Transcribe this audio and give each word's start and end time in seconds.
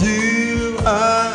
You 0.00 0.78
are 0.86 1.31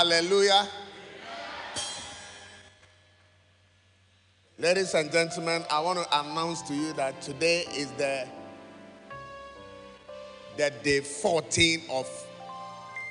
Hallelujah. 0.00 0.66
Ladies 4.58 4.94
and 4.94 5.12
gentlemen, 5.12 5.62
I 5.70 5.78
want 5.80 5.98
to 5.98 6.20
announce 6.20 6.62
to 6.62 6.74
you 6.74 6.94
that 6.94 7.20
today 7.20 7.66
is 7.76 7.90
the, 7.98 8.26
the 10.56 10.72
day 10.82 11.00
14 11.00 11.82
of 11.90 12.08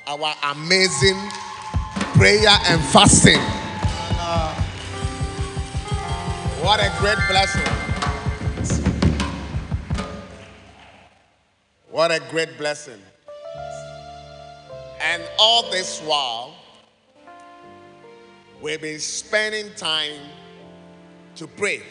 our 0.07 0.33
amazing 0.45 1.15
prayer 2.17 2.57
and 2.65 2.81
fasting. 2.85 3.37
Uh, 4.17 4.55
what 6.63 6.79
a 6.79 6.91
great 6.97 7.19
blessing. 7.29 7.71
What 11.91 12.09
a 12.09 12.19
great 12.31 12.57
blessing. 12.57 12.99
And 15.01 15.21
all 15.37 15.69
this 15.69 15.99
while, 15.99 16.55
we've 18.61 18.81
been 18.81 18.99
spending 18.99 19.73
time 19.75 20.19
to 21.35 21.47
pray 21.47 21.81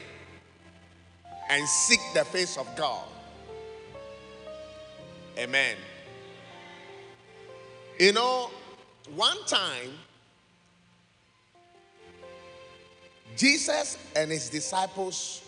and 1.49 1.67
seek 1.67 2.01
the 2.15 2.25
face 2.25 2.57
of 2.57 2.67
God. 2.77 3.05
Amen. 5.39 5.77
You 7.99 8.13
know, 8.13 8.51
one 9.15 9.39
time, 9.47 9.93
Jesus 13.37 13.99
and 14.15 14.31
his 14.31 14.49
disciples 14.49 15.43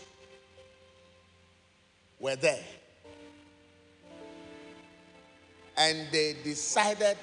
were 2.19 2.37
there. 2.37 2.65
And 5.77 6.07
they 6.13 6.37
decided 6.45 7.17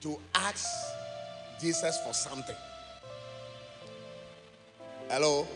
to 0.00 0.18
ask 0.34 0.66
Jesus 1.60 1.98
for 2.04 2.12
something. 2.14 2.56
Hello? 5.08 5.46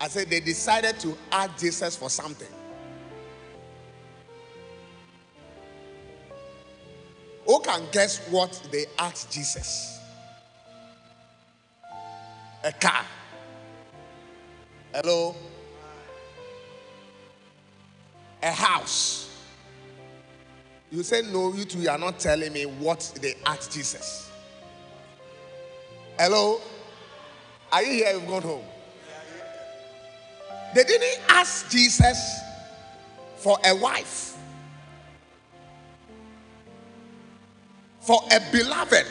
I 0.00 0.08
said 0.08 0.30
they 0.30 0.40
decided 0.40 0.98
to 1.00 1.16
ask 1.30 1.58
Jesus 1.58 1.96
for 1.96 2.08
something. 2.08 2.48
Who 7.46 7.60
can 7.60 7.82
guess 7.92 8.26
what 8.28 8.60
they 8.70 8.86
asked 8.98 9.32
Jesus? 9.32 9.98
A 12.62 12.72
car. 12.72 13.04
Hello? 14.92 15.34
A 18.42 18.50
house. 18.50 19.30
You 20.90 21.02
say, 21.02 21.22
No, 21.22 21.52
you 21.54 21.64
two, 21.64 21.80
you 21.80 21.88
are 21.90 21.98
not 21.98 22.18
telling 22.18 22.52
me 22.52 22.64
what 22.64 23.12
they 23.20 23.34
asked 23.46 23.72
Jesus. 23.72 24.27
Hello? 26.18 26.60
Are 27.70 27.82
you 27.82 27.92
here? 27.92 28.12
You've 28.12 28.26
gone 28.26 28.42
home. 28.42 28.64
They 30.74 30.82
didn't 30.82 31.20
ask 31.28 31.70
Jesus 31.70 32.40
for 33.36 33.56
a 33.64 33.76
wife, 33.76 34.36
for 38.00 38.20
a 38.32 38.40
beloved. 38.50 39.06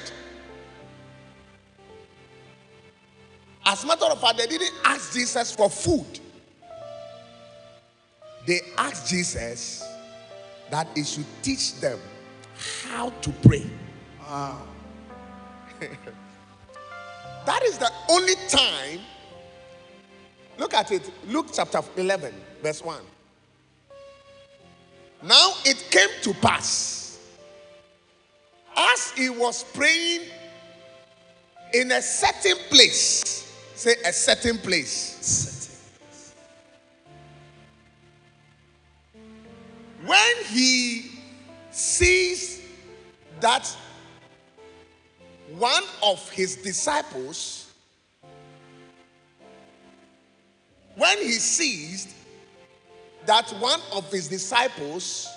As 3.66 3.84
a 3.86 3.88
matter 3.88 4.06
of 4.06 4.20
fact, 4.20 4.38
they 4.38 4.48
didn't 4.48 4.74
ask 4.84 5.14
Jesus 5.14 5.56
for 5.56 5.70
food. 5.70 6.20
They 8.46 8.60
asked 8.78 9.10
Jesus 9.10 9.82
that 10.70 10.88
he 10.94 11.06
should 11.06 11.26
teach 11.42 11.80
them 11.80 12.00
how 12.84 13.12
to 13.22 13.32
pray. 13.42 13.66
that 17.48 17.64
is 17.64 17.78
the 17.80 17.92
only 18.10 18.36
time 18.48 19.00
Look 20.58 20.74
at 20.74 20.92
it. 20.92 21.10
Luke 21.28 21.48
chapter 21.54 21.82
11, 21.96 22.34
verse 22.62 22.84
1. 22.84 23.02
Now 25.24 25.54
it 25.66 25.88
came 25.92 26.10
to 26.24 26.34
pass 26.40 27.20
as 28.76 29.12
he 29.12 29.30
was 29.30 29.64
praying 29.64 30.22
in 31.74 31.92
a 31.92 32.02
certain 32.02 32.58
place. 32.70 33.44
Say 33.76 33.96
a 34.06 34.14
certain 34.14 34.58
place. 34.58 35.94
When 40.06 40.36
he 40.46 41.12
sees 41.72 42.62
that 43.40 43.76
one 45.56 45.84
of 46.04 46.30
his 46.30 46.58
disciples, 46.58 47.72
when 50.96 51.18
he 51.20 51.34
sees 51.34 52.14
that 53.26 53.50
one 53.60 53.80
of 53.94 54.12
his 54.12 54.28
disciples 54.28 55.30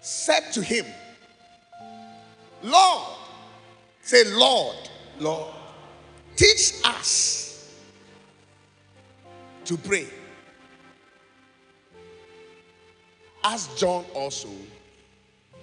said 0.00 0.52
to 0.52 0.62
him, 0.62 0.84
Lord, 2.62 3.08
say, 4.02 4.24
Lord, 4.32 4.76
Lord, 5.18 5.54
teach 6.36 6.74
us 6.84 7.78
to 9.64 9.76
pray. 9.76 10.06
As 13.44 13.68
John 13.76 14.04
also 14.14 14.48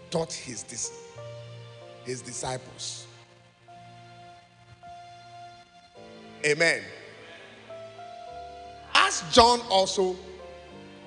taught 0.10 0.34
his, 0.34 0.92
his 2.04 2.22
disciples. 2.22 3.08
Amen. 6.46 6.82
As 8.94 9.24
John 9.32 9.62
also 9.70 10.16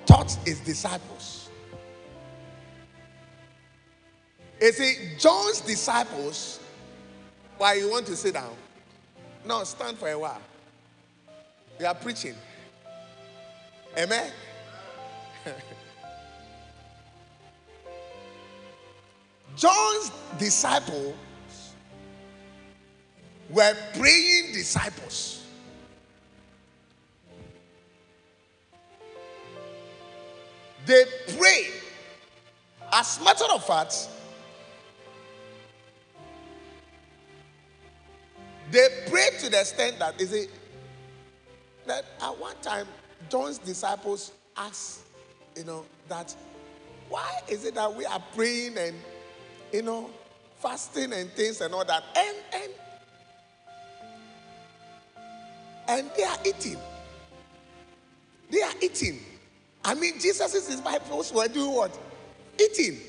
taught 0.05 0.31
his 0.45 0.59
disciples. 0.59 1.49
You 4.61 4.71
see, 4.71 4.95
John's 5.17 5.61
disciples, 5.61 6.59
why 7.57 7.73
you 7.73 7.89
want 7.89 8.05
to 8.07 8.15
sit 8.15 8.35
down? 8.35 8.55
No, 9.45 9.63
stand 9.63 9.97
for 9.97 10.09
a 10.09 10.17
while. 10.17 10.41
We 11.79 11.85
are 11.85 11.95
preaching. 11.95 12.35
Amen. 13.97 14.31
John's 19.55 20.11
disciples 20.37 21.15
were 23.49 23.75
praying 23.97 24.53
disciples. 24.53 25.45
They 30.85 31.03
pray. 31.37 31.67
As 32.91 33.19
a 33.19 33.23
matter 33.23 33.45
of 33.53 33.65
fact, 33.65 34.09
they 38.71 38.87
pray 39.09 39.29
to 39.39 39.49
the 39.49 39.59
extent 39.61 39.99
that 39.99 40.19
is 40.19 40.33
it 40.33 40.49
that 41.85 42.05
at 42.21 42.37
one 42.37 42.55
time 42.61 42.87
John's 43.29 43.57
disciples 43.57 44.31
asked, 44.57 45.01
you 45.55 45.63
know, 45.63 45.85
that 46.09 46.35
why 47.09 47.39
is 47.47 47.65
it 47.65 47.75
that 47.75 47.93
we 47.93 48.05
are 48.05 48.21
praying 48.35 48.77
and 48.77 48.95
you 49.71 49.81
know 49.81 50.09
fasting 50.57 51.13
and 51.13 51.29
things 51.31 51.61
and 51.61 51.73
all 51.73 51.85
that 51.85 52.03
and 52.17 52.37
and 52.53 52.71
and 55.87 56.09
they 56.15 56.23
are 56.23 56.37
eating. 56.45 56.77
They 58.49 58.61
are 58.61 58.73
eating. 58.81 59.19
I 59.83 59.93
mean, 59.95 60.19
Jesus' 60.19 60.67
disciples 60.67 61.33
were 61.33 61.47
doing 61.47 61.73
what? 61.73 61.97
Eating. 62.59 62.99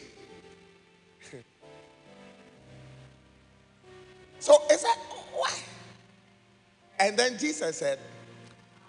so 4.41 4.63
it's 4.71 4.83
like, 4.83 4.99
why? 5.33 5.53
And 6.99 7.17
then 7.17 7.39
Jesus 7.39 7.79
said, 7.79 7.99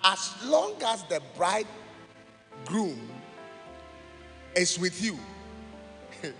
as 0.04 0.34
long 0.46 0.76
as 0.84 1.04
the 1.04 1.22
bridegroom 1.36 3.00
is 4.56 4.80
with 4.80 5.04
you, 5.04 5.18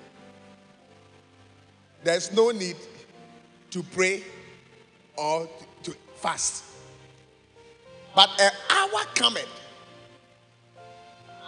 there's 2.04 2.32
no 2.32 2.52
need 2.52 2.78
to 3.72 3.84
pray 3.84 4.24
or 5.18 5.50
to 5.84 5.92
fast. 6.18 6.65
But 8.16 8.30
an 8.40 8.52
hour 8.70 9.04
cometh, 9.14 9.50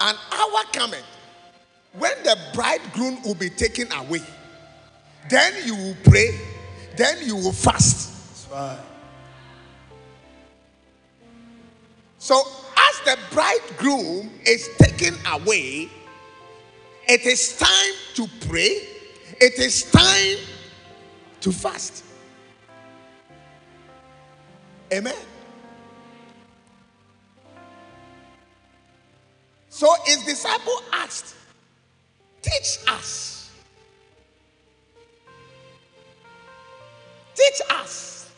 an 0.02 0.16
hour 0.34 0.64
cometh 0.74 1.06
when 1.94 2.12
the 2.24 2.38
bridegroom 2.54 3.24
will 3.24 3.36
be 3.36 3.50
taken 3.50 3.92
away. 3.94 4.22
Then 5.30 5.54
you 5.66 5.76
will 5.76 5.98
pray, 6.04 6.38
then 6.98 7.26
you 7.26 7.36
will 7.36 7.54
fast. 7.54 8.10
that's 8.28 8.48
right. 8.52 8.80
So, 12.20 12.42
as 12.76 13.00
the 13.06 13.18
bridegroom 13.32 14.30
is 14.46 14.70
taken 14.78 15.16
away, 15.32 15.90
it 17.08 17.26
is 17.26 17.58
time 17.58 17.94
to 18.16 18.28
pray, 18.48 18.82
it 19.40 19.58
is 19.58 19.90
time 19.90 20.38
to 21.40 21.52
fast. 21.52 22.04
Amen. 24.92 25.16
So 29.78 29.94
his 30.06 30.24
disciple 30.24 30.82
asked, 30.92 31.36
Teach 32.42 32.80
us. 32.88 33.52
Teach 37.36 37.62
us. 37.70 38.32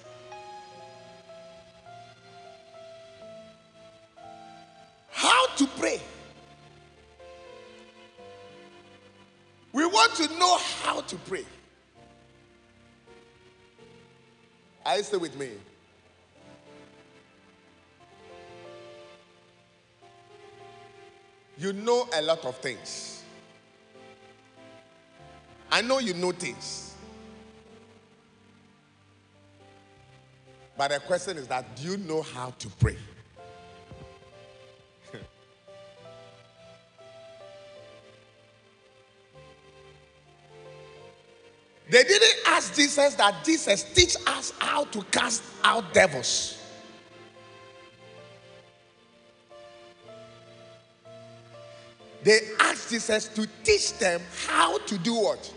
How 5.12 5.48
to 5.56 5.66
pray. 5.80 6.02
We 9.72 9.86
want 9.86 10.16
to 10.16 10.28
know 10.38 10.58
how 10.84 11.00
to 11.00 11.16
pray. 11.16 11.46
Are 14.86 14.98
you 14.98 15.04
still 15.04 15.22
with 15.22 15.40
me? 15.40 15.52
You 21.60 21.74
know 21.74 22.08
a 22.14 22.22
lot 22.22 22.46
of 22.46 22.56
things. 22.60 23.22
I 25.70 25.82
know 25.82 26.00
you 26.00 26.14
know 26.14 26.32
things. 26.32 26.96
But 30.78 30.92
the 30.92 31.00
question 31.02 31.38
is 31.38 31.48
that 31.48 31.76
do 31.76 31.84
you 31.92 31.98
know 31.98 32.22
how 32.22 32.52
to 32.52 32.70
pray? 32.80 32.96
They 41.90 42.04
didn't 42.04 42.36
ask 42.46 42.76
Jesus 42.76 43.16
that 43.16 43.44
Jesus 43.44 43.84
teach 43.94 44.16
us 44.28 44.54
how 44.60 44.86
to 44.86 45.02
cast 45.12 45.44
out 45.64 45.92
devils. 45.92 46.59
They 52.24 52.40
asked 52.60 52.90
Jesus 52.90 53.28
to 53.30 53.48
teach 53.64 53.98
them 53.98 54.22
how 54.48 54.78
to 54.80 54.98
do 54.98 55.14
what? 55.16 55.54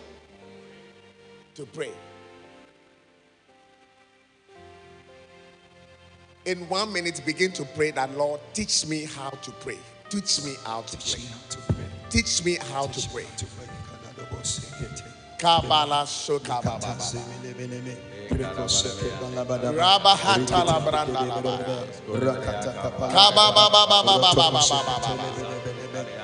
To 1.56 1.66
pray. 1.66 1.90
In 6.44 6.68
one 6.68 6.92
minute, 6.92 7.20
begin 7.24 7.52
to 7.52 7.64
pray 7.64 7.90
that 7.92 8.16
Lord, 8.16 8.40
teach 8.52 8.86
me 8.86 9.04
how 9.04 9.30
to 9.30 9.50
pray. 9.52 9.78
Teach 10.08 10.44
me 10.44 10.54
how 10.64 10.82
to 10.82 10.96
Teach 10.96 11.14
pray. 11.14 11.22
me 11.22 11.28
how 11.28 11.38
to 11.50 11.58
pray. 11.72 11.84
Teach 12.10 12.44
me 12.44 12.56
how 12.56 12.86
to 12.86 12.92
Teach 12.92 13.12
pray. 13.12 13.24
how 13.24 13.36
to 13.36 13.46
pray. 13.46 13.66
Kadadoboseke. 14.26 15.38
Kabbalah 15.38 16.04
Shokababa. 16.06 16.80
Katasemelebeleme. 16.80 17.96
Rekoseke 18.30 19.10
balabadaba. 19.20 19.78
Rabahata 19.78 20.64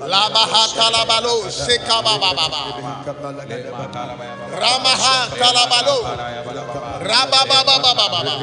Labaha 0.00 0.62
talabalo 0.76 1.48
shekabababa. 1.48 2.62
Ramaha 4.52 5.16
talabalo. 5.40 5.98
Rababababababa. 7.06 8.34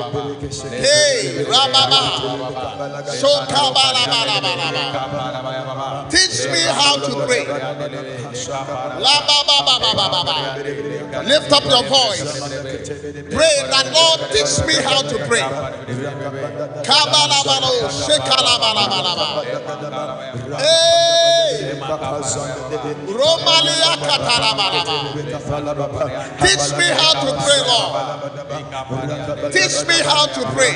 Hey, 0.71 1.43
rababa. 1.43 2.01
Shokabalabalaba. 3.19 6.07
Teach 6.09 6.39
me 6.51 6.61
how 6.79 6.95
to 6.95 7.11
pray. 7.25 7.45
Lift 11.25 11.51
up 11.51 11.65
your 11.65 11.83
voice. 11.83 12.39
Pray 13.31 13.55
that 13.69 13.85
Lord 13.93 14.19
teach 14.31 14.59
me 14.67 14.75
how 14.81 15.01
to 15.01 15.17
pray. 15.27 15.43
Hey. 20.59 21.79
Teach 26.43 26.67
me 26.77 26.87
how 26.89 27.13
to 27.23 27.29
pray, 27.43 27.61
Lord. 27.67 27.91
Teach 28.53 29.87
me 29.87 29.97
how 30.03 30.25
to 30.27 30.41
pray. 30.53 30.73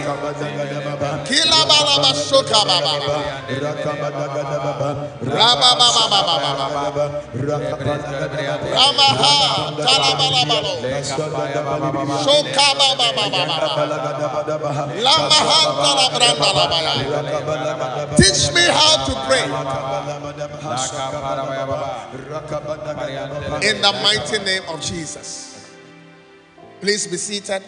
Teach 18.18 18.52
me 18.54 18.62
how 18.70 19.06
to 19.06 19.14
pray. 19.28 19.44
In 23.70 23.82
the 23.82 23.92
mighty 24.04 24.40
name 24.44 24.64
of 24.70 24.82
Jesus. 24.82 25.57
Please 26.80 27.08
be 27.08 27.18
seated. 27.18 27.64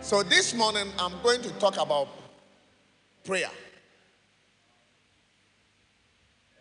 So, 0.00 0.22
this 0.22 0.52
morning 0.52 0.88
I'm 0.98 1.14
going 1.22 1.40
to 1.42 1.50
talk 1.52 1.80
about 1.80 2.08
prayer. 3.24 3.50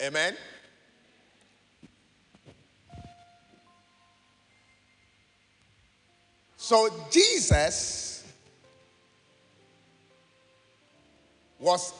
Amen. 0.02 0.36
So, 6.56 6.90
Jesus 7.12 8.24
was 11.60 11.94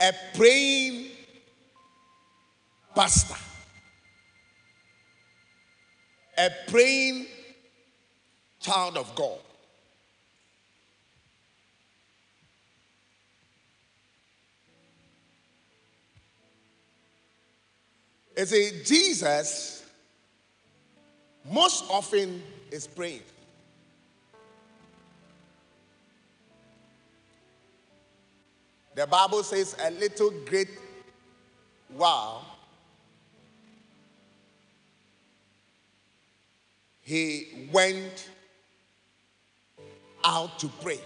a 0.00 0.12
praying 0.34 1.08
pastor, 2.94 3.36
a 6.38 6.50
praying 6.68 7.26
child 8.60 8.96
of 8.96 9.14
God. 9.14 9.38
You 18.36 18.44
see, 18.44 18.70
Jesus 18.84 19.84
most 21.50 21.84
often 21.88 22.42
is 22.70 22.86
praying. 22.86 23.22
The 28.94 29.06
Bible 29.06 29.42
says 29.42 29.76
a 29.82 29.90
little 29.90 30.30
great 30.46 30.70
while 31.88 32.45
he 37.06 37.68
went 37.72 38.28
out 40.24 40.58
to 40.58 40.66
pray. 40.82 40.98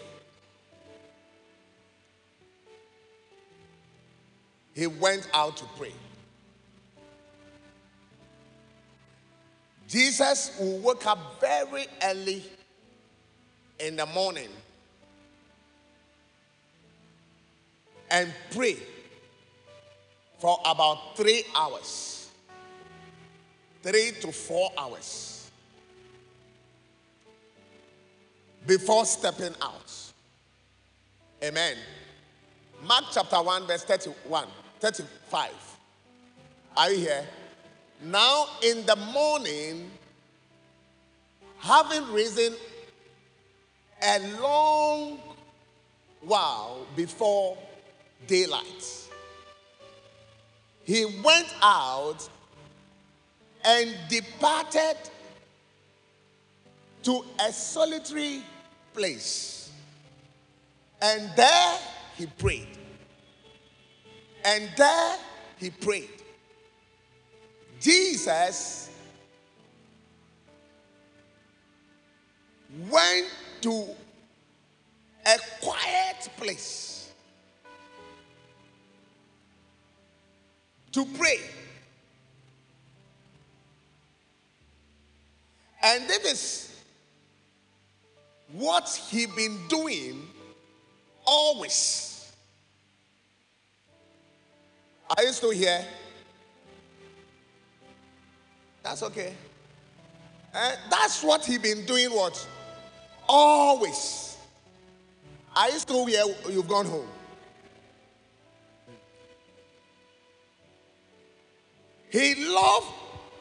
He 4.74 4.86
went 4.86 5.28
out 5.34 5.58
to 5.58 5.64
pray. 5.76 5.92
Jesus 9.86 10.56
will 10.58 10.78
wake 10.78 11.06
up 11.06 11.38
very 11.38 11.84
early 12.02 12.44
in 13.78 13.96
the 13.96 14.06
morning 14.06 14.48
and 18.10 18.32
pray 18.52 18.78
for 20.38 20.58
about 20.64 21.14
three 21.14 21.44
hours, 21.54 22.30
three 23.82 24.12
to 24.22 24.32
four 24.32 24.72
hours 24.78 25.29
before 28.70 29.04
stepping 29.04 29.52
out. 29.60 29.92
Amen. 31.42 31.76
Mark 32.86 33.06
chapter 33.12 33.42
1, 33.42 33.66
verse 33.66 33.82
31, 33.82 34.46
35. 34.78 35.50
Are 36.76 36.92
you 36.92 36.98
here? 36.98 37.26
Now 38.04 38.46
in 38.62 38.86
the 38.86 38.94
morning, 38.94 39.90
having 41.58 42.12
risen 42.12 42.54
a 44.00 44.20
long 44.40 45.18
while 46.20 46.86
before 46.94 47.58
daylight, 48.28 49.08
he 50.84 51.06
went 51.24 51.52
out 51.60 52.28
and 53.64 53.96
departed 54.08 54.96
to 57.02 57.24
a 57.40 57.52
solitary 57.52 58.44
place. 58.94 59.70
And 61.00 61.30
there 61.36 61.78
he 62.16 62.26
prayed. 62.26 62.68
And 64.44 64.68
there 64.76 65.16
he 65.58 65.70
prayed. 65.70 66.10
Jesus 67.80 68.90
went 72.90 73.26
to 73.62 73.84
a 75.26 75.38
quiet 75.60 76.28
place 76.36 77.10
to 80.92 81.04
pray. 81.18 81.40
And 85.82 86.06
this 86.08 86.24
is 86.24 86.69
what 88.52 88.88
he 89.10 89.26
been 89.26 89.58
doing 89.68 90.26
always. 91.24 92.32
Are 95.16 95.22
you 95.22 95.32
still 95.32 95.50
here? 95.50 95.84
That's 98.82 99.02
okay. 99.02 99.34
And 100.54 100.78
that's 100.90 101.22
what 101.22 101.44
he 101.44 101.58
been 101.58 101.84
doing 101.86 102.10
what? 102.10 102.46
Always. 103.28 104.36
Are 105.54 105.70
you 105.70 105.78
still 105.78 106.06
here? 106.06 106.24
You've 106.48 106.68
gone 106.68 106.86
home. 106.86 107.06
He 112.10 112.34
loved 112.46 112.88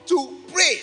to 0.07 0.37
pray. 0.51 0.79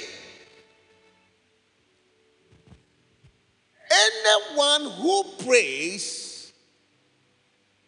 Anyone 3.90 4.90
who 4.92 5.24
prays 5.44 6.52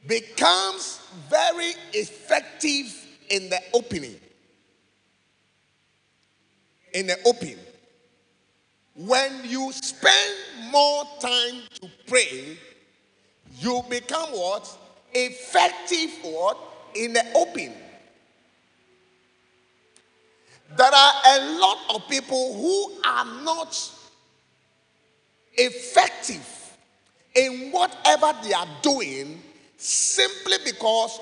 becomes 0.06 1.00
very 1.28 1.72
effective 1.92 3.06
in 3.30 3.50
the 3.50 3.60
opening. 3.74 4.18
In 6.94 7.06
the 7.06 7.16
open. 7.26 7.56
When 8.94 9.44
you 9.44 9.70
spend 9.72 10.34
more 10.70 11.04
time 11.20 11.62
to 11.80 11.88
pray, 12.06 12.58
you 13.60 13.82
become 13.88 14.30
what? 14.30 14.76
Effective 15.12 16.10
what? 16.22 16.58
In 16.94 17.12
the 17.12 17.24
open. 17.34 17.72
There 20.76 20.94
are 20.94 21.12
a 21.26 21.58
lot 21.58 21.78
of 21.94 22.08
people 22.08 22.54
who 22.54 23.00
are 23.04 23.24
not 23.42 23.74
effective 25.58 26.46
in 27.34 27.70
whatever 27.70 28.32
they 28.42 28.52
are 28.52 28.68
doing 28.82 29.42
simply 29.76 30.56
because 30.64 31.20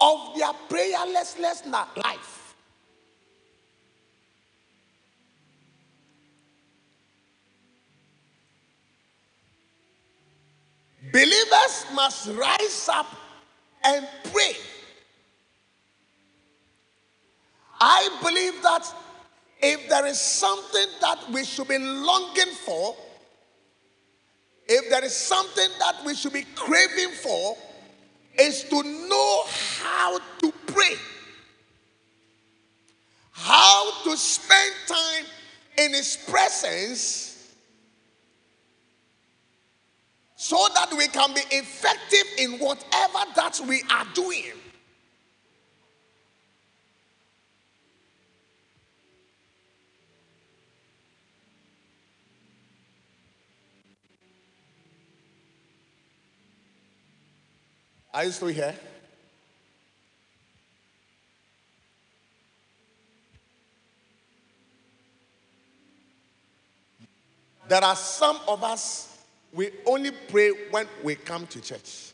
of 0.00 0.36
their 0.36 0.52
prayerlessness 0.68 1.66
life. 1.70 2.54
Believers 11.12 11.86
must 11.94 12.28
rise 12.28 12.88
up 12.90 13.06
and 13.84 14.08
pray. 14.32 14.54
I 17.80 18.18
believe 18.22 18.62
that 18.62 18.86
if 19.60 19.88
there 19.88 20.06
is 20.06 20.20
something 20.20 20.86
that 21.00 21.18
we 21.32 21.44
should 21.44 21.68
be 21.68 21.78
longing 21.78 22.54
for, 22.64 22.96
if 24.68 24.90
there 24.90 25.04
is 25.04 25.14
something 25.14 25.68
that 25.78 25.96
we 26.04 26.14
should 26.14 26.32
be 26.32 26.46
craving 26.54 27.10
for, 27.10 27.56
is 28.38 28.64
to 28.64 28.82
know 28.82 29.42
how 29.82 30.18
to 30.40 30.52
pray, 30.66 30.94
how 33.32 34.04
to 34.04 34.16
spend 34.16 34.74
time 34.86 35.24
in 35.78 35.92
His 35.92 36.16
presence 36.28 37.54
so 40.36 40.66
that 40.74 40.92
we 40.96 41.06
can 41.08 41.32
be 41.34 41.42
effective 41.50 42.26
in 42.38 42.58
whatever 42.58 43.20
that 43.36 43.60
we 43.68 43.82
are 43.90 44.06
doing. 44.14 44.52
Are 58.14 58.24
you 58.24 58.30
still 58.30 58.48
here? 58.48 58.64
¿eh? 58.64 58.88
There 67.68 67.82
are 67.82 67.96
some 67.96 68.38
of 68.48 68.62
us, 68.64 69.16
we 69.50 69.70
only 69.86 70.10
pray 70.10 70.50
when 70.70 70.86
we 71.02 71.14
come 71.14 71.46
to 71.46 71.60
church. 71.62 72.12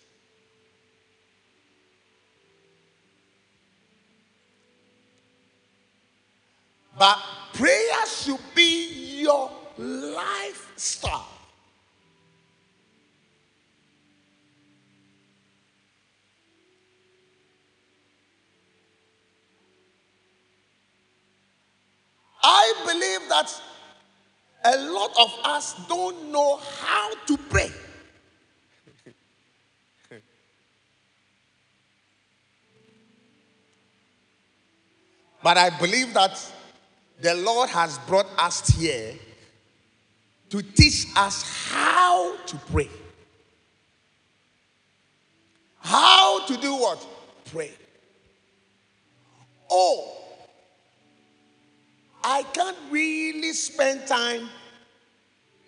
But 6.96 7.18
prayer 7.54 8.06
should 8.06 8.38
be 8.54 9.22
your 9.22 9.50
lifestyle. 9.76 11.37
I 22.42 22.72
believe 22.86 23.28
that 23.28 23.62
a 24.64 24.76
lot 24.92 25.12
of 25.20 25.32
us 25.44 25.74
don't 25.88 26.30
know 26.32 26.56
how 26.56 27.12
to 27.26 27.36
pray. 27.36 27.70
but 35.42 35.56
I 35.56 35.70
believe 35.78 36.14
that 36.14 36.52
the 37.20 37.34
Lord 37.34 37.70
has 37.70 37.98
brought 38.00 38.26
us 38.38 38.68
here 38.68 39.14
to 40.50 40.62
teach 40.62 41.06
us 41.16 41.42
how 41.70 42.36
to 42.46 42.56
pray. 42.70 42.88
How 45.78 46.44
to 46.46 46.56
do 46.56 46.74
what? 46.74 47.06
Pray. 47.50 47.72
Oh, 49.70 50.14
I 52.28 52.42
can't 52.42 52.76
really 52.90 53.54
spend 53.54 54.06
time 54.06 54.50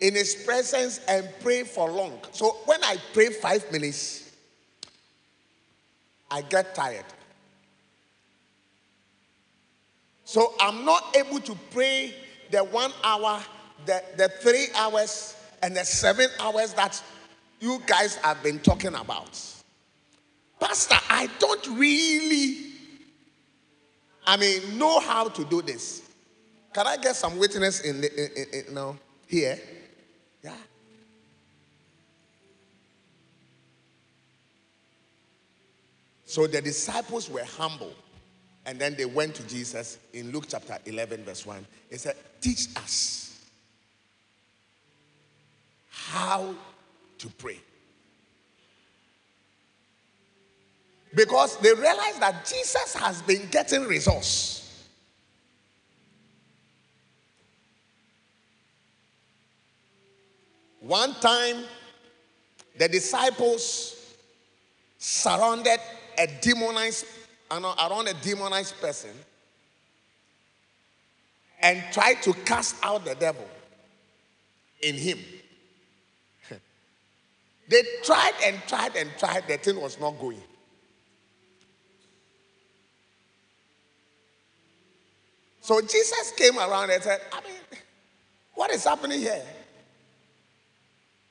in 0.00 0.14
His 0.14 0.35
presence 0.35 1.00
and 1.09 1.26
pray 1.40 1.64
for 1.64 1.90
long. 1.90 2.21
So 2.33 2.59
when 2.67 2.85
I 2.85 2.99
pray 3.14 3.31
five 3.31 3.73
minutes, 3.73 4.31
I 6.31 6.43
get 6.43 6.75
tired. 6.75 7.07
So 10.25 10.52
I'm 10.61 10.85
not 10.85 11.16
able 11.16 11.40
to 11.40 11.57
pray 11.70 12.14
the 12.51 12.62
one 12.62 12.92
hour, 13.05 13.40
the, 13.87 14.05
the 14.18 14.29
three 14.29 14.66
hours, 14.77 15.37
and 15.62 15.75
the 15.75 15.85
seven 15.85 16.29
hours 16.38 16.75
that 16.75 17.03
you 17.59 17.81
guys 17.87 18.16
have 18.16 18.42
been 18.42 18.59
talking 18.59 18.94
about. 18.94 19.40
Pastor, 20.61 20.96
I 21.09 21.27
don't 21.38 21.79
really, 21.79 22.59
I 24.27 24.37
mean, 24.37 24.77
know 24.77 25.01
how 25.01 25.29
to 25.31 25.44
do 25.46 25.62
this. 25.62 26.10
Can 26.72 26.87
I 26.87 26.96
get 26.96 27.16
some 27.16 27.38
witness 27.38 27.80
in, 27.80 28.00
the, 28.00 28.12
in, 28.12 28.30
in, 28.37 28.66
in 28.68 28.74
now 28.74 28.96
here? 29.26 29.59
Yeah. 30.42 30.54
So 36.24 36.46
the 36.46 36.62
disciples 36.62 37.28
were 37.28 37.44
humble. 37.44 37.92
And 38.66 38.78
then 38.78 38.94
they 38.94 39.06
went 39.06 39.35
to 39.37 39.42
Jesus 39.48 39.98
in 40.12 40.30
Luke 40.30 40.44
chapter 40.48 40.78
11, 40.87 41.24
verse 41.24 41.44
1. 41.44 41.66
He 41.90 41.96
said, 41.96 42.14
Teach 42.40 42.68
us 42.76 43.40
how 45.88 46.54
to 47.18 47.28
pray. 47.30 47.59
Because 51.14 51.56
they 51.59 51.72
realized 51.74 52.20
that 52.20 52.46
Jesus 52.46 52.94
has 52.94 53.22
been 53.22 53.48
getting 53.50 53.85
results. 53.85 54.60
One 60.81 61.14
time, 61.14 61.64
the 62.79 62.88
disciples 62.88 64.14
surrounded 64.99 65.79
a 66.19 66.27
demonized, 66.40 67.05
around 67.51 68.09
a 68.09 68.14
demonized 68.14 68.81
person 68.81 69.11
and 71.61 71.83
tried 71.93 72.23
to 72.23 72.33
cast 72.33 72.77
out 72.83 73.05
the 73.05 73.14
devil 73.14 73.47
in 74.83 74.95
him. 74.95 75.19
they 77.69 77.83
tried 78.03 78.33
and 78.47 78.59
tried 78.66 78.97
and 78.97 79.11
tried, 79.19 79.47
the 79.47 79.59
thing 79.59 79.81
was 79.81 80.01
not 80.01 80.19
going. 80.19 80.43
So 85.61 85.81
Jesus 85.83 86.33
came 86.37 86.59
around 86.59 86.90
and 86.90 87.03
said, 87.03 87.21
I 87.33 87.40
mean, 87.43 87.81
what 88.55 88.71
is 88.71 88.85
happening 88.85 89.21
here? 89.21 89.45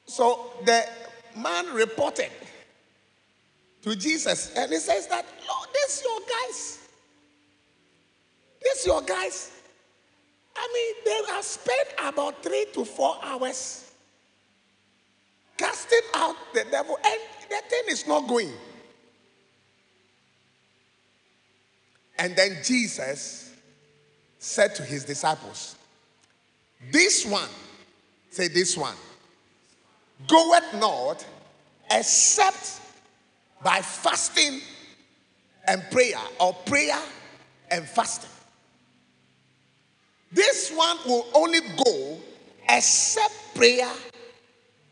So 0.10 0.54
the 0.65 0.84
man 1.38 1.72
reported 1.72 2.32
to 3.84 3.95
Jesus, 3.95 4.52
and 4.56 4.72
he 4.72 4.80
says 4.80 5.06
that, 5.08 5.24
Lord, 5.48 5.69
this 5.72 6.04
your 6.04 6.19
guys. 6.22 6.80
This 8.60 8.86
your 8.88 9.02
guys. 9.04 9.52
I 10.56 10.67
mean, 10.74 10.95
they 11.06 11.34
have 11.34 11.45
spent 11.45 11.89
about 12.04 12.41
three 12.41 12.65
to 12.74 12.86
four 12.86 13.17
hours 13.22 13.91
casting 15.58 16.00
out 16.15 16.36
the 16.56 16.65
devil, 16.72 16.98
and 17.06 17.19
the 17.48 17.62
thing 17.69 17.84
is 17.89 18.08
not 18.08 18.28
going. 18.28 18.52
And 22.17 22.36
then 22.36 22.58
Jesus 22.63 23.54
said 24.39 24.74
to 24.74 24.84
his 24.84 25.06
disciples, 25.06 25.76
This 26.91 27.28
one, 27.28 27.50
say 28.32 28.48
this 28.48 28.76
one, 28.76 28.95
goeth 30.28 30.74
not 30.76 31.26
except 31.92 32.82
by 33.64 33.82
fasting 33.82 34.62
and 35.68 35.84
prayer, 35.92 36.18
or 36.40 36.54
prayer 36.66 37.00
and 37.70 37.86
fasting. 37.86 38.30
This 40.32 40.72
one 40.72 40.98
will 41.06 41.28
only 41.34 41.60
go 41.86 42.18
except 42.68 43.34
prayer 43.56 43.92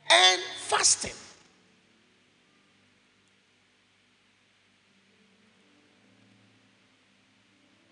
and 0.10 0.42
fasting. 0.58 1.14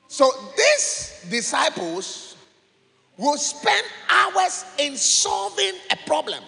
So 0.07 0.31
these 0.55 1.25
disciples 1.29 2.37
will 3.17 3.37
spend 3.37 3.85
hours 4.09 4.65
in 4.77 4.95
solving 4.95 5.73
a 5.91 5.97
problem. 6.07 6.41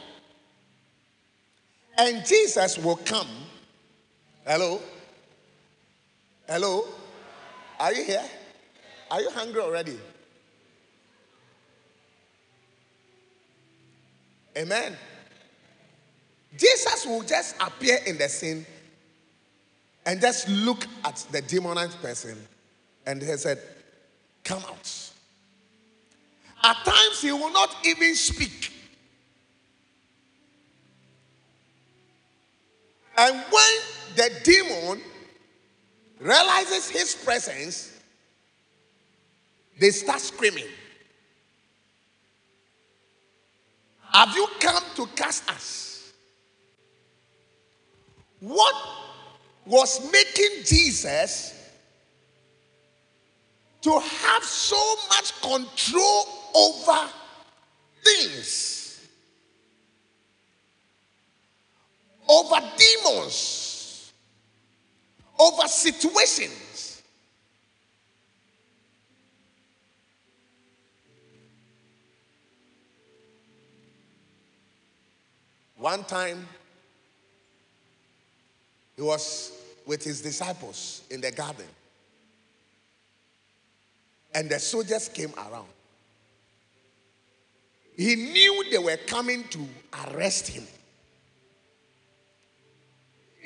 And 1.97 2.25
Jesus 2.25 2.77
will 2.77 2.97
come. 2.97 3.27
Hello? 4.45 4.81
Hello? 6.47 6.85
Are 7.79 7.93
you 7.93 8.03
here? 8.03 8.23
Are 9.09 9.21
you 9.21 9.29
hungry 9.31 9.61
already? 9.61 9.97
Amen. 14.57 14.95
Jesus 16.57 17.05
will 17.05 17.21
just 17.21 17.55
appear 17.61 17.99
in 18.05 18.17
the 18.17 18.27
scene 18.27 18.65
and 20.05 20.19
just 20.19 20.47
look 20.49 20.85
at 21.03 21.17
the 21.31 21.41
demonized 21.41 22.01
person 22.01 22.37
and 23.05 23.21
he 23.21 23.37
said, 23.37 23.59
Come 24.43 24.63
out. 24.67 25.11
At 26.63 26.77
times, 26.85 27.21
he 27.21 27.31
will 27.31 27.51
not 27.51 27.75
even 27.85 28.15
speak. 28.15 28.71
And 33.17 33.35
when 33.49 33.73
the 34.15 34.31
demon 34.43 35.01
realizes 36.19 36.89
his 36.89 37.15
presence, 37.15 37.99
they 39.79 39.89
start 39.89 40.19
screaming. 40.19 40.67
Have 44.13 44.35
you 44.35 44.47
come 44.59 44.83
to 44.95 45.05
cast 45.15 45.49
us? 45.49 46.13
What 48.39 48.75
was 49.65 50.11
making 50.11 50.63
Jesus 50.63 51.53
to 53.81 53.99
have 53.99 54.43
so 54.43 54.95
much 55.09 55.39
control 55.41 56.25
over 56.55 57.09
things, 58.03 58.86
over 62.29 62.55
demons, 62.77 64.11
over 65.39 65.67
situations? 65.67 67.01
One 75.77 76.03
time, 76.03 76.45
he 78.95 79.01
was 79.01 79.51
with 79.85 80.03
his 80.03 80.21
disciples 80.21 81.03
in 81.09 81.21
the 81.21 81.31
garden, 81.31 81.67
and 84.33 84.49
the 84.49 84.59
soldiers 84.59 85.07
came 85.07 85.31
around. 85.37 85.67
He 87.95 88.15
knew 88.15 88.69
they 88.69 88.77
were 88.79 88.97
coming 89.07 89.43
to 89.49 89.67
arrest 90.09 90.47
him. 90.47 90.65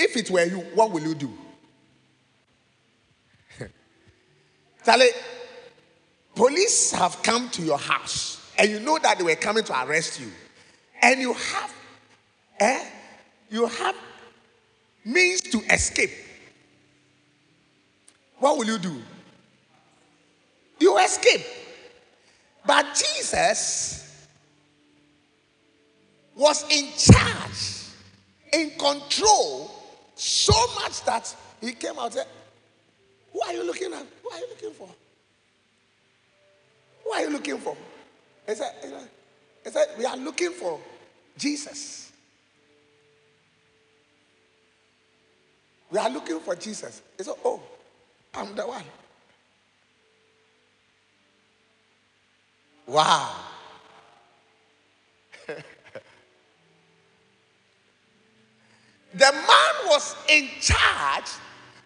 If 0.01 0.17
it 0.17 0.31
were 0.31 0.43
you, 0.43 0.61
what 0.73 0.91
will 0.91 1.03
you 1.03 1.13
do? 1.13 1.31
Charlie, 4.83 5.09
police 6.33 6.91
have 6.91 7.21
come 7.21 7.49
to 7.51 7.61
your 7.61 7.77
house 7.77 8.51
and 8.57 8.71
you 8.71 8.79
know 8.79 8.97
that 8.99 9.19
they 9.19 9.23
were 9.23 9.35
coming 9.35 9.63
to 9.63 9.83
arrest 9.83 10.19
you. 10.19 10.31
And 11.03 11.21
you 11.21 11.33
have, 11.33 11.73
eh? 12.59 12.83
You 13.51 13.67
have 13.67 13.95
means 15.05 15.41
to 15.41 15.59
escape. 15.71 16.11
What 18.39 18.57
will 18.57 18.65
you 18.65 18.79
do? 18.79 19.01
You 20.79 20.97
escape. 20.97 21.45
But 22.65 22.87
Jesus 22.95 24.27
was 26.35 26.63
in 26.71 26.89
charge, 26.97 27.85
in 28.53 28.71
control, 28.79 29.70
so 30.21 30.53
much 30.75 31.03
that 31.05 31.35
he 31.59 31.73
came 31.73 31.97
out 31.97 32.05
and 32.05 32.13
said, 32.13 32.27
Who 33.33 33.41
are 33.41 33.53
you 33.53 33.65
looking 33.65 33.91
at? 33.91 34.05
Who 34.21 34.29
are 34.29 34.37
you 34.37 34.47
looking 34.49 34.71
for? 34.71 34.87
Who 37.03 37.11
are 37.11 37.21
you 37.21 37.29
looking 37.31 37.57
for? 37.57 37.75
He 38.47 38.53
said, 38.53 38.71
he 39.63 39.69
said, 39.71 39.87
We 39.97 40.05
are 40.05 40.17
looking 40.17 40.51
for 40.51 40.79
Jesus. 41.35 42.11
We 45.89 45.97
are 45.97 46.09
looking 46.09 46.39
for 46.39 46.55
Jesus. 46.55 47.01
He 47.17 47.23
said, 47.23 47.33
Oh, 47.43 47.59
I'm 48.35 48.55
the 48.55 48.67
one. 48.67 48.83
Wow. 52.85 53.50
The 59.13 59.31
man 59.31 59.87
was 59.87 60.15
in 60.29 60.47
charge 60.59 61.29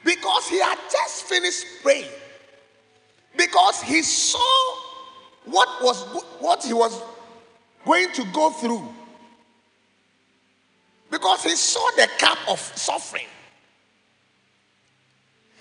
because 0.03 0.47
he 0.47 0.59
had 0.59 0.77
just 0.91 1.23
finished 1.23 1.65
praying. 1.81 2.09
Because 3.35 3.81
he 3.81 4.01
saw 4.01 4.75
what 5.45 5.67
was 5.81 6.03
what 6.39 6.63
he 6.63 6.73
was 6.73 7.01
going 7.85 8.11
to 8.13 8.23
go 8.31 8.51
through. 8.51 8.88
Because 11.09 11.43
he 11.43 11.55
saw 11.55 11.85
the 11.97 12.07
cup 12.17 12.38
of 12.47 12.59
suffering. 12.59 13.27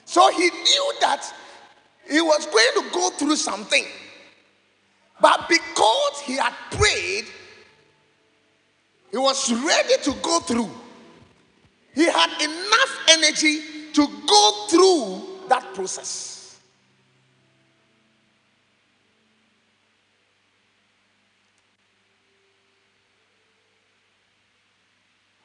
So 0.05 0.31
he 0.31 0.51
knew 0.51 0.93
that 1.01 1.33
he 2.09 2.21
was 2.21 2.47
going 2.47 2.85
to 2.85 2.95
go 2.95 3.11
through 3.11 3.37
something. 3.37 3.85
But 5.21 5.49
because 5.49 6.21
he 6.25 6.35
had 6.37 6.53
prayed, 6.73 7.25
he 9.11 9.17
was 9.17 9.53
ready 9.53 9.95
to 10.03 10.13
go 10.23 10.41
through. 10.41 10.71
He 11.95 12.05
had 12.05 12.31
enough 12.43 12.99
energy 13.09 13.61
to 13.93 14.07
go 14.27 14.67
through 14.69 15.49
that 15.49 15.75
process. 15.75 16.59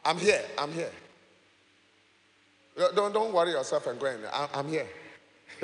I'm 0.04 0.18
here. 0.18 0.42
I'm 0.58 0.72
here. 0.74 0.92
Don't, 2.96 3.14
don't 3.14 3.32
worry 3.34 3.52
yourself 3.52 3.86
and 3.88 4.00
go 4.00 4.08
in. 4.08 4.20
I'm, 4.34 4.50
I'm 4.54 4.68
here. 4.68 4.88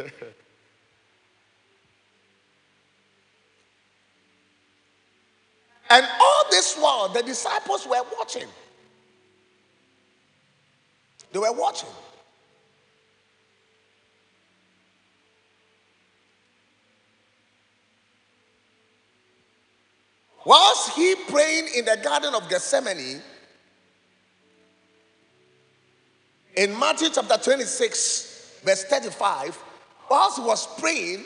and 5.90 6.06
all 6.22 6.44
this 6.52 6.76
while, 6.78 7.10
the 7.10 7.24
disciples 7.24 7.88
were 7.88 8.04
watching. 8.20 8.48
They 11.32 11.40
were 11.40 11.52
watching. 11.52 11.90
Whilst 20.46 20.92
he 20.92 21.16
praying 21.28 21.70
in 21.76 21.86
the 21.86 21.98
Garden 22.04 22.36
of 22.36 22.48
Gethsemane, 22.48 23.22
in 26.56 26.80
Matthew 26.80 27.10
chapter 27.12 27.36
26, 27.38 28.62
verse 28.64 28.84
35, 28.86 29.58
whilst 30.10 30.38
he 30.38 30.46
was 30.46 30.68
praying, 30.80 31.24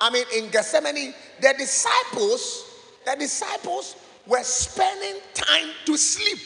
I 0.00 0.10
mean 0.10 0.24
in 0.36 0.48
Gethsemane, 0.50 1.12
the 1.40 1.54
disciples, 1.58 2.64
the 3.04 3.16
disciples 3.18 3.96
were 4.26 4.44
spending 4.44 5.20
time 5.34 5.68
to 5.86 5.96
sleep. 5.96 6.38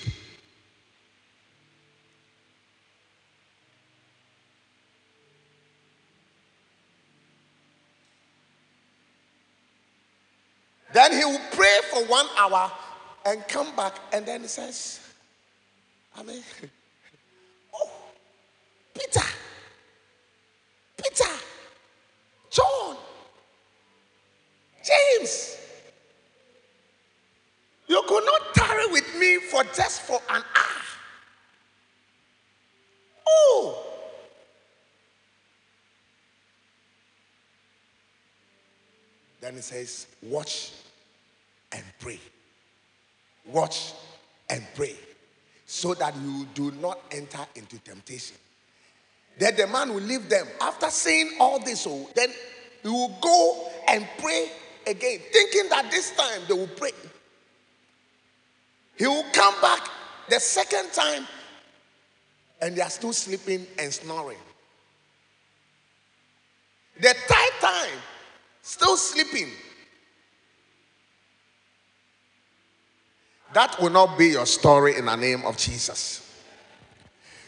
Then 10.96 11.12
he 11.12 11.26
will 11.26 11.42
pray 11.50 11.78
for 11.90 12.06
one 12.06 12.24
hour 12.38 12.72
and 13.26 13.46
come 13.48 13.76
back, 13.76 13.98
and 14.14 14.24
then 14.24 14.40
he 14.40 14.46
says, 14.46 14.98
I 16.16 16.22
mean, 16.22 16.42
oh, 17.74 17.90
Peter, 18.94 19.26
Peter, 20.96 21.30
John, 22.48 22.96
James, 24.82 25.58
you 27.88 28.02
could 28.08 28.24
not 28.24 28.54
tarry 28.54 28.86
with 28.86 29.18
me 29.18 29.36
for 29.36 29.64
just 29.74 30.00
for 30.00 30.18
an 30.30 30.42
hour. 30.56 30.82
Oh, 33.28 33.84
then 39.42 39.56
he 39.56 39.60
says, 39.60 40.06
Watch 40.22 40.72
pray. 42.06 42.20
Watch 43.46 43.92
and 44.48 44.62
pray 44.74 44.94
so 45.66 45.94
that 45.94 46.14
you 46.16 46.46
do 46.54 46.70
not 46.80 47.00
enter 47.10 47.44
into 47.56 47.78
temptation. 47.80 48.36
Then 49.38 49.56
the 49.56 49.66
man 49.66 49.92
will 49.92 50.02
leave 50.02 50.28
them. 50.28 50.46
After 50.60 50.88
saying 50.88 51.32
all 51.40 51.58
this, 51.58 51.86
oh, 51.88 52.08
then 52.14 52.28
he 52.82 52.88
will 52.88 53.14
go 53.20 53.68
and 53.88 54.06
pray 54.18 54.50
again, 54.86 55.18
thinking 55.32 55.68
that 55.68 55.90
this 55.90 56.12
time 56.16 56.42
they 56.48 56.54
will 56.54 56.68
pray. 56.68 56.92
He 58.96 59.06
will 59.06 59.26
come 59.32 59.54
back 59.60 59.88
the 60.30 60.38
second 60.38 60.92
time 60.92 61.26
and 62.62 62.76
they 62.76 62.82
are 62.82 62.90
still 62.90 63.12
sleeping 63.12 63.66
and 63.78 63.92
snoring. 63.92 64.38
The 67.00 67.14
third 67.14 67.60
time, 67.60 67.98
still 68.62 68.96
sleeping. 68.96 69.50
That 73.56 73.80
will 73.80 73.88
not 73.88 74.18
be 74.18 74.26
your 74.26 74.44
story 74.44 74.98
in 74.98 75.06
the 75.06 75.16
name 75.16 75.46
of 75.46 75.56
Jesus. 75.56 76.20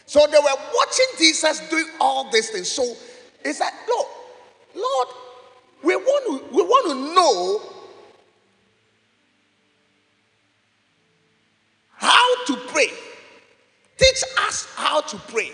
So 0.07 0.25
they 0.25 0.39
were 0.39 0.59
watching 0.73 1.05
Jesus 1.19 1.59
doing 1.69 1.85
all 2.01 2.31
these 2.31 2.49
things. 2.49 2.67
So 2.67 2.95
he 3.45 3.53
said, 3.53 3.69
Look, 3.87 4.07
Lord, 4.73 5.07
we 5.83 5.95
want 5.95 6.25
to, 6.25 6.55
we 6.55 6.63
want 6.63 6.87
to 6.87 7.13
know 7.13 7.61
how 11.93 12.45
to 12.45 12.55
pray. 12.69 12.89
Teach 13.97 14.23
us 14.47 14.67
how 14.75 15.01
to 15.01 15.17
pray. 15.27 15.51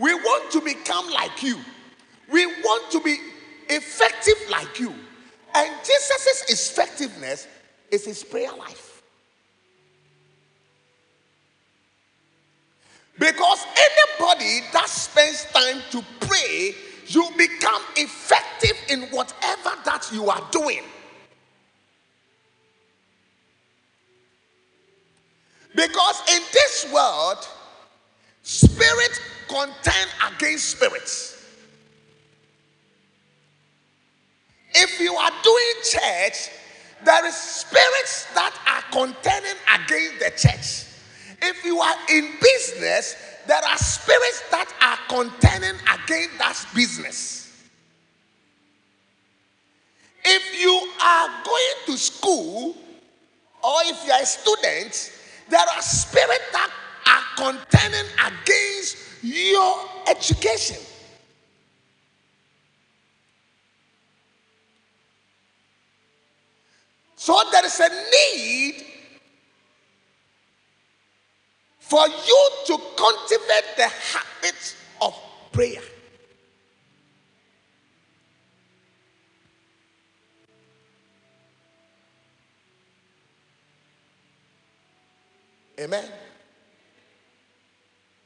We 0.00 0.14
want 0.14 0.50
to 0.50 0.62
become 0.62 1.08
like 1.12 1.44
you. 1.44 1.60
We 2.32 2.44
want 2.44 2.90
to 2.90 3.00
be 3.02 3.18
effective 3.68 4.50
like 4.50 4.80
you. 4.80 4.92
And 5.54 5.72
Jesus' 5.84 6.44
effectiveness 6.48 7.46
is 7.92 8.04
his 8.04 8.24
prayer 8.24 8.50
life. 8.50 8.85
Because 13.18 13.64
anybody 14.18 14.60
that 14.72 14.88
spends 14.88 15.46
time 15.52 15.80
to 15.90 16.04
pray, 16.20 16.74
you 17.06 17.28
become 17.36 17.82
effective 17.96 18.76
in 18.90 19.02
whatever 19.10 19.70
that 19.84 20.08
you 20.12 20.28
are 20.28 20.42
doing. 20.50 20.82
Because 25.74 26.22
in 26.34 26.42
this 26.52 26.90
world, 26.92 27.46
spirit 28.42 29.20
contend 29.48 30.10
against 30.34 30.70
spirits. 30.70 31.34
If 34.74 35.00
you 35.00 35.14
are 35.14 35.30
doing 35.42 35.74
church, 35.84 36.50
there 37.04 37.26
is 37.26 37.34
spirits 37.34 38.26
that 38.34 38.54
are 38.66 38.82
contending 38.90 39.56
against 39.74 40.18
the 40.18 40.48
church. 40.48 40.85
If 41.42 41.64
you 41.64 41.78
are 41.80 41.96
in 42.10 42.30
business, 42.40 43.16
there 43.46 43.60
are 43.62 43.78
spirits 43.78 44.42
that 44.50 44.72
are 44.82 44.98
contending 45.08 45.78
against 45.92 46.38
that 46.38 46.66
business. 46.74 47.68
If 50.24 50.60
you 50.60 50.92
are 51.02 51.28
going 51.44 51.86
to 51.86 51.98
school 51.98 52.76
or 53.62 53.76
if 53.84 54.04
you 54.06 54.12
are 54.12 54.22
a 54.22 54.26
student, 54.26 55.12
there 55.48 55.60
are 55.60 55.82
spirits 55.82 56.44
that 56.52 56.70
are 57.06 57.22
contending 57.36 58.06
against 58.24 58.96
your 59.22 59.88
education. 60.08 60.78
So 67.16 67.40
there 67.50 67.64
is 67.64 67.80
a 67.80 67.88
need 67.88 68.85
for 71.88 72.04
you 72.08 72.50
to 72.66 72.78
cultivate 72.96 73.76
the 73.76 73.86
habit 73.86 74.76
of 75.00 75.14
prayer. 75.52 75.80
Amen. 85.78 86.04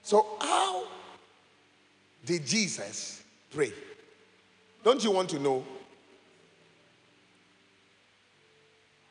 So, 0.02 0.26
how 0.40 0.84
did 2.24 2.46
Jesus 2.46 3.22
pray? 3.52 3.74
Don't 4.82 5.04
you 5.04 5.10
want 5.10 5.28
to 5.30 5.38
know? 5.38 5.64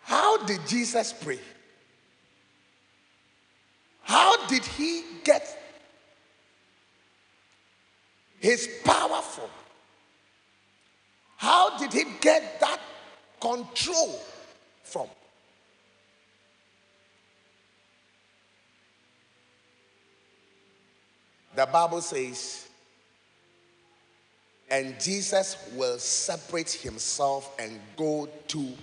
How 0.01 0.37
did 0.43 0.65
Jesus 0.65 1.13
pray? 1.13 1.39
How 4.09 4.47
did 4.47 4.65
he 4.65 5.03
get 5.23 5.45
his 8.39 8.67
power 8.83 9.21
from? 9.21 9.51
How 11.37 11.77
did 11.77 11.93
he 11.93 12.05
get 12.19 12.59
that 12.59 12.79
control 13.39 14.19
from? 14.81 15.05
The 21.55 21.67
Bible 21.67 22.01
says, 22.01 22.67
and 24.71 24.99
Jesus 24.99 25.55
will 25.75 25.99
separate 25.99 26.71
himself 26.71 27.55
and 27.59 27.79
go 27.95 28.27
to 28.47 28.73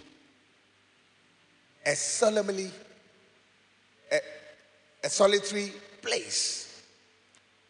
a 1.85 1.97
solemnly, 1.97 2.71
a, 4.13 4.21
a 5.03 5.09
solitary 5.09 5.73
place, 6.03 6.83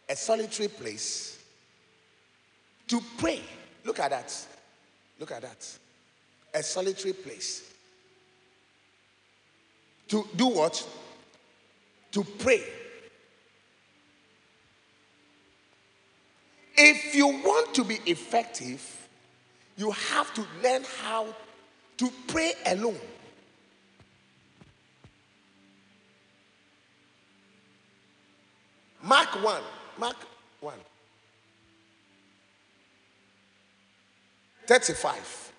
a 0.08 0.16
solitary 0.16 0.68
place 0.68 1.38
to 2.88 3.00
pray. 3.18 3.40
Look 3.84 3.98
at 4.00 4.10
that. 4.10 4.46
Look 5.18 5.32
at 5.32 5.42
that. 5.42 5.78
A 6.54 6.62
solitary 6.62 7.12
place. 7.12 7.72
To 10.08 10.26
do 10.36 10.46
what? 10.46 10.86
To 12.12 12.22
pray. 12.22 12.62
If 16.76 17.14
you 17.14 17.26
want 17.28 17.74
to 17.74 17.84
be 17.84 17.98
effective, 18.06 19.08
you 19.76 19.90
have 19.90 20.32
to 20.34 20.46
learn 20.62 20.82
how 21.02 21.26
to 21.96 22.10
pray 22.28 22.52
alone. 22.66 23.00
Mark 29.06 29.40
1. 29.40 29.62
Mark 29.98 30.16
1. 30.60 30.74
35. 34.66 35.52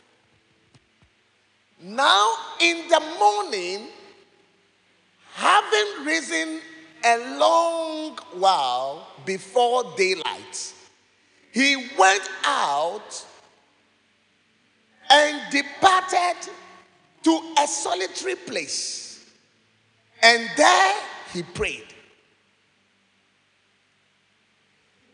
Now 1.82 2.34
in 2.60 2.90
the 2.90 3.00
morning, 3.18 3.88
having 5.34 6.06
risen 6.06 6.60
a 7.06 7.38
long 7.38 8.18
while 8.34 9.08
before 9.26 9.94
daylight, 9.96 10.74
he 11.54 11.88
went 11.98 12.30
out 12.44 13.26
and 15.10 15.42
departed 15.52 16.52
to 17.24 17.54
a 17.60 17.66
solitary 17.66 18.36
place. 18.36 19.26
And 20.22 20.50
there 20.58 20.96
he 21.32 21.44
prayed. 21.44 21.94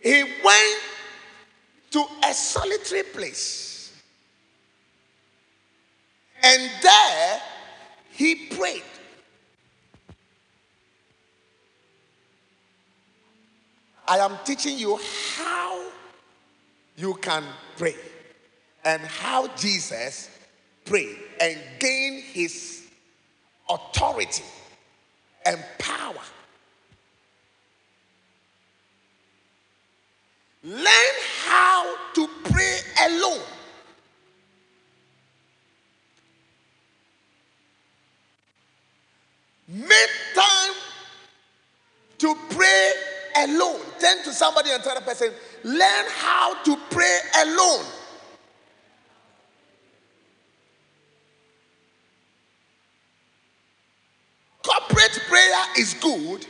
He 0.04 0.22
went 0.22 0.80
to 1.92 2.06
a 2.26 2.34
solitary 2.34 3.04
place. 3.04 3.94
And 6.44 6.70
there 6.82 7.42
he 8.12 8.36
prayed. 8.48 8.84
I 14.06 14.18
am 14.18 14.38
teaching 14.44 14.78
you 14.78 15.00
how 15.38 15.82
you 16.98 17.14
can 17.16 17.46
pray 17.78 17.96
and 18.84 19.02
how 19.04 19.48
Jesus 19.56 20.30
prayed 20.84 21.18
and 21.40 21.58
gained 21.80 22.24
his 22.24 22.88
authority 23.70 24.44
and 25.46 25.64
power. 25.80 26.22
Learn 30.64 31.16
how 31.46 31.96
to 32.14 32.28
pray 32.46 32.80
alone. 33.06 33.42
Make 39.68 40.10
time 40.36 40.74
to 42.20 42.36
pray 42.52 42.92
alone. 43.38 43.80
Turn 44.00 44.24
to 44.24 44.32
somebody 44.32 44.70
and 44.72 44.82
tell 44.84 44.96
the 44.96 45.02
person, 45.02 45.32
learn 45.64 46.06
how 46.10 46.62
to 46.64 46.78
pray 46.90 47.20
alone. 47.42 47.86
Corporate 54.64 55.20
prayer 55.28 55.66
is 55.78 55.94
good, 55.96 56.46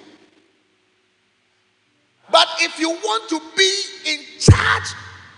but 2.33 2.47
if 2.61 2.79
you 2.79 2.89
want 2.89 3.29
to 3.29 3.39
be 3.55 3.83
in 4.07 4.19
charge 4.39 4.89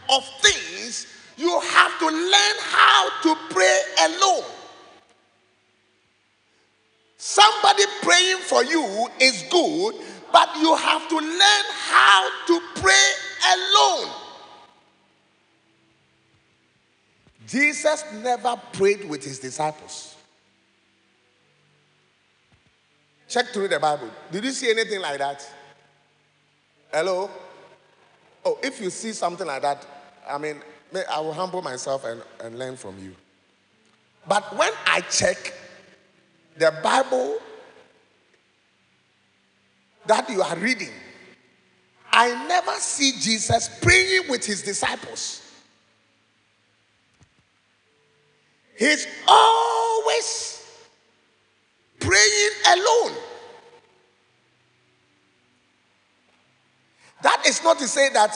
of 0.09 0.25
things, 0.39 1.07
you 1.35 1.59
have 1.59 1.99
to 1.99 2.05
learn 2.05 2.55
how 2.61 3.09
to 3.21 3.35
pray 3.49 3.79
alone. 4.05 4.45
Somebody 7.17 7.83
praying 8.01 8.37
for 8.37 8.63
you 8.63 9.09
is 9.19 9.43
good, 9.51 9.95
but 10.31 10.49
you 10.61 10.73
have 10.73 11.09
to 11.09 11.15
learn 11.17 11.65
how 11.81 12.29
to 12.47 12.61
pray 12.75 13.11
alone. 13.53 14.13
Jesus 17.45 18.05
never 18.23 18.55
prayed 18.71 19.09
with 19.09 19.21
his 19.21 19.39
disciples. 19.39 20.15
Check 23.27 23.47
through 23.47 23.67
the 23.67 23.79
Bible. 23.81 24.09
Did 24.31 24.45
you 24.45 24.51
see 24.51 24.71
anything 24.71 25.01
like 25.01 25.17
that? 25.17 25.45
Hello? 26.91 27.29
Oh, 28.43 28.59
if 28.63 28.79
you 28.79 28.89
see 28.89 29.11
something 29.11 29.47
like 29.47 29.61
that, 29.63 29.85
I 30.29 30.37
mean, 30.37 30.61
I 31.11 31.19
will 31.19 31.33
humble 31.33 31.61
myself 31.61 32.05
and, 32.05 32.21
and 32.43 32.57
learn 32.57 32.77
from 32.77 32.97
you. 32.99 33.15
But 34.27 34.55
when 34.55 34.71
I 34.85 35.01
check 35.01 35.53
the 36.57 36.73
Bible 36.83 37.37
that 40.05 40.29
you 40.29 40.41
are 40.41 40.55
reading, 40.57 40.91
I 42.11 42.47
never 42.47 42.71
see 42.73 43.11
Jesus 43.19 43.69
praying 43.81 44.29
with 44.29 44.45
his 44.45 44.61
disciples. 44.61 45.41
He's 48.77 49.07
always 49.27 50.65
praying 51.99 52.51
alone. 52.67 53.17
That 57.21 57.43
is 57.47 57.63
not 57.63 57.79
to 57.79 57.87
say 57.87 58.09
that, 58.09 58.35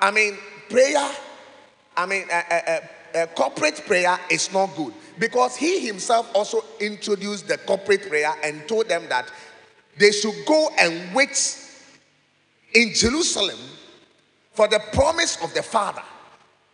I 0.00 0.10
mean, 0.10 0.36
prayer, 0.68 1.08
I 1.96 2.06
mean, 2.06 2.24
uh, 2.30 2.42
uh, 2.50 2.80
uh, 3.14 3.26
corporate 3.28 3.82
prayer 3.86 4.18
is 4.30 4.52
not 4.52 4.74
good 4.76 4.92
because 5.18 5.56
he 5.56 5.86
himself 5.86 6.30
also 6.34 6.62
introduced 6.80 7.48
the 7.48 7.58
corporate 7.58 8.08
prayer 8.08 8.34
and 8.42 8.66
told 8.68 8.88
them 8.88 9.04
that 9.08 9.30
they 9.98 10.12
should 10.12 10.34
go 10.46 10.68
and 10.78 11.14
wait 11.14 11.62
in 12.74 12.92
Jerusalem 12.92 13.58
for 14.52 14.68
the 14.68 14.80
promise 14.92 15.42
of 15.42 15.52
the 15.54 15.62
Father. 15.62 16.02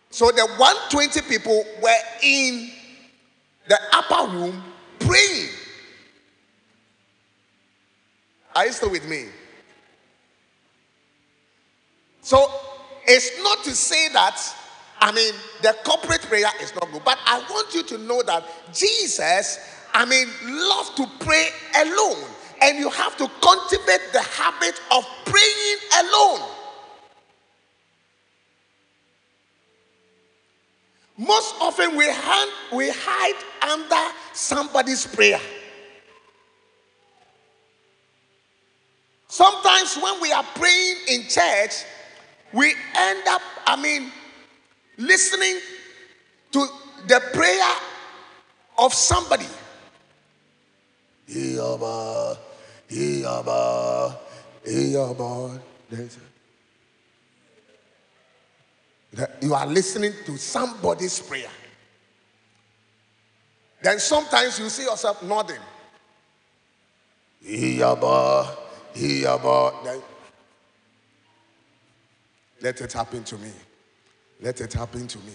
So 0.09 0.31
the 0.31 0.45
120 0.57 1.21
people 1.21 1.63
were 1.81 1.99
in 2.21 2.69
the 3.67 3.79
upper 3.93 4.31
room 4.31 4.63
praying. 4.99 5.49
Are 8.55 8.65
you 8.67 8.71
still 8.73 8.91
with 8.91 9.07
me? 9.07 9.25
So 12.23 12.49
it's 13.05 13.43
not 13.43 13.63
to 13.65 13.71
say 13.71 14.07
that, 14.13 14.41
I 14.99 15.11
mean, 15.11 15.33
the 15.61 15.75
corporate 15.83 16.21
prayer 16.21 16.47
is 16.61 16.73
not 16.73 16.91
good, 16.91 17.03
but 17.03 17.19
I 17.25 17.39
want 17.49 17.73
you 17.75 17.83
to 17.83 17.97
know 17.97 18.23
that 18.23 18.45
Jesus, 18.73 19.59
I 19.93 20.05
mean, 20.05 20.27
loved 20.41 20.97
to 20.97 21.07
pray 21.19 21.49
alone. 21.81 22.23
And 22.61 22.79
you 22.79 22.89
have 22.89 23.17
to 23.17 23.29
cultivate 23.41 24.13
the 24.13 24.21
habit 24.21 24.79
of 24.89 25.05
praying 25.25 25.77
alone. 25.99 26.49
Most 31.17 31.55
often 31.59 31.97
we, 31.97 32.05
hand, 32.05 32.51
we 32.71 32.89
hide 32.89 33.69
under 33.69 34.15
somebody's 34.31 35.05
prayer. 35.05 35.41
Sometimes 39.27 39.97
when 39.97 40.21
we 40.21 40.31
are 40.31 40.45
praying 40.55 40.95
in 41.09 41.23
church, 41.23 41.83
we 42.53 42.73
end 42.95 43.27
up, 43.27 43.41
I 43.65 43.75
mean, 43.81 44.11
listening 44.97 45.59
to 46.51 46.67
the 47.07 47.19
prayer 47.33 47.75
of 48.77 48.93
somebody. 48.93 49.47
You 59.41 59.53
are 59.53 59.67
listening 59.67 60.13
to 60.25 60.37
somebody's 60.37 61.19
prayer. 61.19 61.49
Then 63.81 63.99
sometimes 63.99 64.59
you 64.59 64.69
see 64.69 64.83
yourself 64.83 65.21
nodding. 65.23 65.59
Let 72.63 72.79
it 72.79 72.93
happen 72.93 73.25
to 73.25 73.37
me. 73.39 73.51
Let 74.39 74.61
it 74.61 74.71
happen 74.71 75.05
to 75.05 75.17
me. 75.19 75.33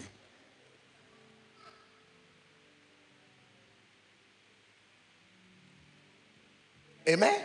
Amen. 7.07 7.43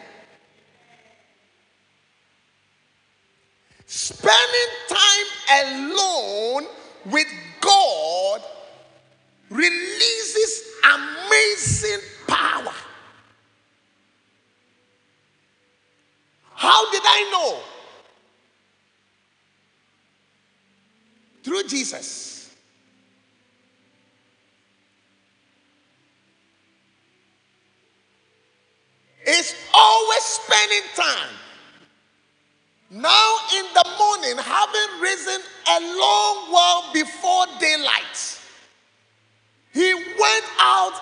Spending 3.85 4.39
time 4.87 5.65
alone 5.65 6.67
with 7.07 7.27
God 7.59 8.41
releases 9.49 10.63
amazing 10.85 11.99
power. 12.25 12.73
How 16.55 16.89
did 16.89 17.01
I 17.05 17.29
know? 17.33 17.72
Through 21.43 21.63
Jesus. 21.63 22.33
It's 29.25 29.55
always 29.73 30.23
spending 30.23 30.83
time. 30.95 31.35
Now 32.89 33.37
in 33.55 33.65
the 33.73 33.89
morning, 33.97 34.37
having 34.37 35.01
risen 35.01 35.41
a 35.67 35.79
long 35.79 36.51
while 36.51 36.93
before 36.93 37.45
daylight, 37.59 38.39
he 39.73 39.93
went 39.93 40.45
out 40.59 40.93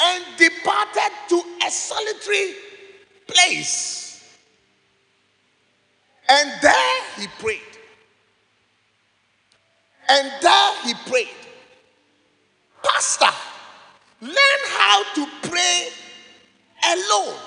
and 0.00 0.24
departed 0.38 1.12
to 1.28 1.42
a 1.66 1.70
solitary 1.70 2.54
place. 3.26 4.38
And 6.28 6.50
there 6.62 7.00
he 7.18 7.26
prayed. 7.38 7.71
And 10.08 10.32
there 10.40 10.72
he 10.84 10.94
prayed. 11.10 11.28
Pastor, 12.82 13.30
learn 14.20 14.62
how 14.68 15.02
to 15.14 15.26
pray 15.48 15.88
alone. 16.84 17.38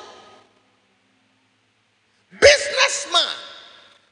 Businessman, 2.39 3.35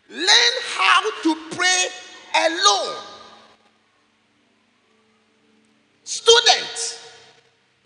learn 0.10 0.56
how 0.76 1.22
to 1.24 1.36
pray 1.56 1.88
alone. 2.46 2.98
Student, 6.04 7.00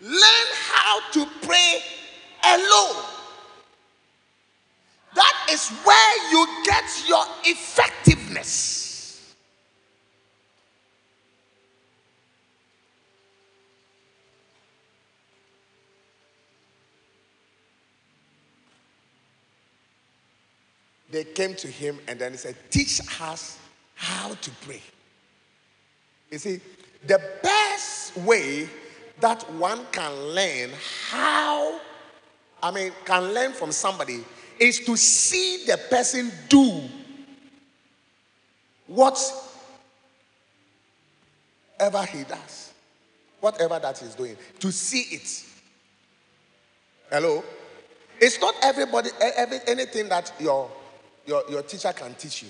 learn 0.02 0.48
how 0.54 1.00
to 1.12 1.26
pray 1.42 1.82
alone. 2.44 3.04
That 5.16 5.48
is 5.52 5.70
where 5.84 6.32
you 6.32 6.48
get 6.66 6.84
your 7.08 7.26
effectiveness. 7.46 8.87
They 21.10 21.24
came 21.24 21.56
to 21.56 21.68
him 21.68 22.00
and 22.08 22.20
then 22.20 22.32
he 22.32 22.38
said, 22.38 22.56
Teach 22.70 23.02
us 23.22 23.58
how 23.96 24.34
to 24.34 24.52
pray. 24.62 24.82
You 26.32 26.38
see, 26.38 26.60
the 27.06 27.22
best 27.42 28.18
way 28.18 28.70
that 29.20 29.50
one 29.54 29.86
can 29.92 30.14
learn 30.34 30.70
how, 31.10 31.80
I 32.62 32.72
mean, 32.72 32.92
can 33.06 33.34
learn 33.34 33.54
from 33.54 33.72
somebody 33.72 34.24
is 34.60 34.80
to 34.82 34.98
see 34.98 35.66
the 35.66 35.78
person 35.90 36.32
do 36.50 36.84
whatever 38.88 39.32
he 42.12 42.24
does, 42.24 42.74
whatever 43.40 43.80
that 43.80 43.98
he's 43.98 44.16
doing, 44.16 44.36
to 44.60 44.72
see 44.72 45.16
it. 45.16 45.46
Hello? 47.10 47.44
It's 48.20 48.42
not 48.42 48.56
everybody, 48.62 49.10
every, 49.22 49.60
anything 49.68 50.10
that 50.10 50.34
your 50.40 50.70
your, 51.28 51.44
your 51.50 51.62
teacher 51.62 51.92
can 51.94 52.16
teach 52.16 52.44
you. 52.44 52.50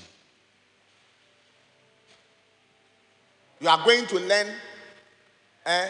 You 3.59 3.69
are 3.69 3.83
going 3.83 4.05
to 4.05 4.19
learn 4.19 4.47
eh, 5.65 5.87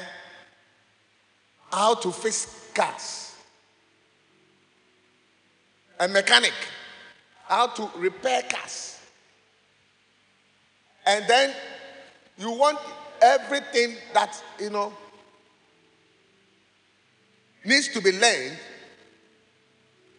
how 1.72 1.96
to 1.96 2.12
fix 2.12 2.72
cars. 2.74 3.36
A 6.00 6.08
mechanic, 6.08 6.54
how 7.46 7.68
to 7.68 7.90
repair 7.98 8.42
cars. 8.44 9.00
And 11.06 11.26
then 11.28 11.54
you 12.38 12.52
want 12.52 12.80
everything 13.22 13.96
that, 14.14 14.42
you 14.60 14.70
know, 14.70 14.94
needs 17.66 17.90
to 17.90 18.02
be 18.02 18.14
learned. 18.14 18.58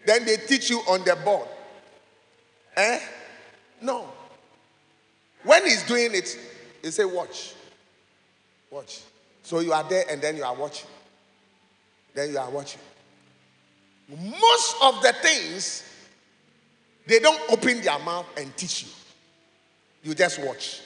Then 0.04 0.26
they 0.26 0.36
teach 0.36 0.68
you 0.68 0.80
on 0.80 1.02
the 1.04 1.16
board. 1.16 1.48
Eh? 2.78 3.00
No. 3.82 4.06
When 5.42 5.64
he's 5.64 5.82
doing 5.82 6.14
it, 6.14 6.38
he 6.80 6.90
say, 6.92 7.04
watch. 7.04 7.54
Watch. 8.70 9.00
So 9.42 9.58
you 9.58 9.72
are 9.72 9.82
there 9.82 10.04
and 10.08 10.22
then 10.22 10.36
you 10.36 10.44
are 10.44 10.54
watching. 10.54 10.88
Then 12.14 12.30
you 12.30 12.38
are 12.38 12.48
watching. 12.48 12.80
Most 14.08 14.76
of 14.80 15.02
the 15.02 15.12
things, 15.20 15.82
they 17.06 17.18
don't 17.18 17.40
open 17.50 17.80
their 17.80 17.98
mouth 17.98 18.26
and 18.36 18.56
teach 18.56 18.84
you. 18.84 18.88
You 20.04 20.14
just 20.14 20.38
watch. 20.38 20.80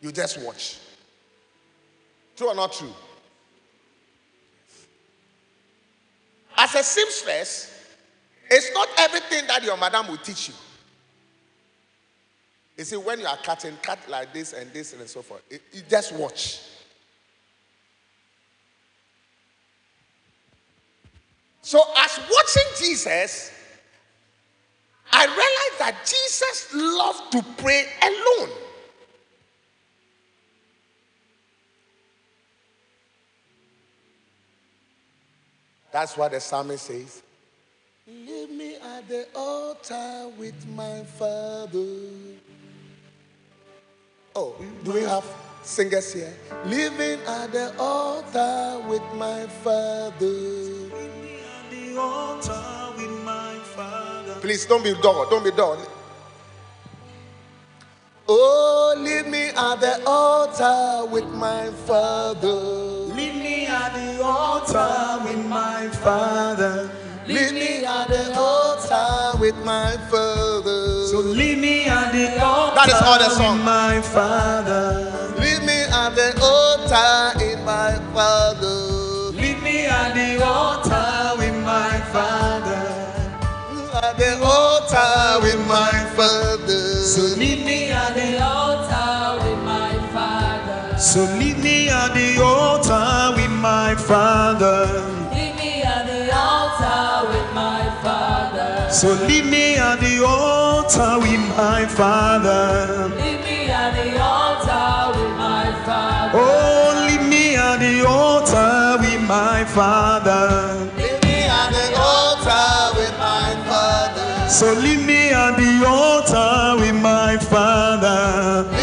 You 0.00 0.12
just 0.12 0.40
watch. 0.42 0.78
True 2.36 2.48
or 2.48 2.54
not 2.54 2.72
true? 2.72 2.92
As 6.56 6.74
a 6.76 6.82
seamstress, 6.84 7.79
it's 8.50 8.72
not 8.74 8.88
everything 8.98 9.46
that 9.46 9.62
your 9.62 9.76
madam 9.76 10.08
will 10.08 10.16
teach 10.16 10.48
you. 10.48 10.54
You 12.76 12.84
see, 12.84 12.96
when 12.96 13.20
you 13.20 13.26
are 13.26 13.36
cutting, 13.36 13.76
cut 13.82 13.98
like 14.08 14.32
this 14.32 14.52
and 14.52 14.72
this 14.72 14.92
and 14.92 15.08
so 15.08 15.22
forth. 15.22 15.42
It, 15.50 15.62
it 15.72 15.88
just 15.88 16.12
watch. 16.14 16.60
So, 21.62 21.80
as 21.96 22.18
watching 22.18 22.72
Jesus, 22.78 23.52
I 25.12 25.26
realized 25.26 25.78
that 25.78 26.00
Jesus 26.04 26.74
loved 26.74 27.32
to 27.32 27.62
pray 27.62 27.86
alone. 28.02 28.50
That's 35.92 36.16
what 36.16 36.32
the 36.32 36.40
psalmist 36.40 36.86
says. 36.86 37.22
Leave 38.10 38.50
me 38.50 38.74
at 38.74 39.08
the 39.08 39.24
altar 39.36 40.30
with 40.36 40.66
my 40.74 41.04
father. 41.04 41.94
Oh, 44.34 44.56
do 44.82 44.92
we 44.94 45.02
have 45.02 45.24
singers 45.62 46.12
here? 46.12 46.34
Living 46.64 47.20
at 47.28 47.52
the 47.52 47.72
altar 47.78 48.82
with 48.88 49.02
my 49.14 49.46
father. 49.62 50.10
the 51.70 51.96
altar 51.96 52.94
with 52.96 53.22
my 53.22 53.54
father. 53.76 54.34
Please 54.40 54.66
don't 54.66 54.82
be 54.82 54.92
dull. 55.00 55.30
Don't 55.30 55.44
be 55.44 55.52
dull. 55.52 55.78
Oh, 58.28 58.94
leave 58.98 59.28
me 59.28 59.50
at 59.50 59.76
the 59.80 60.02
altar 60.04 61.06
with 61.12 61.28
my 61.34 61.70
father. 61.86 62.58
Leave 63.14 63.36
me 63.36 63.66
at 63.66 63.94
the 63.94 64.20
altar 64.24 65.22
with 65.24 65.46
my 65.46 65.88
father. 66.02 66.90
Leave 67.30 67.52
me 67.52 67.84
at 67.84 68.08
the 68.08 68.34
altar 68.36 69.38
with 69.38 69.54
my 69.64 69.96
father. 70.10 71.06
So 71.06 71.18
leave 71.20 71.58
me 71.58 71.84
at 71.84 72.10
the 72.10 72.42
altar 72.42 72.74
That 72.74 72.88
is 72.88 73.02
all 73.06 73.18
the 73.20 73.30
song. 73.30 73.58
with 73.58 73.64
my 73.66 74.00
father. 74.02 75.36
Leave 75.38 75.62
me 75.62 75.78
at 76.00 76.10
the 76.18 76.34
altar 76.42 77.38
in 77.44 77.64
my 77.64 77.94
father. 78.12 79.30
Leave 79.38 79.62
me 79.62 79.86
at 79.86 80.12
the 80.12 80.44
altar 80.44 81.38
with 81.38 81.54
my 81.62 82.00
father. 82.10 82.82
At 84.02 84.18
the 84.18 84.32
altar 84.42 85.40
with 85.44 85.60
my 85.68 85.94
father. 86.16 86.82
So 87.14 87.38
leave 87.38 87.64
me 87.64 87.90
at 87.92 88.12
the 88.14 88.20
the 88.22 88.42
altar 88.42 89.44
with 89.44 89.62
my 89.64 89.94
father. 90.12 90.98
So 90.98 91.20
leave 91.38 91.62
me 91.62 91.90
at 91.90 92.12
the 92.12 92.42
altar 92.42 93.36
with 93.36 93.52
my 93.52 93.94
father. 93.94 95.19
So 99.00 99.14
leave 99.26 99.46
me 99.46 99.76
at 99.76 99.96
the 100.00 100.22
altar 100.22 101.18
with 101.20 101.40
my 101.56 101.86
father. 101.86 103.08
Leave 103.16 103.40
me 103.40 103.70
at 103.70 103.92
the 103.96 104.20
altar 104.20 105.18
with 105.18 105.32
my 105.38 105.72
father. 105.86 106.38
Oh, 106.38 107.06
leave 107.08 107.26
me 107.26 107.56
at 107.56 107.78
the 107.78 108.06
altar 108.06 109.00
with 109.00 109.26
my 109.26 109.64
father. 109.64 110.90
Leave 110.98 111.22
me 111.22 111.44
at 111.48 111.70
the 111.70 111.96
altar 111.96 112.98
with 112.98 113.18
my 113.18 113.56
father. 113.70 114.50
So 114.50 114.74
leave 114.74 115.02
me 115.06 115.30
at 115.30 115.56
the 115.56 115.82
altar 115.88 116.78
with 116.82 117.00
my 117.00 117.38
father. 117.38 118.79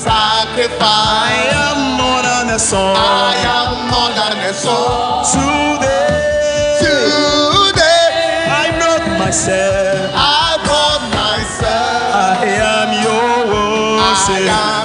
I 1.19 1.37
am 1.63 1.79
more 1.99 2.23
than 2.23 2.55
a 2.55 2.59
song. 2.59 2.97
I 2.97 3.35
am 3.57 3.71
more 3.93 4.13
than 4.19 4.39
a 4.39 4.53
soul. 4.55 5.25
Today, 5.25 6.79
Today 6.81 8.09
I 8.49 8.67
brought 8.79 9.19
myself. 9.19 10.11
I 10.15 10.59
brought 10.67 11.05
myself. 11.15 12.15
I 12.15 12.47
am 12.75 12.91
your 13.05 13.47
I 13.47 14.11
worship. 14.13 14.78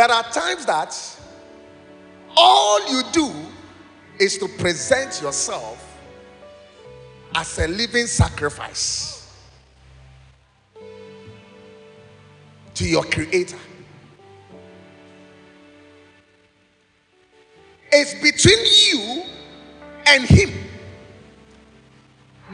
There 0.00 0.10
are 0.10 0.22
times 0.22 0.64
that 0.64 0.98
all 2.34 2.90
you 2.90 3.02
do 3.12 3.30
is 4.18 4.38
to 4.38 4.48
present 4.48 5.20
yourself 5.20 6.00
as 7.34 7.58
a 7.58 7.68
living 7.68 8.06
sacrifice 8.06 9.30
to 12.72 12.88
your 12.88 13.04
Creator. 13.04 13.58
It's 17.92 18.14
between 18.22 18.64
you 18.88 19.24
and 20.06 20.24
Him. 20.24 20.50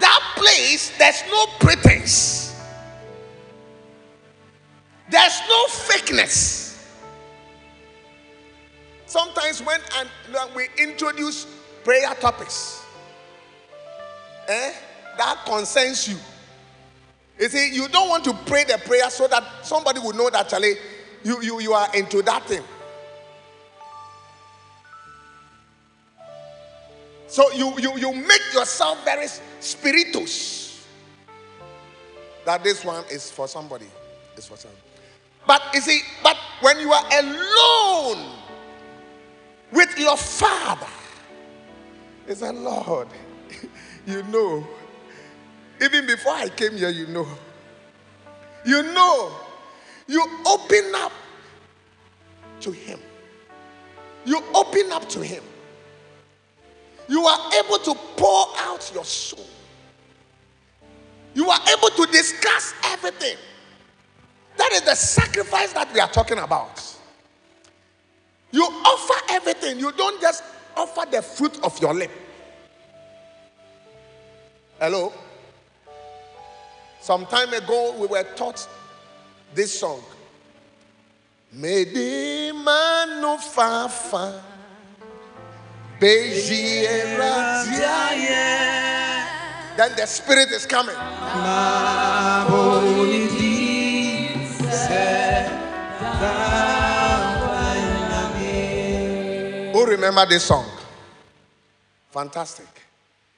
That 0.01 0.33
place, 0.35 0.91
there's 0.99 1.23
no 1.31 1.47
pretense, 1.61 2.61
there's 5.09 5.41
no 5.49 5.67
fakeness. 5.69 6.66
Sometimes 9.17 9.63
when, 9.63 9.81
and, 9.99 10.11
we 10.55 10.67
introduce 10.77 11.47
prayer 11.85 12.15
topics, 12.21 12.85
eh, 14.47 14.75
that 15.17 15.43
concerns 15.47 16.07
you. 16.07 16.19
You 17.41 17.49
see, 17.49 17.75
you 17.75 17.89
don't 17.89 18.11
want 18.11 18.25
to 18.25 18.35
pray 18.45 18.65
the 18.65 18.77
prayer 18.77 19.09
so 19.09 19.27
that 19.29 19.43
somebody 19.63 20.01
will 20.01 20.13
know 20.13 20.29
that, 20.29 20.51
Charlie, 20.51 20.75
you, 21.25 21.41
you, 21.41 21.61
you 21.63 21.73
are 21.73 21.89
into 21.97 22.21
that 22.21 22.45
thing. 22.45 22.63
So 27.27 27.51
you, 27.53 27.73
you, 27.79 27.97
you 27.97 28.13
make 28.13 28.53
yourself 28.53 29.03
very 29.03 29.29
spiritus. 29.61 30.87
That 32.45 32.63
this 32.63 32.85
one 32.85 33.03
is 33.11 33.31
for 33.31 33.49
somebody. 33.49 33.87
It's 34.37 34.47
for 34.47 34.59
somebody. 34.59 34.83
But 35.47 35.63
you 35.73 35.81
see, 35.81 36.03
but 36.23 36.37
when 36.61 36.81
you 36.81 36.93
are 36.93 37.05
alone 37.19 38.36
with 39.77 39.97
your 39.99 40.17
father, 40.17 40.87
it's 42.27 42.43
a 42.43 42.53
Lord. 42.53 43.09
you 44.07 44.23
know. 44.25 44.67
Even 45.81 46.07
before 46.07 46.33
I 46.33 46.49
came 46.49 46.73
here, 46.73 46.89
you 46.89 47.07
know. 47.07 47.29
You 48.65 48.83
know. 48.83 49.33
You 50.09 50.25
open 50.47 50.93
up 50.97 51.13
to 52.61 52.73
him. 52.73 52.99
You 54.25 54.43
open 54.55 54.91
up 54.91 55.09
to 55.11 55.21
him 55.23 55.43
you 57.09 57.25
are 57.25 57.51
able 57.65 57.79
to 57.79 57.95
pour 58.17 58.47
out 58.59 58.91
your 58.95 59.05
soul. 59.05 59.47
You 61.35 61.49
are 61.49 61.61
able 61.77 61.89
to 61.89 62.07
discuss 62.11 62.75
everything. 62.85 63.37
That 64.57 64.73
is 64.73 64.83
the 64.83 64.95
sacrifice 64.95 65.73
that 65.75 65.93
we 65.93 66.01
are 66.01 66.09
talking 66.09 66.39
about. 66.39 66.96
You 68.57 68.65
offer 68.65 69.21
everything, 69.33 69.79
you 69.79 69.93
don't 69.93 70.19
just 70.19 70.43
offer 70.75 71.05
the 71.11 71.21
fruit 71.21 71.63
of 71.63 71.79
your 71.79 71.93
lip. 71.93 72.11
Hello? 74.81 75.13
Some 77.03 77.27
time 77.27 77.53
ago, 77.53 77.95
we 77.99 78.07
were 78.07 78.23
taught 78.35 78.67
this 79.55 79.79
song. 79.79 80.01
Fafa. 83.37 84.43
Then 89.77 89.93
the 89.97 90.07
spirit 90.07 90.51
is 90.51 90.65
coming. 90.65 90.97
Remember 100.07 100.31
this 100.31 100.45
song? 100.45 100.67
Fantastic. 102.11 102.67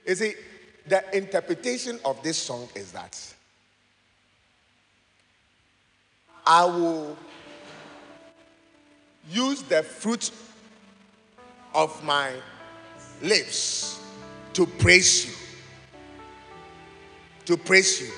You 0.07 0.15
see, 0.15 0.35
the 0.87 1.17
interpretation 1.17 1.99
of 2.05 2.23
this 2.23 2.39
song 2.39 2.69
is 2.75 2.93
that 2.93 3.19
I 6.47 6.65
will 6.65 7.17
use 9.31 9.63
the 9.63 9.83
fruit 9.83 10.31
of 11.75 12.03
my 12.05 12.33
lips 13.23 14.01
to 14.55 14.67
praise 14.67 15.27
you. 15.27 15.35
To 17.47 17.57
praise 17.57 18.01
you. 18.01 18.13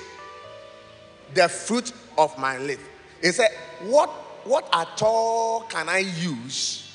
The 1.33 1.49
fruit 1.49 1.91
of 2.17 2.37
my 2.37 2.57
lips. 2.57 2.83
He 3.21 3.31
said, 3.31 3.49
What, 3.81 4.09
what 4.45 4.67
at 4.73 5.01
all 5.01 5.61
can 5.61 5.89
I 5.89 5.99
use 5.99 6.90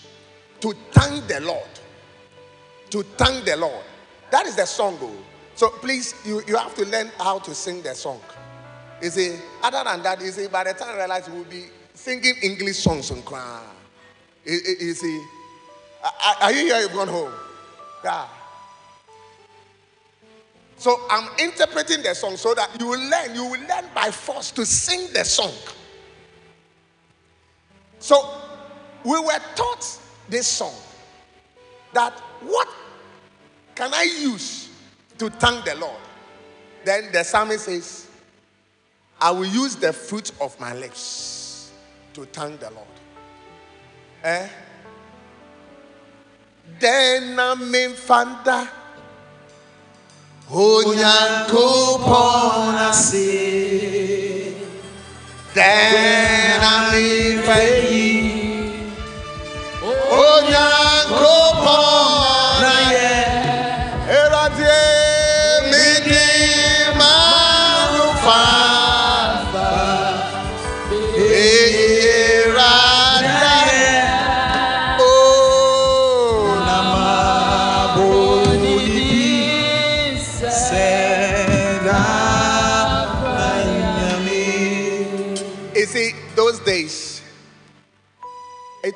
to 0.61 0.74
thank 0.92 1.26
the 1.26 1.40
Lord? 1.40 1.68
To 2.90 3.02
thank 3.02 3.44
the 3.44 3.57
Lord. 3.57 3.84
That 4.30 4.46
is 4.46 4.57
the 4.57 4.66
song. 4.66 4.98
Oh. 5.00 5.12
So 5.54 5.70
please, 5.70 6.14
you, 6.24 6.42
you 6.46 6.57
have 6.57 6.74
to 6.74 6.84
learn 6.84 7.11
how 7.18 7.38
to 7.40 7.54
sing 7.54 7.82
the 7.82 7.94
song. 7.94 8.20
You 9.02 9.11
see, 9.11 9.36
other 9.62 9.82
than 9.84 10.02
that, 10.02 10.20
you 10.20 10.30
see, 10.30 10.48
by 10.48 10.64
the 10.64 10.72
time 10.72 10.94
I 10.94 10.98
realize 10.98 11.28
we'll 11.28 11.44
be 11.44 11.66
singing 11.94 12.34
English 12.42 12.78
songs 12.78 13.11
and 13.11 13.24
cry. 13.24 13.62
You, 14.44 14.59
you 14.80 14.94
see, 14.94 15.24
are 16.40 16.52
you 16.52 16.66
here? 16.66 16.80
You've 16.80 16.92
gone 16.92 17.09
home. 17.09 17.32
Yeah. 18.04 18.26
So 20.76 20.94
I'm 21.11 21.28
interpreting 21.38 22.02
the 22.02 22.14
song 22.14 22.36
so 22.36 22.54
that 22.54 22.78
you 22.78 22.86
will 22.86 23.11
learn. 23.11 23.34
You 23.34 23.44
will 23.44 23.61
learn 23.61 23.86
by 23.94 24.11
force 24.11 24.50
to 24.52 24.66
sing 24.66 25.09
the 25.12 25.24
song. 25.24 25.52
So 27.98 28.30
we 29.04 29.18
were 29.18 29.40
taught 29.54 30.00
this 30.29 30.47
song 30.47 30.74
that 31.93 32.12
what 32.43 32.68
can 33.74 33.93
I 33.93 34.03
use 34.20 34.68
to 35.18 35.31
thank 35.31 35.64
the 35.64 35.74
Lord? 35.77 36.01
Then 36.85 37.11
the 37.12 37.24
psalmist 37.24 37.64
says, 37.66 38.07
I 39.20 39.31
will 39.31 39.47
use 39.47 39.77
the 39.77 39.93
fruit 39.93 40.31
of 40.41 40.59
my 40.61 40.74
lips 40.74 41.72
to 42.14 42.24
thank 42.27 42.61
the 42.61 42.70
Lord. 42.70 42.87
Eh? 44.24 44.49
Then 46.79 47.39
I'm 47.39 47.59
dena 47.59 47.70
memfanda 47.70 48.68
onyankopɔn 50.51 51.66
ase 52.89 53.29
dena 55.55 56.45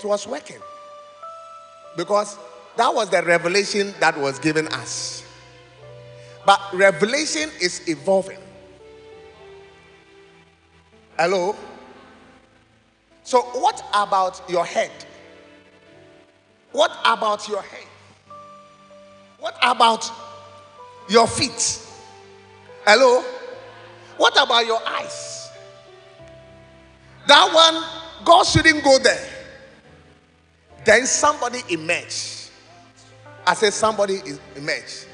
it 0.00 0.06
was 0.06 0.26
working. 0.26 0.60
Because 1.96 2.38
that 2.76 2.94
was 2.94 3.10
the 3.10 3.22
revelation 3.22 3.94
that 4.00 4.18
was 4.18 4.38
given 4.38 4.68
us. 4.68 5.24
But 6.46 6.60
revelation 6.72 7.50
is 7.60 7.86
evolving. 7.88 8.38
Hello? 11.18 11.54
So, 13.24 13.42
what 13.42 13.84
about 13.92 14.42
your 14.48 14.64
head? 14.64 14.90
What 16.72 16.96
about 17.04 17.46
your 17.48 17.62
head? 17.62 17.86
What 19.38 19.56
about 19.62 20.10
your 21.08 21.26
feet? 21.26 21.86
Hello? 22.86 23.22
What 24.16 24.32
about 24.42 24.66
your 24.66 24.80
eyes? 24.86 25.50
That 27.26 27.52
one, 27.52 28.24
God 28.24 28.44
shouldn't 28.44 28.82
go 28.82 28.98
there. 28.98 29.39
Then 30.84 31.06
somebody 31.06 31.60
emerge. 31.68 32.48
I 33.46 33.54
said 33.54 33.72
somebody 33.72 34.14
is 34.14 34.40
emerge. 34.56 35.06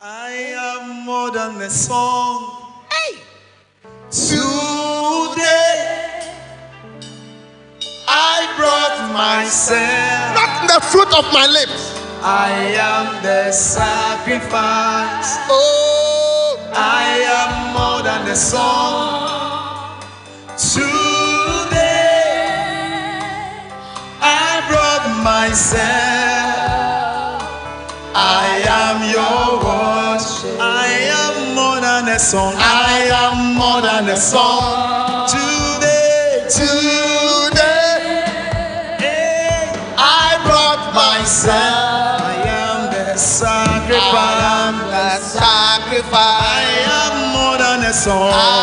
I 0.00 0.30
am 0.30 1.04
more 1.04 1.30
than 1.30 1.60
a 1.60 1.70
song. 1.70 2.84
Hey! 2.90 3.18
Today, 4.10 4.42
I 8.08 8.54
brought 8.56 9.12
myself. 9.12 10.34
Not 10.34 10.66
the 10.68 10.80
fruit 10.86 11.12
of 11.18 11.32
my 11.32 11.46
lips. 11.46 11.98
I 12.22 12.50
am 12.78 13.22
the 13.22 13.52
sacrifice. 13.52 15.38
Oh, 15.50 16.58
I 16.74 17.22
am 17.26 17.72
more 17.74 18.02
than 18.02 18.28
a 18.28 18.36
song. 18.36 20.00
Today, 20.56 21.11
myself. 25.22 26.22
I 28.14 28.62
am 28.68 28.98
your 29.08 29.62
worship. 29.64 30.58
I 30.60 30.88
am 31.22 31.54
more 31.54 31.80
than 31.80 32.08
a 32.08 32.18
song. 32.18 32.54
I 32.58 33.08
am 33.22 33.54
more 33.56 33.80
than 33.80 34.08
a 34.08 34.16
song. 34.16 35.28
Today, 35.28 36.46
today, 36.50 38.24
hey, 38.98 39.72
I 39.96 40.38
brought 40.44 40.92
myself. 40.94 42.20
I 42.22 42.42
am 42.46 42.92
the 42.92 43.16
sacrifice. 43.16 44.80
the 44.90 45.08
sacrifice. 45.20 46.12
I 46.18 46.64
am 47.00 47.14
more 47.34 47.58
than 47.58 47.90
a 47.90 47.92
song. 47.92 48.61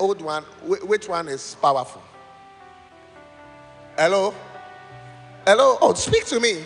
Old 0.00 0.20
one, 0.22 0.42
wh- 0.66 0.88
which 0.88 1.08
one 1.08 1.28
is 1.28 1.56
powerful? 1.62 2.02
Hello? 3.96 4.34
Hello? 5.46 5.78
Oh, 5.80 5.94
speak 5.94 6.24
to 6.26 6.40
me. 6.40 6.64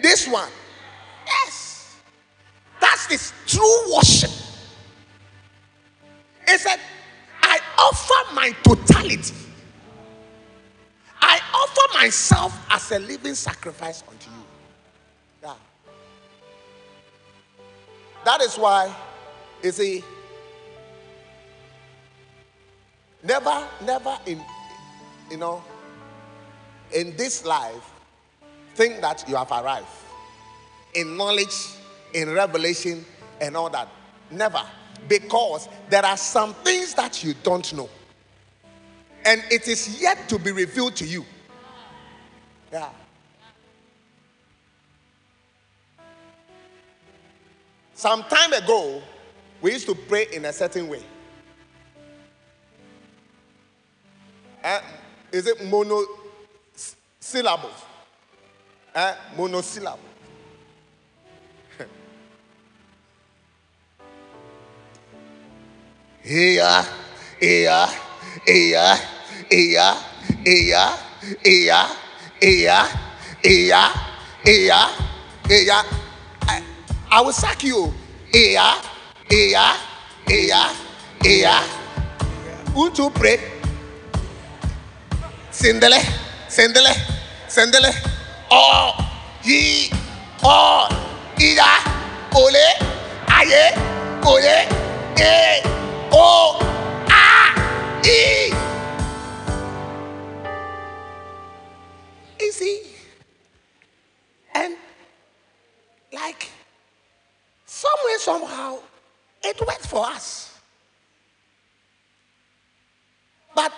This 0.00 0.26
one. 0.28 0.50
Yes. 1.26 1.96
That's 2.80 3.06
this 3.06 3.32
true 3.46 3.94
worship. 3.94 4.30
It 6.46 6.58
said, 6.60 6.78
I 7.42 7.58
offer 7.78 8.34
my 8.34 8.50
totality. 8.62 9.34
I 11.20 11.38
offer 11.54 11.98
myself 11.98 12.58
as 12.70 12.90
a 12.92 12.98
living 12.98 13.34
sacrifice 13.34 14.02
unto 14.08 14.30
you. 14.30 14.44
Yeah. 15.42 15.54
That 18.24 18.40
is 18.42 18.56
why, 18.56 18.94
you 19.62 19.70
see, 19.70 20.04
never, 23.22 23.66
never 23.84 24.18
in, 24.26 24.42
you 25.30 25.36
know, 25.36 25.62
in 26.92 27.16
this 27.16 27.44
life, 27.44 27.90
think 28.74 29.00
that 29.00 29.24
you 29.28 29.36
have 29.36 29.50
arrived 29.50 29.86
in 30.94 31.16
knowledge, 31.16 31.54
in 32.12 32.30
revelation, 32.30 33.04
and 33.40 33.56
all 33.56 33.70
that. 33.70 33.88
Never. 34.30 34.62
Because 35.08 35.68
there 35.88 36.04
are 36.04 36.16
some 36.16 36.54
things 36.54 36.94
that 36.94 37.24
you 37.24 37.34
don't 37.42 37.72
know. 37.74 37.88
And 39.24 39.42
it 39.50 39.68
is 39.68 40.00
yet 40.00 40.28
to 40.28 40.38
be 40.38 40.52
revealed 40.52 40.96
to 40.96 41.06
you. 41.06 41.24
Yeah. 42.72 42.88
Some 47.94 48.24
time 48.24 48.52
ago, 48.52 49.02
we 49.62 49.72
used 49.72 49.86
to 49.86 49.94
pray 49.94 50.26
in 50.32 50.44
a 50.44 50.52
certain 50.52 50.88
way. 50.88 51.02
Eh, 54.64 54.80
is 55.32 55.46
it 55.46 55.64
monosyllable? 55.64 57.70
Eh, 58.94 59.14
monosyllable. 59.36 60.08
Iya, 66.24 66.84
iya, 67.42 67.80
iya, 68.46 68.86
iya, 69.50 69.88
iya, 70.46 70.86
iya, 71.42 71.80
iya, 72.38 72.78
iya, 73.50 73.82
iya, 74.46 74.80
iya. 75.50 75.78
I, 76.46 76.62
I 77.10 77.18
will 77.22 77.34
sack 77.34 77.64
you. 77.66 77.90
Iya, 78.30 78.78
Eya, 79.32 79.72
Eya, 80.28 80.68
Eya. 81.24 81.56
Won't 82.74 82.98
you 82.98 83.08
pray? 83.08 83.40
Sendele, 85.50 85.96
Sendele, 86.48 86.92
Sendele. 87.48 87.90
Oh, 88.50 88.92
ye, 89.42 89.88
oh, 90.44 90.86
Ida, 91.40 91.64
Ole, 92.36 92.66
Aye, 93.28 93.72
Ole, 94.26 94.68
E, 95.16 95.62
O, 96.12 96.60
A, 97.08 98.04
E. 98.04 98.52
Easy. 102.38 102.80
And 104.54 104.76
like 106.12 106.50
somewhere, 107.64 108.18
somehow, 108.18 108.78
it 109.44 109.60
worked 109.60 109.86
for 109.86 110.06
us. 110.06 110.52
But 113.54 113.72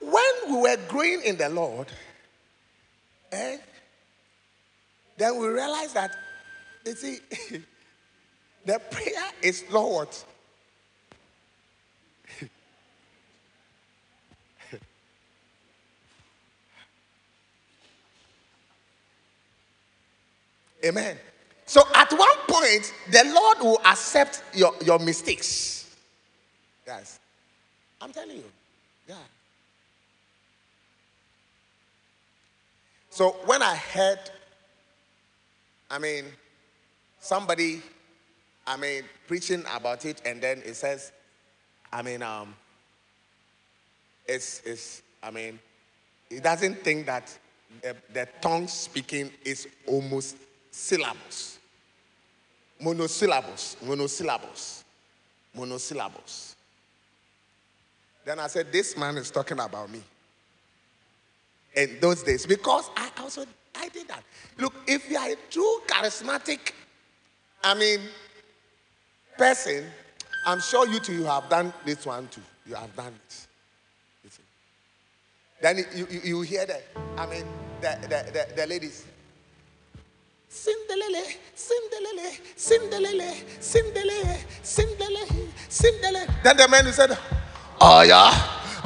when 0.00 0.32
we 0.48 0.56
were 0.62 0.76
growing 0.88 1.22
in 1.22 1.36
the 1.36 1.48
Lord, 1.48 1.86
eh, 3.30 3.58
then 5.16 5.38
we 5.38 5.46
realized 5.46 5.94
that, 5.94 6.16
you 6.84 6.94
see, 6.94 7.20
the 8.64 8.80
prayer 8.90 9.30
is 9.42 9.62
what? 9.70 10.24
Amen. 20.84 21.16
So 21.72 21.80
at 21.94 22.12
one 22.12 22.36
point, 22.48 22.92
the 23.10 23.32
Lord 23.34 23.60
will 23.60 23.80
accept 23.86 24.42
your, 24.52 24.74
your 24.84 24.98
mistakes. 24.98 25.96
Yes. 26.86 27.18
I'm 27.98 28.12
telling 28.12 28.36
you. 28.36 28.44
Yeah. 29.08 29.14
So 33.08 33.36
when 33.46 33.62
I 33.62 33.74
heard, 33.74 34.18
I 35.90 35.98
mean, 35.98 36.26
somebody, 37.18 37.80
I 38.66 38.76
mean, 38.76 39.04
preaching 39.26 39.64
about 39.74 40.04
it, 40.04 40.20
and 40.26 40.42
then 40.42 40.60
it 40.66 40.74
says, 40.74 41.10
I 41.90 42.02
mean, 42.02 42.22
um, 42.22 42.54
it's, 44.26 44.60
it's, 44.66 45.00
I 45.22 45.30
mean, 45.30 45.58
he 46.28 46.38
doesn't 46.38 46.84
think 46.84 47.06
that 47.06 47.34
the, 47.80 47.96
the 48.12 48.28
tongue 48.42 48.68
speaking 48.68 49.30
is 49.42 49.66
almost 49.86 50.36
syllables, 50.70 51.58
monosyllables, 52.82 53.76
monosyllables, 53.84 54.84
monosyllables. 55.56 56.54
Then 58.24 58.38
I 58.38 58.46
said, 58.46 58.72
This 58.72 58.96
man 58.96 59.16
is 59.16 59.30
talking 59.30 59.58
about 59.58 59.90
me 59.90 60.02
in 61.74 61.98
those 62.00 62.22
days 62.22 62.46
because 62.46 62.90
I 62.96 63.10
also 63.20 63.44
I 63.74 63.88
did 63.88 64.08
that. 64.08 64.22
Look, 64.58 64.74
if 64.86 65.10
you 65.10 65.16
are 65.16 65.30
a 65.30 65.36
true 65.50 65.80
charismatic, 65.86 66.72
I 67.64 67.74
mean, 67.74 68.00
person, 69.38 69.84
I'm 70.46 70.60
sure 70.60 70.86
you 70.86 71.00
too 71.00 71.14
you 71.14 71.24
have 71.24 71.48
done 71.48 71.72
this 71.84 72.04
one 72.04 72.28
too. 72.28 72.42
You 72.66 72.74
have 72.74 72.94
done 72.94 73.12
it. 73.26 73.46
Then 75.60 75.78
you, 75.94 76.06
you, 76.10 76.20
you 76.24 76.40
hear 76.42 76.66
the, 76.66 76.80
I 77.16 77.26
mean, 77.26 77.44
the, 77.80 77.96
the, 78.02 78.08
the, 78.08 78.54
the 78.56 78.66
ladies. 78.66 79.06
Sindelele, 80.52 81.24
sindelele, 81.56 82.28
sindelele, 82.56 83.34
sindelele, 83.58 84.36
sindelele, 84.62 85.48
sindelele. 85.68 86.42
Then 86.42 86.56
the 86.58 86.68
man 86.68 86.84
who 86.84 86.92
said, 86.92 87.16
Aya, 87.80 88.30
aya. 88.30 88.30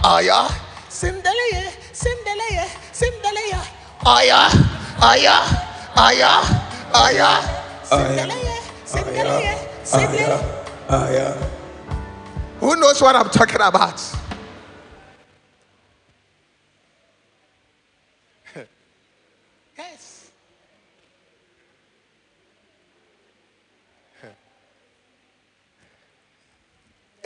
oh 0.04 0.18
yeah. 0.20 0.48
Sindelele, 0.88 1.72
sindelele, 1.92 2.66
sindelele. 2.92 3.60
Aya, 4.06 4.48
aya, 5.02 5.36
oh 5.96 6.10
yeah, 6.16 6.90
oh 6.94 7.10
yeah. 7.10 7.42
Sindelele, 7.82 8.58
sindelele, 8.84 9.58
sindelele. 9.84 10.38
Oh. 10.88 11.50
Who 12.60 12.76
knows 12.76 13.02
what 13.02 13.16
I'm 13.16 13.28
talking 13.28 13.60
about? 13.60 14.00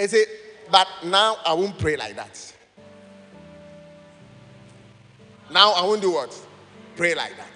Is 0.00 0.14
it? 0.14 0.28
But 0.72 0.88
now 1.04 1.36
I 1.44 1.52
won't 1.52 1.78
pray 1.78 1.94
like 1.96 2.16
that. 2.16 2.54
Now 5.50 5.72
I 5.72 5.84
won't 5.84 6.00
do 6.00 6.12
what? 6.12 6.34
Pray 6.96 7.14
like 7.14 7.36
that. 7.36 7.46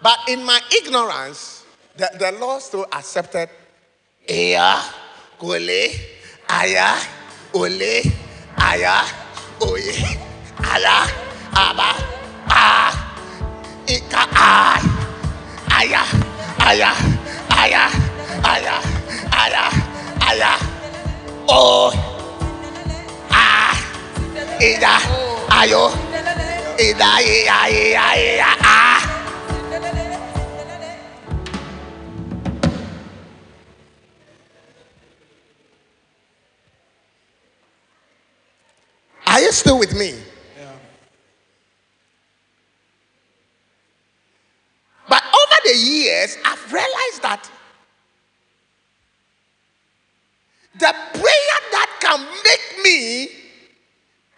But 0.00 0.18
in 0.28 0.44
my 0.44 0.60
ignorance, 0.70 1.64
the, 1.96 2.08
the 2.16 2.32
Lord 2.38 2.62
still 2.62 2.86
accepted 2.92 3.48
Aya, 4.30 4.82
Gole, 5.40 5.88
Aya, 6.48 6.94
Ole, 7.54 8.02
Aya, 8.58 9.02
Oye, 9.62 10.18
Aya, 10.58 11.10
Aba, 11.56 11.90
Ah, 12.50 13.16
Ika, 13.88 14.28
Ay, 14.32 14.82
Aya, 15.70 16.02
Aya, 16.60 17.15
Aya, 17.66 17.90
Aya, 18.46 18.78
Aya, 19.34 19.64
Aya, 20.22 20.52
Oh, 21.50 21.90
Ah, 23.26 23.74
Ida, 24.62 24.94
Ayo, 25.50 25.90
Ida, 26.78 27.10
Iya, 27.26 27.58
Iya, 27.66 28.06
Iya, 28.14 28.50
Ah. 28.62 29.02
Are 39.26 39.40
you 39.40 39.50
still 39.50 39.78
with 39.82 39.90
me? 39.98 40.14
But 45.08 45.22
over 45.22 45.58
the 45.64 45.74
years, 45.74 46.36
I've 46.44 46.72
realized 46.72 47.22
that 47.22 47.50
the 50.78 50.94
prayer 51.12 51.60
that 51.72 51.90
can 52.00 52.20
make 52.44 52.84
me 52.84 53.28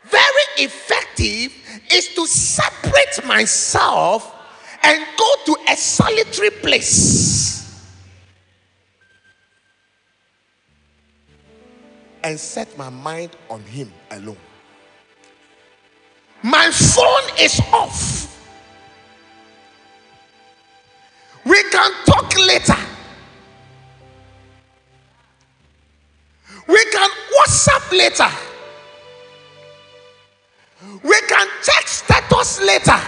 very 0.05 0.64
effective 0.64 1.53
is 1.93 2.14
to 2.14 2.26
separate 2.26 3.24
myself 3.26 4.34
and 4.82 5.05
go 5.16 5.34
to 5.47 5.57
a 5.68 5.76
solitary 5.76 6.51
place 6.51 7.59
and 12.22 12.39
set 12.39 12.76
my 12.76 12.89
mind 12.89 13.30
on 13.51 13.61
Him 13.62 13.93
alone. 14.11 14.36
My 16.43 16.70
phone 16.70 17.39
is 17.41 17.61
off. 17.72 18.24
We 21.45 21.62
can 21.70 21.93
talk 22.05 22.36
later. 22.39 22.76
We 26.66 26.84
can 26.90 27.11
WhatsApp 27.38 27.90
later. 27.92 28.28
We 31.03 31.20
can 31.28 31.49
check 31.62 31.88
status 31.88 32.61
later. 32.62 33.01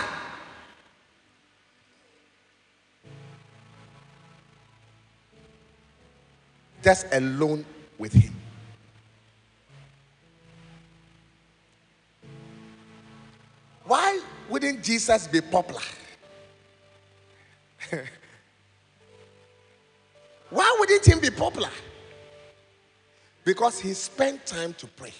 Just 6.82 7.06
alone 7.12 7.64
with 7.98 8.12
Him. 8.12 8.34
Why 13.84 14.20
wouldn't 14.48 14.82
Jesus 14.82 15.26
be 15.28 15.40
popular? 15.40 15.82
Why 20.50 20.76
wouldn't 20.78 21.04
Him 21.06 21.20
be 21.20 21.30
popular? 21.30 21.70
Because 23.44 23.80
he 23.80 23.94
spent 23.94 24.44
time 24.46 24.74
to 24.74 24.86
pray. 24.86 25.12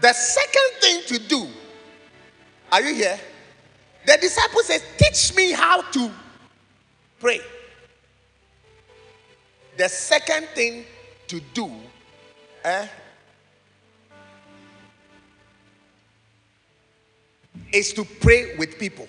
The 0.00 0.12
second 0.12 0.70
thing 0.80 1.02
to 1.06 1.18
do, 1.28 1.46
are 2.72 2.80
you 2.80 2.94
here? 2.94 3.20
The 4.06 4.18
disciple 4.20 4.62
says, 4.62 4.82
Teach 4.96 5.36
me 5.36 5.52
how 5.52 5.82
to 5.82 6.10
pray. 7.20 7.40
The 9.76 9.88
second 9.88 10.46
thing 10.54 10.84
to 11.28 11.40
do 11.54 11.70
eh, 12.64 12.86
is 17.72 17.92
to 17.92 18.04
pray 18.04 18.56
with 18.56 18.78
people. 18.78 19.06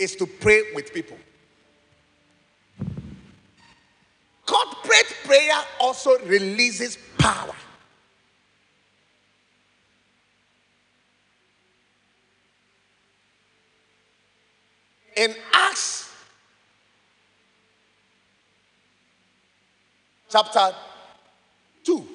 Is 0.00 0.16
to 0.16 0.26
pray 0.26 0.62
with 0.74 0.94
people. 0.94 1.18
Corporate 4.46 5.14
prayer 5.24 5.62
also 5.78 6.18
releases 6.24 6.96
power. 7.18 7.54
In 15.16 15.34
Acts 15.52 16.10
chapter 20.30 20.74
2. 21.84 22.06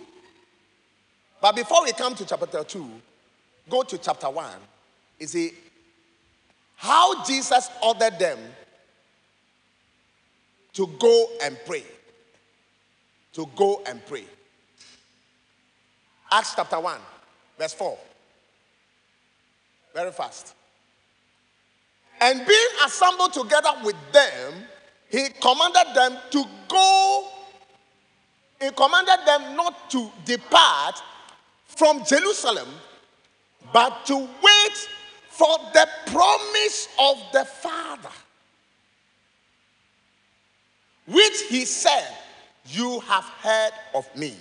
But 1.40 1.56
before 1.56 1.84
we 1.84 1.92
come 1.92 2.16
to 2.16 2.26
chapter 2.26 2.64
2, 2.64 2.90
go 3.70 3.84
to 3.84 3.98
chapter 4.00 4.32
1. 4.32 4.52
You 5.20 5.28
see, 5.28 5.52
how 6.76 7.24
Jesus 7.26 7.70
ordered 7.84 8.20
them 8.20 8.40
to 10.74 10.88
go 11.00 11.30
and 11.44 11.58
pray. 11.66 11.84
To 13.34 13.48
go 13.56 13.82
and 13.86 14.06
pray. 14.06 14.26
Acts 16.32 16.54
chapter 16.56 16.80
1, 16.80 17.00
verse 17.58 17.74
4. 17.74 17.98
Very 19.94 20.12
fast. 20.12 20.54
And 22.22 22.46
being 22.46 22.68
assembled 22.86 23.34
together 23.34 23.72
with 23.84 23.96
them, 24.12 24.54
he 25.10 25.28
commanded 25.42 25.96
them 25.96 26.18
to 26.32 26.44
go 26.68 27.32
he 28.60 28.72
commanded 28.72 29.20
them 29.26 29.56
not 29.56 29.90
to 29.92 30.10
depart 30.24 31.02
from 31.66 32.04
Jerusalem, 32.06 32.68
but 33.74 34.06
to 34.06 34.16
wait 34.16 34.90
for 35.38 35.58
the 35.74 35.86
promise 36.08 36.88
of 36.98 37.18
the 37.34 37.44
Father, 37.44 38.10
which 41.08 41.42
he 41.50 41.66
said, 41.66 42.08
You 42.68 43.02
have 43.02 43.26
heard 43.42 43.72
of 43.94 44.16
me. 44.16 44.34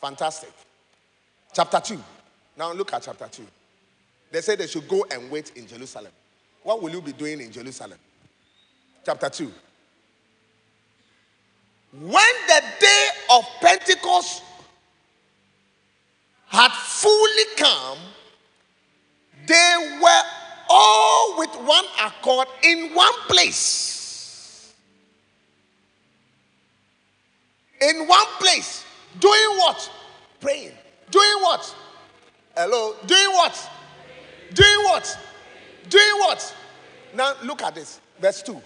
Fantastic. 0.00 0.50
Chapter 1.52 1.80
2. 1.80 2.00
Now 2.56 2.72
look 2.72 2.94
at 2.94 3.02
chapter 3.02 3.28
2. 3.30 3.46
They 4.32 4.40
said 4.40 4.58
they 4.58 4.66
should 4.66 4.88
go 4.88 5.04
and 5.10 5.30
wait 5.30 5.52
in 5.54 5.66
Jerusalem. 5.66 6.12
What 6.62 6.80
will 6.82 6.90
you 6.90 7.02
be 7.02 7.12
doing 7.12 7.40
in 7.40 7.52
Jerusalem? 7.52 7.98
Chapter 9.04 9.28
2. 9.28 9.52
When 11.92 12.34
the 12.48 12.62
day 12.80 13.08
of 13.32 13.44
Pentecost 13.60 14.42
had 16.48 16.72
fully 16.72 17.44
come, 17.56 17.98
they 19.46 19.98
were 20.02 20.22
all 20.68 21.38
with 21.38 21.54
one 21.66 21.84
accord 22.02 22.48
in 22.62 22.92
one 22.94 23.12
place. 23.28 24.74
In 27.80 28.06
one 28.06 28.26
place. 28.38 28.84
Doing 29.20 29.58
what? 29.58 29.90
Praying. 30.40 30.72
Doing 31.10 31.42
what? 31.42 31.74
Hello? 32.56 32.94
Doing 33.06 33.32
what? 33.32 33.70
Doing 34.54 34.84
what? 34.84 35.18
Doing 35.88 36.18
what? 36.18 36.56
Now 37.14 37.34
look 37.44 37.62
at 37.62 37.74
this. 37.74 38.00
Verse 38.20 38.42
2. 38.42 38.60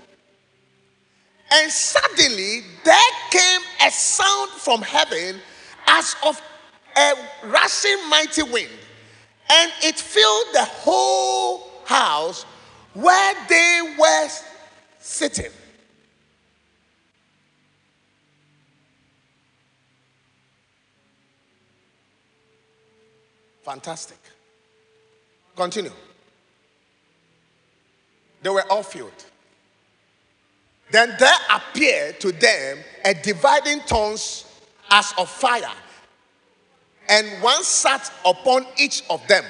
And 1.53 1.71
suddenly 1.71 2.61
there 2.85 2.97
came 3.31 3.61
a 3.85 3.91
sound 3.91 4.51
from 4.53 4.83
heaven 4.83 5.41
as 5.87 6.15
of 6.25 6.41
a 6.97 7.13
rushing 7.45 8.09
mighty 8.09 8.43
wind, 8.43 8.71
and 9.51 9.73
it 9.83 9.99
filled 9.99 10.47
the 10.53 10.65
whole 10.65 11.71
house 11.85 12.45
where 12.95 13.35
they 13.49 13.97
were 13.99 14.29
sitting. 14.99 15.51
Fantastic. 23.63 24.19
Continue. 25.55 25.93
They 28.43 28.51
were 28.51 28.65
all 28.71 28.83
filled. 28.83 29.13
Then 30.91 31.15
there 31.19 31.39
appeared 31.53 32.21
to 32.21 32.33
them 32.33 32.79
a 33.05 33.15
dividing 33.15 33.81
tongues 33.81 34.45
as 34.91 35.13
of 35.19 35.29
fire, 35.29 35.71
and 37.11 37.27
one 37.43 37.63
sat 37.65 38.11
upon 38.25 38.65
each 38.79 39.03
of 39.11 39.27
them. 39.27 39.45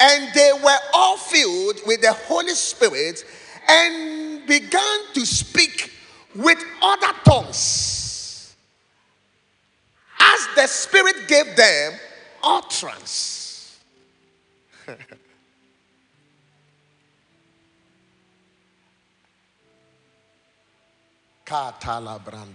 And 0.00 0.32
they 0.32 0.52
were 0.62 0.78
all 0.94 1.16
filled 1.16 1.80
with 1.86 2.00
the 2.00 2.12
Holy 2.12 2.54
Spirit 2.54 3.24
and 3.68 4.46
began 4.46 4.98
to 5.14 5.26
speak 5.26 5.92
with 6.34 6.58
other 6.80 7.12
tongues 7.24 8.54
as 10.18 10.48
the 10.56 10.66
Spirit 10.66 11.28
gave 11.28 11.56
them 11.56 11.92
utterance. 12.42 13.78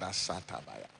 Satabaya. 0.09 0.96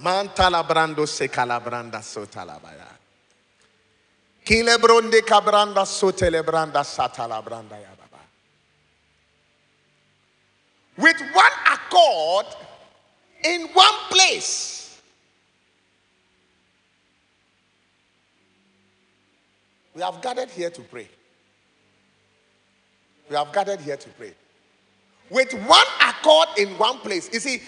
Mantala 0.00 0.66
brando 0.66 1.06
se 1.06 1.28
calabranda 1.28 2.00
sotalabaya. 2.00 2.88
Kilebronde 4.44 5.20
cabranda 5.22 5.84
sotelebranda 5.84 6.82
satalabranda 6.82 7.78
ya 7.80 7.94
baba. 7.96 8.22
With 10.96 11.20
one 11.34 11.52
accord 11.72 12.46
in 13.44 13.68
one 13.72 13.94
place. 14.10 15.00
We 19.94 20.00
have 20.00 20.22
gathered 20.22 20.50
here 20.50 20.70
to 20.70 20.80
pray. 20.82 21.08
We 23.28 23.36
have 23.36 23.52
gathered 23.52 23.80
here 23.80 23.96
to 23.96 24.08
pray. 24.10 24.32
With 25.30 25.52
one 25.52 25.86
accord 26.00 26.48
in 26.56 26.68
one 26.78 26.98
place. 26.98 27.28
You 27.32 27.40
see, 27.40 27.62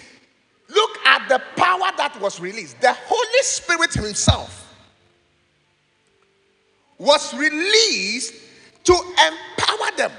look 0.68 0.98
at 1.06 1.28
the 1.28 1.40
power 1.56 1.90
that 1.96 2.18
was 2.20 2.40
released. 2.40 2.80
The 2.80 2.92
Holy 2.92 3.42
Spirit 3.42 3.92
Himself 3.94 4.74
was 6.98 7.34
released 7.34 8.34
to 8.84 8.92
empower 8.92 9.96
them. 9.96 10.12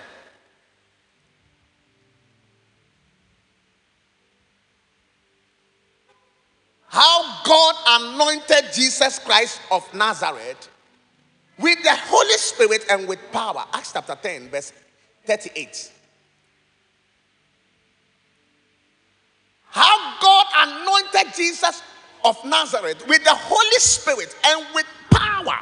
How 6.88 7.44
God 7.44 7.76
anointed 7.88 8.72
Jesus 8.74 9.20
Christ 9.20 9.60
of 9.70 9.92
Nazareth 9.94 10.70
with 11.60 11.82
the 11.84 11.94
Holy 11.94 12.38
Spirit 12.38 12.86
and 12.90 13.08
with 13.08 13.20
power. 13.32 13.66
Acts 13.74 13.92
chapter 13.92 14.18
10, 14.22 14.50
verse 14.50 14.72
38. 15.26 15.92
How 19.76 20.18
God 20.22 20.46
anointed 20.56 21.34
Jesus 21.36 21.84
of 22.24 22.38
Nazareth 22.46 23.06
with 23.10 23.26
the 23.26 23.36
Holy 23.36 23.80
Spirit 23.80 24.34
and 24.46 24.66
with 24.74 24.86
power, 25.12 25.60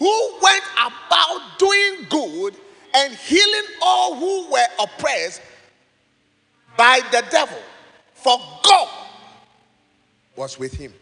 who 0.00 0.38
went 0.42 0.64
about 0.74 1.56
doing 1.56 2.08
good 2.10 2.56
and 2.92 3.14
healing 3.14 3.68
all 3.80 4.16
who 4.16 4.50
were 4.50 4.66
oppressed 4.80 5.42
by 6.76 6.98
the 7.12 7.24
devil. 7.30 7.58
For 8.14 8.36
God 8.64 8.88
was 10.34 10.58
with 10.58 10.74
him. 10.74 10.92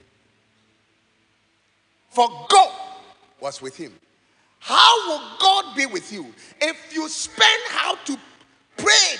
For 2.10 2.28
God 2.50 2.72
was 3.40 3.62
with 3.62 3.74
him. 3.74 3.94
How 4.58 5.08
will 5.08 5.38
God 5.40 5.74
be 5.74 5.86
with 5.86 6.12
you 6.12 6.26
if 6.60 6.94
you 6.94 7.08
spend 7.08 7.62
how 7.70 7.94
to 7.94 8.18
pray? 8.76 9.14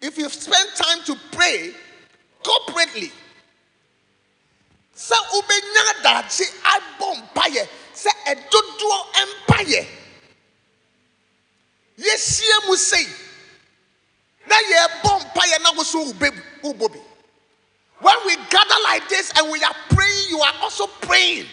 If 0.00 0.16
you 0.16 0.30
spend 0.30 0.70
time 0.74 1.04
to 1.04 1.16
pray 1.32 1.74
corporately. 2.42 3.10
Sɛ 4.96 5.16
wobɛnya 5.32 5.84
daakye 6.02 6.46
abɔ 6.74 7.08
mpaeɛ 7.16 7.68
sɛ 7.94 8.10
ɛdodoɔ 8.30 8.98
mpaeɛ 9.30 9.86
yɛhyia 11.98 12.66
mu 12.66 12.76
sei 12.76 13.06
na 14.46 14.56
yɛbɔ 14.56 15.10
mpaeɛ 15.20 15.62
na 15.62 15.72
wo 15.72 15.82
so 15.82 16.04
wobɔ 16.12 17.00
when 18.00 18.16
we 18.26 18.36
gather 18.50 18.80
like 18.84 19.08
this 19.08 19.32
and 19.36 19.50
we 19.50 19.62
are 19.62 19.76
praying 19.90 20.28
you 20.28 20.40
are 20.40 20.54
also 20.60 20.86
praying 20.86 21.46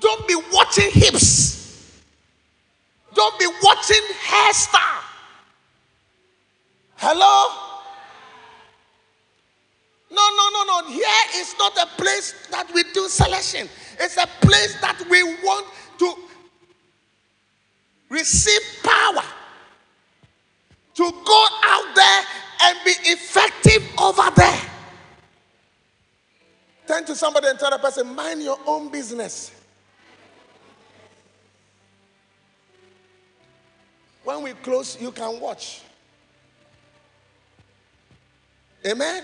don't 0.00 0.26
be 0.26 0.34
watching 0.52 0.90
hips 0.92 1.60
don't 3.14 3.38
be 3.38 3.46
watching 3.62 4.02
hairstyle. 4.24 5.02
Hello? 6.96 7.69
No, 10.10 10.28
no, 10.36 10.48
no, 10.52 10.64
no. 10.64 10.88
Here 10.88 11.24
is 11.36 11.54
not 11.58 11.76
a 11.76 11.86
place 11.96 12.34
that 12.50 12.72
we 12.74 12.82
do 12.92 13.08
selection. 13.08 13.68
It's 13.98 14.16
a 14.16 14.26
place 14.40 14.80
that 14.80 15.00
we 15.08 15.22
want 15.22 15.66
to 15.98 16.14
receive 18.08 18.60
power 18.82 19.22
to 20.94 21.10
go 21.24 21.46
out 21.64 21.94
there 21.94 22.24
and 22.62 22.78
be 22.84 22.90
effective 23.04 23.88
over 23.98 24.30
there. 24.36 24.60
Turn 26.86 27.04
to 27.04 27.14
somebody 27.14 27.46
and 27.46 27.58
tell 27.58 27.70
the 27.70 27.78
person, 27.78 28.14
mind 28.14 28.42
your 28.42 28.58
own 28.66 28.90
business. 28.90 29.52
When 34.24 34.42
we 34.42 34.52
close, 34.54 35.00
you 35.00 35.12
can 35.12 35.40
watch. 35.40 35.82
Amen. 38.84 39.22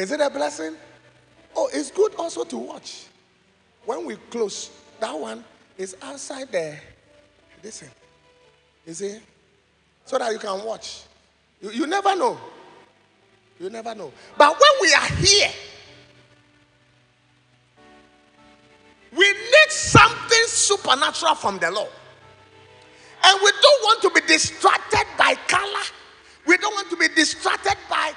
Is 0.00 0.10
it 0.12 0.20
a 0.22 0.30
blessing? 0.30 0.76
Oh, 1.54 1.68
it's 1.74 1.90
good 1.90 2.14
also 2.14 2.42
to 2.44 2.56
watch. 2.56 3.04
When 3.84 4.06
we 4.06 4.16
close, 4.30 4.70
that 4.98 5.12
one 5.12 5.44
is 5.76 5.94
outside 6.00 6.50
there. 6.50 6.80
Listen. 7.62 7.88
You 8.86 8.94
see? 8.94 9.18
So 10.06 10.16
that 10.16 10.32
you 10.32 10.38
can 10.38 10.64
watch. 10.64 11.02
You, 11.60 11.70
you 11.72 11.86
never 11.86 12.16
know. 12.16 12.38
You 13.60 13.68
never 13.68 13.94
know. 13.94 14.10
But 14.38 14.52
when 14.58 14.70
we 14.80 14.94
are 14.94 15.16
here, 15.16 15.50
we 19.14 19.30
need 19.30 19.68
something 19.68 20.44
supernatural 20.46 21.34
from 21.34 21.58
the 21.58 21.70
Lord. 21.70 21.90
And 23.22 23.38
we 23.44 23.50
don't 23.50 23.82
want 23.82 24.00
to 24.00 24.10
be 24.18 24.26
distracted 24.26 25.04
by 25.18 25.34
color. 25.46 25.84
We 26.46 26.56
don't 26.56 26.72
want 26.72 26.88
to 26.88 26.96
be 26.96 27.08
distracted 27.08 27.76
by 27.90 28.14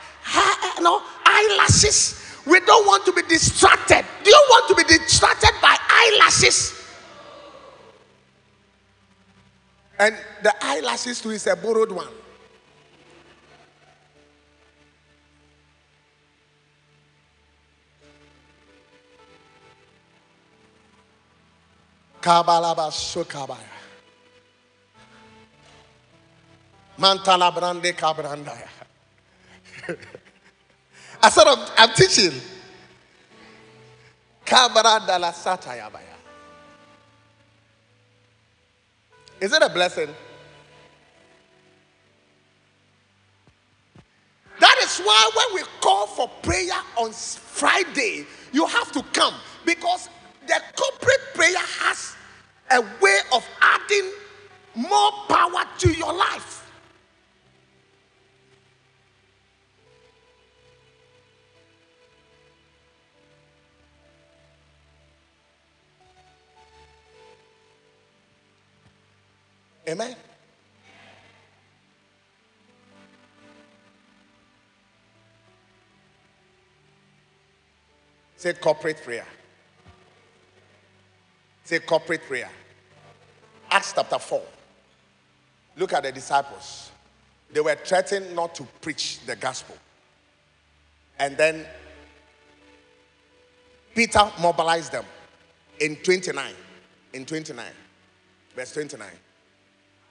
you 0.78 0.84
know, 0.84 1.02
eyelashes. 1.34 2.20
We 2.46 2.60
don't 2.62 2.86
want 2.86 3.06
to 3.06 3.14
be 3.14 3.22
distracted. 3.24 4.06
Do 4.24 4.30
you 4.30 4.46
want 4.50 4.68
to 4.70 4.76
be 4.76 4.84
distracted 4.84 5.52
by 5.62 5.76
eyelashes? 5.90 6.74
And 10.00 10.16
the 10.42 10.54
eyelashes 10.62 11.22
too 11.22 11.32
is 11.32 11.48
a 11.48 11.56
borrowed 11.56 11.92
one. 11.92 12.14
Mantala 26.98 27.54
brande 27.54 27.94
cabrandaya. 27.94 28.70
I 31.24 31.30
said, 31.30 31.48
I'm, 31.48 31.60
I'm 31.78 31.90
teaching. 31.96 32.34
Is 39.40 39.54
it 39.54 39.62
a 39.62 39.70
blessing? 39.70 40.10
That 44.60 44.76
is 44.84 45.00
why 45.00 45.32
when 45.36 45.62
we 45.62 45.68
call 45.82 46.08
for 46.08 46.28
prayer 46.42 46.74
on 46.98 47.12
Friday, 47.14 48.26
you 48.52 48.66
have 48.66 48.92
to 48.92 49.02
come 49.14 49.34
because 49.66 50.10
the 50.46 50.62
corporate 50.76 51.22
prayer 51.34 51.56
has 51.80 52.16
a 52.72 52.82
way 53.02 53.18
of 53.34 53.46
adding 53.62 54.12
more 54.76 55.12
power 55.30 55.64
to 55.80 55.92
your 55.94 56.14
life. 56.14 56.63
Amen. 69.88 70.16
Say 78.38 78.54
corporate 78.54 79.02
prayer. 79.04 79.26
Say 81.64 81.80
corporate 81.80 82.24
prayer. 82.24 82.50
Acts 83.72 83.94
chapter 83.96 84.20
4. 84.20 84.42
Look 85.78 85.94
at 85.94 86.04
the 86.04 86.12
disciples. 86.12 86.92
They 87.52 87.62
were 87.62 87.76
threatened 87.76 88.36
not 88.36 88.54
to 88.56 88.64
preach 88.82 89.20
the 89.26 89.36
gospel. 89.36 89.78
And 91.20 91.38
then 91.38 91.66
Peter 93.96 94.30
mobilized 94.42 94.92
them 94.92 95.06
in 95.80 95.96
29. 95.98 96.54
In 97.14 97.26
29. 97.26 97.66
Verse 98.56 98.74
29. 98.74 99.08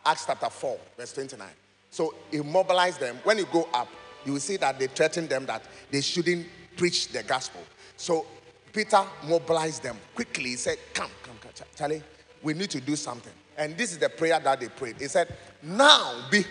Acts 0.05 0.27
chapter 0.27 0.51
4, 0.51 0.79
verse 0.97 1.13
29. 1.13 1.49
So 1.91 2.15
he 2.31 2.41
mobilized 2.41 3.01
them. 3.01 3.19
When 3.25 3.39
you 3.39 3.47
go 3.53 3.69
up, 3.73 3.89
you 4.25 4.33
will 4.33 4.41
see 4.41 4.57
that 4.57 4.79
they 4.79 4.87
threatened 4.87 5.29
them 5.29 5.47
that 5.47 5.63
they 5.91 6.01
shouldn't 6.01 6.47
preach 6.77 7.09
the 7.09 7.23
gospel. 7.23 7.61
So 7.97 8.27
Peter 8.73 9.05
mobilized 9.27 9.83
them 9.83 9.99
quickly. 10.15 10.51
He 10.51 10.57
said, 10.57 10.79
Come, 10.95 11.11
come, 11.23 11.37
come, 11.41 11.53
Charlie, 11.77 12.03
we 12.43 12.55
need 12.55 12.71
to 12.71 12.81
do 12.81 12.97
something. 12.97 13.33
And 13.57 13.77
this 13.77 13.93
is 13.93 13.99
the 13.99 14.09
prayer 14.09 14.41
that 14.41 14.61
they 14.61 14.69
prayed. 14.69 14.97
He 14.99 15.09
said, 15.09 15.37
Now 15.63 16.25
be, 16.31 16.45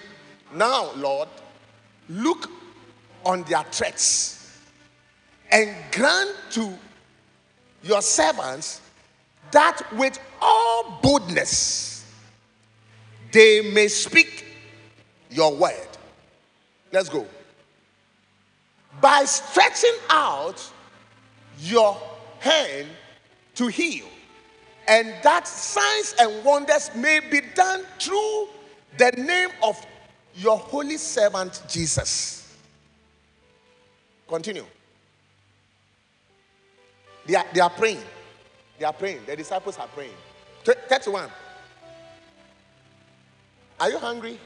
now, 0.54 0.92
Lord, 0.96 1.30
look 2.10 2.50
on 3.26 3.44
their 3.44 3.64
threats 3.64 4.60
and 5.52 5.76
grant 5.92 6.36
to 6.52 6.74
your 7.84 8.02
servants 8.02 8.82
that 9.52 9.82
with 9.94 10.20
all 10.42 11.00
boldness 11.02 12.01
they 13.32 13.62
may 13.72 13.88
speak 13.88 14.46
your 15.30 15.56
word. 15.56 15.88
Let's 16.92 17.10
go. 17.10 17.26
By 19.00 19.24
stretching 19.26 19.96
out 20.10 20.62
your 21.60 21.98
hand 22.40 22.88
to 23.56 23.68
heal, 23.68 24.06
and 24.88 25.14
that 25.24 25.48
signs 25.48 26.16
and 26.20 26.44
wonders 26.44 26.92
may 26.96 27.20
be 27.20 27.42
done 27.56 27.84
through 28.00 28.48
the 28.98 29.12
name 29.12 29.50
of 29.64 29.84
your 30.36 30.58
holy 30.58 30.98
servant 30.98 31.64
Jesus. 31.70 32.58
Continue. 34.28 34.66
They 37.26 37.36
are, 37.36 37.46
they 37.54 37.60
are 37.60 37.70
praying. 37.70 38.02
They 38.80 38.86
are 38.86 38.94
praying. 38.94 39.20
The 39.26 39.36
disciples 39.36 39.78
are 39.78 39.88
praying. 39.88 40.16
31. 40.64 41.30
Are 43.82 43.90
you 43.90 43.98
hungry? 43.98 44.40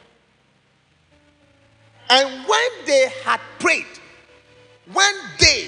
And 2.10 2.48
when 2.48 2.70
they 2.86 3.10
had 3.22 3.42
prayed, 3.60 3.86
when 4.94 5.14
they, 5.38 5.68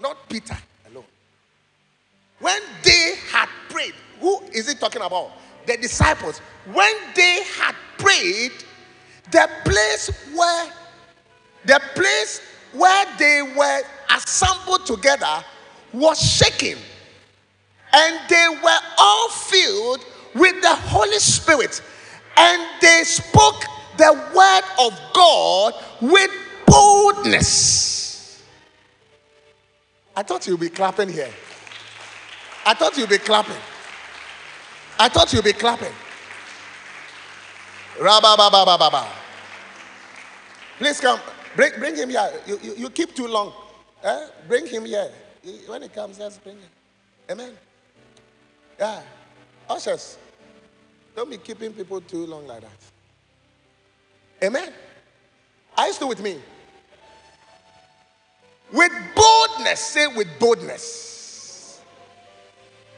not 0.00 0.16
Peter 0.28 0.56
alone, 0.88 1.02
when 2.38 2.62
they 2.84 3.14
had 3.32 3.48
prayed, 3.68 3.94
who 4.20 4.40
is 4.52 4.68
it 4.68 4.78
talking 4.78 5.02
about? 5.02 5.32
The 5.66 5.78
disciples. 5.78 6.38
When 6.72 6.94
they 7.16 7.42
had 7.58 7.74
prayed, 7.98 8.52
the 9.32 9.50
place 9.64 10.08
where 10.32 10.72
the 11.64 11.80
place 11.96 12.40
where 12.72 13.04
they 13.18 13.42
were 13.42 13.80
assembled 14.14 14.86
together 14.86 15.42
was 15.92 16.20
shaking, 16.20 16.76
and 17.92 18.20
they 18.28 18.46
were 18.62 18.78
all 18.96 19.28
filled 19.30 20.04
with 20.36 20.62
the 20.62 20.74
Holy 20.74 21.18
Spirit, 21.18 21.82
and 22.38 22.62
they 22.80 23.02
spoke 23.04 23.64
the 23.96 24.12
word 24.34 24.62
of 24.86 24.98
God 25.12 25.74
with 26.00 26.30
boldness. 26.66 28.42
I 30.16 30.22
thought 30.22 30.46
you'd 30.46 30.60
be 30.60 30.68
clapping 30.68 31.08
here. 31.08 31.30
I 32.64 32.74
thought 32.74 32.96
you'd 32.96 33.08
be 33.08 33.18
clapping. 33.18 33.56
I 34.98 35.08
thought 35.08 35.32
you'd 35.32 35.44
be 35.44 35.52
clapping. 35.52 35.92
Rabba 38.00 39.06
Please 40.78 41.00
come. 41.00 41.20
Bring, 41.56 41.72
bring 41.78 41.96
him 41.96 42.10
here. 42.10 42.32
You, 42.46 42.58
you, 42.62 42.74
you 42.76 42.90
keep 42.90 43.14
too 43.14 43.26
long. 43.26 43.52
Eh? 44.04 44.26
Bring 44.46 44.66
him 44.66 44.84
here. 44.84 45.10
When 45.66 45.82
he 45.82 45.88
comes, 45.88 46.18
just 46.18 46.42
bring 46.44 46.56
him. 46.56 46.68
Amen. 47.30 47.52
Yeah. 48.78 49.02
Ushers, 49.68 50.18
don't 51.18 51.30
be 51.30 51.36
keeping 51.36 51.72
people 51.72 52.00
too 52.00 52.26
long 52.26 52.46
like 52.46 52.60
that. 52.60 52.70
Amen. 54.40 54.72
Are 55.76 55.88
you 55.88 55.92
still 55.92 56.08
with 56.08 56.22
me? 56.22 56.38
With 58.72 58.92
boldness. 59.16 59.80
Say 59.80 60.06
with 60.06 60.28
boldness. 60.38 61.82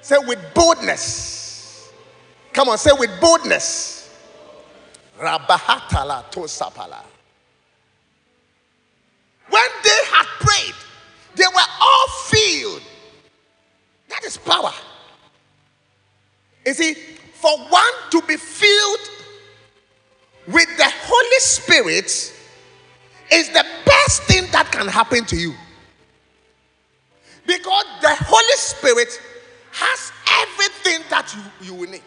Say 0.03 0.19
with 0.19 0.39
boldness. 0.55 1.91
Come 2.53 2.69
on, 2.69 2.77
say 2.77 2.91
with 2.99 3.11
boldness. 3.23 4.15
Rabahatala 5.19 6.31
tosapala. 6.31 7.03
When 9.49 9.71
they 9.83 9.99
had 10.13 10.27
prayed, 10.41 10.75
they 11.37 11.47
were 11.47 11.71
all 11.81 12.09
filled. 12.27 12.83
That 14.11 14.25
is 14.25 14.37
power. 14.37 14.73
You 16.67 16.75
see, 16.75 16.97
for 17.41 17.57
one 17.59 17.93
to 18.11 18.21
be 18.23 18.37
filled 18.37 19.11
with 20.47 20.69
the 20.77 20.85
Holy 20.87 21.39
Spirit 21.39 22.07
is 23.33 23.49
the 23.49 23.65
best 23.87 24.23
thing 24.25 24.47
that 24.53 24.71
can 24.71 24.87
happen 24.89 25.25
to 25.25 25.37
you. 25.37 25.55
Because 27.47 27.85
the 28.03 28.15
Holy 28.15 28.57
Spirit 28.57 29.21
has 29.73 30.13
everything 30.43 31.01
that 31.09 31.35
you, 31.35 31.67
you 31.67 31.75
will 31.75 31.91
need. 31.91 32.03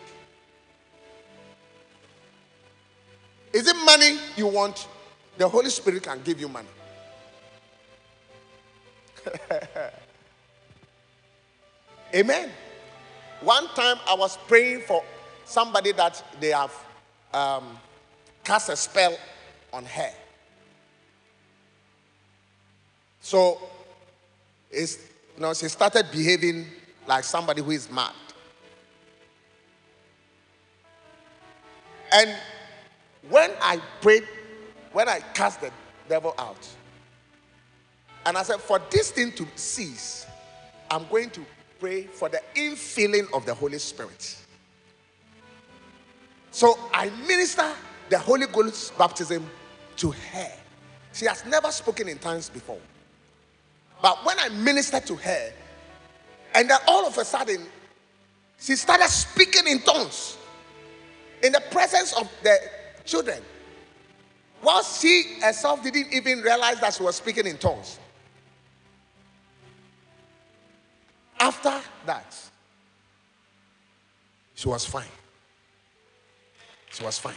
Is 3.54 3.68
it 3.68 3.76
money 3.86 4.18
you 4.36 4.48
want? 4.48 4.88
The 5.38 5.50
Holy 5.50 5.70
Spirit 5.70 6.04
can 6.04 6.22
give 6.24 6.40
you 6.40 6.48
money. 6.48 6.68
Amen. 12.16 12.52
One 13.42 13.68
time 13.70 13.98
I 14.08 14.14
was 14.14 14.38
praying 14.48 14.82
for 14.82 15.04
somebody 15.54 15.92
that 15.92 16.22
they 16.40 16.50
have 16.50 16.74
um, 17.32 17.78
cast 18.44 18.70
a 18.70 18.76
spell 18.76 19.16
on 19.72 19.86
her. 19.86 20.12
So, 23.22 23.62
it's, 24.72 24.98
you 25.36 25.42
know, 25.44 25.54
she 25.54 25.68
started 25.68 26.08
behaving 26.12 26.66
like 27.08 27.24
somebody 27.24 27.62
who 27.62 27.70
is 27.70 27.90
mad. 27.92 28.14
And 32.12 32.36
when 33.30 33.52
I 33.62 33.80
prayed, 34.02 34.28
when 34.92 35.08
I 35.08 35.20
cast 35.34 35.62
the 35.62 35.72
devil 36.10 36.34
out, 36.40 36.68
and 38.26 38.38
I 38.38 38.44
said, 38.44 38.60
for 38.60 38.80
this 38.90 39.12
thing 39.12 39.32
to 39.34 39.48
cease, 39.56 40.26
I'm 40.90 41.08
going 41.10 41.30
to 41.32 41.46
pray 41.80 42.04
for 42.04 42.28
the 42.28 42.42
infilling 42.56 43.32
of 43.34 43.46
the 43.46 43.54
Holy 43.54 43.80
Spirit. 43.80 44.43
So 46.54 46.78
I 46.94 47.10
minister 47.28 47.68
the 48.10 48.20
Holy 48.20 48.46
Ghost 48.46 48.96
baptism 48.96 49.50
to 49.98 50.12
her. 50.12 50.52
She 51.12 51.26
has 51.26 51.44
never 51.48 51.72
spoken 51.72 52.08
in 52.08 52.20
tongues 52.20 52.48
before. 52.48 52.78
But 54.04 54.24
when 54.24 54.38
I 54.40 54.50
ministered 54.50 55.08
to 55.08 55.16
her, 55.16 55.52
and 56.54 56.70
then 56.70 56.78
all 56.88 57.08
of 57.08 57.18
a 57.18 57.26
sudden, 57.26 57.66
she 58.60 58.76
started 58.76 59.08
speaking 59.08 59.68
in 59.68 59.80
tongues 59.82 60.38
in 61.42 61.54
the 61.54 61.62
presence 61.72 62.14
of 62.14 62.32
the 62.44 62.56
children. 63.04 63.42
While 64.62 64.84
she 64.84 65.40
herself 65.42 65.82
didn't 65.82 66.14
even 66.14 66.42
realize 66.42 66.80
that 66.82 66.94
she 66.94 67.02
was 67.02 67.16
speaking 67.16 67.48
in 67.48 67.58
tongues. 67.58 67.98
After 71.40 71.82
that, 72.06 72.36
she 74.54 74.68
was 74.68 74.86
fine. 74.86 75.08
She 76.94 77.04
was 77.04 77.18
fine. 77.18 77.34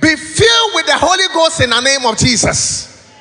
Be 0.00 0.16
filled 0.16 0.70
with 0.74 0.86
the 0.86 0.96
Holy 0.96 1.28
Ghost 1.34 1.60
in 1.60 1.70
the 1.70 1.80
name 1.80 2.06
of 2.06 2.16
Jesus. 2.16 3.12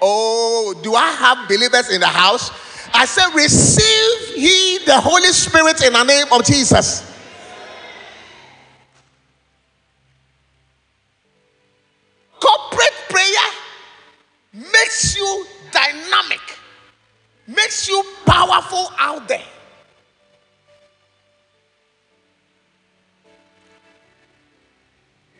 Oh, 0.00 0.78
do 0.82 0.94
I 0.94 1.10
have 1.10 1.48
believers 1.48 1.90
in 1.90 2.00
the 2.00 2.06
house? 2.06 2.50
I 2.94 3.04
said, 3.04 3.34
receive 3.34 4.34
he 4.36 4.78
the 4.86 5.00
Holy 5.00 5.28
Spirit 5.28 5.82
in 5.84 5.92
the 5.92 6.04
name 6.04 6.26
of 6.32 6.44
Jesus. 6.44 7.06
Corporate 12.40 12.94
prayer 13.10 13.26
makes 14.54 15.16
you 15.16 15.46
dynamic, 15.72 16.40
makes 17.46 17.88
you 17.88 18.02
powerful 18.24 18.90
out 18.98 19.28
there. 19.28 19.44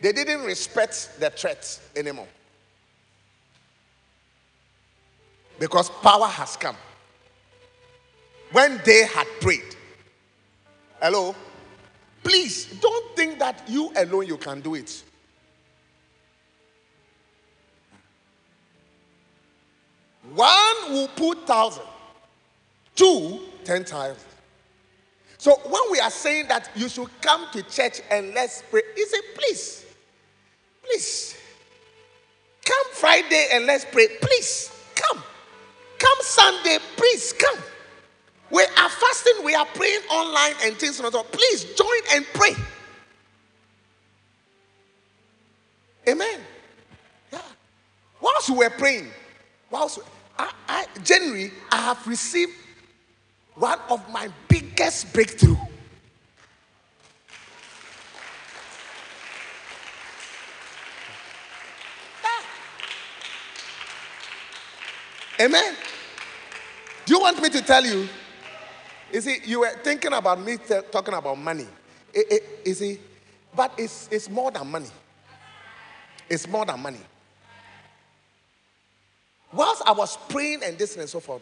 They 0.01 0.11
didn't 0.11 0.43
respect 0.43 1.19
the 1.19 1.29
threat 1.29 1.79
anymore. 1.95 2.27
Because 5.59 5.89
power 5.89 6.25
has 6.25 6.57
come. 6.57 6.75
When 8.51 8.81
they 8.83 9.05
had 9.05 9.27
prayed, 9.39 9.75
hello, 10.99 11.35
please 12.23 12.65
don't 12.81 13.15
think 13.15 13.39
that 13.39 13.63
you 13.67 13.91
alone 13.95 14.25
you 14.25 14.37
can 14.37 14.59
do 14.59 14.75
it. 14.75 15.03
One 20.33 20.91
will 20.91 21.09
put 21.09 21.45
thousand, 21.45 21.83
two, 22.95 23.39
ten 23.63 23.83
thousand. 23.83 24.23
So 25.37 25.55
when 25.65 25.81
we 25.91 25.99
are 25.99 26.11
saying 26.11 26.47
that 26.47 26.69
you 26.75 26.89
should 26.89 27.09
come 27.21 27.47
to 27.51 27.63
church 27.63 28.01
and 28.09 28.33
let's 28.33 28.63
pray, 28.69 28.81
he 28.95 29.05
said, 29.05 29.21
please, 29.35 29.80
please, 30.83 31.35
come 32.65 32.93
Friday 32.93 33.47
and 33.53 33.65
let's 33.65 33.85
pray. 33.85 34.07
Please, 34.21 34.71
come. 34.95 35.23
Come 35.97 36.17
Sunday, 36.21 36.77
please 36.95 37.33
come. 37.33 37.57
We 38.49 38.63
are 38.63 38.89
fasting, 38.89 39.45
we 39.45 39.55
are 39.55 39.65
praying 39.65 40.01
online 40.09 40.55
and 40.63 40.75
things 40.75 40.99
like 40.99 41.13
that. 41.13 41.31
Please 41.31 41.63
join 41.75 42.01
and 42.13 42.25
pray. 42.33 42.53
Amen. 46.07 46.39
Yeah. 47.31 47.39
Whilst 48.19 48.49
we 48.49 48.57
were 48.57 48.69
praying, 48.69 49.07
whilst 49.69 49.99
I, 50.37 50.51
I 50.67 50.85
January, 51.03 51.51
I 51.71 51.77
have 51.77 52.05
received 52.05 52.53
one 53.55 53.79
of 53.89 54.07
my 54.11 54.27
biggest 54.47 55.13
breakthrough. 55.13 55.55
Amen. 65.41 65.75
Do 67.05 67.15
you 67.15 67.19
want 67.19 67.41
me 67.41 67.49
to 67.49 67.61
tell 67.63 67.83
you? 67.83 68.07
You 69.11 69.21
see, 69.21 69.37
you 69.43 69.61
were 69.61 69.71
thinking 69.83 70.13
about 70.13 70.39
me 70.39 70.57
t- 70.57 70.79
talking 70.91 71.15
about 71.15 71.37
money. 71.37 71.67
It, 72.13 72.31
it, 72.31 72.43
you 72.65 72.73
see, 72.75 72.99
but 73.55 73.73
it's, 73.77 74.07
it's 74.11 74.29
more 74.29 74.51
than 74.51 74.69
money. 74.69 74.89
It's 76.29 76.47
more 76.47 76.63
than 76.65 76.79
money. 76.79 76.99
Whilst 79.51 79.81
I 79.85 79.93
was 79.93 80.15
praying 80.29 80.61
and 80.63 80.77
this 80.77 80.95
and 80.95 81.09
so 81.09 81.19
forth, 81.19 81.41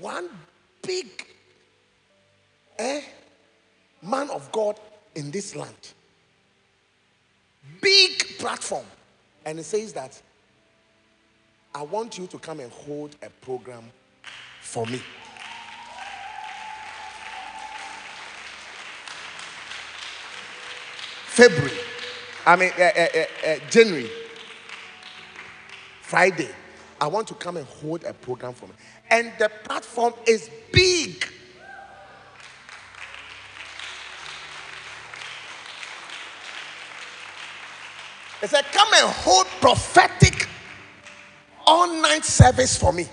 one 0.00 0.28
big 0.82 1.26
eh, 2.78 3.00
man 4.02 4.30
of 4.30 4.50
God 4.52 4.78
in 5.16 5.32
this 5.32 5.56
land, 5.56 5.92
big 7.80 8.38
platform, 8.38 8.86
and 9.44 9.58
he 9.58 9.64
says 9.64 9.92
that 9.94 10.20
I 11.76 11.82
want 11.82 12.16
you 12.16 12.26
to 12.28 12.38
come 12.38 12.60
and 12.60 12.72
hold 12.72 13.14
a 13.22 13.28
program 13.28 13.84
for 14.62 14.86
me. 14.86 14.98
February, 21.26 21.76
I 22.46 22.56
mean, 22.56 22.70
uh, 22.78 22.82
uh, 22.82 23.24
uh, 23.46 23.56
January, 23.68 24.08
Friday, 26.00 26.48
I 26.98 27.08
want 27.08 27.28
to 27.28 27.34
come 27.34 27.58
and 27.58 27.66
hold 27.66 28.04
a 28.04 28.14
program 28.14 28.54
for 28.54 28.68
me. 28.68 28.72
And 29.10 29.30
the 29.38 29.50
platform 29.64 30.14
is 30.26 30.48
big. 30.72 31.26
He 38.40 38.46
said, 38.46 38.64
Come 38.72 38.88
and 38.94 39.08
hold 39.08 39.46
prophetic 39.60 40.15
service 42.24 42.78
for 42.78 42.92
me. 42.92 43.06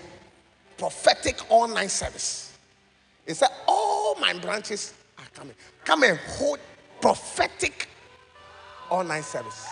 Prophetic 0.78 1.40
night 1.70 1.92
service. 1.92 2.58
He 3.26 3.34
said, 3.34 3.50
All 3.68 4.16
my 4.20 4.34
branches 4.34 4.94
are 5.18 5.26
coming. 5.34 5.56
Come 5.86 6.04
and 6.04 6.18
hold 6.20 6.60
prophetic 7.02 7.88
night 8.92 9.24
service. 9.24 9.68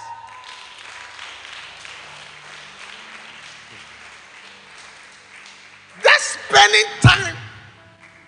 That's 6.03 6.23
spending 6.23 6.85
time 7.01 7.35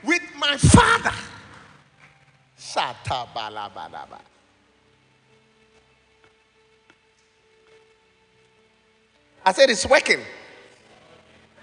with 0.04 0.22
my 0.38 0.58
father. 0.58 1.12
I 9.46 9.52
said 9.52 9.70
it's 9.70 9.86
working. 9.86 10.20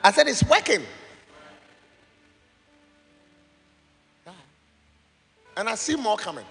I 0.03 0.13
said 0.13 0.29
it's 0.29 0.43
working. 0.45 0.83
And 5.57 5.69
I 5.69 5.75
see 5.75 5.97
more 5.97 6.17
coming. 6.17 6.45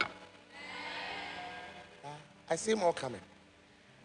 I 2.50 2.56
see 2.56 2.74
more 2.76 2.94
coming. 2.94 3.22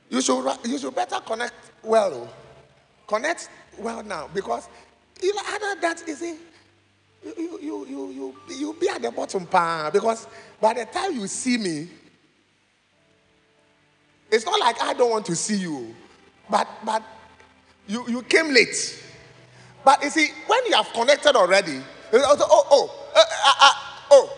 You 0.09 0.23
should, 0.23 0.51
you 0.65 0.79
should 0.79 0.95
better 0.95 1.21
connect 1.21 1.55
well. 1.83 2.12
oh. 2.15 2.29
Connect 3.07 3.51
well 3.79 4.03
now 4.03 4.31
because 4.33 4.69
know, 5.23 5.43
other 5.47 5.81
that 5.81 6.03
you 6.07 6.39
you, 7.25 7.35
you, 7.39 7.59
you, 7.61 7.87
you, 7.87 8.11
you, 8.11 8.57
you 8.57 8.77
be 8.79 8.89
at 8.89 9.01
the 9.01 9.11
bottom 9.11 9.47
pa, 9.47 9.91
because 9.93 10.27
by 10.61 10.75
the 10.75 10.85
time 10.85 11.15
you 11.15 11.27
see 11.27 11.57
me, 11.57 11.89
it's 14.31 14.45
not 14.45 14.61
like 14.61 14.81
I 14.83 14.93
don't 14.93 15.11
want 15.11 15.27
to 15.27 15.37
see 15.37 15.57
you, 15.57 15.95
but 16.51 16.69
but 16.85 17.03
you, 17.87 18.09
you 18.09 18.23
came 18.23 18.53
late. 18.53 19.04
But 19.85 20.02
you 20.02 20.11
see, 20.11 20.28
when 20.47 20.65
you 20.66 20.74
have 20.74 20.93
connected 20.93 21.36
already, 21.36 21.78
also, 22.12 22.44
oh 22.48 22.66
oh 22.70 23.11
uh, 23.15 23.19
uh, 23.19 23.55
uh, 23.61 23.73
oh, 24.12 24.36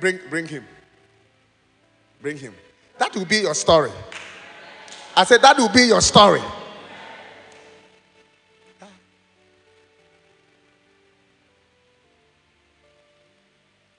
bring 0.00 0.18
bring 0.30 0.46
him, 0.46 0.64
bring 2.22 2.38
him. 2.38 2.54
That 2.98 3.14
will 3.14 3.26
be 3.26 3.38
your 3.38 3.54
story. 3.54 3.90
I 5.14 5.24
said 5.24 5.42
that 5.42 5.56
will 5.58 5.68
be 5.68 5.82
your 5.82 6.00
story. 6.00 6.42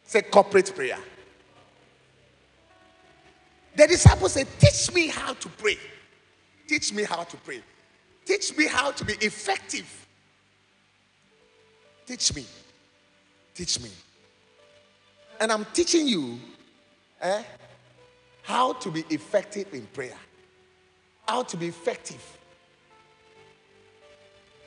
Say 0.07 0.22
corporate 0.22 0.73
prayer. 0.73 0.98
The 3.76 3.88
disciples 3.88 4.34
said, 4.34 4.48
Teach 4.57 4.94
me 4.94 5.07
how 5.07 5.34
to 5.34 5.49
pray. 5.49 5.77
Teach 6.68 6.94
me 6.94 7.03
how 7.03 7.23
to 7.23 7.38
pray. 7.38 7.61
Teach 8.26 8.57
me 8.57 8.68
how 8.68 8.91
to 8.91 9.06
be 9.06 9.14
effective. 9.14 10.07
Teach 12.08 12.34
me. 12.34 12.46
Teach 13.54 13.82
me. 13.82 13.90
And 15.42 15.52
I'm 15.52 15.66
teaching 15.74 16.08
you 16.08 16.40
eh, 17.22 17.44
how 18.44 18.74
to 18.74 18.90
be 18.90 19.04
effective 19.10 19.74
in 19.74 19.86
prayer. 19.88 20.16
How 21.28 21.44
to 21.44 21.58
be 21.58 21.68
effective. 21.68 22.24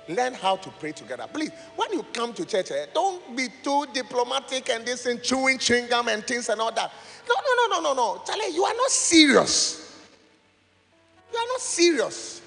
Learn 0.06 0.34
how 0.34 0.56
to 0.56 0.68
pray 0.70 0.92
together. 0.92 1.26
Please, 1.32 1.50
when 1.76 1.92
you 1.92 2.04
come 2.12 2.34
to 2.34 2.44
church, 2.44 2.72
eh, 2.72 2.86
don't 2.92 3.34
be 3.34 3.48
too 3.62 3.86
diplomatic 3.94 4.68
and 4.68 4.84
this 4.84 5.06
and 5.06 5.22
chewing 5.22 5.56
chewing 5.58 5.86
gum 5.88 6.08
and 6.08 6.26
things 6.26 6.48
and 6.50 6.60
all 6.60 6.72
that. 6.72 6.92
No, 7.26 7.34
no, 7.34 7.66
no, 7.68 7.80
no, 7.80 7.94
no, 7.94 7.94
no. 7.94 8.22
Charlie, 8.26 8.54
you 8.54 8.64
are 8.64 8.74
not 8.74 8.90
serious. 8.90 9.98
You 11.32 11.38
are 11.38 11.46
not 11.46 11.60
serious. 11.60 12.42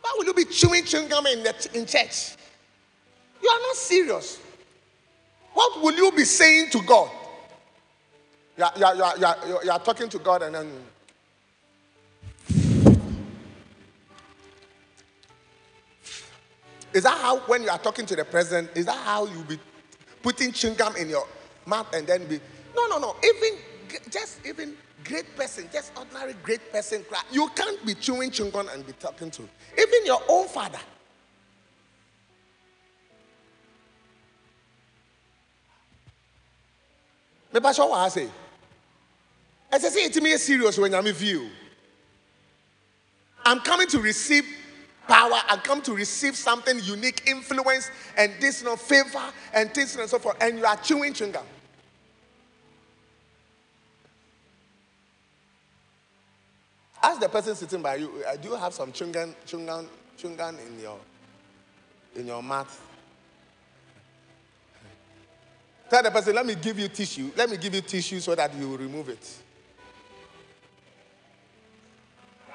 Why 0.00 0.14
will 0.16 0.26
you 0.26 0.34
be 0.34 0.44
chewing 0.44 0.84
chewing 0.84 1.08
gum 1.08 1.26
in, 1.26 1.42
the, 1.42 1.70
in 1.74 1.84
church? 1.86 2.35
You 3.42 3.48
are 3.48 3.60
not 3.60 3.76
serious. 3.76 4.40
What 5.52 5.82
will 5.82 5.94
you 5.94 6.12
be 6.12 6.24
saying 6.24 6.70
to 6.70 6.82
God? 6.82 7.10
You 8.58 8.64
are, 8.64 8.72
you 8.76 8.84
are, 8.84 8.94
you 8.94 9.02
are, 9.02 9.64
you 9.64 9.70
are, 9.70 9.78
talking 9.78 10.08
to 10.08 10.18
God 10.18 10.42
and 10.42 10.54
then. 10.54 10.72
Is 16.92 17.02
that 17.02 17.18
how, 17.18 17.38
when 17.40 17.62
you 17.62 17.68
are 17.68 17.78
talking 17.78 18.06
to 18.06 18.16
the 18.16 18.24
president, 18.24 18.70
is 18.74 18.86
that 18.86 18.96
how 18.96 19.26
you 19.26 19.42
be 19.44 19.58
putting 20.22 20.52
chewing 20.52 20.74
gum 20.74 20.96
in 20.96 21.10
your 21.10 21.26
mouth 21.66 21.92
and 21.94 22.06
then 22.06 22.26
be? 22.26 22.40
No, 22.74 22.86
no, 22.86 22.98
no. 22.98 23.16
Even 23.22 23.58
just 24.10 24.44
even 24.46 24.74
great 25.04 25.36
person, 25.36 25.68
just 25.72 25.92
ordinary 25.96 26.34
great 26.42 26.72
person, 26.72 27.04
you 27.30 27.48
can't 27.54 27.84
be 27.84 27.94
chewing 27.94 28.30
chewing 28.30 28.50
gum 28.50 28.68
and 28.72 28.86
be 28.86 28.92
talking 28.94 29.30
to 29.30 29.42
even 29.78 30.06
your 30.06 30.22
own 30.28 30.48
father. 30.48 30.78
Me 37.56 37.60
pa 37.60 37.72
sure 37.72 37.88
what 37.88 38.00
I 38.00 38.08
say. 38.10 38.28
I 39.72 39.78
say 39.78 40.04
it 40.04 40.22
me 40.22 40.36
serious 40.36 40.76
when 40.76 40.94
I'm 40.94 41.06
view. 41.06 41.48
I'm 43.46 43.60
coming 43.60 43.86
to 43.88 43.98
receive 43.98 44.44
power. 45.08 45.40
I 45.48 45.56
come 45.64 45.80
to 45.82 45.94
receive 45.94 46.36
something 46.36 46.78
unique, 46.82 47.22
influence, 47.26 47.90
and 48.18 48.34
this 48.40 48.60
you 48.60 48.68
know, 48.68 48.76
favor, 48.76 49.22
and 49.54 49.72
this 49.72 49.96
and 49.96 50.06
so 50.06 50.18
forth. 50.18 50.36
And 50.38 50.58
you 50.58 50.66
are 50.66 50.76
chewing 50.76 51.14
chewing 51.14 51.32
gum. 51.32 51.46
Ask 57.02 57.20
the 57.22 57.28
person 57.30 57.54
sitting 57.54 57.80
by 57.80 57.94
you, 57.94 58.22
uh, 58.28 58.36
do 58.36 58.50
you 58.50 58.56
have 58.56 58.74
some 58.74 58.92
chungan, 58.92 59.34
chungan, 59.46 59.86
chungan 60.18 60.58
in 60.66 60.78
your 60.78 60.98
in 62.16 62.26
your 62.26 62.42
mouth? 62.42 62.95
Tell 65.88 66.02
the 66.02 66.10
person, 66.10 66.34
let 66.34 66.44
me 66.44 66.54
give 66.56 66.78
you 66.78 66.88
tissue. 66.88 67.30
Let 67.36 67.48
me 67.48 67.56
give 67.56 67.74
you 67.74 67.80
tissue 67.80 68.20
so 68.20 68.34
that 68.34 68.54
you 68.54 68.76
remove 68.76 69.08
it. 69.08 69.42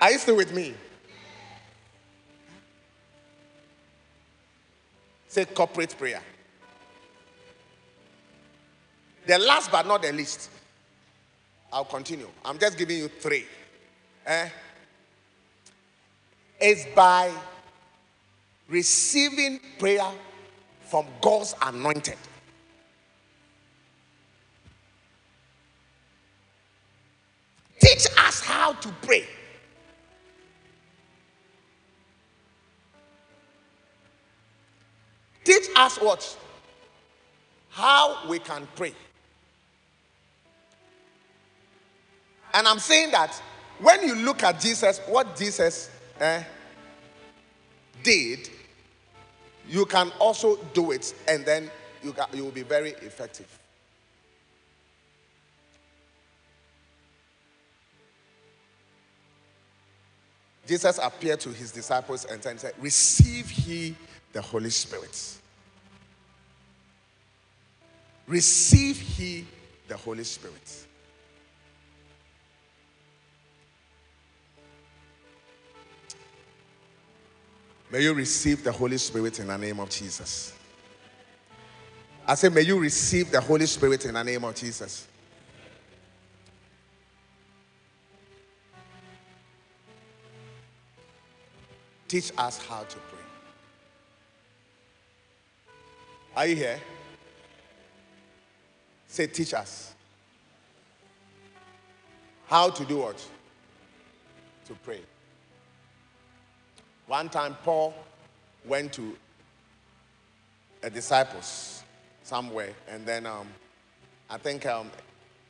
Are 0.01 0.11
you 0.11 0.17
still 0.17 0.35
with 0.35 0.53
me? 0.53 0.73
Say 5.27 5.45
corporate 5.45 5.95
prayer. 5.97 6.21
The 9.27 9.37
last 9.37 9.71
but 9.71 9.87
not 9.87 10.01
the 10.01 10.11
least. 10.11 10.49
I'll 11.71 11.85
continue. 11.85 12.27
I'm 12.43 12.59
just 12.59 12.77
giving 12.77 12.97
you 12.97 13.07
three. 13.07 13.45
Eh? 14.25 14.49
It's 16.59 16.85
by 16.93 17.31
receiving 18.67 19.61
prayer 19.79 20.11
from 20.87 21.05
God's 21.21 21.55
anointed. 21.61 22.17
Teach 27.81 28.05
us 28.17 28.41
how 28.41 28.73
to 28.73 28.89
pray. 29.01 29.25
Teach 35.43 35.67
us 35.75 35.97
what? 35.97 36.37
How 37.69 38.27
we 38.29 38.37
can 38.37 38.67
pray. 38.75 38.93
And 42.53 42.67
I'm 42.67 42.79
saying 42.79 43.11
that 43.11 43.33
when 43.79 44.07
you 44.07 44.13
look 44.13 44.43
at 44.43 44.59
Jesus, 44.59 44.99
what 45.07 45.35
Jesus 45.35 45.89
eh, 46.19 46.43
did, 48.03 48.49
you 49.67 49.85
can 49.85 50.11
also 50.19 50.57
do 50.73 50.91
it, 50.91 51.13
and 51.27 51.45
then 51.45 51.71
you, 52.03 52.13
you 52.33 52.43
will 52.43 52.51
be 52.51 52.63
very 52.63 52.91
effective. 52.91 53.60
Jesus 60.71 60.99
appeared 61.03 61.37
to 61.41 61.49
his 61.49 61.69
disciples 61.69 62.23
and 62.23 62.41
said, 62.41 62.73
Receive 62.79 63.51
ye 63.51 63.93
the 64.31 64.41
Holy 64.41 64.69
Spirit. 64.69 65.35
Receive 68.25 68.97
he 68.97 69.45
the 69.89 69.97
Holy 69.97 70.23
Spirit. 70.23 70.87
May 77.91 78.03
you 78.03 78.13
receive 78.13 78.63
the 78.63 78.71
Holy 78.71 78.97
Spirit 78.97 79.39
in 79.39 79.47
the 79.47 79.57
name 79.57 79.81
of 79.81 79.89
Jesus. 79.89 80.53
I 82.25 82.35
say, 82.35 82.47
may 82.47 82.61
you 82.61 82.79
receive 82.79 83.29
the 83.29 83.41
Holy 83.41 83.65
Spirit 83.65 84.05
in 84.05 84.13
the 84.13 84.23
name 84.23 84.45
of 84.45 84.55
Jesus. 84.55 85.05
Teach 92.11 92.33
us 92.37 92.57
how 92.67 92.81
to 92.83 92.97
pray. 92.97 93.19
Are 96.35 96.45
you 96.45 96.57
here? 96.57 96.77
Say, 99.07 99.27
teach 99.27 99.53
us. 99.53 99.93
How 102.47 102.69
to 102.69 102.83
do 102.83 102.97
what? 102.97 103.25
To 104.65 104.73
pray. 104.83 104.99
One 107.07 107.29
time, 107.29 107.55
Paul 107.63 107.93
went 108.65 108.91
to 108.91 109.15
a 110.83 110.89
disciples 110.89 111.81
somewhere, 112.23 112.73
and 112.89 113.05
then 113.05 113.25
um, 113.25 113.47
I 114.29 114.37
think 114.37 114.65
um, 114.65 114.91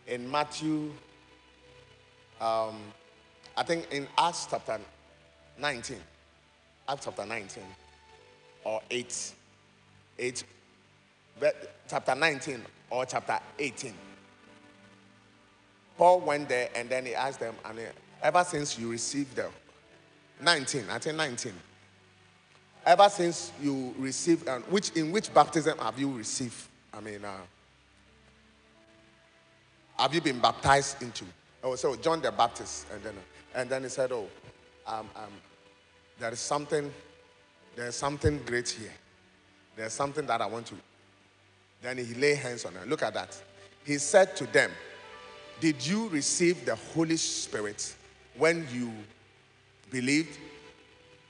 in 0.06 0.30
Matthew, 0.30 0.92
um, 2.40 2.76
I 3.58 3.64
think 3.64 3.92
in 3.92 4.08
Acts 4.16 4.46
chapter 4.48 4.80
19, 5.58 5.98
Acts 6.92 7.06
chapter 7.06 7.26
19 7.26 7.64
or 8.66 8.82
8, 8.92 9.34
8, 10.20 10.44
chapter 11.88 12.16
19 12.16 12.62
or 12.90 13.06
chapter 13.06 13.40
18. 13.58 13.94
Paul 15.98 16.20
went 16.20 16.50
there 16.50 16.70
and 16.76 16.90
then 16.90 17.06
he 17.06 17.16
asked 17.16 17.40
them, 17.40 17.56
and 17.64 17.80
ever 18.22 18.44
since 18.44 18.78
you 18.78 18.92
received 18.92 19.38
the 19.38 19.48
19, 20.42 20.84
I 20.90 21.00
think 21.00 21.16
19. 21.16 21.54
Ever 22.86 23.08
since 23.08 23.54
you 23.62 23.96
received, 23.98 24.50
and 24.50 24.62
which 24.66 24.90
in 24.92 25.14
which 25.14 25.34
baptism 25.34 25.78
have 25.78 25.98
you 25.98 26.12
received? 26.12 26.68
I 26.94 27.00
mean, 27.00 27.24
uh, 27.24 27.38
have 29.98 30.14
you 30.14 30.20
been 30.20 30.40
baptized 30.40 31.02
into? 31.02 31.24
Oh, 31.64 31.76
so 31.76 31.96
John 31.96 32.22
the 32.22 32.32
Baptist, 32.32 32.88
and 32.92 33.02
then 33.04 33.14
and 33.56 33.70
then 33.70 33.84
he 33.84 33.90
said, 33.90 34.12
oh, 34.12 34.28
um, 34.88 35.08
um, 35.16 35.32
there 36.22 36.32
is 36.32 36.40
something, 36.40 36.94
there 37.76 37.88
is 37.88 37.96
something 37.96 38.40
great 38.46 38.70
here. 38.70 38.94
There's 39.76 39.94
something 39.94 40.26
that 40.28 40.40
I 40.40 40.46
want 40.46 40.68
to. 40.68 40.76
Then 41.82 41.98
he 41.98 42.14
lay 42.14 42.36
hands 42.36 42.64
on 42.64 42.74
her. 42.76 42.86
Look 42.86 43.04
at 43.04 43.14
that. 43.16 43.38
He 43.84 43.98
said 43.98 44.38
to 44.38 44.46
them, 44.46 44.72
Did 45.60 45.86
you 45.86 46.08
receive 46.08 46.64
the 46.64 46.76
Holy 46.76 47.18
Spirit 47.18 47.94
when 48.38 48.66
you 48.72 48.94
believed. 49.92 50.40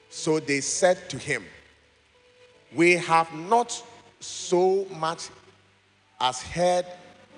So 0.09 0.39
they 0.39 0.61
said 0.61 1.09
to 1.09 1.17
him, 1.17 1.43
We 2.73 2.91
have 2.91 3.33
not 3.33 3.83
so 4.19 4.85
much 4.91 5.29
as 6.19 6.41
heard 6.41 6.85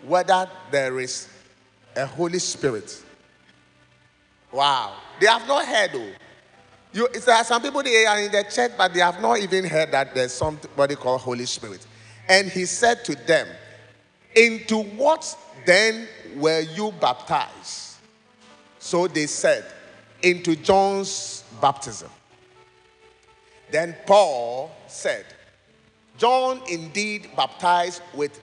whether 0.06 0.50
there 0.70 1.00
is 1.00 1.30
a 1.96 2.06
Holy 2.06 2.40
Spirit. 2.40 3.02
Wow. 4.52 4.94
They 5.20 5.28
have 5.28 5.48
not 5.48 5.66
heard, 5.66 5.92
though. 5.94 6.12
You, 6.94 7.08
there 7.10 7.36
are 7.36 7.44
some 7.44 7.62
people 7.62 7.82
they 7.82 8.06
are 8.06 8.20
in 8.20 8.32
the 8.32 8.44
church, 8.44 8.72
but 8.78 8.94
they 8.94 9.00
have 9.00 9.20
not 9.20 9.40
even 9.40 9.66
heard 9.66 9.92
that 9.92 10.14
there's 10.14 10.32
somebody 10.32 10.96
called 10.96 11.22
Holy 11.22 11.46
Spirit. 11.46 11.86
And 12.30 12.50
he 12.50 12.66
said 12.66 13.04
to 13.06 13.16
them, 13.16 13.48
Into 14.36 14.84
what 14.84 15.36
then 15.66 16.08
were 16.36 16.62
you 16.62 16.94
baptized? 17.02 17.96
So 18.80 19.08
they 19.08 19.26
said, 19.26 19.66
into 20.22 20.56
John's 20.56 21.44
baptism. 21.62 22.10
Then 23.72 23.96
Paul 24.06 24.72
said, 24.88 25.26
John 26.18 26.62
indeed 26.70 27.30
baptized 27.36 28.02
with 28.14 28.42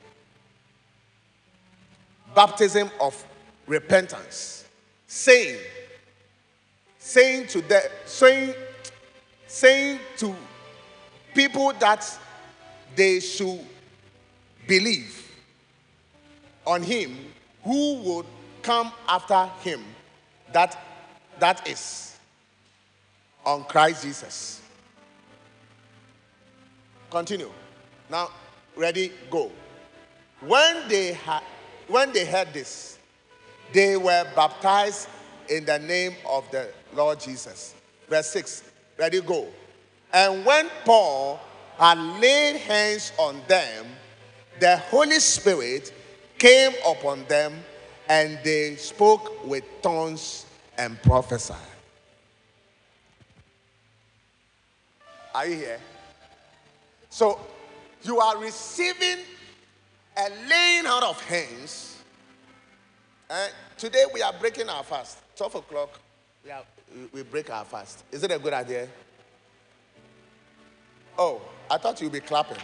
baptism 2.34 2.90
of 3.00 3.24
repentance, 3.66 4.64
saying, 5.06 5.58
saying 7.10 7.44
to 7.48 7.60
the 7.62 7.90
saying, 8.06 8.54
saying 9.48 9.98
to 10.16 10.32
people 11.34 11.72
that 11.80 12.06
they 12.94 13.18
should 13.18 13.58
believe 14.68 15.28
on 16.64 16.82
him 16.84 17.16
who 17.64 17.94
would 18.02 18.26
come 18.62 18.92
after 19.08 19.50
him, 19.62 19.82
that 20.52 20.78
that 21.40 21.66
is 21.66 22.16
on 23.44 23.64
Christ 23.64 24.04
Jesus. 24.04 24.60
Continue. 27.10 27.50
Now, 28.08 28.30
ready, 28.76 29.10
go. 29.30 29.50
When 30.42 30.88
they 30.88 31.14
had 31.14 31.42
when 31.88 32.12
they 32.12 32.24
heard 32.24 32.52
this, 32.52 32.98
they 33.72 33.96
were 33.96 34.24
baptized 34.36 35.08
in 35.48 35.64
the 35.64 35.80
name 35.80 36.14
of 36.24 36.48
the 36.52 36.68
Lord 36.94 37.20
Jesus. 37.20 37.74
Verse 38.08 38.30
6. 38.30 38.64
Ready, 38.98 39.20
go. 39.20 39.48
And 40.12 40.44
when 40.44 40.68
Paul 40.84 41.40
had 41.78 41.98
laid 42.20 42.56
hands 42.56 43.12
on 43.18 43.40
them, 43.48 43.86
the 44.58 44.76
Holy 44.76 45.18
Spirit 45.20 45.92
came 46.38 46.72
upon 46.86 47.24
them 47.24 47.54
and 48.08 48.38
they 48.42 48.76
spoke 48.76 49.46
with 49.46 49.64
tongues 49.82 50.46
and 50.76 51.00
prophesied. 51.02 51.56
Are 55.34 55.46
you 55.46 55.56
here? 55.56 55.80
So 57.08 57.38
you 58.02 58.18
are 58.18 58.38
receiving 58.38 59.18
a 60.16 60.28
laying 60.48 60.86
out 60.86 61.02
of 61.02 61.22
hands. 61.24 62.02
And 63.28 63.52
today 63.76 64.04
we 64.12 64.22
are 64.22 64.32
breaking 64.38 64.68
our 64.68 64.82
fast. 64.82 65.18
12 65.36 65.54
o'clock, 65.56 65.98
we, 66.44 66.50
are, 66.50 66.64
we 67.12 67.22
break 67.22 67.50
our 67.50 67.64
fast. 67.64 68.04
Is 68.10 68.22
it 68.22 68.30
a 68.30 68.38
good 68.38 68.52
idea? 68.52 68.88
Oh, 71.18 71.40
I 71.70 71.78
thought 71.78 72.00
you'd 72.00 72.12
be 72.12 72.20
clapping. 72.20 72.56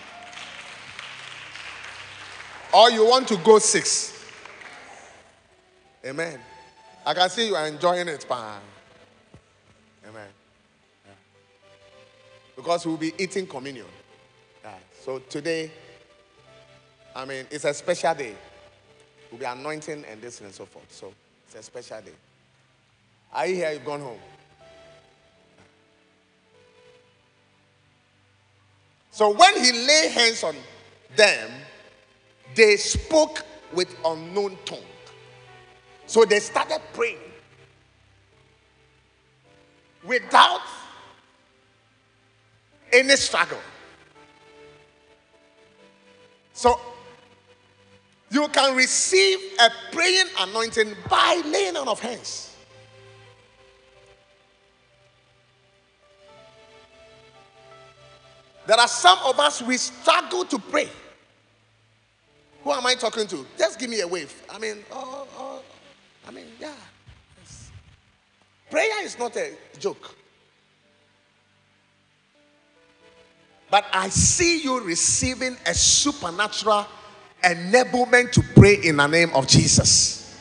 Or 2.73 2.91
you 2.91 3.07
want 3.07 3.29
to 3.29 3.37
go 3.39 3.59
six. 3.59 4.25
Amen. 6.05 6.41
I 7.05 7.15
can 7.15 7.31
see 7.31 7.49
you 7.49 7.55
are 7.55 7.67
enjoying 7.67 8.09
it, 8.09 8.29
man. 8.29 8.61
Amen. 10.09 10.29
Because 12.55 12.87
we'll 12.87 12.97
be 12.97 13.13
eating 13.19 13.47
communion. 13.47 13.87
So 15.05 15.21
today, 15.21 15.71
I 17.15 17.25
mean, 17.25 17.47
it's 17.51 17.65
a 17.65 17.73
special 17.73 18.13
day. 18.15 18.35
We'll 19.31 19.39
be 19.39 19.47
anointing 19.47 20.05
and 20.11 20.21
this 20.21 20.41
and 20.41 20.53
so 20.53 20.67
forth. 20.67 20.91
So 20.91 21.13
it's 21.47 21.55
a 21.55 21.63
special 21.63 22.01
day. 22.01 22.13
Are 23.37 23.47
you 23.47 23.57
here? 23.57 23.73
You've 23.73 23.85
gone 23.85 24.01
home. 24.01 24.19
So 29.11 29.31
when 29.31 29.63
he 29.63 29.73
lay 29.73 30.09
hands 30.09 30.43
on 30.43 30.57
them, 31.15 31.51
they 32.55 32.79
spoke 32.79 33.43
with 33.75 33.95
unknown 34.07 34.57
tongue. 34.65 34.79
So 36.07 36.25
they 36.25 36.41
started 36.41 36.81
praying 36.95 37.19
without 40.03 40.63
any 42.91 43.17
struggle. 43.17 43.61
So 46.55 46.81
you 48.31 48.49
can 48.49 48.75
receive 48.75 49.39
a 49.61 49.71
praying 49.93 50.27
anointing 50.41 50.95
by 51.11 51.43
laying 51.45 51.77
on 51.77 51.87
of 51.87 52.01
hands. 52.01 52.56
There 58.67 58.79
are 58.79 58.89
some 58.89 59.19
of 59.25 59.39
us 59.39 59.63
we 59.63 59.77
struggle 59.77 60.45
to 60.45 60.59
pray. 60.59 60.89
Who 62.65 62.73
am 62.73 62.85
I 62.85 62.95
talking 62.95 63.29
to? 63.29 63.47
Just 63.57 63.79
give 63.79 63.89
me 63.89 64.01
a 64.01 64.09
wave. 64.09 64.35
I 64.51 64.59
mean, 64.59 64.79
oh, 64.91 65.29
oh, 65.39 65.63
I 66.27 66.33
mean, 66.33 66.47
yeah. 66.61 66.73
Yes. 67.41 67.71
Prayer 68.71 69.05
is 69.05 69.17
not 69.19 69.37
a 69.37 69.53
joke. 69.79 70.17
But 73.71 73.85
I 73.93 74.09
see 74.09 74.63
you 74.63 74.81
receiving 74.83 75.57
a 75.65 75.75
supernatural 75.75 76.87
enablement 77.45 78.33
to 78.33 78.43
pray 78.57 78.79
in 78.83 78.97
the 78.97 79.07
name 79.07 79.31
of 79.35 79.47
Jesus. 79.47 80.37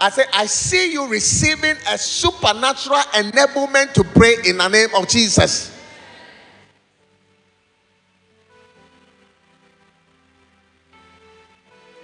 I 0.00 0.10
say, 0.10 0.24
I 0.32 0.46
see 0.46 0.92
you 0.92 1.08
receiving 1.08 1.76
a 1.88 1.98
supernatural 1.98 3.00
enablement 3.14 3.92
to 3.94 4.04
pray 4.04 4.34
in 4.44 4.58
the 4.58 4.68
name 4.68 4.88
of 4.96 5.08
Jesus. 5.08 5.73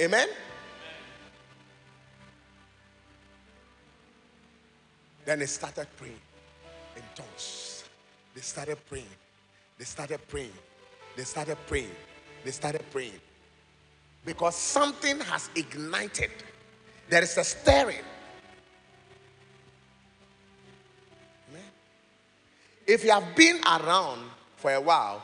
Amen? 0.00 0.28
Then 5.26 5.40
they 5.40 5.46
started 5.46 5.86
praying 5.98 6.20
in 6.96 7.02
tongues. 7.14 7.84
They 8.34 8.40
started 8.40 8.78
praying. 8.88 9.04
They 9.78 9.84
started 9.84 10.26
praying. 10.26 10.52
They 11.16 11.24
started 11.24 11.58
praying. 11.66 11.90
They 12.44 12.50
started 12.50 12.82
praying. 12.90 13.20
Because 14.24 14.56
something 14.56 15.20
has 15.20 15.50
ignited. 15.54 16.30
There 17.10 17.22
is 17.22 17.36
a 17.36 17.44
stirring. 17.44 18.04
Amen. 21.50 21.62
If 22.86 23.04
you 23.04 23.10
have 23.10 23.36
been 23.36 23.60
around 23.66 24.22
for 24.56 24.72
a 24.72 24.80
while, 24.80 25.22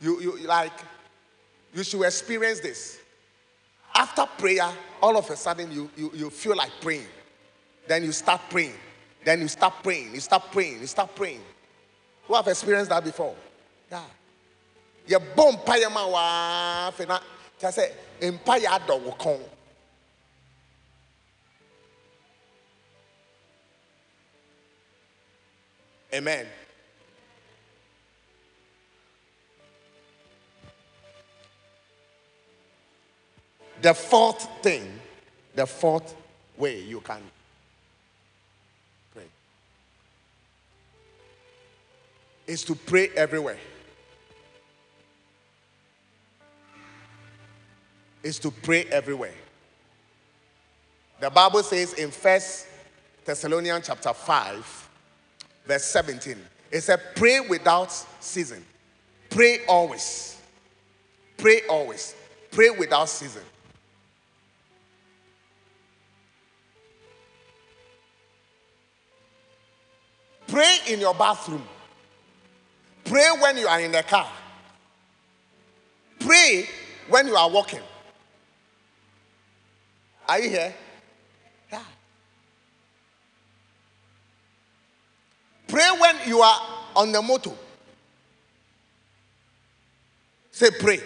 you, 0.00 0.20
you 0.20 0.46
like 0.46 0.72
you 1.72 1.82
should 1.82 2.02
experience 2.02 2.60
this 2.60 2.98
after 4.18 4.42
prayer, 4.42 4.68
all 5.00 5.16
of 5.16 5.28
a 5.30 5.36
sudden 5.36 5.70
you, 5.70 5.90
you, 5.96 6.10
you 6.14 6.30
feel 6.30 6.56
like 6.56 6.72
praying. 6.80 7.06
Then 7.86 8.04
you 8.04 8.12
start 8.12 8.40
praying. 8.50 8.74
Then 9.24 9.40
you 9.40 9.48
start 9.48 9.74
praying. 9.82 10.14
You 10.14 10.20
start 10.20 10.50
praying. 10.52 10.80
You 10.80 10.86
start 10.86 11.14
praying. 11.14 11.40
Who 12.26 12.34
have 12.34 12.46
experienced 12.48 12.90
that 12.90 13.04
before? 13.04 13.34
Yeah. 13.90 14.02
You 15.06 15.18
bomb 15.34 15.56
paya 15.56 15.92
ma 15.92 16.06
wa 16.06 16.90
fena. 16.90 17.20
Just 17.58 17.76
say 17.76 17.92
empire 18.20 18.78
do 18.86 18.92
wukong. 18.94 19.40
Amen. 26.12 26.46
The 33.80 33.94
fourth 33.94 34.48
thing, 34.62 35.00
the 35.54 35.66
fourth 35.66 36.14
way 36.56 36.80
you 36.80 37.00
can 37.00 37.22
pray 39.12 39.24
is 42.46 42.64
to 42.64 42.74
pray 42.74 43.10
everywhere. 43.14 43.58
Is 48.24 48.38
to 48.40 48.50
pray 48.50 48.84
everywhere. 48.86 49.34
The 51.20 51.30
Bible 51.30 51.62
says 51.62 51.94
in 51.94 52.10
First 52.10 52.66
Thessalonians 53.24 53.86
chapter 53.86 54.12
5, 54.12 54.88
verse 55.66 55.84
17, 55.84 56.36
it 56.70 56.80
said, 56.80 57.00
Pray 57.14 57.40
without 57.40 57.92
season. 58.20 58.64
Pray 59.30 59.60
always. 59.68 60.36
Pray 61.36 61.62
always. 61.68 62.14
Pray 62.50 62.70
without 62.70 63.08
season. 63.08 63.42
Pray 70.58 70.78
in 70.88 70.98
your 70.98 71.14
bathroom. 71.14 71.62
Pray 73.04 73.28
when 73.40 73.58
you 73.58 73.68
are 73.68 73.78
in 73.78 73.92
the 73.92 74.02
car. 74.02 74.28
Pray 76.18 76.68
when 77.08 77.28
you 77.28 77.36
are 77.36 77.48
walking. 77.48 77.78
Are 80.28 80.40
you 80.40 80.50
here? 80.50 80.74
Yeah. 81.70 81.82
Pray 85.68 85.88
when 85.96 86.16
you 86.26 86.40
are 86.40 86.60
on 86.96 87.12
the 87.12 87.22
motor. 87.22 87.52
Say 90.50 90.70
pray. 90.80 90.98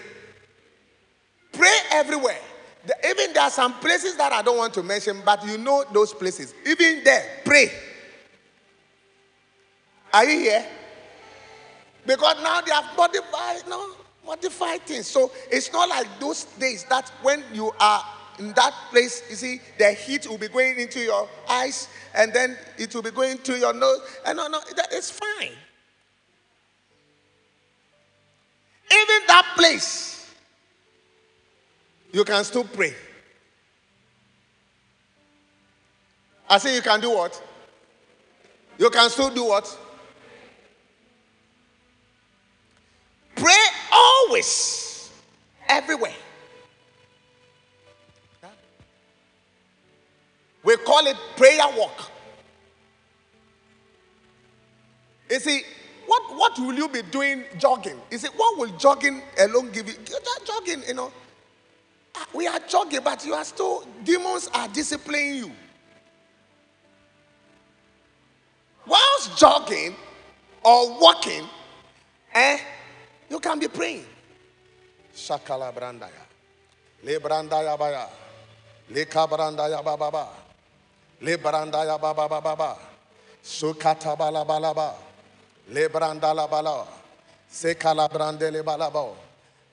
Pray 1.52 1.76
everywhere. 1.90 2.40
The- 2.86 2.96
even 3.06 3.34
there 3.34 3.42
are 3.42 3.50
some 3.50 3.74
places 3.80 4.16
that 4.16 4.32
I 4.32 4.40
don't 4.40 4.56
want 4.56 4.72
to 4.72 4.82
mention, 4.82 5.20
but 5.22 5.44
you 5.44 5.58
know 5.58 5.84
those 5.92 6.14
places. 6.14 6.54
Even 6.64 7.04
there, 7.04 7.42
pray. 7.44 7.70
Are 10.12 10.24
you 10.24 10.40
here? 10.40 10.66
Because 12.06 12.42
now 12.42 12.60
they 12.60 12.72
have 12.72 12.96
modified, 12.96 13.62
no, 13.68 13.92
modified 14.26 14.82
things. 14.82 15.06
So 15.06 15.30
it's 15.50 15.72
not 15.72 15.88
like 15.88 16.06
those 16.20 16.44
days 16.44 16.84
that 16.90 17.10
when 17.22 17.42
you 17.52 17.72
are 17.80 18.04
in 18.38 18.52
that 18.54 18.74
place, 18.90 19.22
you 19.30 19.36
see, 19.36 19.60
the 19.78 19.92
heat 19.92 20.26
will 20.28 20.38
be 20.38 20.48
going 20.48 20.78
into 20.78 21.00
your 21.00 21.28
eyes 21.48 21.88
and 22.14 22.32
then 22.32 22.56
it 22.78 22.94
will 22.94 23.02
be 23.02 23.10
going 23.10 23.38
to 23.38 23.58
your 23.58 23.72
nose. 23.72 24.00
And 24.26 24.36
no, 24.36 24.48
no, 24.48 24.60
that 24.76 24.92
is 24.92 25.10
fine. 25.10 25.52
Even 28.90 29.26
that 29.28 29.54
place, 29.56 30.30
you 32.12 32.24
can 32.24 32.44
still 32.44 32.64
pray. 32.64 32.94
I 36.50 36.58
say 36.58 36.74
you 36.74 36.82
can 36.82 37.00
do 37.00 37.10
what? 37.10 37.42
You 38.76 38.90
can 38.90 39.08
still 39.08 39.30
do 39.30 39.44
what? 39.44 39.78
Pray 43.42 43.64
always, 43.92 45.10
everywhere. 45.68 46.14
We 50.62 50.76
call 50.76 51.04
it 51.08 51.16
prayer 51.36 51.58
walk. 51.76 52.08
You 55.28 55.40
see, 55.40 55.62
what, 56.06 56.22
what 56.36 56.56
will 56.60 56.74
you 56.74 56.88
be 56.88 57.02
doing 57.10 57.42
jogging? 57.58 57.98
You 58.12 58.18
see, 58.18 58.28
what 58.36 58.58
will 58.58 58.76
jogging 58.76 59.22
alone 59.40 59.72
give 59.72 59.88
you? 59.88 59.94
That 59.94 60.40
jogging, 60.44 60.84
you 60.86 60.94
know. 60.94 61.10
ah, 62.14 62.26
We 62.32 62.46
are 62.46 62.60
jogging, 62.68 63.00
but 63.02 63.26
you 63.26 63.34
are 63.34 63.44
still, 63.44 63.84
demons 64.04 64.48
are 64.54 64.68
disciplining 64.68 65.34
you. 65.34 65.52
Whilst 68.86 69.36
jogging 69.36 69.96
or 70.64 71.00
walking, 71.00 71.44
eh, 72.34 72.58
you 73.32 73.40
can 73.40 73.58
be 73.58 73.66
praying. 73.66 74.04
Shakala 75.16 75.72
brandaya. 75.72 76.24
Le 77.02 77.18
brandaya 77.18 77.78
baya. 77.78 78.06
Le 78.90 79.06
kabrandaya 79.06 79.82
bababa. 79.82 80.26
Le 81.22 81.38
brandaya 81.38 81.98
baba 81.98 82.28
baba. 82.28 82.76
Sukata 83.42 84.18
bala 84.18 84.44
balaba. 84.44 84.92
Le 85.70 85.88
brandala 85.88 86.46
bala. 86.50 86.86
Sekala 87.50 88.06
brandele 88.10 88.62
balabo. 88.62 89.14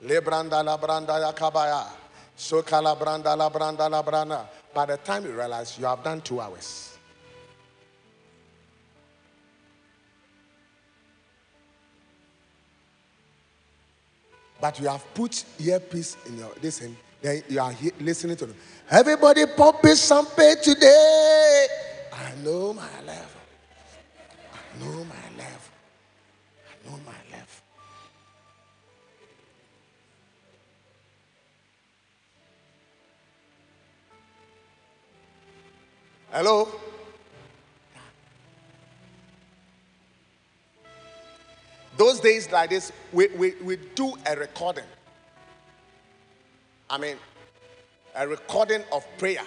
Le 0.00 0.22
brandala 0.22 0.80
brandaya 0.80 1.34
kabaya. 1.34 1.84
Sukala 2.38 2.96
brandala 2.96 3.52
brandala 3.52 4.02
branda. 4.02 4.46
By 4.72 4.86
the 4.86 4.96
time 4.96 5.26
you 5.26 5.32
realize 5.32 5.78
you 5.78 5.84
have 5.84 6.02
done 6.02 6.22
two 6.22 6.40
hours. 6.40 6.89
But 14.60 14.78
you 14.80 14.88
have 14.88 15.04
put 15.14 15.44
earpiece 15.58 16.16
in 16.26 16.38
your 16.38 16.50
listen, 16.62 16.96
then 17.22 17.42
you 17.48 17.60
are 17.60 17.72
he- 17.72 17.92
listening 18.00 18.36
to 18.36 18.46
them. 18.46 18.56
Everybody 18.90 19.46
pumping 19.56 19.96
champagne 19.96 20.56
today. 20.62 21.66
I 22.12 22.32
know 22.42 22.72
my 22.74 22.88
level. 23.06 23.40
I 24.52 24.78
know 24.78 25.04
my 25.04 25.38
level. 25.38 25.72
I 26.66 26.88
know 26.88 26.96
my 27.06 27.12
level. 27.30 27.46
Hello? 36.32 36.89
Those 42.00 42.18
days 42.18 42.50
like 42.50 42.70
this, 42.70 42.92
we, 43.12 43.28
we, 43.36 43.52
we 43.62 43.76
do 43.76 44.14
a 44.24 44.34
recording. 44.34 44.86
I 46.88 46.96
mean, 46.96 47.16
a 48.16 48.26
recording 48.26 48.82
of 48.90 49.04
prayer 49.18 49.42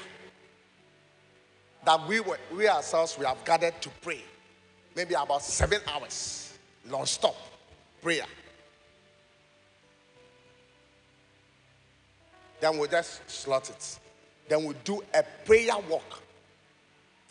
that 1.84 2.08
we, 2.08 2.20
were, 2.20 2.38
we 2.56 2.68
ourselves 2.68 3.18
we 3.18 3.26
have 3.26 3.44
gathered 3.44 3.82
to 3.82 3.90
pray. 4.04 4.22
Maybe 4.96 5.16
about 5.16 5.42
seven 5.42 5.80
hours, 5.92 6.54
non-stop 6.88 7.36
prayer. 8.04 8.26
Then 12.62 12.78
we 12.78 12.88
just 12.88 13.28
slot 13.28 13.68
it. 13.72 14.00
Then 14.48 14.64
we 14.66 14.76
do 14.84 15.02
a 15.12 15.24
prayer 15.44 15.74
walk. 15.90 16.22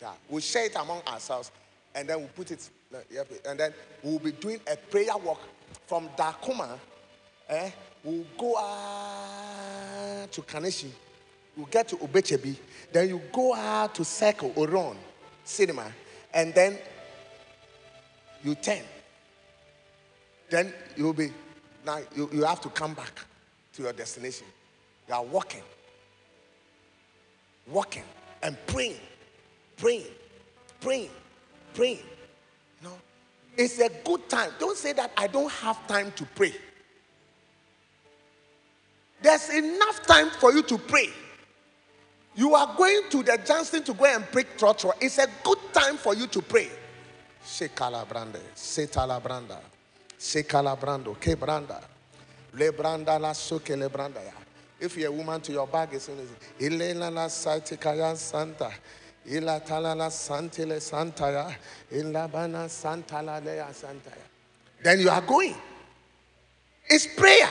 Yeah, 0.01 0.15
we 0.29 0.41
share 0.41 0.65
it 0.67 0.75
among 0.75 1.01
ourselves, 1.07 1.53
and 1.95 2.09
then 2.09 2.23
we 2.23 2.27
put 2.27 2.51
it. 2.51 2.69
Uh, 2.95 3.25
And 3.47 3.59
then 3.59 3.73
we'll 4.03 4.19
be 4.19 4.33
doing 4.33 4.61
a 4.71 4.77
prayer 4.77 5.17
walk 5.17 5.41
from 5.87 6.09
Dakuma. 6.11 6.79
Eh, 7.49 7.71
we'll 8.05 8.25
go 8.39 8.55
uh, 8.55 10.27
to 10.31 10.43
Kaneshie. 10.43 10.91
We'll 11.57 11.67
get 11.67 11.89
to 11.89 11.97
Obechebi. 11.97 12.57
Then 12.93 13.09
you 13.09 13.21
go 13.33 13.55
out 13.55 13.95
to 13.97 14.05
Circle 14.05 14.51
Oron 14.51 14.97
Cinema, 15.45 15.93
and 16.33 16.55
then 16.55 16.79
you 18.43 18.55
turn. 18.55 18.83
Then 20.51 20.73
you'll 20.97 21.13
be 21.13 21.31
now. 21.85 21.99
You, 22.15 22.29
you 22.33 22.45
have 22.45 22.61
to 22.63 22.69
come 22.69 22.95
back 22.95 23.21
to 23.75 23.83
your 23.83 23.93
destination. 23.93 24.47
You 25.09 25.15
are 25.15 25.25
walking, 25.25 25.63
walking, 27.67 28.05
and 28.43 28.57
praying 28.67 29.01
praying, 29.83 30.05
praying, 30.81 31.11
praying. 31.75 31.99
Know, 32.83 32.99
it's 33.57 33.79
a 33.79 33.89
good 34.05 34.29
time. 34.29 34.51
Don't 34.59 34.77
say 34.77 34.93
that 34.95 35.13
I 35.17 35.27
don't 35.27 35.51
have 35.51 35.87
time 35.87 36.13
to 36.13 36.25
pray. 36.35 36.55
There's 39.21 39.51
enough 39.51 40.05
time 40.07 40.31
for 40.31 40.53
you 40.53 40.63
to 40.65 40.79
pray. 40.79 41.09
You 42.35 42.55
are 42.55 42.75
going 42.77 43.03
to 43.11 43.23
the 43.23 43.39
Johnston 43.45 43.85
to 43.85 43.95
go 43.95 44.05
and 44.07 44.25
pray 44.33 44.45
trotro. 44.57 44.93
It's 45.01 45.19
a 45.19 45.29
good 45.45 45.59
time 45.73 45.97
for 45.97 46.15
you 46.15 46.27
to 46.29 46.43
pray. 46.43 46.71
Shekala 47.45 48.09
brande, 48.09 48.41
setala 48.55 49.21
branda, 49.21 49.59
shekala 50.19 50.79
brando, 50.79 51.15
ke 51.15 51.39
branda, 51.39 51.83
le 52.55 52.73
branda 52.73 53.21
la 53.21 53.33
soke 53.33 53.71
le 53.71 53.89
branda 53.89 54.25
ya. 54.25 54.33
If 54.81 54.97
you're 54.97 55.11
a 55.11 55.13
woman 55.13 55.41
to 55.43 55.53
your 55.53 55.67
bag, 55.67 55.91
it's 55.93 56.09
Elena 56.61 57.11
la 57.11 57.29
kaya 57.29 58.17
santa. 58.17 58.73
Ila 59.31 59.61
talala 59.61 60.11
santile 60.11 60.81
santaya. 60.81 61.55
Ila 61.93 62.29
bana 62.29 62.69
santala 62.69 63.45
lea 63.45 63.73
santaya. 63.73 64.27
Then 64.83 65.01
you 65.01 65.11
are 65.11 65.21
going. 65.21 65.55
It's 66.89 67.07
prayer. 67.07 67.49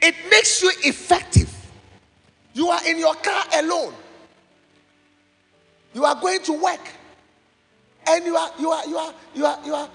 It 0.00 0.14
makes 0.30 0.62
you 0.62 0.72
effective. 0.84 1.50
You 2.54 2.68
are 2.68 2.80
in 2.86 2.98
your 2.98 3.14
car 3.14 3.44
alone. 3.58 3.94
You 5.94 6.04
are 6.04 6.20
going 6.20 6.42
to 6.42 6.52
work. 6.52 6.80
And 8.08 8.24
you 8.24 8.36
are 8.36 8.50
you 8.58 8.70
are 8.70 8.86
you 8.86 8.96
are 8.96 9.14
you 9.34 9.46
are 9.46 9.58
you 9.64 9.74
are 9.74 9.88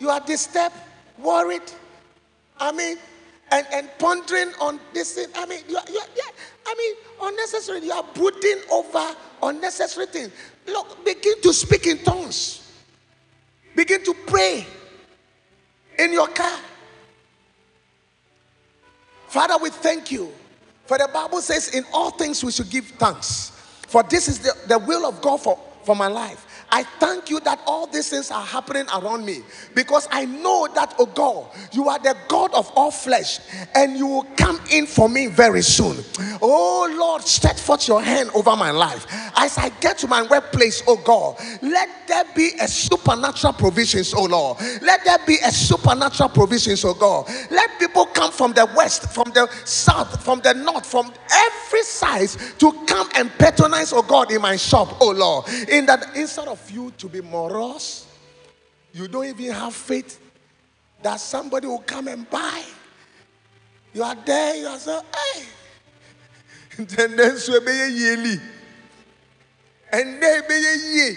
you 0.00 0.10
are 0.10 0.20
disturbed, 0.20 0.74
worried. 1.18 1.62
I 2.58 2.72
mean, 2.72 2.96
and, 3.54 3.66
and 3.72 3.88
pondering 4.00 4.52
on 4.60 4.80
this 4.92 5.14
thing. 5.14 5.28
I 5.36 5.46
mean, 5.46 5.60
you 5.68 5.76
are, 5.76 5.84
you 5.88 5.98
are, 5.98 6.06
yeah, 6.16 6.22
I 6.66 6.74
mean, 6.76 6.94
unnecessary. 7.22 7.84
You 7.84 7.92
are 7.92 8.04
brooding 8.14 8.58
over 8.70 9.14
unnecessary 9.42 10.06
things. 10.06 10.32
Look, 10.66 11.04
begin 11.04 11.40
to 11.42 11.52
speak 11.52 11.86
in 11.86 11.98
tongues. 11.98 12.72
Begin 13.76 14.02
to 14.04 14.14
pray 14.26 14.66
in 15.98 16.12
your 16.12 16.26
car. 16.28 16.58
Father, 19.28 19.56
we 19.62 19.70
thank 19.70 20.10
you. 20.10 20.32
For 20.86 20.98
the 20.98 21.08
Bible 21.12 21.40
says, 21.40 21.74
in 21.74 21.84
all 21.92 22.10
things 22.10 22.42
we 22.42 22.50
should 22.50 22.70
give 22.70 22.86
thanks. 22.86 23.50
For 23.86 24.02
this 24.02 24.26
is 24.26 24.40
the, 24.40 24.52
the 24.66 24.78
will 24.80 25.06
of 25.06 25.22
God 25.22 25.40
for, 25.40 25.58
for 25.84 25.94
my 25.94 26.08
life. 26.08 26.53
I 26.74 26.82
thank 26.82 27.30
you 27.30 27.38
that 27.40 27.60
all 27.68 27.86
these 27.86 28.10
things 28.10 28.32
are 28.32 28.44
happening 28.44 28.86
around 28.92 29.24
me 29.24 29.42
because 29.76 30.08
I 30.10 30.24
know 30.24 30.66
that, 30.74 30.96
oh 30.98 31.06
God, 31.06 31.46
you 31.70 31.88
are 31.88 32.00
the 32.00 32.16
God 32.26 32.52
of 32.52 32.68
all 32.74 32.90
flesh 32.90 33.38
and 33.76 33.96
you 33.96 34.08
will 34.08 34.26
come 34.36 34.58
in 34.72 34.86
for 34.86 35.08
me 35.08 35.28
very 35.28 35.62
soon. 35.62 35.96
Oh 36.42 36.92
Lord, 36.98 37.22
stretch 37.22 37.60
forth 37.60 37.86
your 37.86 38.02
hand 38.02 38.30
over 38.34 38.56
my 38.56 38.72
life. 38.72 39.06
As 39.36 39.56
I 39.56 39.68
get 39.80 39.98
to 39.98 40.08
my 40.08 40.22
workplace, 40.22 40.82
oh 40.88 40.96
God, 40.96 41.36
let 41.62 41.88
there 42.08 42.24
be 42.34 42.50
a 42.60 42.66
supernatural 42.66 43.52
provisions, 43.52 44.12
oh 44.12 44.24
Lord. 44.24 44.58
Let 44.82 45.04
there 45.04 45.18
be 45.28 45.36
a 45.44 45.52
supernatural 45.52 46.30
provisions, 46.30 46.84
oh 46.84 46.94
God. 46.94 47.28
Let 47.52 47.78
people 47.78 48.06
come 48.06 48.32
from 48.32 48.52
the 48.52 48.68
west, 48.76 49.14
from 49.14 49.30
the 49.32 49.48
south, 49.64 50.24
from 50.24 50.40
the 50.40 50.54
north, 50.54 50.86
from 50.86 51.12
every 51.32 51.82
side 51.82 52.30
to 52.58 52.72
come 52.86 53.08
and 53.14 53.30
patronize, 53.38 53.92
oh 53.92 54.02
God, 54.02 54.32
in 54.32 54.42
my 54.42 54.56
shop, 54.56 54.96
oh 55.00 55.12
Lord. 55.12 55.48
In 55.68 55.86
that 55.86 56.16
instead 56.16 56.48
of 56.48 56.63
you 56.70 56.92
to 56.98 57.08
be 57.08 57.20
morose, 57.20 58.06
you 58.92 59.08
don't 59.08 59.26
even 59.26 59.52
have 59.52 59.74
faith 59.74 60.20
that 61.02 61.20
somebody 61.20 61.66
will 61.66 61.80
come 61.80 62.08
and 62.08 62.28
buy. 62.30 62.62
You 63.92 64.02
are 64.02 64.14
there, 64.14 64.56
you 64.56 64.66
are 64.66 64.78
so, 64.78 65.02
hey. 65.34 65.44
And 66.78 66.88
then 66.88 67.36
so 67.36 67.60
be 67.60 67.72
yearly. 67.72 68.36
And 69.92 70.22
then 70.22 70.42
be. 70.48 71.16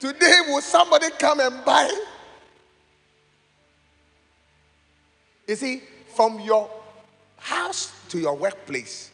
Today, 0.00 0.40
will 0.48 0.60
somebody 0.60 1.06
come 1.18 1.40
and 1.40 1.64
buy? 1.64 1.90
You 5.46 5.56
see, 5.56 5.82
from 6.14 6.40
your 6.40 6.68
house 7.38 7.92
to 8.08 8.18
your 8.18 8.34
workplace, 8.34 9.10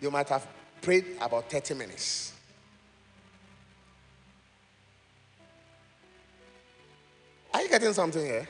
you 0.00 0.10
might 0.10 0.28
have 0.28 0.46
prayed 0.80 1.16
about 1.20 1.50
30 1.50 1.74
minutes. 1.74 2.31
Are 7.54 7.62
you 7.62 7.68
getting 7.68 7.92
something 7.92 8.24
here? 8.24 8.48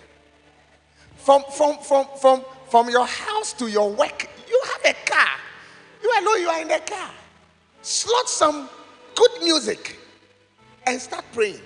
From, 1.17 1.43
from, 1.57 1.79
from, 1.79 2.07
from, 2.21 2.45
from 2.69 2.91
your 2.91 3.07
house 3.07 3.53
to 3.55 3.69
your 3.69 3.91
work, 3.91 4.29
you 4.49 4.63
have 4.73 4.95
a 4.95 5.11
car. 5.11 5.29
You 6.03 6.11
alone, 6.21 6.41
you 6.41 6.49
are 6.49 6.63
in 6.63 6.69
the 6.69 6.81
car. 6.85 7.11
Slot 7.83 8.29
some 8.29 8.69
good 9.15 9.31
music 9.43 9.99
and 10.87 11.01
start 11.01 11.25
praying. 11.33 11.61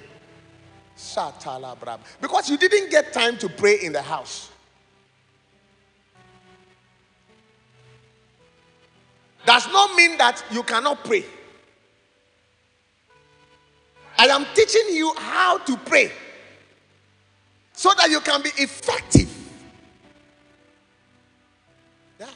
Because 2.20 2.48
you 2.48 2.56
didn't 2.56 2.90
get 2.90 3.12
time 3.12 3.36
to 3.38 3.48
pray 3.48 3.78
in 3.82 3.92
the 3.92 4.02
house. 4.02 4.50
Does 9.44 9.68
not 9.68 9.94
mean 9.94 10.18
that 10.18 10.42
you 10.50 10.62
cannot 10.62 11.04
pray. 11.04 11.24
And 14.18 14.32
I 14.32 14.34
am 14.34 14.46
teaching 14.54 14.96
you 14.96 15.14
how 15.16 15.58
to 15.58 15.76
pray 15.76 16.10
so 17.77 17.90
that 17.98 18.11
you 18.11 18.20
can 18.20 18.43
be 18.43 18.48
effective. 18.57 19.31
Yeah. 22.19 22.27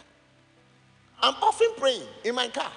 I'm 1.20 1.34
often 1.42 1.68
praying 1.78 2.02
in 2.24 2.34
my 2.34 2.48
car, 2.48 2.70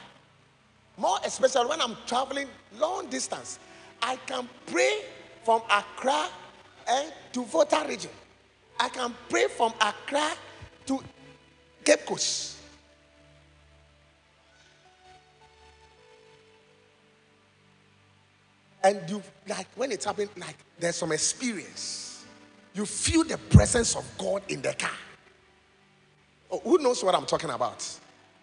more 0.98 1.18
especially 1.26 1.68
when 1.68 1.82
I'm 1.82 1.98
traveling 2.08 2.48
long 2.80 3.08
distance. 3.08 3.60
I 4.02 4.16
can 4.26 4.48
pray 4.66 5.02
from 5.44 5.62
Accra 5.70 6.28
and 6.88 7.12
to 7.34 7.44
Volta 7.44 7.86
region. 7.88 8.12
I 8.80 8.88
can 8.88 9.14
pray 9.30 9.48
from 9.50 9.74
Accra 9.82 10.32
to 10.86 11.04
Cape 11.84 12.06
Coast. 12.06 12.58
And 18.82 19.02
you 19.10 19.22
like 19.48 19.68
when 19.76 19.92
it's 19.92 20.06
happening, 20.06 20.30
like 20.38 20.56
there's 20.80 20.96
some 20.96 21.12
experience. 21.12 22.13
You 22.74 22.86
feel 22.86 23.24
the 23.24 23.38
presence 23.38 23.96
of 23.96 24.06
God 24.18 24.42
in 24.50 24.62
the 24.62 24.74
car. 24.74 24.90
Oh, 26.52 26.60
who 26.60 26.78
knows 26.80 27.04
what 27.04 27.16
I'm 27.16 27.26
talking 27.26 27.50
about? 27.50 27.88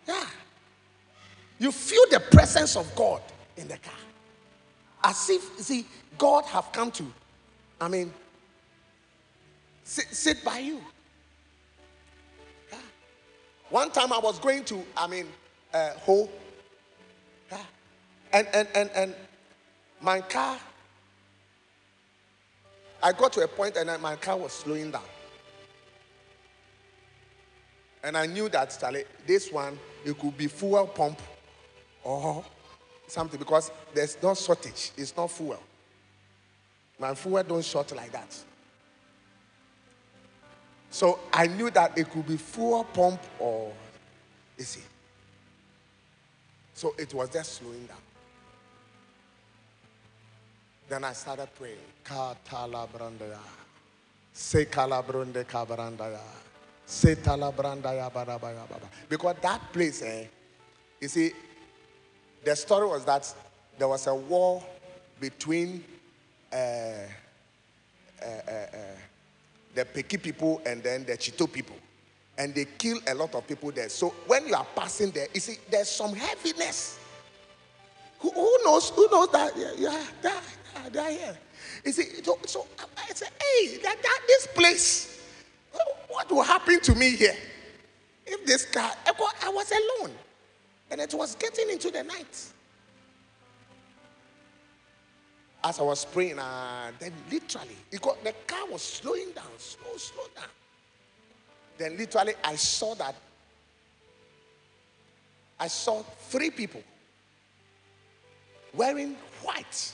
Yeah. 0.06 0.24
You 1.58 1.72
feel 1.72 2.04
the 2.10 2.20
presence 2.20 2.76
of 2.76 2.94
God 2.94 3.22
in 3.56 3.68
the 3.68 3.76
car. 3.76 3.94
As 5.02 5.28
if, 5.30 5.58
see, 5.58 5.86
God 6.16 6.44
have 6.46 6.72
come 6.72 6.90
to, 6.92 7.12
I 7.80 7.88
mean, 7.88 8.12
sit, 9.84 10.06
sit 10.10 10.44
by 10.44 10.58
you. 10.58 10.80
Yeah. 12.70 12.78
One 13.68 13.90
time 13.90 14.12
I 14.12 14.18
was 14.18 14.38
going 14.38 14.64
to, 14.64 14.82
I 14.96 15.06
mean, 15.06 15.26
uh, 15.74 15.90
Ho. 16.00 16.28
Yeah. 17.50 17.58
And, 18.32 18.46
and, 18.52 18.68
and, 18.74 18.90
and 18.94 19.14
my 20.00 20.20
car, 20.20 20.58
I 23.02 23.12
got 23.12 23.32
to 23.34 23.40
a 23.42 23.48
point 23.48 23.76
and 23.76 23.88
then 23.88 24.00
my 24.00 24.16
car 24.16 24.36
was 24.36 24.52
slowing 24.52 24.90
down. 24.90 25.02
And 28.02 28.16
I 28.16 28.26
knew 28.26 28.48
that 28.48 28.76
Charlie, 28.80 29.04
this 29.26 29.52
one, 29.52 29.78
it 30.04 30.18
could 30.18 30.36
be 30.36 30.46
fuel 30.46 30.86
pump 30.86 31.20
or 32.02 32.44
something 33.06 33.38
because 33.38 33.70
there's 33.94 34.16
no 34.22 34.34
shortage. 34.34 34.92
It's 34.96 35.16
not 35.16 35.30
fuel. 35.30 35.60
My 36.98 37.14
fuel 37.14 37.42
don't 37.42 37.64
short 37.64 37.94
like 37.94 38.12
that. 38.12 38.36
So 40.90 41.18
I 41.32 41.46
knew 41.46 41.70
that 41.70 41.96
it 41.96 42.10
could 42.10 42.26
be 42.26 42.36
fuel 42.36 42.84
pump 42.84 43.20
or 43.38 43.72
you 44.58 44.64
see. 44.64 44.82
So 46.74 46.94
it 46.98 47.12
was 47.14 47.28
just 47.28 47.54
slowing 47.56 47.86
down. 47.86 47.96
Then 50.90 51.04
I 51.04 51.12
started 51.12 51.48
praying. 51.56 51.76
Katala 52.04 52.88
brandaya. 52.88 53.38
Se 54.32 54.64
kalabrunde. 54.64 55.46
Se. 56.84 57.14
Because 59.08 59.36
that 59.40 59.72
place, 59.72 60.02
eh, 60.02 60.24
you 61.00 61.06
see, 61.06 61.30
the 62.42 62.56
story 62.56 62.88
was 62.88 63.04
that 63.04 63.32
there 63.78 63.86
was 63.86 64.08
a 64.08 64.14
war 64.14 64.60
between 65.20 65.84
uh, 66.52 66.56
uh, 66.56 68.26
uh, 68.48 68.66
the 69.72 69.84
Peki 69.84 70.16
people 70.16 70.60
and 70.66 70.82
then 70.82 71.04
the 71.04 71.12
Tsito 71.16 71.50
people. 71.50 71.76
And 72.36 72.52
they 72.52 72.64
kill 72.64 72.98
a 73.06 73.14
lot 73.14 73.36
of 73.36 73.46
people 73.46 73.70
there. 73.70 73.88
So 73.90 74.08
when 74.26 74.48
you 74.48 74.54
are 74.56 74.66
passing 74.74 75.12
there, 75.12 75.28
you 75.32 75.40
see, 75.40 75.58
there's 75.70 75.88
some 75.88 76.14
heaviness. 76.14 76.99
Who, 78.20 78.30
who 78.30 78.58
knows? 78.64 78.90
Who 78.90 79.08
knows 79.10 79.28
that? 79.32 79.56
Yeah, 79.56 79.72
yeah, 79.76 80.02
they 80.22 80.28
are, 80.28 80.90
they 80.90 80.98
are 80.98 81.10
here. 81.10 81.38
You 81.84 81.92
see, 81.92 82.22
so, 82.22 82.38
so 82.46 82.66
I 82.96 83.12
said, 83.14 83.30
hey, 83.40 83.78
that, 83.78 84.02
that 84.02 84.20
this 84.26 84.46
place, 84.48 85.20
what 86.08 86.30
will 86.30 86.42
happen 86.42 86.80
to 86.80 86.94
me 86.94 87.16
here? 87.16 87.36
If 88.26 88.44
this 88.46 88.66
car, 88.66 88.92
I 89.06 89.48
was 89.48 89.72
alone. 89.72 90.14
And 90.90 91.00
it 91.00 91.14
was 91.14 91.34
getting 91.36 91.70
into 91.70 91.90
the 91.90 92.02
night. 92.02 92.46
As 95.62 95.78
I 95.78 95.82
was 95.82 96.04
praying, 96.04 96.38
uh, 96.38 96.90
then 96.98 97.12
literally, 97.30 97.76
got, 98.00 98.22
the 98.24 98.34
car 98.46 98.66
was 98.70 98.82
slowing 98.82 99.30
down, 99.32 99.46
slow, 99.58 99.96
slow 99.96 100.24
down. 100.34 100.48
Then 101.78 101.96
literally, 101.96 102.34
I 102.44 102.56
saw 102.56 102.94
that. 102.94 103.14
I 105.58 105.68
saw 105.68 106.02
three 106.02 106.50
people 106.50 106.82
wearing 108.74 109.16
white. 109.42 109.92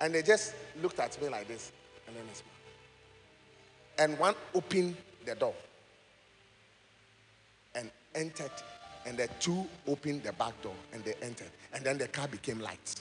And 0.00 0.14
they 0.14 0.22
just 0.22 0.54
looked 0.82 1.00
at 1.00 1.20
me 1.20 1.28
like 1.28 1.48
this, 1.48 1.72
and 2.06 2.16
then 2.16 2.24
they 2.26 2.34
smiled. 2.34 2.56
And 3.98 4.18
one 4.18 4.34
opened 4.54 4.96
the 5.24 5.34
door 5.34 5.54
and 7.74 7.90
entered, 8.14 8.50
and 9.06 9.16
the 9.16 9.28
two 9.40 9.66
opened 9.86 10.22
the 10.22 10.32
back 10.32 10.60
door 10.62 10.74
and 10.92 11.02
they 11.04 11.14
entered, 11.22 11.50
and 11.72 11.84
then 11.84 11.98
the 11.98 12.08
car 12.08 12.28
became 12.28 12.60
light. 12.60 13.00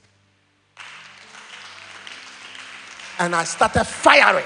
And 3.19 3.35
I 3.35 3.43
started 3.43 3.85
firing. 3.85 4.45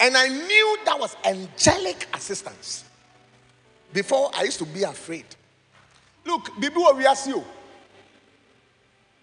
And 0.00 0.16
I 0.16 0.28
knew 0.28 0.78
that 0.84 0.98
was 0.98 1.16
angelic 1.24 2.08
assistance. 2.12 2.84
Before 3.92 4.30
I 4.34 4.44
used 4.44 4.58
to 4.58 4.66
be 4.66 4.82
afraid. 4.82 5.26
Look, 6.24 6.58
Bibi 6.60 6.76
we 6.96 7.06
ask 7.06 7.26
you. 7.26 7.44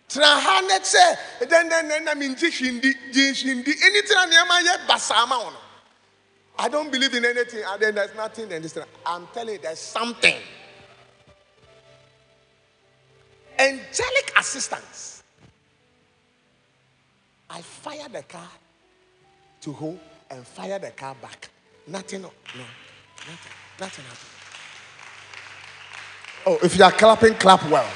tena 0.10 0.26
ha 0.26 0.62
ne 0.62 0.80
sɛ 0.80 1.18
dɛn 1.46 1.70
dɛn 1.70 1.90
dɛn 1.90 2.04
na 2.04 2.16
mi 2.16 2.28
nti 2.30 2.50
hindi 2.50 2.94
gyi 3.14 3.34
hindi 3.46 3.72
ɛni 3.72 4.02
tena 4.02 4.26
nneɛma 4.26 4.56
yɛ 4.66 4.88
basaama 4.88 5.38
wɔn 5.38 5.56
I 6.60 6.68
don't 6.68 6.92
believe 6.92 7.14
in 7.14 7.24
anything. 7.24 7.64
And 7.66 7.82
then 7.82 7.96
there's 7.96 8.14
nothing 8.16 8.52
in 8.52 8.62
this. 8.62 8.78
I'm 9.06 9.28
telling 9.34 9.54
you 9.54 9.60
there's 9.62 9.80
something. 9.80 10.36
Angelic 13.58 14.34
assistance. 14.38 15.24
I 17.50 17.62
fired 17.62 18.12
the 18.12 18.24
car 18.24 18.50
to 19.62 19.72
home 19.72 20.00
and 20.30 20.46
fired 20.46 20.82
the 20.82 20.92
car 20.92 21.16
back. 21.22 21.50
Nothing 21.88 22.24
no 22.24 22.32
no 22.56 22.64
nothing 23.26 23.52
nothing 23.80 24.06
happened 24.06 24.39
oh 26.46 26.58
if 26.64 26.78
you 26.78 26.84
are 26.84 26.92
clapping 26.92 27.34
clap 27.36 27.64
well 27.70 27.90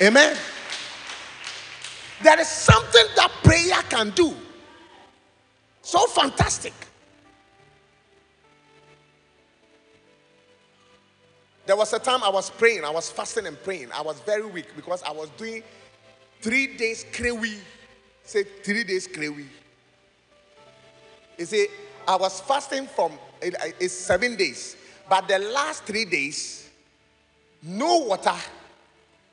Amen. 0.00 0.36
There 2.22 2.40
is 2.40 2.48
something 2.48 3.04
that 3.16 3.30
prayer 3.42 3.82
can 3.88 4.10
do. 4.10 4.34
So 5.82 6.06
fantastic. 6.06 6.72
There 11.66 11.76
was 11.76 11.92
a 11.92 11.98
time 11.98 12.22
I 12.22 12.30
was 12.30 12.48
praying, 12.48 12.84
I 12.84 12.90
was 12.90 13.10
fasting 13.10 13.46
and 13.46 13.62
praying. 13.62 13.88
I 13.92 14.00
was 14.00 14.20
very 14.20 14.46
weak 14.46 14.74
because 14.74 15.02
I 15.02 15.10
was 15.10 15.28
doing 15.30 15.62
three 16.40 16.76
days 16.76 17.04
krewi. 17.12 17.58
Say 18.24 18.44
three 18.44 18.84
days 18.84 19.06
krewi. 19.06 19.46
You 21.36 21.44
see, 21.44 21.66
I 22.06 22.16
was 22.16 22.40
fasting 22.40 22.86
from 22.86 23.12
it's 23.40 23.94
seven 23.94 24.36
days, 24.36 24.76
but 25.08 25.26
the 25.28 25.38
last 25.38 25.84
three 25.84 26.04
days, 26.04 26.68
no 27.62 27.98
water 27.98 28.34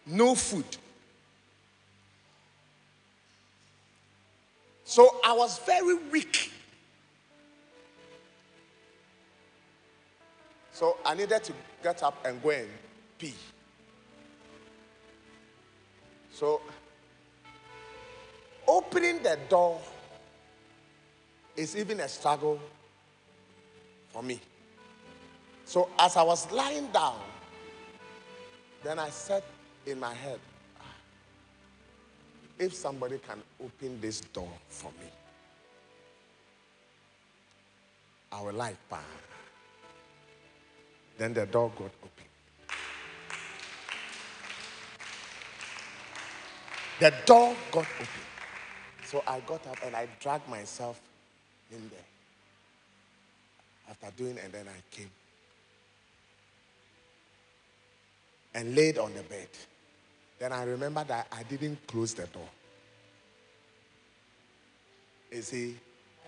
no 0.06 0.35
food. 0.35 0.65
So 4.84 5.19
I 5.26 5.34
was 5.34 5.60
very 5.60 5.95
weak. 6.11 6.52
So 10.72 10.97
I 11.06 11.15
needed 11.15 11.43
to 11.43 11.53
get 11.81 12.03
up 12.03 12.23
and 12.26 12.41
go 12.43 12.49
and 12.49 12.68
pee. 13.18 13.34
So 16.34 16.61
opening 18.68 19.23
the 19.23 19.39
door 19.49 19.80
is 21.56 21.76
even 21.76 22.02
a 22.02 22.07
struggle 22.07 22.60
for 24.10 24.22
me. 24.22 24.39
So 25.65 25.89
as 25.99 26.15
I 26.15 26.23
was 26.23 26.49
lying 26.51 26.87
down, 26.87 27.19
then 28.83 28.99
I 28.99 29.09
said 29.09 29.43
in 29.85 29.99
my 29.99 30.13
head, 30.13 30.39
ah, 30.79 30.83
if 32.59 32.73
somebody 32.73 33.17
can 33.17 33.41
open 33.63 33.99
this 33.99 34.21
door 34.21 34.51
for 34.69 34.91
me, 35.01 35.09
I 38.31 38.41
will 38.41 38.53
like. 38.53 38.77
Then 41.17 41.33
the 41.33 41.45
door 41.45 41.71
got 41.77 41.91
open. 42.03 42.25
The 46.99 47.13
door 47.25 47.55
got 47.71 47.87
open. 47.95 48.25
So 49.05 49.23
I 49.25 49.39
got 49.41 49.65
up 49.67 49.77
and 49.85 49.95
I 49.95 50.07
dragged 50.19 50.49
myself 50.49 50.99
in 51.71 51.89
there. 51.89 51.99
After 53.89 54.11
doing, 54.17 54.37
and 54.43 54.51
then 54.51 54.65
I 54.67 54.95
came 54.95 55.09
and 58.56 58.73
laid 58.73 58.98
on 58.98 59.14
the 59.14 59.22
bed. 59.23 59.49
Then 60.40 60.52
I 60.52 60.64
remember 60.64 61.03
that 61.03 61.27
I 61.32 61.44
didn't 61.44 61.86
close 61.86 62.14
the 62.14 62.26
door. 62.27 62.49
You 65.32 65.41
see, 65.41 65.77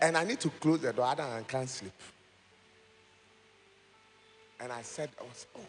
and 0.02 0.18
I 0.18 0.24
need 0.26 0.40
to 0.42 0.50
close 0.50 0.82
the 0.82 0.94
door, 0.94 1.06
otherwise 1.06 1.42
I 1.42 1.52
can't 1.52 1.70
sleep. 1.70 1.94
And 4.60 4.72
I 4.72 4.82
said, 4.82 5.10
oh, 5.22 5.62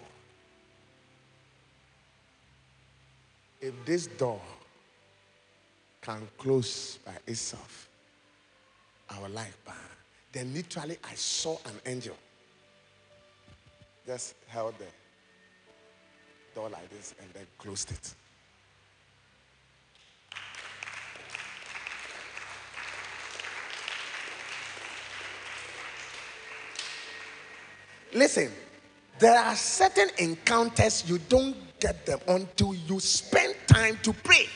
if 3.61 3.75
this 3.85 4.07
door 4.07 4.41
can 6.01 6.27
close 6.39 6.99
by 7.05 7.13
itself, 7.27 7.89
our 9.11 9.29
life 9.29 9.57
burn. 9.65 9.75
Then 10.33 10.53
literally 10.55 10.99
I 11.05 11.15
saw 11.15 11.57
an 11.67 11.81
angel 11.87 12.17
just 14.07 14.35
held 14.49 14.75
the 14.79 14.87
door 16.59 16.69
like 16.71 16.91
this 16.91 17.15
and 17.21 17.31
then 17.35 17.47
closed 17.57 17.93
it. 17.93 18.15
Listen, 28.13 28.51
there 29.21 29.39
are 29.39 29.55
certain 29.55 30.09
encounters 30.19 31.09
you 31.09 31.19
don't 31.29 31.55
get 31.79 32.05
them 32.05 32.19
until 32.27 32.75
you 32.75 32.99
spend 32.99 33.55
time 33.69 33.79
time 33.79 33.99
to 34.03 34.13
pray. 34.13 34.47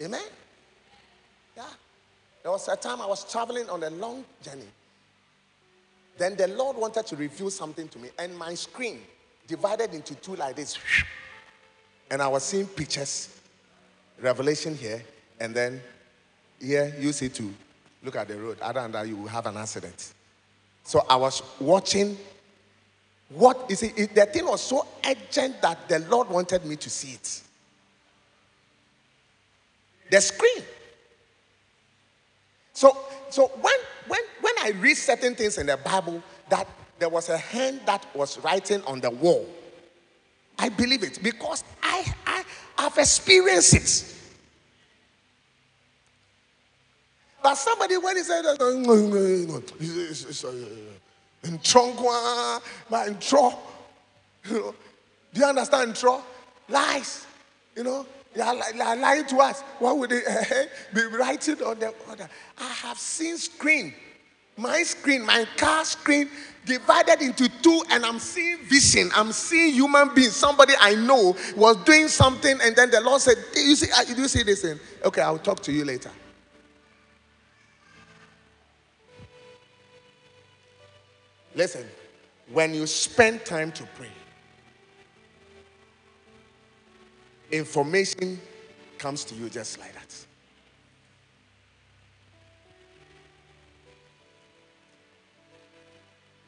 Amen. 0.00 0.20
Yeah. 1.56 1.64
There 2.42 2.52
was 2.52 2.68
a 2.68 2.76
time 2.76 3.00
I 3.00 3.06
was 3.06 3.24
traveling 3.30 3.68
on 3.68 3.82
a 3.82 3.90
long 3.90 4.24
journey. 4.42 4.68
Then 6.18 6.36
the 6.36 6.48
Lord 6.48 6.76
wanted 6.76 7.06
to 7.06 7.16
reveal 7.16 7.50
something 7.50 7.88
to 7.88 7.98
me, 7.98 8.10
and 8.18 8.36
my 8.36 8.54
screen 8.54 9.00
divided 9.46 9.94
into 9.94 10.14
two 10.16 10.36
like 10.36 10.56
this. 10.56 10.78
And 12.10 12.20
I 12.20 12.28
was 12.28 12.44
seeing 12.44 12.66
pictures, 12.66 13.28
revelation 14.20 14.76
here, 14.76 15.02
and 15.40 15.54
then 15.54 15.82
here 16.60 16.94
you 16.98 17.12
see 17.12 17.28
to 17.30 17.52
look 18.04 18.16
at 18.16 18.28
the 18.28 18.36
road. 18.36 18.60
Other 18.60 18.82
than 18.82 18.92
that, 18.92 19.08
you 19.08 19.16
will 19.16 19.28
have 19.28 19.46
an 19.46 19.56
accident. 19.56 20.12
So 20.84 21.04
I 21.08 21.16
was 21.16 21.42
watching. 21.60 22.16
What 23.30 23.70
is 23.70 23.82
it? 23.82 23.98
it- 23.98 24.14
The 24.14 24.26
thing 24.26 24.46
was 24.46 24.60
so 24.60 24.86
urgent 25.04 25.62
that 25.62 25.88
the 25.88 26.00
Lord 26.00 26.28
wanted 26.28 26.64
me 26.66 26.76
to 26.76 26.90
see 26.90 27.12
it. 27.12 27.40
The 30.10 30.20
screen. 30.20 30.62
So, 32.74 32.96
so 33.32 33.48
when 33.60 33.74
when 34.08 34.20
when 34.40 34.54
I 34.62 34.70
read 34.78 34.96
certain 34.96 35.34
things 35.34 35.58
in 35.58 35.66
the 35.66 35.76
Bible 35.76 36.22
that 36.48 36.66
there 36.98 37.08
was 37.08 37.28
a 37.28 37.38
hand 37.38 37.80
that 37.86 38.06
was 38.14 38.38
writing 38.40 38.82
on 38.82 39.00
the 39.00 39.10
wall, 39.10 39.46
I 40.58 40.68
believe 40.68 41.02
it 41.02 41.18
because 41.22 41.64
I 41.82 42.04
I 42.26 42.44
have 42.82 42.98
experienced 42.98 43.74
it. 43.74 44.04
But 47.42 47.54
somebody 47.56 47.96
when 47.96 48.16
he 48.16 48.22
said 48.22 48.44
you 54.44 54.60
know, 54.60 54.74
do 55.32 55.40
you 55.40 55.46
understand? 55.46 56.02
Lies, 56.68 57.26
you 57.76 57.82
know, 57.84 58.06
they 58.34 58.40
are, 58.40 58.54
li- 58.54 58.72
they 58.74 58.80
are 58.80 58.96
lying 58.96 59.26
to 59.26 59.36
us. 59.40 59.60
Why 59.78 59.92
would 59.92 60.10
they 60.10 60.22
eh, 60.28 60.64
be 60.94 61.04
writing 61.06 61.62
on 61.62 61.78
the 61.78 61.94
other? 62.10 62.28
I 62.58 62.68
have 62.68 62.98
seen 62.98 63.36
screen, 63.38 63.94
my 64.56 64.82
screen, 64.82 65.24
my 65.26 65.46
car 65.56 65.84
screen 65.84 66.28
divided 66.64 67.20
into 67.22 67.48
two, 67.60 67.82
and 67.90 68.04
I'm 68.06 68.18
seeing 68.18 68.58
vision. 68.64 69.10
I'm 69.14 69.32
seeing 69.32 69.74
human 69.74 70.14
beings. 70.14 70.36
Somebody 70.36 70.74
I 70.80 70.94
know 70.94 71.36
was 71.56 71.76
doing 71.84 72.08
something, 72.08 72.58
and 72.62 72.74
then 72.76 72.90
the 72.90 73.00
Lord 73.00 73.20
said, 73.20 73.36
"Do 73.52 73.60
you 73.60 73.74
see? 73.76 73.90
uh, 73.90 74.04
Do 74.04 74.20
you 74.22 74.28
see 74.28 74.42
this 74.44 74.62
thing? 74.62 74.78
Okay, 75.04 75.20
I'll 75.20 75.38
talk 75.38 75.60
to 75.60 75.72
you 75.72 75.84
later." 75.84 76.10
Listen, 81.54 81.86
when 82.50 82.72
you 82.74 82.86
spend 82.86 83.44
time 83.44 83.72
to 83.72 83.86
pray, 83.94 84.08
information 87.52 88.40
comes 88.98 89.24
to 89.24 89.34
you 89.34 89.48
just 89.50 89.78
like 89.78 89.92
that. 89.92 90.26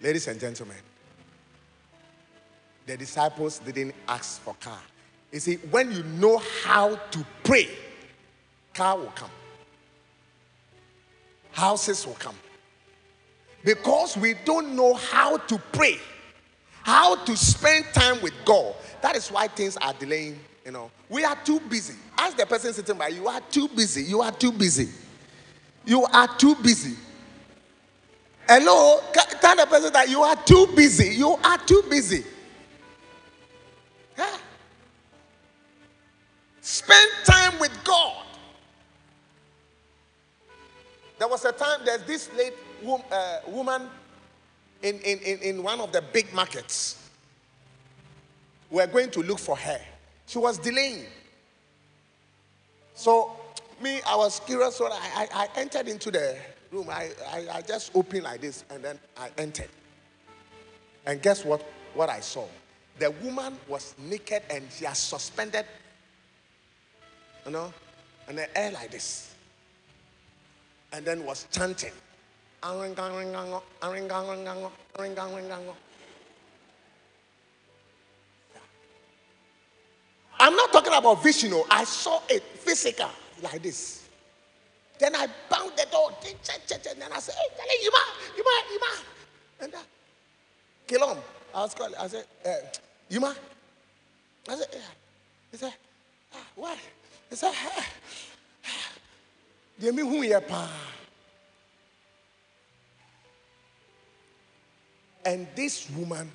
Ladies 0.00 0.26
and 0.28 0.40
gentlemen, 0.40 0.76
the 2.86 2.96
disciples 2.96 3.58
didn't 3.60 3.94
ask 4.08 4.40
for 4.40 4.54
car. 4.54 4.80
You 5.32 5.40
see, 5.40 5.54
when 5.70 5.92
you 5.92 6.02
know 6.02 6.38
how 6.62 6.96
to 6.96 7.26
pray, 7.42 7.68
car 8.72 8.98
will 8.98 9.06
come, 9.06 9.30
houses 11.52 12.06
will 12.06 12.14
come 12.14 12.36
because 13.64 14.16
we 14.16 14.34
don't 14.44 14.76
know 14.76 14.94
how 14.94 15.38
to 15.38 15.58
pray, 15.72 15.98
how 16.82 17.16
to 17.24 17.36
spend 17.36 17.86
time 17.94 18.20
with 18.22 18.34
God. 18.44 18.74
That 19.00 19.16
is 19.16 19.30
why 19.30 19.48
things 19.48 19.76
are 19.78 19.94
delaying. 19.94 20.38
You 20.64 20.72
know, 20.72 20.90
we 21.10 21.24
are 21.24 21.36
too 21.44 21.60
busy. 21.60 21.94
Ask 22.16 22.36
the 22.36 22.46
person 22.46 22.72
sitting 22.72 22.96
by 22.96 23.08
you 23.08 23.28
are 23.28 23.40
too 23.50 23.68
busy. 23.68 24.04
You 24.04 24.22
are 24.22 24.32
too 24.32 24.50
busy. 24.52 24.88
You 25.84 26.04
are 26.04 26.28
too 26.38 26.54
busy. 26.56 26.96
Hello, 28.48 29.00
tell 29.40 29.56
the 29.56 29.66
person 29.66 29.92
that 29.92 30.08
you 30.08 30.22
are 30.22 30.36
too 30.36 30.66
busy. 30.74 31.16
You 31.16 31.36
are 31.44 31.58
too 31.58 31.82
busy. 31.90 32.24
Yeah. 34.16 34.36
Spend 36.60 37.10
time 37.24 37.58
with 37.58 37.72
God. 37.84 38.24
There 41.18 41.28
was 41.28 41.44
a 41.44 41.52
time 41.52 41.80
there's 41.84 42.02
this 42.04 42.30
late 42.34 42.54
uh, 43.12 43.38
woman 43.48 43.82
in, 44.82 44.98
in, 45.00 45.38
in 45.40 45.62
one 45.62 45.80
of 45.80 45.92
the 45.92 46.02
big 46.12 46.32
markets. 46.34 47.10
We're 48.70 48.86
going 48.86 49.10
to 49.10 49.22
look 49.22 49.38
for 49.38 49.56
her. 49.56 49.80
She 50.26 50.38
was 50.38 50.58
delaying. 50.58 51.06
So, 52.94 53.32
me, 53.82 54.00
I 54.06 54.16
was 54.16 54.40
curious, 54.40 54.76
so 54.76 54.86
I, 54.86 55.26
I, 55.32 55.44
I 55.44 55.48
entered 55.56 55.88
into 55.88 56.10
the 56.10 56.36
room. 56.70 56.88
I, 56.90 57.10
I, 57.28 57.46
I 57.54 57.62
just 57.62 57.94
opened 57.94 58.24
like 58.24 58.40
this 58.40 58.64
and 58.70 58.82
then 58.82 58.98
I 59.16 59.30
entered. 59.38 59.68
And 61.06 61.20
guess 61.20 61.44
what? 61.44 61.62
What 61.94 62.08
I 62.08 62.20
saw? 62.20 62.46
The 62.98 63.10
woman 63.10 63.58
was 63.68 63.94
naked 63.98 64.42
and 64.50 64.64
she 64.70 64.84
has 64.84 64.98
suspended, 64.98 65.66
you 67.44 67.52
know, 67.52 67.72
in 68.28 68.36
the 68.36 68.58
air 68.58 68.70
like 68.72 68.90
this 68.90 69.34
and 70.92 71.04
then 71.04 71.24
was 71.26 71.46
chanting. 71.50 71.92
I'm 80.44 80.54
not 80.54 80.70
talking 80.72 80.92
about 80.92 81.22
vision. 81.22 81.52
oh. 81.54 81.66
I 81.70 81.84
saw 81.84 82.20
it 82.28 82.42
physical 82.42 83.08
like 83.42 83.62
this. 83.62 84.06
Then 84.98 85.16
I 85.16 85.26
banged 85.48 85.72
the 85.74 85.86
door. 85.90 86.10
And 86.22 87.00
then 87.00 87.10
I 87.10 87.18
said, 87.18 87.34
Hey, 87.34 87.76
you 87.82 87.90
ma, 87.90 87.98
you 88.36 88.44
ma, 88.44 88.50
you 88.70 88.80
ma. 88.80 89.64
And 89.64 89.72
that, 89.72 89.86
Kilom. 90.86 91.18
I 91.54 91.60
was 91.62 91.74
calling. 91.74 91.94
I 91.98 92.06
said, 92.08 92.26
eh, 92.44 92.56
You 93.08 93.20
ma. 93.20 93.32
I 94.46 94.54
said, 94.56 94.66
Yeah. 94.70 94.78
He 95.50 95.56
said, 95.56 95.74
ah, 96.34 96.46
What? 96.56 96.78
He 97.30 97.36
said, 97.36 97.52
"Ah, 97.54 97.86
deɛ 99.80 99.92
mehu 99.92 100.22
yɛ 100.28 100.46
paa 100.46 100.68
and 105.24 105.46
this 105.56 105.88
woman 105.96 106.30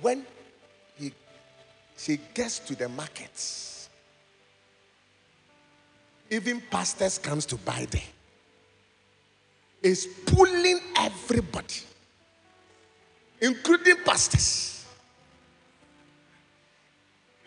when 0.00 0.18
he, 0.20 0.37
she 1.98 2.18
gets 2.32 2.58
to 2.60 2.74
the 2.74 2.88
markets 2.88 3.90
even 6.30 6.62
pastors 6.70 7.18
comes 7.18 7.44
to 7.44 7.56
buy 7.56 7.86
there 7.90 8.00
is 9.82 10.06
pulling 10.26 10.80
everybody 10.96 11.82
including 13.40 13.96
pastors 14.04 14.78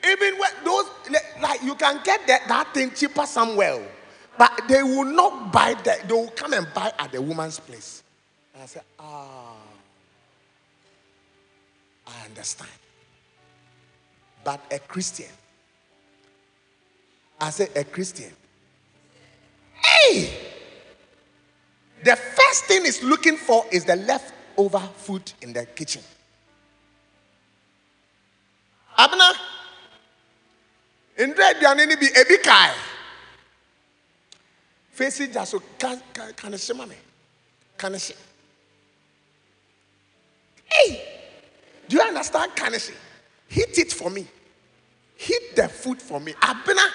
even 0.03 0.37
when 0.39 0.51
those 0.63 0.85
like 1.41 1.61
you 1.63 1.75
can 1.75 1.99
get 2.03 2.25
that, 2.27 2.47
that 2.47 2.73
thing 2.73 2.91
cheaper 2.91 3.25
somewhere, 3.25 3.81
but 4.37 4.61
they 4.67 4.81
will 4.83 5.05
not 5.05 5.51
buy 5.51 5.75
that. 5.83 6.07
They 6.07 6.13
will 6.13 6.29
come 6.29 6.53
and 6.53 6.67
buy 6.73 6.91
at 6.97 7.11
the 7.11 7.21
woman's 7.21 7.59
place. 7.59 8.03
And 8.53 8.63
I 8.63 8.65
said, 8.65 8.83
ah, 8.99 9.55
I 12.07 12.25
understand. 12.25 12.69
But 14.43 14.59
a 14.71 14.79
Christian, 14.79 15.27
I 17.39 17.49
said 17.51 17.69
a 17.75 17.83
Christian. 17.83 18.31
Hey, 19.73 20.33
the 22.03 22.15
first 22.15 22.65
thing 22.65 22.85
is 22.85 23.03
looking 23.03 23.37
for 23.37 23.65
is 23.71 23.85
the 23.85 23.95
leftover 23.95 24.79
food 24.97 25.31
in 25.41 25.53
the 25.53 25.65
kitchen. 25.65 26.01
Abena. 28.97 29.33
ndra 31.27 31.47
aduane 31.47 31.85
no 31.85 31.95
bi 31.97 32.07
ebi 32.21 32.37
kae 32.37 32.75
fesi 34.97 35.27
gya 35.27 35.45
so 35.45 35.59
ka 35.79 35.89
ne 36.49 36.57
hye 36.57 36.73
me 36.85 36.95
ka 37.77 37.89
ne 37.89 37.97
hye 37.97 38.15
hey 40.73 40.89
do 41.87 41.97
you 41.97 42.01
understand 42.03 42.55
ka 42.55 42.69
ne 42.69 42.77
hye 42.77 42.95
heat 43.51 43.77
it 43.77 43.91
for 43.91 44.09
me 44.09 44.25
heat 45.15 45.55
the 45.55 45.67
food 45.67 46.01
for 46.01 46.19
me 46.19 46.33
abena 46.33 46.87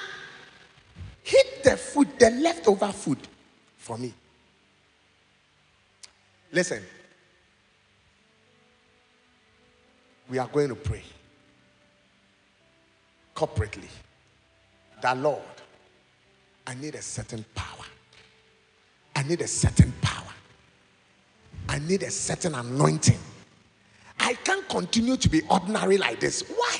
heat 1.22 1.62
the 1.62 1.76
food 1.76 2.08
the 2.18 2.30
leftover 2.30 2.90
food 2.92 3.18
for 3.76 3.96
me 3.98 4.12
listen 6.52 6.82
we 10.28 10.38
are 10.38 10.48
going 10.48 10.68
to 10.68 10.74
pray 10.74 11.02
corporately 13.34 13.88
that 15.02 15.18
Lord, 15.18 15.40
I 16.66 16.74
need 16.74 16.94
a 16.94 17.02
certain 17.02 17.44
power. 17.54 17.84
I 19.14 19.22
need 19.22 19.40
a 19.40 19.46
certain 19.46 19.92
power. 20.00 20.32
I 21.68 21.78
need 21.80 22.02
a 22.02 22.10
certain 22.10 22.54
anointing. 22.54 23.18
I 24.18 24.34
can't 24.34 24.68
continue 24.68 25.16
to 25.16 25.28
be 25.28 25.42
ordinary 25.50 25.98
like 25.98 26.20
this. 26.20 26.42
Why? 26.42 26.78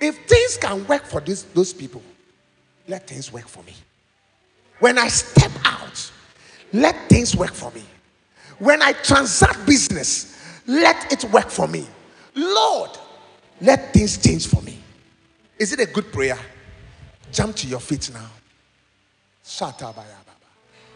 If 0.00 0.26
things 0.26 0.56
can 0.56 0.86
work 0.86 1.04
for 1.04 1.20
this, 1.20 1.42
those 1.42 1.72
people, 1.72 2.02
let 2.88 3.06
things 3.06 3.32
work 3.32 3.48
for 3.48 3.62
me. 3.64 3.74
When 4.80 4.98
I 4.98 5.08
step 5.08 5.52
out, 5.64 6.10
let 6.72 7.08
things 7.08 7.36
work 7.36 7.52
for 7.52 7.70
me. 7.70 7.82
When 8.58 8.82
I 8.82 8.92
transact 8.92 9.64
business, 9.66 10.60
let 10.66 11.12
it 11.12 11.24
work 11.32 11.48
for 11.48 11.66
me. 11.68 11.86
Lord, 12.34 12.90
let 13.60 13.92
things 13.92 14.18
change 14.18 14.46
for 14.46 14.60
me. 14.62 14.78
Is 15.58 15.72
it 15.72 15.80
a 15.80 15.86
good 15.86 16.12
prayer? 16.12 16.38
Jump 17.32 17.56
to 17.56 17.66
your 17.66 17.80
feet 17.80 18.10
now. 18.12 18.28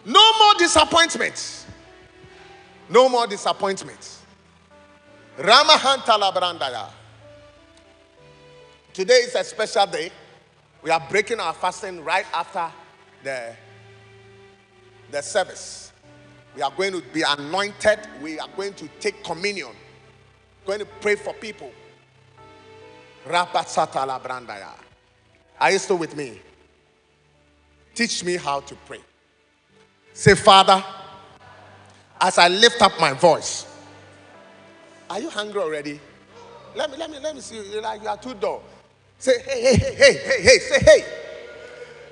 No 0.04 0.38
more 0.38 0.54
disappointments. 0.58 1.66
No 2.88 3.08
more 3.08 3.26
disappointments. 3.26 4.22
Ramahantala 5.38 6.32
Brandaya. 6.32 6.90
Today 8.92 9.20
is 9.20 9.34
a 9.34 9.44
special 9.44 9.86
day. 9.86 10.10
We 10.82 10.90
are 10.90 11.02
breaking 11.10 11.38
our 11.38 11.52
fasting 11.52 12.02
right 12.02 12.26
after 12.32 12.70
the, 13.22 13.54
the 15.10 15.22
service. 15.22 15.92
We 16.56 16.62
are 16.62 16.72
going 16.76 16.92
to 16.92 17.02
be 17.12 17.22
anointed. 17.22 18.00
We 18.20 18.40
are 18.40 18.48
going 18.56 18.74
to 18.74 18.88
take 19.00 19.22
communion. 19.22 19.70
Going 20.66 20.80
to 20.80 20.86
pray 21.00 21.14
for 21.14 21.34
people. 21.34 21.70
Rapasatala 23.26 24.20
Brandaya. 24.22 24.72
Are 25.60 25.70
you 25.70 25.78
still 25.78 25.98
with 25.98 26.16
me? 26.16 26.40
Teach 27.94 28.24
me 28.24 28.36
how 28.36 28.60
to 28.60 28.74
pray. 28.86 29.00
Say, 30.12 30.34
Father, 30.34 30.84
as 32.20 32.38
I 32.38 32.48
lift 32.48 32.82
up 32.82 32.98
my 33.00 33.12
voice. 33.12 33.66
Are 35.10 35.20
you 35.20 35.30
hungry 35.30 35.60
already? 35.60 36.00
Let 36.74 36.90
me 36.90 36.96
let 36.96 37.10
me 37.10 37.18
let 37.18 37.34
me 37.34 37.40
see 37.40 37.56
you. 37.56 37.62
You're 37.62 37.82
like 37.82 38.02
you 38.02 38.08
are 38.08 38.16
too 38.16 38.34
dull. 38.34 38.62
Say 39.18 39.40
hey 39.40 39.62
hey 39.62 39.76
hey 39.76 39.94
hey 39.94 40.12
hey 40.14 40.42
hey 40.42 40.58
say 40.58 40.84
hey. 40.84 41.04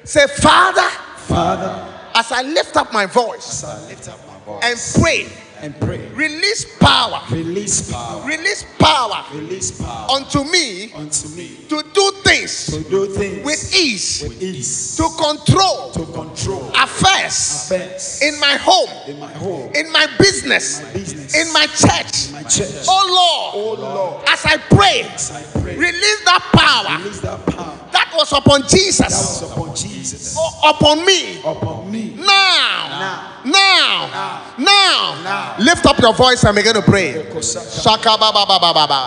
Say 0.05 0.27
Father, 0.27 0.89
Father, 1.19 1.95
as 2.15 2.31
I 2.33 2.43
lift 2.43 2.77
up 2.77 2.93
my 2.93 3.07
voice 3.07 3.65
as 3.65 3.65
I 3.65 3.89
lift 3.89 4.09
up 4.09 4.19
my 4.27 4.39
voice 4.45 4.65
and 4.65 5.03
pray, 5.03 5.27
and 5.63 5.79
pray, 5.81 6.07
release 6.15 6.65
power, 6.79 7.23
release 7.31 7.91
power, 7.91 8.23
release 8.27 8.65
power 8.79 9.25
release 9.33 9.71
power 9.81 10.11
unto 10.11 10.45
me 10.45 10.93
unto 10.93 11.29
me 11.31 11.49
to 11.69 11.83
do 11.95 12.11
things 12.25 12.67
to 12.67 12.83
do 12.89 13.07
things 13.07 13.45
with 13.45 13.75
ease, 13.75 14.23
with 14.23 14.43
ease, 14.43 14.97
to 14.97 15.09
control 15.19 15.91
to 15.93 16.05
control 16.13 16.71
affairs 16.77 17.67
affairs 17.71 18.21
in 18.23 18.39
my 18.39 18.55
home, 18.57 18.89
in 19.09 19.19
my 19.19 19.33
home, 19.33 19.71
in 19.75 19.91
my 19.93 20.07
business, 20.19 20.83
my 20.83 20.93
business, 20.93 21.35
in 21.35 21.53
my 21.53 21.67
church. 21.67 22.27
in 22.29 22.33
my 22.33 22.43
church. 22.45 22.87
Oh 22.89 23.53
Lord, 23.55 23.81
Oh 23.81 23.95
Lord, 23.95 24.25
as 24.29 24.45
I 24.45 24.57
pray, 24.59 25.03
as 25.13 25.31
I 25.33 25.43
pray, 25.61 25.77
release 25.77 26.25
that 26.25 26.43
power 26.53 26.99
release 26.99 27.21
that 27.21 27.45
power 27.47 27.79
that 27.93 28.13
was 28.15 28.33
upon 28.33 28.63
Jesus. 28.69 28.99
that 28.99 29.11
was 29.11 29.43
upon 29.53 29.75
Jesus 29.75 30.37
o- 30.39 30.71
upon 30.71 31.05
me. 31.05 31.41
upon 31.41 31.91
me. 31.91 32.15
Now, 32.17 32.25
now, 32.27 33.33
now, 33.47 34.55
Now. 34.59 35.57
lift 35.59 35.87
up 35.87 35.99
your 35.99 36.13
voice 36.15 36.43
and 36.45 36.55
begin 36.57 36.75
to 36.75 36.83
pray. 36.83 37.13
Shaka 37.41 38.17
ba 38.19 38.31
ba 38.33 38.45
ba 38.47 38.59
ba 38.59 38.73
ba 38.75 38.87
ba. 38.87 39.03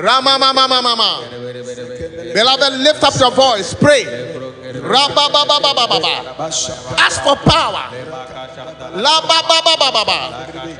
Rama 0.00 0.38
ma 0.38 0.52
ma 0.52 0.66
ma 0.66 0.80
ma 0.80 0.94
ma. 0.96 1.20
Beloved, 2.32 2.72
lift 2.80 3.02
up 3.04 3.14
your 3.20 3.30
voice. 3.30 3.74
Pray. 3.74 4.04
Ask 6.98 7.22
for 7.22 7.36
power. 7.36 7.84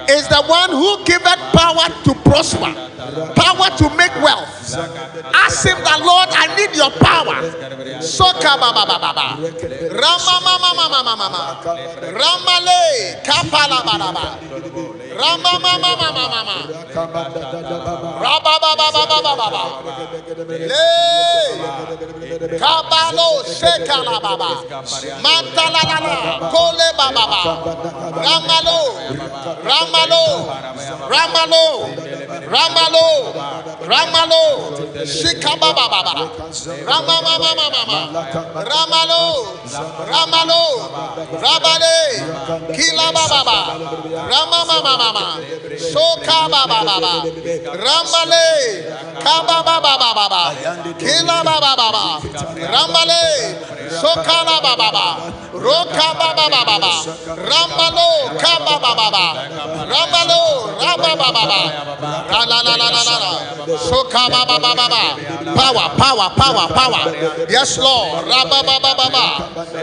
Is 0.09 0.29
the 0.29 0.43
one 0.47 0.71
who 0.71 1.05
giveth 1.05 1.41
power 1.53 1.89
to 2.05 2.15
prosper, 2.25 2.73
power 3.37 3.69
to 3.77 3.91
make 3.97 4.15
wealth. 4.23 4.75
Ask 5.35 5.67
him 5.67 5.79
the 5.79 5.97
Lord, 6.05 6.29
I 6.33 6.47
need 6.57 6.77
your 6.77 6.91
power. 6.91 7.37
Soka. 8.03 8.53
Ramale 12.13 13.23
ba 23.87 24.37
ba. 24.37 24.51
Mantala 25.23 25.83
la 25.91 25.99
la. 26.07 26.15
Kole 26.51 26.89
ba 26.99 27.07
ba 27.17 27.25
ba. 27.33 27.43
Ramalo. 28.27 28.81
Ramalo. 29.69 30.25
Ramalo. 31.13 31.65
Ramalo. 32.55 33.07
Ramalo. 33.93 34.43
Shikaba 35.07 35.71
ba 35.75 35.87
ba 35.93 36.01
ba. 36.07 36.15
Rama 36.87 37.17
ma 37.23 37.35
ma 37.43 37.51
ma 37.59 37.67
ma 37.75 37.83
ma. 37.91 38.01
Ramalo. 38.63 39.23
Ramalo. 40.13 40.63
Rabale. 41.45 41.99
Kila 42.77 43.07
ba 43.13 43.25
ba 43.33 43.41
ba. 43.45 43.59
Rama 44.31 44.61
ma 44.69 44.77
ma 44.83 44.95
ma 44.97 45.09
ma. 45.13 45.27
Soka 45.79 46.49
ba 46.53 46.63
ba 46.71 46.79
ba 46.87 46.97
ba. 47.01 47.15
Ramale. 47.85 48.49
Kaba 49.23 49.57
ba 49.67 49.77
ba 49.81 49.93
ba 49.99 50.11
ba 50.15 50.27
ba. 50.29 50.43
Kila 50.99 51.37
ba 51.45 51.57
ba 51.61 51.73
ba 51.77 51.89
ba. 51.93 52.05
Ramale. 52.73 53.25
Soka 54.01 54.39
la 54.45 54.57
ba 54.61 54.73
ba 54.77 54.89
ba. 54.93 55.07
Roka 55.53 56.09
ba 56.19 56.29
ba 56.37 56.47
ba 56.49 56.61
ba 56.65 56.77
ba. 56.79 56.93
Ramalo. 57.37 58.11
Kaba 58.39 58.75
ba 58.79 58.93
ba 58.95 59.07
ba. 59.11 59.27
Ramalo. 59.87 60.43
Raba 60.81 61.13
ba 61.17 61.29
ba 61.33 61.45
ba. 61.47 61.61
La 62.33 62.41
la 62.45 62.59
la 62.63 62.75
la 62.77 62.89
la 62.91 63.03
la 63.03 63.17
la. 63.19 63.33
Soka 63.79 64.29
ba 64.31 64.45
ba 64.47 64.59
ba 64.59 64.73
ba 64.75 64.87
ba. 64.89 65.05
Power, 65.55 65.87
power, 65.97 66.29
power, 66.37 66.67
power. 66.73 67.03
Yes, 67.49 67.79
Lord. 67.79 68.25
Raba 68.27 68.59
ba 68.63 68.77
ba 68.83 68.93
ba 68.97 69.07
ba. 69.11 69.27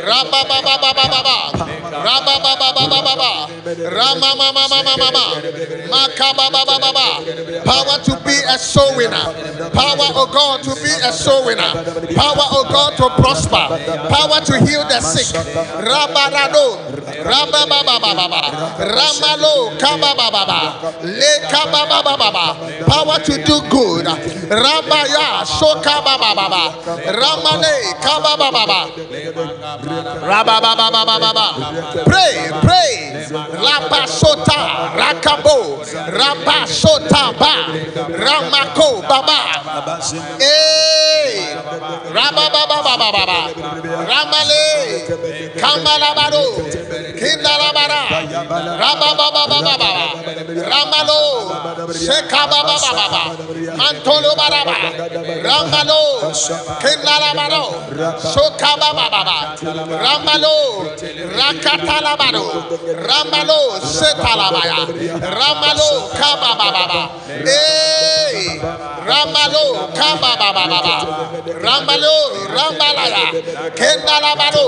Raba 0.03 0.39
ba 0.49 0.57
ba 0.61 0.75
ba 0.81 0.91
ba 0.93 1.05
ba 1.07 1.21
ba. 1.23 1.37
Raba 1.89 2.35
ba 2.43 2.53
ba 2.59 2.69
ba 2.73 2.83
ba 2.87 2.99
ba 3.01 3.13
ba. 3.15 3.31
Rama 3.69 4.29
ma 4.35 4.51
ma 4.51 4.67
ma 4.67 4.79
ma 4.83 4.93
ma 4.97 5.09
ma. 5.11 5.25
Maka 5.89 6.33
ba 6.33 6.45
ba 6.51 6.61
ba 6.65 6.75
ba 6.79 6.91
ba. 6.93 7.07
Power 7.65 7.97
to 8.03 8.13
be 8.25 8.35
a 8.47 8.57
soul 8.57 8.95
winner. 8.97 9.25
Power, 9.73 10.09
oh 10.15 10.27
God, 10.31 10.63
to 10.63 10.73
be 10.75 10.91
a 11.03 11.11
soul 11.13 11.45
winner. 11.45 11.71
Power, 12.15 12.45
oh 12.51 12.65
God, 12.69 12.97
to 12.97 13.09
prosper. 13.21 13.68
Power 13.69 14.41
to 14.41 14.55
heal 14.65 14.81
the 14.89 14.99
sick. 15.01 15.29
Raba 15.85 16.33
rado. 16.33 16.81
Raba 17.21 17.61
ba 17.69 17.79
ba 17.85 17.95
ba 18.01 18.11
ba 18.17 18.25
ba. 18.25 18.41
Ramalo 18.81 19.77
kaba 19.77 20.11
ba 20.17 20.27
ba 20.33 20.43
ba. 20.49 20.61
Le 21.05 21.33
kaba 21.53 21.85
ba 21.85 22.01
ba 22.01 22.17
ba 22.17 22.29
ba. 22.33 22.47
Power 22.89 23.19
to 23.21 23.37
do 23.45 23.61
good. 23.69 24.05
Rabaya 24.49 25.45
shoka 25.45 26.01
ba 26.01 26.17
ba 26.17 26.33
ba 26.33 26.45
ba. 26.49 26.63
Ramale 27.13 27.75
kaba 28.01 28.33
ba 28.41 28.49
ba 28.49 28.63
ba. 28.65 28.81
Raba 30.25 30.55
ba 30.57 30.71
ba 30.73 30.87
ba 30.89 31.01
ba 31.05 31.15
ba 31.21 31.31
ba. 31.33 31.47
Pray, 32.09 32.49
pray. 32.65 32.93
Lapa 33.61 34.09
rakabo. 34.97 35.85
Rapa 36.09 36.65
sota 36.65 37.37
ba. 37.37 37.69
Ramako 38.17 39.05
baba. 39.05 39.41
Hey. 40.41 41.53
Raba 42.09 42.49
Ramale. 43.59 44.63
Kamala 45.59 46.09
baro. 46.15 46.45
Kindala 47.19 47.69
bara. 47.75 48.01
Raba 48.79 49.09
ba 49.19 49.27
ba 49.35 49.43
ba 49.51 49.59
ba 49.61 49.75
ba. 49.77 49.91
Ramalo. 50.71 51.21
Sheka 51.93 52.41
ba 52.51 52.59
ba 52.63 52.75
ba 52.79 52.91
ba 52.95 53.05
ba. 53.13 53.23
Mantolo 53.75 54.31
bara 54.39 54.61
ba. 54.63 54.77
Ramalo. 55.43 56.01
Kindala 56.79 57.29
baro. 57.35 57.63
Shoka 58.33 58.71
ba 58.79 58.89
ba 58.95 59.05
ba 59.11 59.21
ba. 59.27 59.37
Ramalo. 60.03 60.55
Rakatala 61.37 62.13
baro. 62.17 62.45
Ramalo. 63.09 63.61
Setalabaya. 63.83 64.87
Ramalo. 65.19 65.89
Kaba 66.15 66.51
ba 66.55 66.67
ba 66.71 66.83
eh. 66.83 66.87
ba. 66.87 68.08
Hey. 68.29 68.59
Ramalo. 69.09 69.89
Kaba 69.97 70.31
ba 70.37 70.49
ba 70.53 70.65
ba 70.69 70.79
ba. 70.85 70.97
Ramalo. 71.65 72.17
Rambalaya. 72.53 73.27
Kendala 73.73 74.31
baro. 74.37 74.65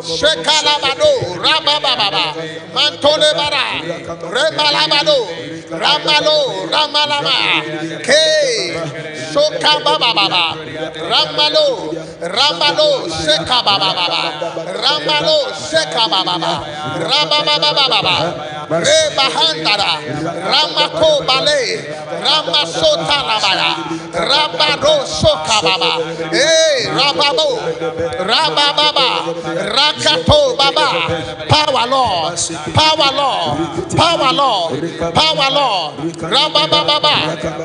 Shekala 0.00 0.80
baro. 0.80 1.12
Raba 1.36 1.76
ba 1.84 1.92
ba 2.00 2.08
ba. 2.08 2.26
Mantole 2.72 3.30
baro. 3.36 3.52
Ramalo. 5.72 6.68
Ramalama. 6.68 7.38
Ke. 8.04 8.26
Shoka 9.32 9.72
ba 9.84 9.94
ba 9.98 10.10
ba 10.12 10.26
ba. 10.28 10.44
Ramalo. 11.12 11.68
Ramalo. 12.20 12.90
Sheka 13.08 13.58
ba 13.64 13.74
ba 13.80 13.90
ba 13.96 14.06
ba. 14.12 14.22
Ramalo. 14.68 15.38
Sheka 15.56 16.04
ba 16.12 16.20
ba 16.24 16.36
ba. 16.38 16.52
Raba 17.00 17.38
ba 17.46 17.54
ba 17.58 17.70
ba 17.72 17.84
ba 17.88 18.00
ba. 18.02 18.16
Reba 18.80 19.26
handara. 19.36 19.92
Ramako 20.52 21.24
bale. 21.26 21.62
Ramasota 22.20 23.18
labaya. 23.28 23.70
Rabaro 24.12 25.06
soka 25.08 25.58
baba. 25.64 25.92
Hey, 26.32 26.84
Rababo, 26.92 27.60
Rabababa, 28.20 29.32
Rakato 29.72 30.56
Baba, 30.56 30.88
Power 31.48 31.86
Lord, 31.88 32.36
Power 32.74 33.10
Lord, 33.16 33.56
Power 33.96 34.32
Lord, 34.32 34.70
Power 35.14 35.50
Lord, 35.50 35.61
Rabababa, 36.32 37.16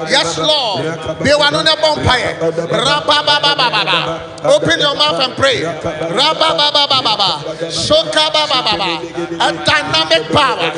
yes 0.10 0.38
Lord, 0.38 0.84
they 1.24 1.34
were 1.36 1.52
on 1.58 1.68
a 1.68 1.76
bonfire, 1.82 2.34
Rabababa, 2.70 4.00
open 4.46 4.80
your 4.80 4.96
mouth 4.96 5.20
and 5.22 5.34
pray, 5.36 5.62
Rabababa, 5.62 7.30
Shokababa, 7.72 8.92
a 9.40 9.52
dynamic 9.66 10.24
power, 10.32 10.72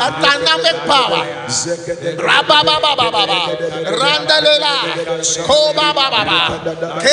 a 0.00 0.08
dynamic 0.22 0.76
power, 0.86 1.22
Rabababa, 2.28 3.42
Randalela, 4.00 4.74
Kobababa, 5.46 6.40
K, 7.00 7.06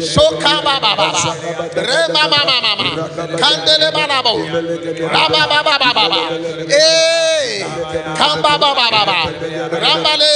Shokababa, 0.00 0.96
Remamama, 1.74 2.88
Candelebanabo, 3.40 4.34
Rabababa, 5.10 6.20
Eh, 6.70 7.19
Kambababa, 8.18 9.20
Rambale, 9.82 10.34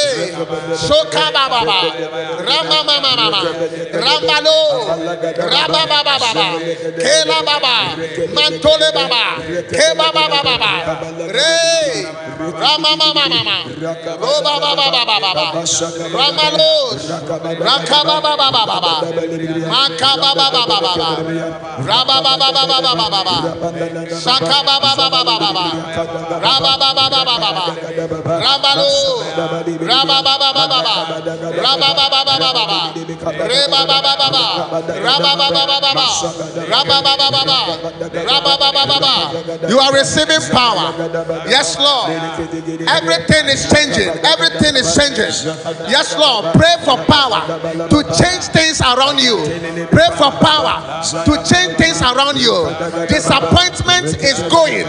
Shokababa, 0.84 1.80
Ramamama, 2.48 3.42
Rambalo, 3.92 4.58
Rabababa, 5.52 6.46
Kela 6.98 7.38
Baba, 7.44 7.76
Mantole 8.34 8.88
Baba, 8.94 9.24
Kebaba 9.70 10.24
Baba, 10.44 10.72
Re, 11.32 11.52
Ramamama, 12.38 13.58
Roba 14.20 14.54
Baba 14.60 14.90
Baba, 14.90 15.46
Ramalos, 16.14 17.02
Rakaba 17.60 18.16
Baba 18.22 18.48
Baba, 18.50 18.94
Makaba 19.70 20.30
Baba 20.34 20.62
Baba, 20.66 20.94
Rababa 21.78 22.34
Baba 22.38 22.70
Baba, 23.10 23.36
Sakaba 24.18 24.76
Baba 24.82 25.06
Baba, 25.10 25.64
Rababa 26.42 26.88
Baba 26.94 27.20
Baba, 27.24 27.64
Ramalo, 28.44 28.92
Rababa 29.80 30.34
Baba, 30.38 30.82
Rababa 31.54 32.06
Baba, 32.38 32.80
Reba 33.48 33.80
Baba 33.86 34.12
Baba, 34.18 34.44
Rababa 35.04 35.48
Baba, 35.54 36.06
Rababa 36.68 37.16
Baba, 37.30 37.58
Rababa 38.24 38.68
Baba. 38.74 39.14
You 39.68 39.78
are 39.78 39.92
receiving 39.92 40.40
power. 40.50 40.92
Yes, 41.48 41.78
Lord. 41.78 42.10
Everything 42.88 43.46
is 43.48 43.68
changing. 43.70 44.08
Everything 44.24 44.76
is 44.76 44.94
changing. 44.96 45.32
Yes, 45.88 46.16
Lord. 46.18 46.52
Pray 46.54 46.76
for 46.84 46.96
power 47.04 47.40
to 47.88 48.02
change 48.16 48.44
things 48.52 48.80
around 48.80 49.20
you. 49.20 49.36
Pray 49.90 50.08
for 50.16 50.30
power 50.40 51.02
to 51.24 51.32
change 51.44 51.76
things 51.76 52.00
around 52.02 52.38
you. 52.40 52.68
Disappointment 53.08 54.16
is 54.22 54.40
going. 54.50 54.84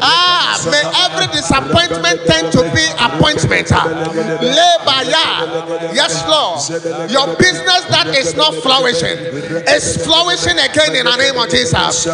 Ah, 0.00 0.58
may 0.70 0.82
every 1.06 1.26
disappointment 1.32 2.20
tend 2.26 2.52
to 2.52 2.62
be 2.74 2.84
appointment. 3.00 3.68
Lebaya. 3.68 5.94
Yes, 5.94 6.24
Lord. 6.28 6.60
Your 7.10 7.34
business 7.36 7.84
that 7.88 8.08
is 8.16 8.34
not 8.34 8.54
flourishing 8.54 9.18
is 9.68 10.04
flourishing 10.04 10.58
again 10.58 10.94
in 10.96 11.04
the 11.06 11.16
name 11.16 11.36
of 11.38 11.48
Jesus. 11.48 12.06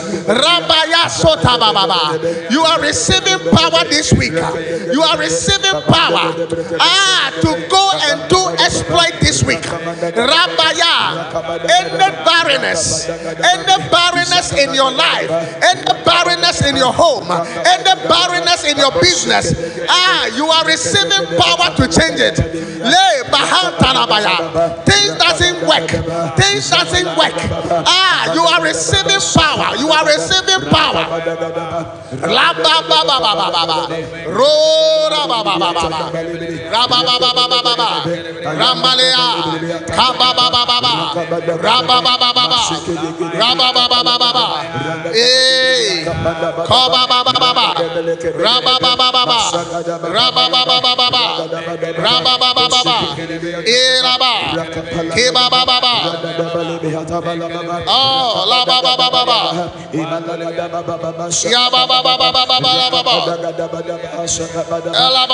Sota 1.11 1.59
Baba. 1.59 2.19
You 2.51 2.63
are 2.63 2.81
receiving 2.81 3.39
power 3.51 3.85
this 3.89 4.13
week. 4.13 4.33
You 4.93 5.03
are 5.03 5.19
receiving 5.19 5.81
power 5.89 6.35
ah, 6.81 7.33
to 7.41 7.51
go 7.69 7.85
and 8.11 8.29
do 8.29 8.41
exploit 8.65 9.15
this 9.21 9.43
week. 9.43 9.63
Rabaya. 9.63 11.31
Any 11.71 12.11
barrenness, 12.25 13.09
any 13.09 13.77
barrenness 13.91 14.53
in 14.53 14.75
your 14.75 14.91
life, 14.91 15.31
any 15.63 16.05
barrenness 16.05 16.63
in 16.67 16.77
your 16.77 16.93
home, 16.93 17.31
any 17.31 17.95
barrenness 18.09 18.65
in 18.65 18.77
your 18.79 18.93
business, 19.01 19.55
ah, 19.89 20.27
you 20.37 20.47
are 20.47 20.65
receiving 20.67 21.27
power 21.39 21.75
to 21.77 21.87
change 21.89 22.21
it. 22.21 22.37
Things 24.87 25.15
doesn't 25.19 25.67
work. 25.67 25.91
Things 26.37 26.71
doesn't 26.71 27.07
work. 27.17 27.35
Ah, 27.87 28.33
you 28.35 28.43
are 28.43 28.63
receiving 28.63 29.21
power. 29.35 29.77
You 29.77 29.89
are 29.91 30.05
receiving 30.07 30.69
power. 30.71 31.05
Rambalea. 38.59 39.27
Kaba. 39.97 40.31
Eh. 45.15 46.05
Eh. 53.65 54.01
Oh. 57.87 58.47
Ya. 61.43 61.69
Ela 64.41 65.27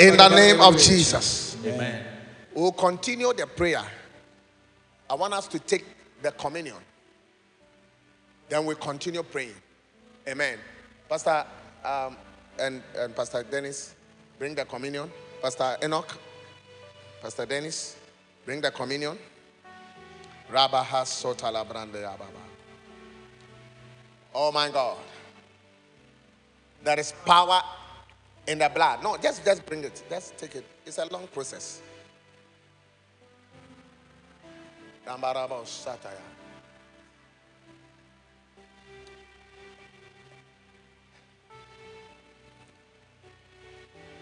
In 0.00 0.16
the 0.16 0.28
name 0.28 0.60
of 0.60 0.76
Jesus. 0.76 1.56
Amen. 1.64 2.04
We'll 2.54 2.72
continue 2.72 3.32
the 3.32 3.46
prayer. 3.46 3.82
I 5.08 5.14
want 5.14 5.34
us 5.34 5.48
to 5.48 5.58
take 5.58 5.84
the 6.22 6.32
communion. 6.32 6.76
Then 8.48 8.66
we 8.66 8.74
continue 8.74 9.22
praying. 9.22 9.54
Amen. 10.28 10.58
Pastor 11.08 11.44
um, 11.84 12.16
and, 12.58 12.82
and 12.98 13.14
Pastor 13.16 13.42
Dennis, 13.42 13.94
bring 14.38 14.54
the 14.54 14.64
communion. 14.64 15.10
Pastor 15.40 15.76
Enoch, 15.82 16.18
Pastor 17.22 17.46
Dennis, 17.46 17.96
bring 18.44 18.60
the 18.60 18.70
communion. 18.70 19.18
Rabba 20.50 20.82
has 20.82 21.08
sotala 21.08 21.66
brande 21.66 21.96
ababa. 21.96 22.26
Oh 24.34 24.52
my 24.52 24.68
God. 24.70 24.98
There 26.82 26.98
is 26.98 27.12
power 27.24 27.62
in 28.46 28.58
the 28.58 28.68
blood. 28.68 29.02
No, 29.02 29.16
just 29.16 29.44
just 29.44 29.64
bring 29.66 29.84
it. 29.84 30.02
Just 30.08 30.36
take 30.36 30.56
it. 30.56 30.64
It's 30.84 30.98
a 30.98 31.06
long 31.06 31.26
process. 31.28 31.80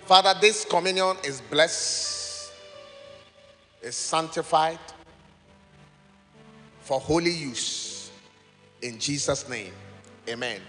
Father, 0.07 0.35
this 0.41 0.65
communion 0.65 1.17
is 1.23 1.43
blessed, 1.43 2.51
is 3.83 3.95
sanctified 3.95 4.79
for 6.81 6.99
holy 6.99 7.33
use. 7.33 8.11
In 8.81 8.99
Jesus' 8.99 9.47
name, 9.49 9.75
amen. 10.27 10.63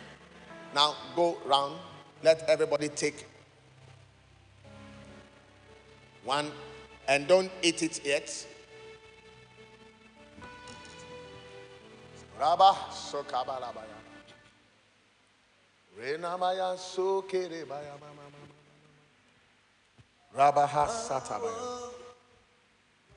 Now 0.76 0.96
go 1.16 1.38
round. 1.46 1.78
Let 2.22 2.44
everybody 2.50 2.90
take 2.90 3.26
one 6.26 6.52
and 7.08 7.26
don't 7.26 7.50
eat 7.62 7.82
it 7.82 8.06
yet. 8.06 8.46
Rabba 12.40 12.72
sokabalabaya. 12.90 13.99
Renamaya 15.99 16.78
sokerebaya 16.80 17.99
mama 17.99 18.24
mama. 18.32 18.56
Rabaha 20.34 20.88
Satabaya. 20.88 21.91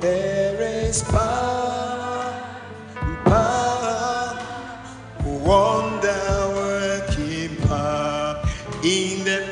There 0.00 0.60
is 0.60 1.02
power, 1.04 2.34
power, 3.24 4.36
wonder 5.24 6.05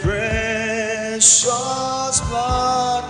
precious 0.02 1.50
blood 2.28 3.04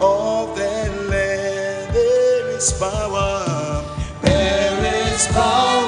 of 0.00 0.56
the 0.56 0.90
Lamb. 1.08 1.92
There 1.92 2.48
is 2.56 2.72
power. 2.72 3.84
There 4.22 4.84
is 5.12 5.26
power. 5.28 5.85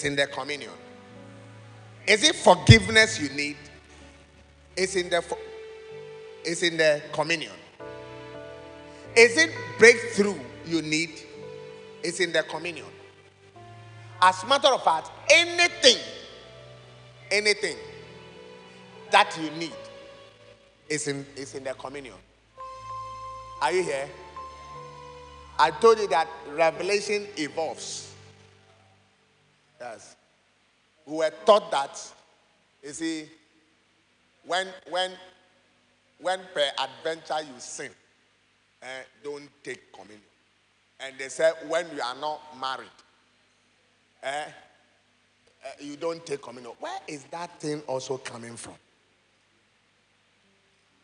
It's 0.00 0.06
in 0.06 0.16
the 0.16 0.26
communion. 0.28 0.70
Is 2.06 2.22
it 2.24 2.34
forgiveness 2.34 3.20
you 3.20 3.28
need? 3.36 3.58
It's 4.74 4.96
in 4.96 5.10
the 5.10 5.22
it's 6.42 6.62
in 6.62 6.78
the 6.78 7.02
communion. 7.12 7.52
Is 9.14 9.36
it 9.36 9.50
breakthrough 9.78 10.40
you 10.64 10.80
need? 10.80 11.10
It's 12.02 12.18
in 12.18 12.32
the 12.32 12.42
communion. 12.44 12.86
As 14.22 14.42
a 14.42 14.46
matter 14.46 14.68
of 14.68 14.82
fact, 14.82 15.10
anything, 15.28 15.98
anything 17.30 17.76
that 19.10 19.36
you 19.38 19.50
need 19.50 19.76
is 20.88 21.08
in, 21.08 21.26
is 21.36 21.54
in 21.54 21.64
the 21.64 21.74
communion. 21.74 22.16
Are 23.60 23.70
you 23.70 23.82
here? 23.82 24.08
I 25.58 25.70
told 25.72 25.98
you 25.98 26.08
that 26.08 26.26
revelation 26.56 27.26
evolves. 27.36 28.09
Yes. 29.80 30.16
We 31.06 31.16
were 31.16 31.32
taught 31.46 31.70
that, 31.70 32.12
you 32.84 32.90
see, 32.92 33.24
when 34.46 34.68
when 34.90 35.12
when 36.20 36.40
per 36.54 36.70
adventure 36.78 37.40
you 37.42 37.58
sin, 37.58 37.90
eh, 38.82 38.86
don't 39.24 39.48
take 39.64 39.92
communion. 39.92 40.20
And 41.00 41.14
they 41.18 41.28
said 41.28 41.54
when 41.68 41.86
you 41.94 42.02
are 42.02 42.14
not 42.16 42.40
married, 42.60 42.88
eh, 44.22 44.44
eh, 45.64 45.68
you 45.80 45.96
don't 45.96 46.24
take 46.26 46.42
communion. 46.42 46.74
Where 46.78 46.98
is 47.08 47.24
that 47.30 47.58
thing 47.58 47.80
also 47.86 48.18
coming 48.18 48.56
from? 48.56 48.74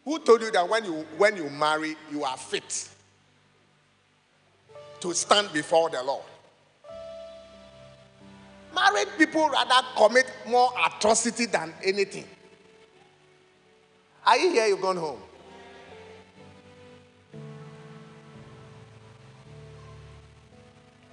Who 0.05 0.19
told 0.21 0.43
you 0.43 0.51
that 0.53 0.69
when 0.69 0.85
you 0.85 1.07
when 1.17 1.37
you 1.37 1.49
marry, 1.49 1.97
you 2.13 2.25
are 2.25 2.37
fit 2.37 2.89
to 5.01 5.15
stand 5.15 5.53
before 5.53 5.89
the 5.89 6.03
Lord? 6.03 6.25
Married 8.77 9.09
people 9.17 9.49
rather 9.49 9.87
commit 9.97 10.31
more 10.47 10.71
atrocity 10.87 11.47
than 11.47 11.73
anything. 11.83 12.27
Are 14.27 14.37
you 14.37 14.51
here? 14.51 14.67
You've 14.67 14.83
gone 14.83 14.99
home. 14.99 15.21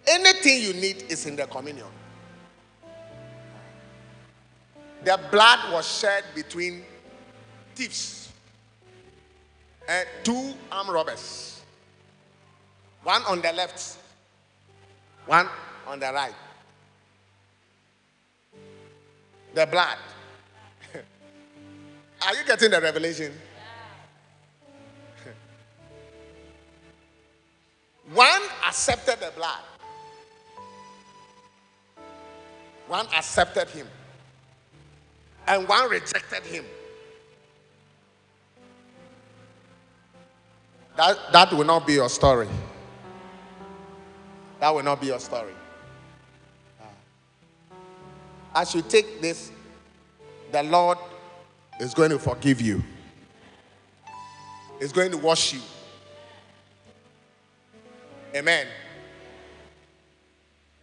Anything 0.06 0.62
you 0.62 0.74
need 0.74 1.06
is 1.10 1.26
in 1.26 1.38
the 1.38 1.46
communion. 1.46 1.88
The 5.06 5.18
blood 5.32 5.72
was 5.72 5.88
shed 6.00 6.26
between 6.36 6.84
thieves 7.76 8.30
and 9.88 10.06
two 10.24 10.54
armed 10.70 10.90
robbers. 10.90 11.62
One 13.04 13.22
on 13.24 13.42
the 13.42 13.54
left, 13.54 13.98
one 15.26 15.48
on 15.88 16.00
the 16.00 16.12
right. 16.12 16.34
The 19.54 19.66
blood. 19.68 19.98
Are 22.26 22.36
you 22.36 22.44
getting 22.46 22.72
the 22.72 22.82
revelation? 22.82 23.34
One 28.14 28.42
accepted 28.68 29.20
the 29.20 29.32
blood. 29.36 29.62
One 32.88 33.06
accepted 33.16 33.70
him. 33.70 33.88
And 35.48 35.68
one 35.68 35.90
rejected 35.90 36.44
him. 36.44 36.66
That, 40.96 41.18
that 41.32 41.52
will 41.52 41.66
not 41.66 41.88
be 41.88 41.94
your 41.94 42.10
story. 42.10 42.48
That 44.60 44.74
will 44.74 44.84
not 44.84 45.02
be 45.02 45.08
your 45.08 45.20
story. 45.20 45.54
As 48.56 48.76
you 48.76 48.82
take 48.82 49.22
this, 49.22 49.52
the 50.52 50.64
Lord 50.64 50.98
is 51.80 51.94
going 51.94 52.12
to 52.12 52.20
forgive 52.20 52.62
you. 52.62 52.84
He's 54.80 54.92
going 54.92 55.12
to 55.12 55.18
wash 55.18 55.54
you. 55.54 55.62
Amen. 58.36 58.68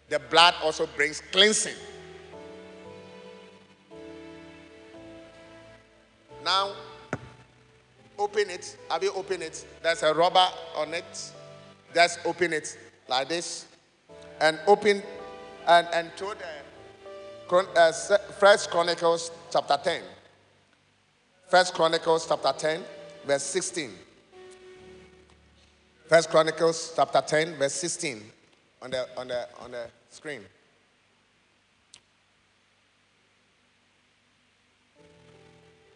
The 0.09 0.19
blood 0.19 0.55
also 0.63 0.87
brings 0.97 1.21
cleansing. 1.33 1.77
Now, 6.45 6.73
open 8.19 8.51
it. 8.51 8.77
Have 8.91 9.03
you 9.05 9.13
opened 9.13 9.43
it? 9.43 9.65
There's 9.83 10.03
a 10.03 10.13
rubber 10.13 10.47
on 10.77 10.95
it. 10.95 11.33
Just 11.95 12.21
open 12.25 12.53
it 12.53 12.77
like 13.09 13.29
this. 13.29 13.67
And 14.41 14.59
open 14.67 15.03
and, 15.69 15.87
and 15.93 16.17
to 16.17 16.25
the 16.25 16.70
Uh, 17.53 17.91
First 18.39 18.71
Chronicles 18.71 19.33
chapter 19.51 19.77
10. 19.83 20.03
First 21.49 21.75
Chronicles 21.75 22.25
chapter 22.29 22.53
10, 22.57 22.85
verse 23.27 23.43
16. 23.43 23.91
First 26.07 26.31
Chronicles 26.31 26.93
chapter 26.95 27.21
10, 27.21 27.57
verse 27.57 27.73
16 27.73 28.23
on 28.83 28.91
the 28.93 29.09
on 29.17 29.27
the 29.27 29.49
on 29.61 29.73
the 29.73 29.87
screen. 30.11 30.43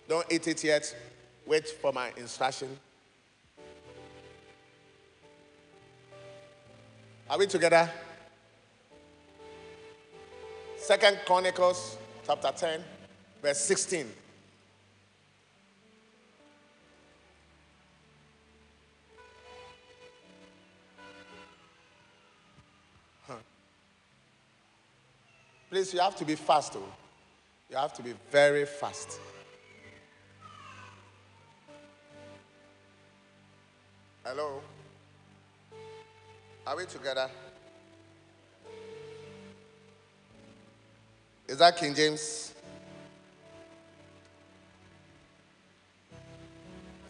Don't 0.09 0.27
eat 0.33 0.49
it 0.49 0.65
yet. 0.65 0.93
Wait 1.47 1.69
for 1.69 1.93
my 1.93 2.11
instruction. 2.17 2.77
Are 7.31 7.39
we 7.39 7.47
together? 7.47 7.89
Second 10.85 11.19
Chronicles 11.25 11.97
chapter 12.27 12.53
10, 12.55 12.85
verse 13.41 13.59
16. 13.61 14.07
Please, 25.71 25.95
you 25.95 26.01
have 26.01 26.15
to 26.17 26.25
be 26.27 26.35
fast, 26.35 26.75
oh. 26.77 26.83
You 27.71 27.79
have 27.79 27.95
to 27.95 28.03
be 28.03 28.13
very 28.31 28.67
fast. 28.67 29.19
Hello? 34.23 34.61
Are 36.67 36.77
we 36.77 36.85
together? 36.85 37.31
Is 41.47 41.59
that 41.59 41.77
King 41.77 41.95
James? 41.95 42.55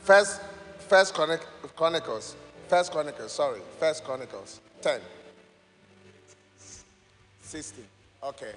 First, 0.01 0.40
First 0.89 1.15
Chronic, 1.15 1.40
Chronicles. 1.77 2.36
First 2.69 2.93
Chronicles, 2.93 3.32
sorry. 3.32 3.61
First 3.78 4.05
Chronicles 4.05 4.61
10. 4.82 5.01
16. 7.40 7.85
Okay. 8.23 8.52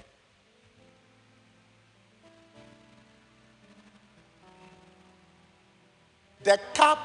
The 6.44 6.58
cup 6.74 6.98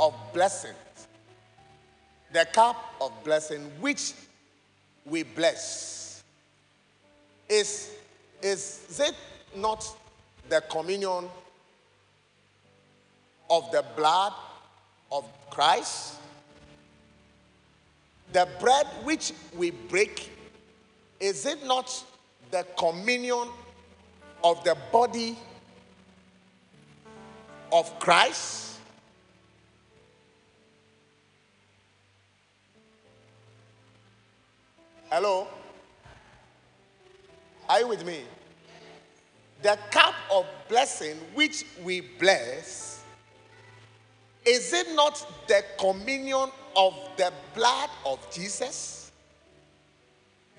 of 0.00 0.14
blessings, 0.32 0.76
the 2.32 2.46
cup 2.52 2.94
of 3.00 3.12
blessing 3.24 3.70
which 3.80 4.12
we 5.06 5.22
bless, 5.22 6.22
is, 7.48 7.90
is 8.44 9.00
it 9.02 9.14
not 9.56 9.82
the 10.50 10.60
communion 10.70 11.24
of 13.48 13.72
the 13.72 13.82
blood 13.96 14.34
of 15.10 15.24
Christ? 15.48 16.16
The 18.34 18.46
bread 18.60 18.86
which 19.02 19.32
we 19.56 19.70
break 19.70 20.30
is 21.20 21.46
it 21.46 21.64
not 21.64 22.04
the 22.50 22.66
communion 22.78 23.48
of 24.42 24.62
the 24.62 24.76
body 24.92 25.38
of 27.72 27.98
Christ? 27.98 28.78
Hello? 35.08 35.48
Are 37.68 37.80
you 37.80 37.88
with 37.88 38.04
me? 38.04 38.20
The 39.62 39.78
cup 39.90 40.14
of 40.30 40.46
blessing 40.68 41.16
which 41.34 41.64
we 41.82 42.00
bless, 42.00 43.02
is 44.44 44.72
it 44.72 44.94
not 44.94 45.26
the 45.48 45.64
communion 45.78 46.50
of 46.76 46.94
the 47.16 47.32
blood 47.54 47.90
of 48.04 48.18
Jesus? 48.30 49.12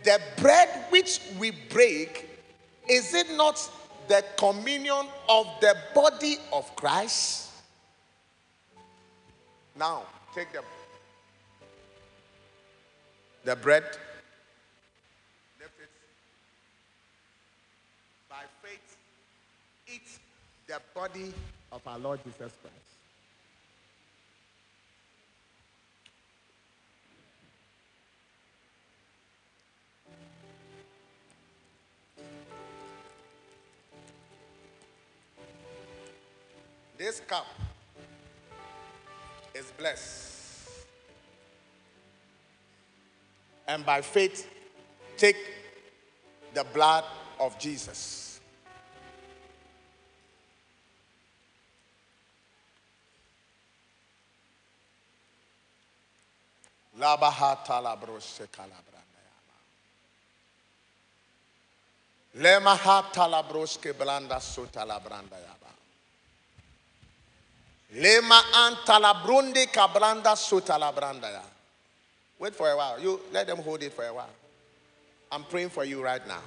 The 0.03 0.19
bread 0.37 0.69
which 0.89 1.19
we 1.39 1.51
break, 1.51 2.27
is 2.89 3.13
it 3.13 3.27
not 3.35 3.69
the 4.07 4.23
communion 4.37 5.07
of 5.29 5.47
the 5.61 5.75
body 5.93 6.37
of 6.53 6.75
Christ? 6.75 7.51
Now, 9.77 10.03
take 10.33 10.51
the, 10.53 10.61
the 13.43 13.55
bread, 13.55 13.83
lift 15.59 15.73
it. 15.79 15.89
By 18.29 18.43
faith, 18.61 18.97
eat 19.87 20.19
the 20.67 20.81
body 20.95 21.31
of 21.71 21.81
our 21.87 21.99
Lord 21.99 22.19
Jesus 22.23 22.51
Christ. 22.61 22.75
This 36.97 37.19
cup 37.19 37.45
is 39.53 39.71
blessed. 39.77 40.31
And 43.67 43.85
by 43.85 44.01
faith, 44.01 44.49
take 45.17 45.37
the 46.53 46.63
blood 46.73 47.03
of 47.39 47.59
Jesus. 47.59 48.24
Lema 67.95 68.41
antala 68.53 69.13
brundi 69.23 69.67
kabranda 69.67 70.35
sutala 70.35 70.93
brandaya. 70.93 71.41
Wait 72.39 72.53
for 72.53 72.69
a 72.69 72.75
while. 72.75 72.99
You 72.99 73.21
let 73.31 73.47
them 73.47 73.59
hold 73.59 73.83
it 73.83 73.93
for 73.93 74.05
a 74.05 74.13
while. 74.13 74.29
I'm 75.31 75.43
praying 75.43 75.69
for 75.69 75.85
you 75.85 76.03
right 76.03 76.25
now. 76.27 76.41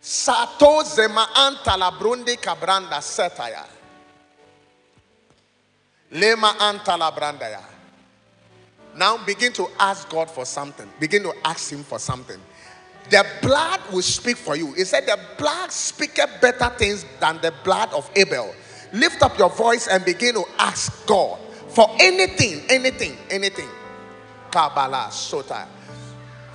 Sato 0.00 0.82
zema 0.84 1.26
antala 1.34 1.90
brundi 1.98 2.36
kabranda 2.36 3.00
setaya. 3.00 3.64
Lema 6.12 6.54
brandaya. 7.14 7.77
Now 8.96 9.24
begin 9.24 9.52
to 9.54 9.68
ask 9.78 10.08
God 10.08 10.30
for 10.30 10.44
something. 10.44 10.88
Begin 10.98 11.22
to 11.22 11.32
ask 11.44 11.70
Him 11.72 11.84
for 11.84 11.98
something. 11.98 12.40
The 13.10 13.24
blood 13.42 13.80
will 13.92 14.02
speak 14.02 14.36
for 14.36 14.56
you. 14.56 14.72
He 14.74 14.84
said, 14.84 15.06
The 15.06 15.18
blood 15.38 15.72
speaketh 15.72 16.40
better 16.40 16.68
things 16.76 17.06
than 17.20 17.40
the 17.40 17.54
blood 17.64 17.92
of 17.92 18.10
Abel 18.16 18.54
lift 18.92 19.22
up 19.22 19.38
your 19.38 19.50
voice 19.50 19.88
and 19.88 20.04
begin 20.04 20.34
to 20.34 20.44
ask 20.58 21.06
God 21.06 21.38
for 21.68 21.88
anything, 22.00 22.62
anything, 22.68 23.16
anything. 23.30 23.68
Kabbalah 24.50 25.08
Sota. 25.10 25.66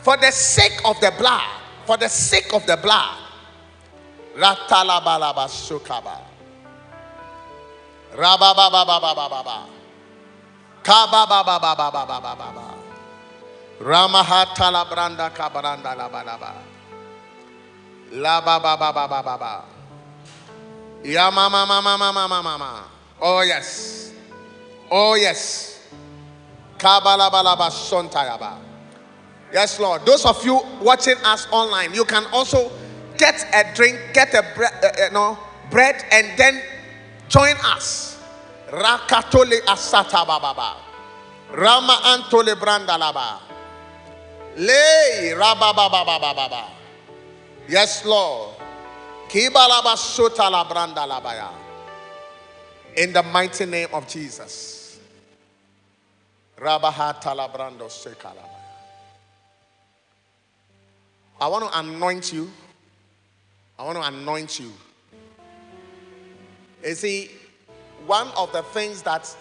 For 0.02 0.18
the 0.18 0.32
sake 0.32 0.82
of 0.86 1.00
the 1.00 1.14
blood, 1.18 1.48
for 1.86 1.98
the 1.98 2.10
sake 2.10 2.54
of 2.54 2.66
the 2.66 2.78
blood. 2.78 3.18
Ratalabalaba 4.36 5.48
Sukaba. 5.48 6.20
Rabababababababa. 8.14 9.68
Kababababababababa. 10.84 12.76
Ramahatala 13.82 14.86
branda 14.90 15.30
kabaranda 15.32 15.96
labalaba. 15.96 16.54
Lababababababa. 18.12 19.64
Yeah, 21.04 21.30
mama, 21.32 21.66
mama, 21.66 21.98
mama, 21.98 22.14
mama, 22.14 22.44
mama. 22.44 22.84
Oh, 23.20 23.42
yes. 23.42 24.12
Oh, 24.92 25.16
yes. 25.16 25.80
Kabalabalaba 26.78 27.72
sontayaba. 27.72 28.58
Yes, 29.52 29.80
Lord. 29.80 30.06
Those 30.06 30.26
of 30.26 30.44
you 30.46 30.60
watching 30.82 31.18
us 31.24 31.48
online, 31.52 31.94
you 31.94 32.06
can 32.06 32.26
also 32.34 32.72
get 33.18 33.46
a 33.54 33.74
drink, 33.76 34.00
get 34.14 34.34
a 34.34 34.44
bread, 34.56 34.72
uh, 34.84 34.88
uh, 34.88 35.10
no, 35.12 35.38
bread, 35.70 36.04
and 36.12 36.38
then 36.38 36.62
join 37.30 37.56
us. 37.64 38.13
Rakatole 38.74 39.62
asata 39.68 40.26
bababa. 40.26 40.78
Rama 41.52 41.94
Antole 42.06 42.56
Brandalaba. 42.56 43.40
Lay 44.58 45.34
Rababababababa. 45.36 46.70
Yes, 47.68 48.04
Lord. 48.04 48.56
Kibalaba 49.30 49.96
Sotala 49.96 50.66
Brandalabaya. 50.66 51.50
In 52.98 53.14
the 53.14 53.22
mighty 53.22 53.66
name 53.66 53.90
of 53.94 54.08
Jesus. 54.08 55.00
Rabaha 56.58 57.22
Talabrando 57.22 57.88
Sekalaba. 57.90 58.50
I 61.40 61.48
want 61.48 61.72
to 61.72 61.80
anoint 61.80 62.34
you. 62.34 62.50
I 63.78 63.84
want 63.84 63.98
to 63.98 64.04
anoint 64.04 64.60
you. 64.60 64.72
You 66.84 66.96
see, 66.96 67.30
one 68.06 68.28
of 68.36 68.52
the 68.52 68.62
things 68.62 69.02
that 69.04 69.36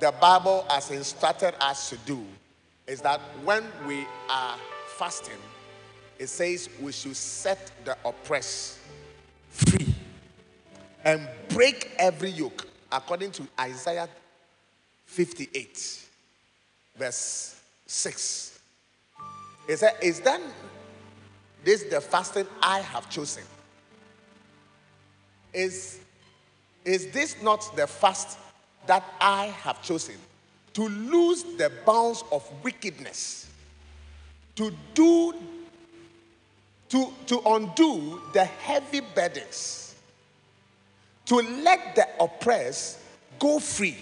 the 0.00 0.12
Bible 0.20 0.64
has 0.68 0.90
instructed 0.90 1.54
us 1.60 1.90
to 1.90 1.96
do 1.98 2.24
is 2.86 3.00
that 3.02 3.20
when 3.44 3.64
we 3.86 4.06
are 4.30 4.56
fasting, 4.96 5.38
it 6.18 6.28
says 6.28 6.68
we 6.80 6.92
should 6.92 7.16
set 7.16 7.70
the 7.84 7.96
oppressed 8.04 8.78
free 9.50 9.94
and 11.04 11.28
break 11.48 11.90
every 11.98 12.30
yoke, 12.30 12.66
according 12.90 13.30
to 13.32 13.46
Isaiah 13.58 14.08
58, 15.06 16.04
verse 16.96 17.60
6. 17.86 18.60
It 19.68 19.78
said, 19.78 19.94
Is 20.02 20.20
that 20.20 20.40
this 21.64 21.84
the 21.84 22.00
fasting 22.00 22.46
I 22.62 22.80
have 22.80 23.08
chosen? 23.10 23.42
Is, 25.52 26.00
is 26.88 27.08
this 27.08 27.40
not 27.42 27.76
the 27.76 27.86
fast 27.86 28.38
that 28.86 29.04
I 29.20 29.46
have 29.62 29.82
chosen? 29.82 30.14
To 30.72 30.88
lose 30.88 31.42
the 31.42 31.70
bounds 31.84 32.24
of 32.32 32.48
wickedness, 32.64 33.46
to 34.56 34.72
do, 34.94 35.34
to, 36.88 37.12
to 37.26 37.40
undo 37.44 38.22
the 38.32 38.44
heavy 38.44 39.00
burdens, 39.14 39.96
to 41.26 41.36
let 41.36 41.94
the 41.94 42.08
oppressed 42.20 43.00
go 43.38 43.58
free, 43.58 43.98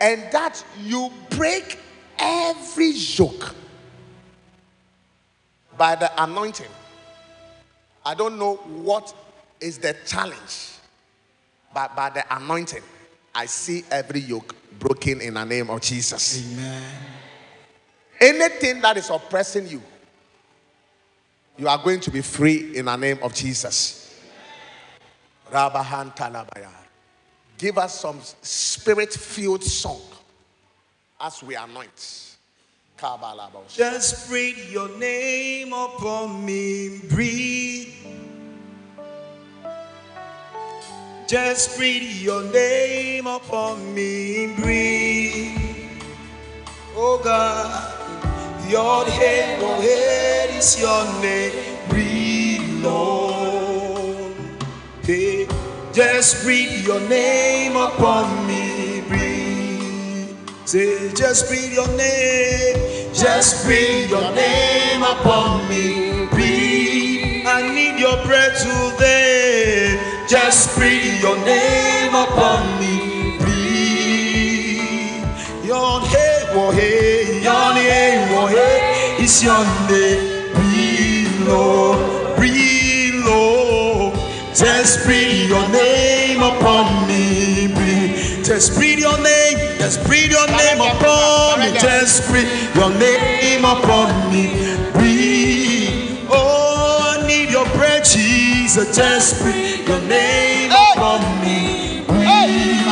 and 0.00 0.22
that 0.30 0.62
you 0.82 1.10
break 1.30 1.78
every 2.18 2.90
yoke 2.90 3.54
by 5.78 5.94
the 5.94 6.10
anointing. 6.22 6.66
I 8.04 8.14
don't 8.14 8.38
know 8.38 8.56
what 8.56 9.14
is 9.60 9.78
the 9.78 9.96
challenge, 10.06 10.77
but 11.72 11.94
by 11.94 12.10
the 12.10 12.24
anointing, 12.36 12.82
I 13.34 13.46
see 13.46 13.84
every 13.90 14.20
yoke 14.20 14.54
broken 14.78 15.20
in 15.20 15.34
the 15.34 15.44
name 15.44 15.70
of 15.70 15.80
Jesus. 15.80 16.52
Amen. 16.52 16.82
Anything 18.20 18.80
that 18.80 18.96
is 18.96 19.10
oppressing 19.10 19.68
you, 19.68 19.82
you 21.56 21.68
are 21.68 21.78
going 21.82 22.00
to 22.00 22.10
be 22.10 22.20
free 22.20 22.76
in 22.76 22.86
the 22.86 22.96
name 22.96 23.18
of 23.22 23.34
Jesus. 23.34 24.20
Rabahan 25.50 26.16
Talabaya. 26.16 26.70
Give 27.56 27.78
us 27.78 28.00
some 28.00 28.20
spirit 28.42 29.12
filled 29.12 29.64
song 29.64 30.00
as 31.20 31.42
we 31.42 31.56
anoint. 31.56 32.36
Just 33.68 34.28
breathe 34.28 34.70
your 34.70 34.88
name 34.98 35.72
upon 35.72 36.44
me. 36.44 37.00
Breathe. 37.08 37.94
Just 41.28 41.76
breathe 41.76 42.22
your 42.22 42.42
name 42.44 43.26
upon 43.26 43.94
me. 43.94 44.54
Breathe. 44.56 45.60
Oh 46.96 47.20
God, 47.22 47.68
your 48.66 49.04
head, 49.04 49.58
oh 49.60 49.74
your 49.74 49.82
head 49.82 50.56
is 50.56 50.80
your 50.80 51.04
name. 51.20 51.52
Breathe, 51.90 52.82
Lord. 52.82 54.32
Hey, 55.02 55.46
just 55.92 56.42
breathe 56.44 56.86
your 56.86 57.00
name 57.10 57.76
upon 57.76 58.46
me. 58.46 59.02
Breathe. 59.06 60.34
Say, 60.64 61.12
just 61.12 61.50
breathe 61.50 61.74
your 61.74 61.88
name. 61.88 63.12
Just 63.12 63.66
breathe 63.66 64.08
your 64.08 64.32
name 64.32 65.02
upon 65.02 65.68
me. 65.68 66.24
Breathe. 66.30 67.44
I 67.46 67.70
need 67.74 68.00
your 68.00 68.16
breath 68.24 68.56
today. 68.62 69.87
Just 70.28 70.76
breathe 70.76 71.22
your 71.22 71.36
name 71.46 72.14
upon 72.14 72.78
me. 72.78 73.38
Breathe. 73.38 75.24
Your 75.64 76.00
name, 76.02 76.48
oh 76.52 76.70
hey, 76.70 77.40
your 77.42 77.74
name, 77.74 78.28
oh 78.36 78.46
hey, 78.46 79.16
is 79.24 79.42
your 79.42 79.64
name. 79.88 80.52
Breathe, 80.54 81.48
Lord. 81.48 82.36
Breathe, 82.36 83.24
Lord. 83.24 84.14
Just 84.54 85.06
breathe 85.06 85.48
your 85.48 85.66
name 85.70 86.42
upon 86.42 87.08
me. 87.08 87.68
Breathe. 87.74 88.44
Just 88.44 88.74
breathe 88.74 88.98
your 88.98 89.16
name. 89.22 89.56
Just 89.78 90.04
breathe 90.04 90.30
your 90.30 90.46
name 90.48 90.80
upon 90.82 91.60
me. 91.60 91.72
Just 91.80 92.28
breathe 92.28 92.52
your 92.74 92.90
name 92.90 93.64
upon 93.64 94.30
me. 94.30 94.76
Breathe. 94.92 95.17
Jesus. 98.68 98.94
Just 98.96 99.40
breathe 99.42 99.88
your 99.88 100.00
name 100.02 100.70
upon 100.70 101.20
me. 101.40 102.04
Breathe. 102.06 102.28
Hey, 102.28 102.84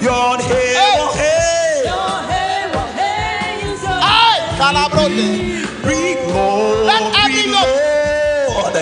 Your 0.00 0.38
name, 0.38 0.72
oh 0.76 1.12
hey. 1.12 1.84
Your 1.84 2.08
hair, 2.24 2.72
your 2.72 2.86
hair 2.96 3.68
is 3.68 3.82
your 3.82 4.00
Hey, 4.00 4.40
Kalabrote. 4.56 5.82
Breathe, 5.84 6.24
Lord. 6.32 6.86
Let 6.88 7.02
every 7.20 7.52
Lord. 7.52 8.72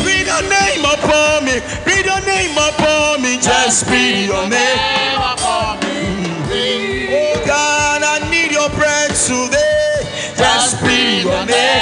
Breathe 0.00 0.28
your 0.32 0.44
name 0.48 0.84
upon 0.96 1.44
me. 1.44 1.60
Breathe 1.84 2.06
your 2.06 2.22
name 2.24 2.56
upon 2.56 3.20
me. 3.20 3.36
Just 3.42 3.86
breathe 3.86 4.28
your 4.32 4.48
name. 4.48 5.20
upon 5.20 5.76
me. 5.84 7.08
Oh 7.12 7.44
God, 7.44 8.02
I 8.02 8.30
need 8.30 8.52
your 8.52 8.70
breath 8.70 9.12
today. 9.26 10.08
Just 10.38 10.80
breathe 10.80 11.24
your 11.24 11.44
name 11.44 11.77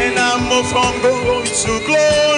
and 0.00 0.18
I 0.18 0.40
move 0.48 0.66
from 0.72 0.92
glory 1.02 1.46
to 1.46 1.72
glory. 1.86 2.31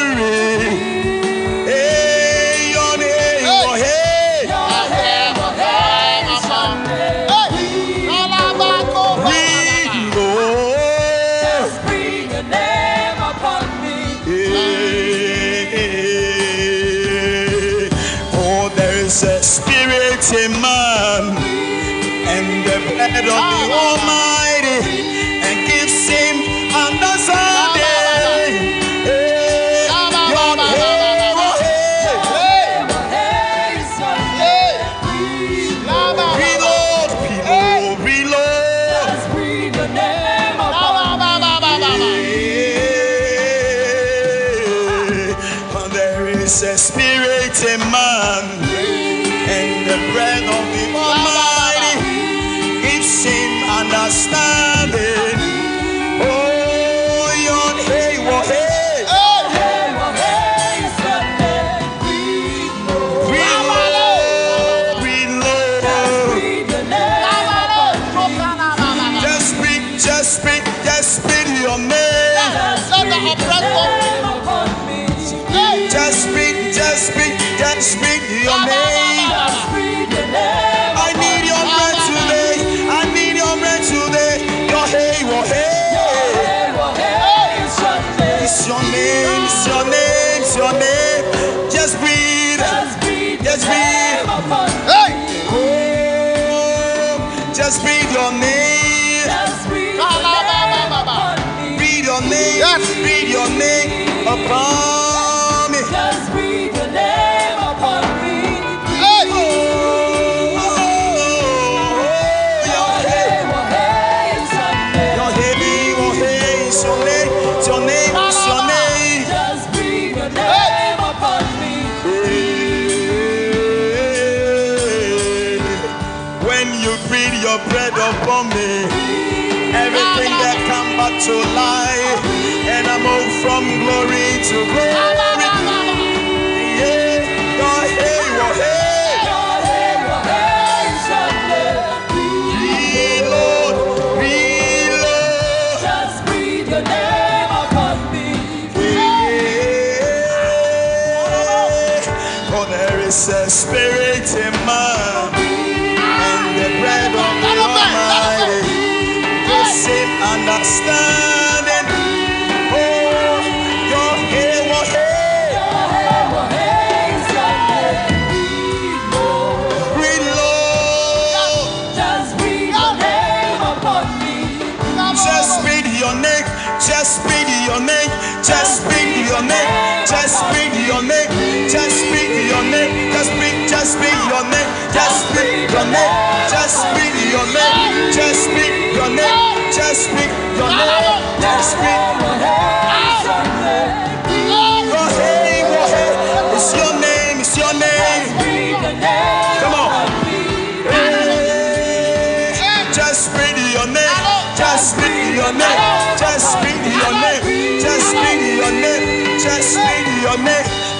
so 131.25 131.54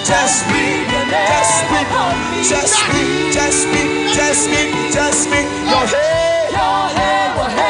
just 0.05 0.47
me, 0.47 0.75
just 1.25 1.69
me, 1.69 1.83
just 2.43 2.77
me, 2.93 3.31
just 3.31 3.67
me, 3.67 4.13
just 4.13 4.49
me, 4.49 4.91
just 4.91 5.29
me, 5.29 5.39
your 5.69 5.85
head, 5.87 6.51
your 6.51 6.87
head, 6.97 7.35
your 7.37 7.49
head. 7.49 7.64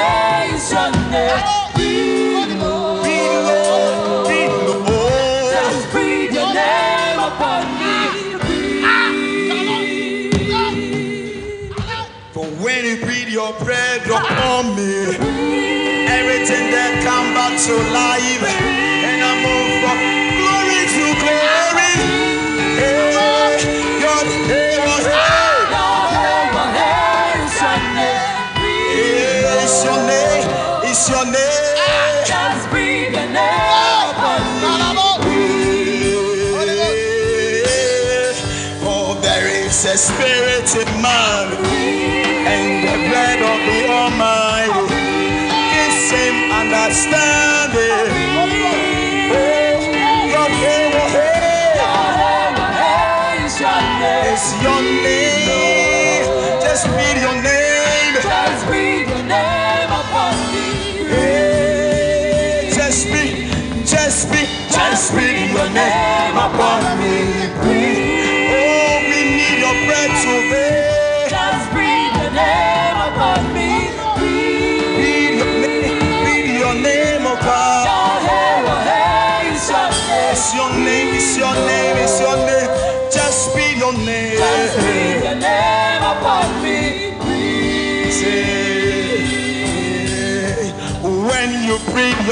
so 17.66 17.76
live. 17.76 18.45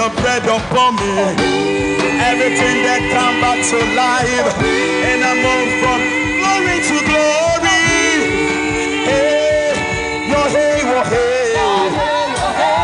your 0.03 0.11
bread 0.21 0.43
upon 0.43 0.95
me. 0.95 1.15
Everything 2.27 2.83
that 2.83 3.01
come 3.15 3.39
back 3.39 3.59
to 3.71 3.79
life, 3.95 4.51
and 5.07 5.23
I 5.23 5.33
move 5.39 5.71
from 5.79 5.99
glory 6.43 6.77
to 6.89 6.97
glory. 7.07 7.83
Hey, 9.07 9.71
your 10.27 10.47
hey, 10.51 10.83
your 10.83 11.03
hey, 11.07 11.55
your 11.55 11.87
hey, 11.95 12.27
your 12.35 12.51
hey, 12.59 12.83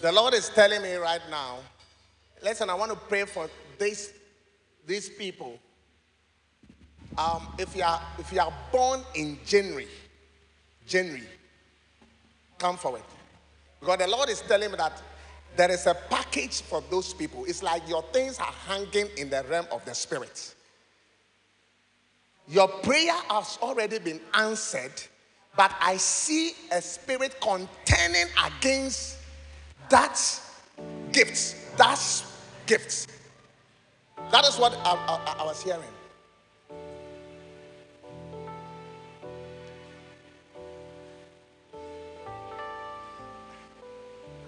The 0.00 0.10
Lord 0.10 0.34
is 0.34 0.48
telling 0.48 0.82
me 0.82 0.94
right 0.94 1.20
now. 1.30 1.58
Listen, 2.42 2.70
I 2.70 2.74
want 2.74 2.90
to 2.90 2.96
pray 2.96 3.24
for 3.24 3.48
this 3.78 4.21
these 4.86 5.08
people, 5.08 5.58
um, 7.16 7.48
if, 7.58 7.76
you 7.76 7.82
are, 7.82 8.00
if 8.18 8.32
you 8.32 8.40
are 8.40 8.52
born 8.70 9.00
in 9.14 9.38
January, 9.44 9.88
January, 10.86 11.26
come 12.58 12.76
forward. 12.76 13.02
Because 13.80 13.98
the 13.98 14.08
Lord 14.08 14.28
is 14.28 14.40
telling 14.42 14.70
me 14.70 14.76
that 14.76 15.02
there 15.56 15.70
is 15.70 15.86
a 15.86 15.94
package 16.08 16.62
for 16.62 16.82
those 16.90 17.12
people. 17.12 17.44
It's 17.44 17.62
like 17.62 17.86
your 17.88 18.02
things 18.12 18.38
are 18.38 18.54
hanging 18.66 19.08
in 19.18 19.28
the 19.28 19.44
realm 19.50 19.66
of 19.70 19.84
the 19.84 19.94
spirit. 19.94 20.54
Your 22.48 22.68
prayer 22.68 23.14
has 23.28 23.58
already 23.62 23.98
been 23.98 24.20
answered, 24.34 24.92
but 25.56 25.72
I 25.80 25.96
see 25.96 26.52
a 26.72 26.80
spirit 26.80 27.36
contending 27.40 28.26
against 28.44 29.18
that 29.90 30.18
gift. 31.12 31.76
That 31.76 32.24
gift. 32.66 33.06
That 34.30 34.46
is 34.46 34.58
what 34.58 34.74
I, 34.84 34.92
I, 34.92 35.36
I 35.40 35.44
was 35.44 35.62
hearing. 35.62 35.82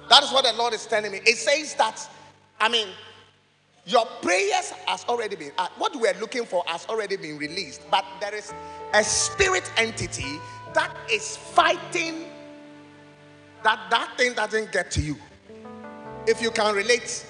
That 0.08 0.22
is 0.22 0.30
what 0.30 0.44
the 0.44 0.52
Lord 0.52 0.74
is 0.74 0.86
telling 0.86 1.12
me. 1.12 1.20
It 1.26 1.36
says 1.36 1.74
that, 1.74 2.08
I 2.60 2.68
mean, 2.68 2.88
your 3.86 4.06
prayers 4.22 4.70
has 4.86 5.04
already 5.08 5.36
been 5.36 5.52
uh, 5.58 5.68
what 5.76 5.94
we're 5.96 6.14
looking 6.20 6.44
for 6.44 6.62
has 6.66 6.86
already 6.86 7.16
been 7.16 7.36
released, 7.36 7.82
but 7.90 8.04
there 8.20 8.34
is 8.34 8.52
a 8.92 9.04
spirit 9.04 9.70
entity 9.76 10.38
that 10.72 10.94
is 11.10 11.36
fighting 11.36 12.26
that 13.62 13.80
that 13.90 14.16
thing 14.16 14.34
doesn't 14.34 14.72
get 14.72 14.90
to 14.92 15.00
you. 15.00 15.16
If 16.26 16.40
you 16.40 16.50
can 16.50 16.74
relate 16.74 17.26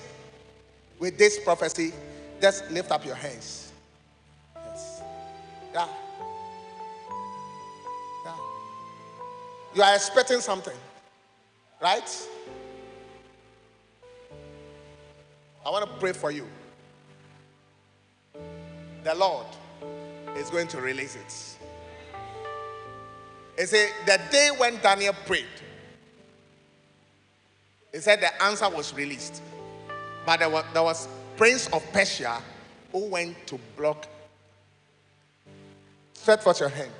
with 0.98 1.18
this 1.18 1.38
prophecy, 1.38 1.92
just 2.40 2.70
lift 2.70 2.90
up 2.90 3.04
your 3.04 3.14
hands. 3.14 3.72
Yes. 4.56 5.02
Yeah. 5.72 5.88
Yeah. 8.24 8.36
You 9.74 9.82
are 9.82 9.94
expecting 9.94 10.40
something, 10.40 10.76
right? 11.80 12.28
I 15.64 15.70
want 15.70 15.86
to 15.86 15.96
pray 15.98 16.12
for 16.12 16.30
you. 16.30 16.46
The 19.02 19.14
Lord 19.14 19.46
is 20.36 20.50
going 20.50 20.68
to 20.68 20.80
release 20.80 21.16
it. 21.16 21.58
He 23.58 23.66
said, 23.66 23.90
the 24.04 24.20
day 24.30 24.50
when 24.56 24.78
Daniel 24.78 25.14
prayed, 25.26 25.46
he 27.92 28.00
said 28.00 28.20
the 28.20 28.42
answer 28.42 28.68
was 28.68 28.92
released. 28.92 29.40
But 30.26 30.40
there 30.40 30.50
was, 30.50 30.64
there 30.72 30.82
was 30.82 31.06
Prince 31.36 31.68
of 31.68 31.82
Persia 31.92 32.40
who 32.92 33.06
went 33.06 33.46
to 33.46 33.58
block. 33.76 34.06
Stretch 36.12 36.40
forth 36.42 36.60
your 36.60 36.68
hand 36.68 36.90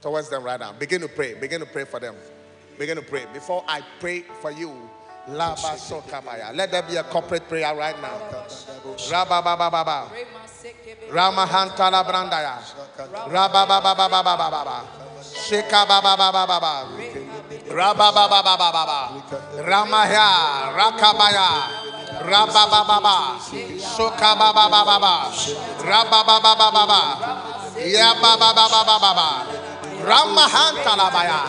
towards 0.00 0.28
them 0.30 0.42
right 0.44 0.60
now. 0.60 0.72
Begin 0.72 1.00
to 1.00 1.08
pray. 1.08 1.34
Begin 1.34 1.60
to 1.60 1.66
pray 1.66 1.84
for 1.84 2.00
them. 2.00 2.14
Begin 2.78 2.96
to 2.96 3.02
pray. 3.02 3.26
Before 3.32 3.64
I 3.68 3.82
pray 4.00 4.22
for 4.40 4.50
you. 4.50 4.72
Let 5.26 6.70
there 6.70 6.82
be 6.82 6.96
a 6.96 7.02
corporate 7.04 7.48
prayer 7.48 7.74
right 7.74 8.00
now. 8.00 8.20
Rababababa. 9.08 10.08
Ramahantala 11.10 12.04
Brandaya. 12.04 12.60
Rababababababa. 13.28 14.84
Shekabababababa. 15.22 16.86
Rabababababa. 17.68 19.22
Ramaya. 19.64 20.72
Rakabaya. 20.76 21.83
Rababababa. 22.22 23.38
Sokababababa. 23.80 25.32
Rabababababa. 25.82 27.02
Yabababababa. 27.80 29.46
Ramahantalabaya. 30.04 31.40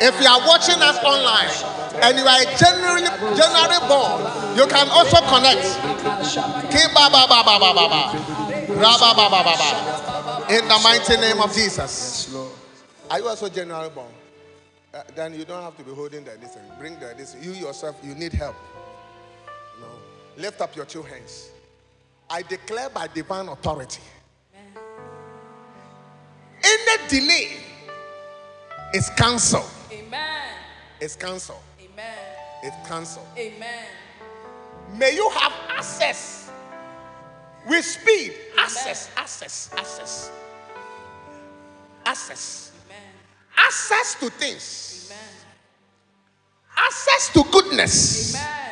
If 0.00 0.20
you 0.20 0.28
are 0.28 0.40
watching 0.46 0.80
us 0.80 0.96
online 1.04 1.50
and 2.02 2.18
you 2.18 2.24
are 2.24 2.44
generally 2.56 3.10
generally 3.36 3.80
born, 3.88 4.22
you 4.56 4.66
can 4.66 4.88
also 4.88 5.18
connect. 5.26 5.66
Rabababababa. 8.68 9.70
In 10.48 10.68
the 10.68 10.78
mighty 10.82 11.16
name 11.16 11.40
of 11.40 11.52
Jesus. 11.52 12.34
Are 13.10 13.18
you 13.20 13.28
also 13.28 13.48
generally 13.48 13.90
born? 13.90 14.06
Uh, 14.96 15.02
then 15.14 15.34
you 15.34 15.44
don't 15.44 15.62
have 15.62 15.76
to 15.76 15.82
be 15.82 15.92
holding 15.92 16.24
the 16.24 16.30
thing. 16.30 16.62
Bring 16.78 16.98
the 16.98 17.12
this. 17.16 17.36
You 17.40 17.52
yourself, 17.52 17.96
you 18.02 18.14
need 18.14 18.32
help. 18.32 18.56
Lift 20.36 20.60
up 20.60 20.76
your 20.76 20.84
two 20.84 21.02
hands. 21.02 21.50
I 22.28 22.42
declare 22.42 22.90
by 22.90 23.06
divine 23.06 23.48
authority. 23.48 24.02
Any 26.64 27.08
delay 27.08 27.56
is 28.92 29.08
cancelled. 29.16 29.70
Amen. 29.92 30.48
It's 31.00 31.16
cancelled. 31.16 31.60
Amen. 31.80 32.18
It's 32.62 32.88
cancelled. 32.88 33.26
Amen. 33.38 33.84
May 34.94 35.14
you 35.14 35.28
have 35.30 35.52
access 35.68 36.50
with 37.68 37.84
speed. 37.84 38.32
Access, 38.58 39.10
access, 39.16 39.70
access. 39.76 40.30
Access. 42.04 42.72
Amen. 42.86 43.02
Access 43.56 44.14
to 44.20 44.30
things. 44.30 45.10
Amen. 45.10 45.34
Access 46.76 47.32
to 47.32 47.44
goodness. 47.50 48.34
Amen. 48.34 48.65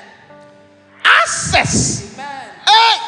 Access. 1.25 2.15
Hey! 2.19 2.99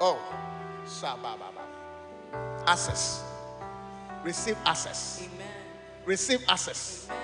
Oh. 0.00 0.18
Access. 2.66 3.22
Receive 4.22 4.56
access. 4.64 5.20
Amen. 5.22 5.46
Receive 6.06 6.42
access. 6.48 7.06
Amen. 7.10 7.20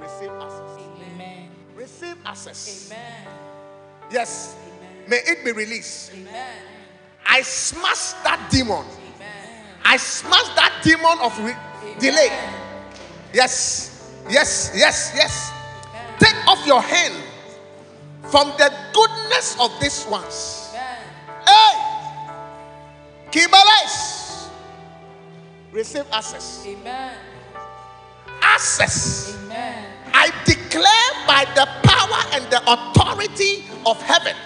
Receive 0.00 0.30
access. 0.42 0.80
Amen. 1.14 1.48
Receive 1.76 2.16
access. 2.26 2.90
Amen. 2.90 3.26
Yes. 4.10 4.56
Amen. 4.66 5.10
May 5.10 5.16
it 5.30 5.44
be 5.44 5.52
released. 5.52 6.12
Amen. 6.12 6.56
I 7.24 7.42
smash 7.42 8.14
that 8.24 8.48
demon. 8.50 8.78
Amen. 8.84 9.64
I 9.84 9.96
smash 9.96 10.48
that 10.56 10.80
demon 10.82 11.20
of 11.22 11.38
re- 11.38 12.00
delay. 12.00 12.36
Yes. 13.32 14.12
Yes. 14.28 14.72
Yes. 14.74 15.12
Yes. 15.14 15.59
Take 16.20 16.46
off 16.46 16.64
your 16.66 16.82
hand 16.82 17.14
from 18.30 18.48
the 18.58 18.72
goodness 18.92 19.56
of 19.58 19.72
these 19.80 20.06
ones. 20.06 20.72
Hey! 21.46 21.74
Kibales! 23.32 24.48
Receive 25.72 26.04
access. 26.12 26.64
Amen. 26.66 27.14
Access. 28.42 29.36
Amen. 29.44 29.84
I 30.12 30.30
declare 30.44 31.26
by 31.26 31.44
the 31.54 31.66
power 31.82 32.20
and 32.34 32.44
the 32.50 32.60
authority 32.70 33.64
of 33.86 34.00
heaven, 34.02 34.36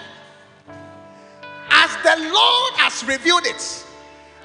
as 1.69 1.91
the 2.03 2.15
Lord 2.31 2.73
has 2.77 3.03
revealed 3.05 3.45
it, 3.45 3.85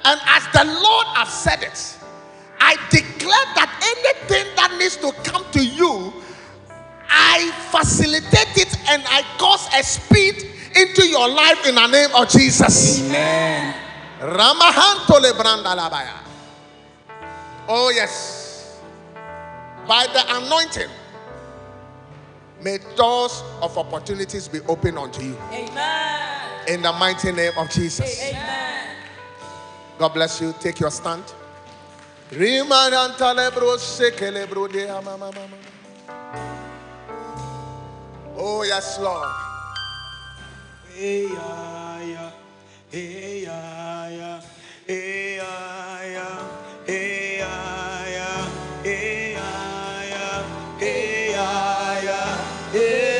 and 0.03 0.19
as 0.25 0.43
the 0.51 0.65
Lord 0.65 1.07
has 1.15 1.31
said 1.31 1.63
it, 1.63 1.97
I 2.59 2.75
declare 2.89 3.45
that 3.55 3.69
anything 3.81 4.47
that 4.55 4.75
needs 4.77 4.97
to 4.97 5.11
come 5.23 5.45
to 5.51 5.63
you, 5.63 6.13
I 7.11 7.51
facilitate 7.71 8.57
it 8.57 8.77
and 8.89 9.03
I 9.07 9.23
cause 9.37 9.67
a 9.77 9.83
speed 9.83 10.47
into 10.75 11.05
your 11.07 11.27
life 11.27 11.67
in 11.67 11.75
the 11.75 11.87
name 11.87 12.09
of 12.15 12.29
Jesus. 12.29 13.01
Amen. 13.05 13.75
Oh, 17.67 17.91
yes. 17.93 18.79
By 19.87 20.07
the 20.13 20.23
anointing, 20.37 20.89
may 22.63 22.77
doors 22.95 23.43
of 23.61 23.77
opportunities 23.77 24.47
be 24.47 24.59
opened 24.67 24.97
unto 24.97 25.23
you. 25.23 25.37
Amen. 25.51 26.67
In 26.67 26.81
the 26.81 26.93
mighty 26.93 27.31
name 27.31 27.53
of 27.57 27.69
Jesus. 27.69 28.21
Amen. 28.23 28.95
God 29.97 30.13
bless 30.13 30.39
you. 30.39 30.53
Take 30.59 30.79
your 30.79 30.91
stand. 30.91 31.23
Rimanantalebro 38.41 38.49
sekelebro 38.49 38.49
de 38.49 38.49
amamamama. 38.49 38.49
Oh, 38.49 38.63
yes, 38.63 38.97
Lord. 38.99 39.29
Hey, 40.89 41.27
yeah, 41.27 42.01
yeah. 42.01 42.31
Hey, 42.89 43.43
yeah, 43.43 44.09
yeah. 44.09 44.41
Hey, 44.87 45.37
yeah, 45.37 46.07
yeah. 48.09 48.41
Hey, 50.79 51.31
yeah, 51.33 52.01
yeah. 52.03 52.37
Hey, 52.71 52.81
yeah, 52.81 53.19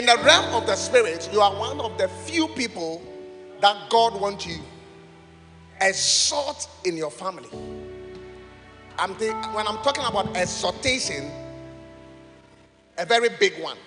The 0.10 0.24
realm 0.24 0.56
of 0.56 0.66
the 0.66 0.76
spirit, 0.76 1.30
you 1.32 1.40
are 1.40 1.54
one 1.54 1.80
of 1.80 1.96
the 2.00 2.08
few 2.08 2.48
people 2.48 3.00
that 3.62 3.92
God 3.92 4.20
wants 4.20 4.48
you 4.48 4.58
exhort 5.80 6.68
in 6.84 6.98
your 6.98 7.12
family. 7.12 7.50
I'm 8.98 9.16
the, 9.20 9.32
when 9.54 9.68
I'm 9.68 9.78
talking 9.84 10.04
about 10.04 10.36
exhortation, 10.36 11.30
a 12.98 13.06
very 13.06 13.30
big 13.40 13.62
one. 13.62 13.78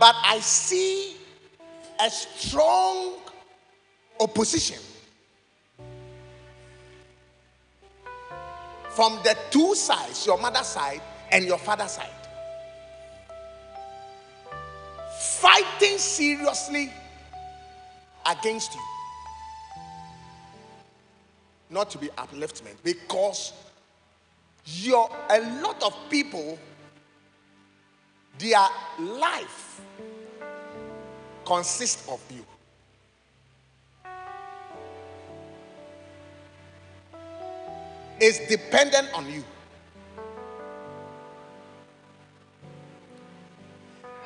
But 0.00 0.16
I 0.22 0.40
see 0.40 1.16
a 2.02 2.08
strong 2.08 3.16
opposition 4.20 4.78
from 8.88 9.18
the 9.22 9.36
two 9.50 9.74
sides, 9.74 10.26
your 10.26 10.38
mother's 10.38 10.66
side 10.66 11.02
and 11.30 11.44
your 11.44 11.58
father's 11.58 11.90
side. 11.92 12.21
Fighting 15.22 15.98
seriously 15.98 16.92
against 18.26 18.74
you. 18.74 18.80
Not 21.70 21.90
to 21.90 21.98
be 21.98 22.08
upliftment, 22.08 22.74
because 22.82 23.52
you're 24.66 25.08
a 25.30 25.40
lot 25.62 25.80
of 25.84 25.94
people, 26.10 26.58
their 28.38 28.66
life 28.98 29.80
consists 31.44 32.08
of 32.08 32.20
you. 32.30 32.44
Is 38.20 38.40
dependent 38.48 39.08
on 39.14 39.30
you. 39.32 39.44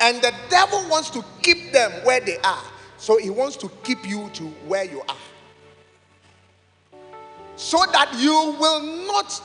And 0.01 0.21
the 0.23 0.33
devil 0.51 0.85
wants 0.89 1.11
to 1.11 1.25
keep 1.43 1.73
them 1.73 1.91
where 2.05 2.21
they 2.21 2.39
are. 2.39 2.63
So 2.99 3.19
he 3.19 3.31
wants 3.31 3.57
to 3.57 3.71
keep 3.83 4.07
you 4.07 4.31
to 4.35 4.45
where 4.67 4.85
you 4.85 5.03
are. 5.09 5.17
So 7.57 7.79
that 7.93 8.15
you 8.19 8.57
will 8.59 8.83
not 9.07 9.43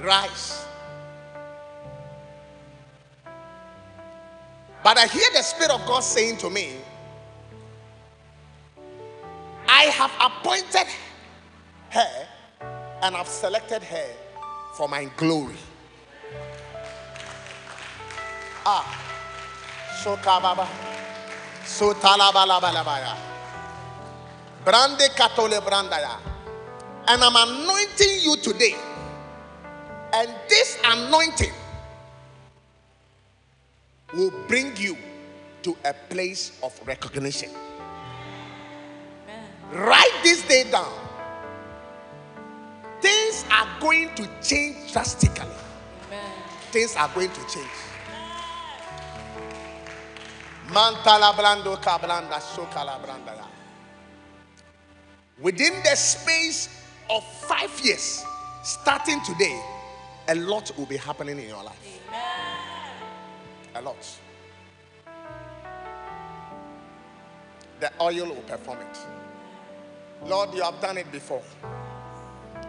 rise. 0.00 0.64
But 4.84 4.98
I 4.98 5.06
hear 5.06 5.26
the 5.32 5.42
Spirit 5.42 5.70
of 5.70 5.84
God 5.86 6.00
saying 6.00 6.36
to 6.38 6.50
me, 6.50 6.76
I 9.66 9.84
have 9.84 10.12
appointed 10.20 10.86
her 11.90 12.28
and 13.02 13.16
I've 13.16 13.28
selected 13.28 13.82
her 13.82 14.08
for 14.76 14.88
my 14.88 15.06
glory. 15.16 15.56
Ah. 18.66 18.84
So 20.02 20.16
kababa. 20.16 20.66
So 21.64 21.92
talabalabalabaya. 21.94 23.16
Brande 24.64 25.08
katole 25.14 25.60
brandaya. 25.60 26.18
And 27.06 27.22
I'm 27.22 27.36
anointing 27.36 28.20
you 28.22 28.36
today. 28.36 28.74
And 30.14 30.30
this 30.48 30.78
anointing 30.84 31.52
will 34.14 34.32
bring 34.48 34.76
you 34.76 34.96
to 35.62 35.76
a 35.84 35.92
place 36.08 36.58
of 36.62 36.78
recognition. 36.86 37.50
Write 39.72 40.20
this 40.22 40.46
day 40.46 40.70
down. 40.70 40.92
Things 43.00 43.44
are 43.50 43.68
going 43.80 44.14
to 44.14 44.28
change 44.42 44.92
drastically. 44.92 45.48
Things 46.70 46.96
are 46.96 47.10
going 47.14 47.30
to 47.30 47.40
change. 47.48 47.93
Mantala 50.72 51.32
brando 51.34 51.76
kabranda 51.80 52.40
sokala 52.40 52.98
branda. 53.02 53.36
ya. 53.36 53.44
Within 55.40 55.72
the 55.82 55.94
space 55.96 56.68
of 57.10 57.22
five 57.46 57.70
years, 57.82 58.24
starting 58.62 59.20
today, 59.24 59.60
a 60.28 60.34
lot 60.36 60.70
will 60.78 60.86
be 60.86 60.96
happening 60.96 61.38
in 61.38 61.48
your 61.48 61.62
life. 61.62 62.00
Amen. 62.08 62.24
A 63.74 63.82
lot. 63.82 64.06
The 67.80 67.90
oil 68.00 68.26
will 68.28 68.42
perform 68.46 68.78
it. 68.80 68.98
Lord, 70.26 70.54
you 70.54 70.62
have 70.62 70.80
done 70.80 70.96
it 70.96 71.10
before. 71.12 71.42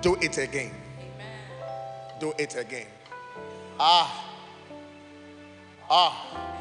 Do 0.01 0.15
it 0.15 0.38
again. 0.38 0.72
Do 2.19 2.34
it 2.38 2.55
again. 2.55 2.88
Ah. 3.80 4.26
Ah. 5.89 6.55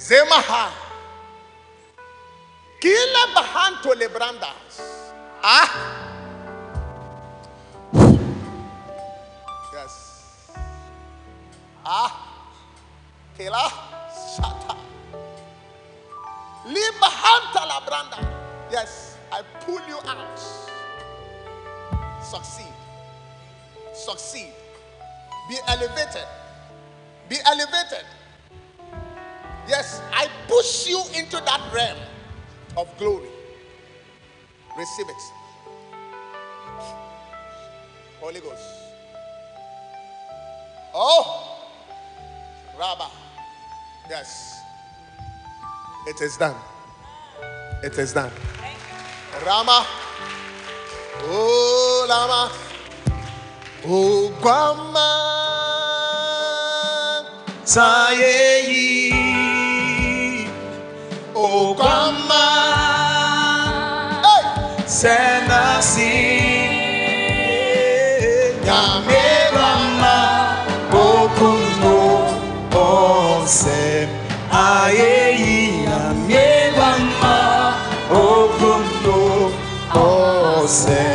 Zemaha. 0.00 0.72
Kila 2.80 3.22
bahanto 3.36 3.92
lebrandas. 3.92 4.80
Ah. 5.44 5.68
Yes. 9.76 9.94
Ah. 11.84 12.10
Kila 13.36 13.68
shata. 14.32 14.74
Libahanta 16.64 17.62
labranda. 17.68 18.18
Yes, 18.72 19.20
I 19.30 19.44
pull 19.60 19.84
you 19.84 20.00
out. 20.08 20.40
Succeed. 22.24 22.72
Succeed. 23.92 24.52
Be 25.48 25.56
elevated. 25.68 26.24
Be 27.28 27.36
elevated. 27.44 28.08
Yes, 29.70 30.02
I 30.12 30.26
push 30.48 30.88
you 30.88 31.00
into 31.14 31.36
that 31.36 31.60
realm 31.72 31.96
of 32.76 32.88
glory. 32.98 33.28
Receive 34.76 35.08
it. 35.08 35.22
Holy 38.18 38.40
Ghost. 38.40 38.62
Oh, 40.92 41.56
Rabba. 42.76 43.06
Yes. 44.08 44.60
It 46.08 46.20
is 46.20 46.36
done. 46.36 46.56
It 47.84 47.96
is 47.96 48.12
done. 48.12 48.32
Rama. 49.46 49.86
Oh, 51.22 52.06
Lama. 52.08 52.50
Oh, 53.86 54.36
Grandma. 54.42 55.30
Sayeyi, 57.70 59.29
Oh, 61.42 61.72
Grandma. 61.72 62.44
Hey. 64.20 64.44
senasi, 64.84 66.12
Nyame 68.64 69.24
mama, 69.56 70.16
okuno, 70.92 71.98
ose, 72.76 74.08
ayeyi, 74.52 75.88
nyame 75.88 76.46
mama, 76.76 77.36
okuno, 78.12 79.48
ose, 79.96 81.09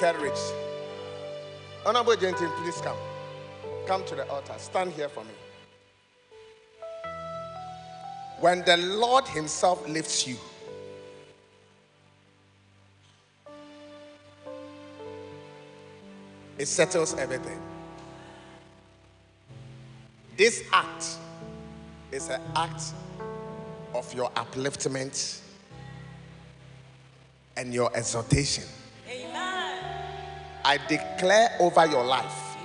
rich. 0.00 0.38
Honorable 1.84 2.16
gentlemen, 2.16 2.50
please 2.62 2.80
come. 2.80 2.96
Come 3.86 4.04
to 4.06 4.14
the 4.14 4.28
altar. 4.30 4.54
Stand 4.56 4.92
here 4.92 5.08
for 5.08 5.22
me. 5.24 5.30
When 8.40 8.64
the 8.64 8.78
Lord 8.78 9.28
Himself 9.28 9.86
lifts 9.86 10.26
you, 10.26 10.36
it 16.58 16.66
settles 16.66 17.14
everything. 17.14 17.60
This 20.38 20.64
act 20.72 21.18
is 22.10 22.30
an 22.30 22.40
act 22.56 22.82
of 23.94 24.12
your 24.14 24.30
upliftment 24.30 25.40
and 27.58 27.74
your 27.74 27.94
exhortation. 27.94 28.64
I 30.64 30.78
declare 30.88 31.56
over 31.60 31.86
your 31.86 32.04
life. 32.04 32.56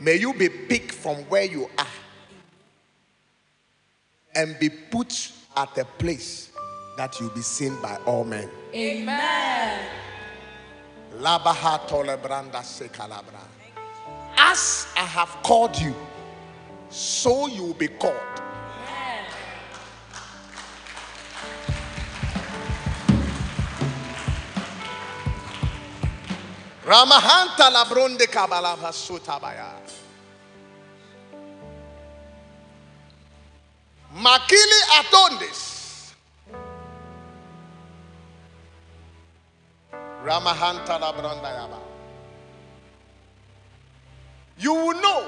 May 0.00 0.16
you 0.16 0.32
be 0.34 0.48
picked 0.48 0.92
from 0.92 1.16
where 1.28 1.44
you 1.44 1.68
are 1.76 1.86
and 4.34 4.58
be 4.58 4.68
put 4.70 5.32
at 5.56 5.76
a 5.76 5.84
place 5.84 6.50
that 6.96 7.18
you'll 7.18 7.30
be 7.30 7.40
seen 7.42 7.74
by 7.82 7.96
all 8.06 8.24
men. 8.24 8.48
Amen. 8.74 9.80
Labaha 11.16 11.80
tolebranda 11.88 12.62
sekalabra. 12.62 13.42
As 14.36 14.86
I 14.96 15.00
have 15.00 15.36
called 15.42 15.76
you, 15.76 15.94
so 16.90 17.48
you 17.48 17.64
will 17.64 17.74
be 17.74 17.88
called. 17.88 18.14
Ramahanta 26.88 27.68
labronde 27.70 28.26
kabalaba 28.26 28.90
sutabaya. 28.92 29.74
Makili 34.16 34.80
atondes. 34.98 36.14
Ramahanta 40.24 40.98
labronda 40.98 41.50
yaba. 41.58 41.78
You 44.58 44.72
will 44.72 45.00
know 45.02 45.26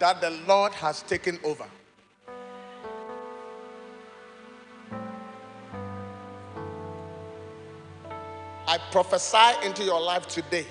that 0.00 0.20
the 0.20 0.30
Lord 0.48 0.72
has 0.74 1.02
taken 1.02 1.38
over. 1.44 1.66
I 8.78 8.90
prophesy 8.92 9.66
into 9.66 9.82
your 9.82 10.00
life 10.00 10.26
today. 10.28 10.66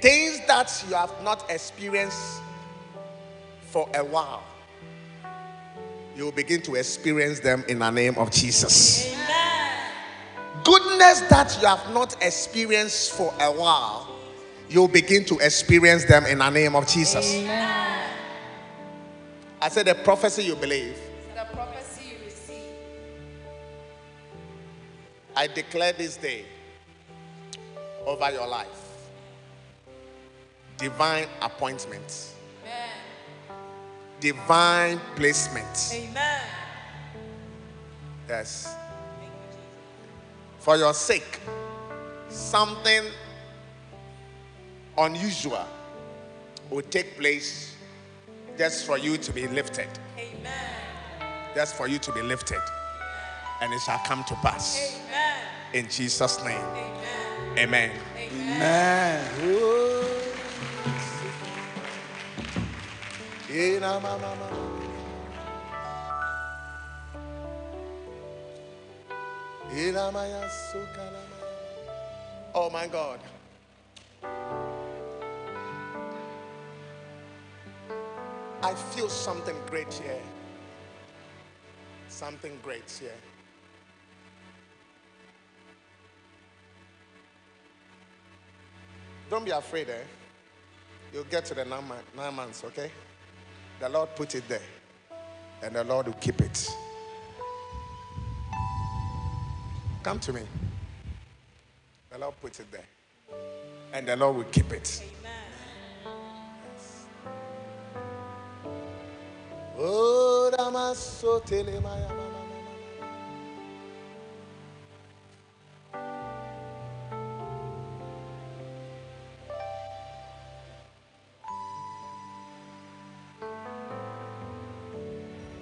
Things 0.00 0.40
that 0.48 0.84
you 0.88 0.94
have 0.94 1.12
not 1.22 1.48
experienced 1.48 2.40
for 3.62 3.88
a 3.94 4.04
while, 4.04 4.42
you 6.16 6.24
will 6.24 6.32
begin 6.32 6.60
to 6.62 6.74
experience 6.74 7.40
them 7.40 7.64
in 7.68 7.78
the 7.78 7.90
name 7.90 8.18
of 8.18 8.30
Jesus. 8.30 9.06
Amen. 9.12 9.92
Goodness 10.64 11.20
that 11.30 11.56
you 11.60 11.68
have 11.68 11.92
not 11.94 12.16
experienced 12.20 13.12
for 13.12 13.32
a 13.40 13.52
while, 13.52 14.08
you'll 14.68 14.88
begin 14.88 15.24
to 15.26 15.38
experience 15.38 16.04
them 16.04 16.26
in 16.26 16.38
the 16.38 16.50
name 16.50 16.74
of 16.74 16.88
Jesus. 16.88 17.44
I 19.62 19.68
said, 19.68 19.86
the 19.86 19.94
prophecy 19.94 20.42
you 20.42 20.56
believe, 20.56 20.96
The 21.36 21.44
prophecy 21.54 22.02
you 22.10 22.24
receive. 22.24 22.74
I 25.36 25.46
declare 25.46 25.92
this 25.92 26.16
day 26.16 26.44
over 28.04 28.28
your 28.32 28.48
life 28.48 28.66
divine 30.78 31.28
appointment, 31.40 32.32
Amen. 32.64 32.88
divine 34.18 35.00
placement. 35.14 35.92
Amen. 35.92 36.40
Yes. 38.28 38.74
For 40.58 40.76
your 40.76 40.92
sake, 40.92 41.38
something 42.28 43.04
unusual 44.98 45.64
will 46.68 46.82
take 46.82 47.16
place 47.16 47.71
just 48.58 48.86
for 48.86 48.98
you 48.98 49.16
to 49.16 49.32
be 49.32 49.46
lifted. 49.48 49.88
Amen. 50.18 50.52
Just 51.54 51.74
for 51.76 51.88
you 51.88 51.98
to 51.98 52.12
be 52.12 52.22
lifted. 52.22 52.60
And 53.60 53.72
it 53.72 53.80
shall 53.80 53.98
come 53.98 54.24
to 54.24 54.34
pass. 54.36 54.98
Amen. 55.06 55.38
In 55.72 55.88
Jesus' 55.88 56.42
name. 56.44 56.58
Amen. 57.58 57.58
Amen. 57.58 57.92
Amen. 58.16 59.28
Oh 72.54 72.70
my 72.70 72.86
God. 72.86 73.18
I 78.62 78.74
feel 78.74 79.08
something 79.08 79.56
great 79.66 79.92
here. 79.92 80.20
Something 82.08 82.58
great 82.62 82.88
here. 83.00 83.10
Don't 89.28 89.44
be 89.44 89.50
afraid, 89.50 89.88
eh? 89.88 90.02
You'll 91.12 91.24
get 91.24 91.44
to 91.46 91.54
the 91.54 91.64
nine, 91.64 91.84
nine 92.16 92.34
months, 92.34 92.62
okay? 92.64 92.90
The 93.80 93.88
Lord 93.88 94.14
put 94.14 94.34
it 94.36 94.46
there, 94.46 94.60
and 95.62 95.74
the 95.74 95.82
Lord 95.82 96.06
will 96.06 96.12
keep 96.14 96.40
it. 96.40 96.70
Come 100.02 100.20
to 100.20 100.32
me. 100.32 100.42
The 102.10 102.18
Lord 102.18 102.34
put 102.40 102.60
it 102.60 102.66
there, 102.70 102.86
and 103.92 104.06
the 104.06 104.14
Lord 104.16 104.36
will 104.36 104.44
keep 104.44 104.70
it. 104.72 105.02
Oh, 109.78 110.50
mama 110.52 110.94
mama. 111.80 112.40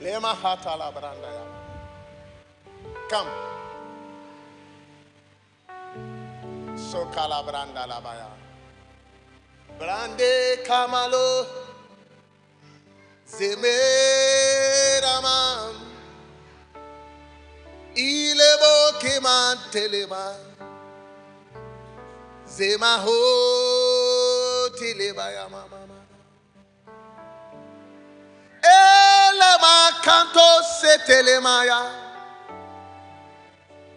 Lema. 0.02 0.34
Come. 3.10 3.28
So 6.76 7.06
kala 7.06 7.42
branda 7.46 7.86
la 7.86 8.00
baya. 8.00 8.26
Brande 9.78 10.64
kamalo. 10.66 11.59
Zemeramam. 14.50 15.74
Ilebo 17.94 18.98
keman 19.00 19.58
telema. 19.72 20.34
Zemaho 22.46 23.20
teleba 24.78 25.30
ya 25.30 25.48
mama. 25.48 25.78
Elema 28.62 29.92
kanto 30.04 30.62
setelemaya. 30.80 31.82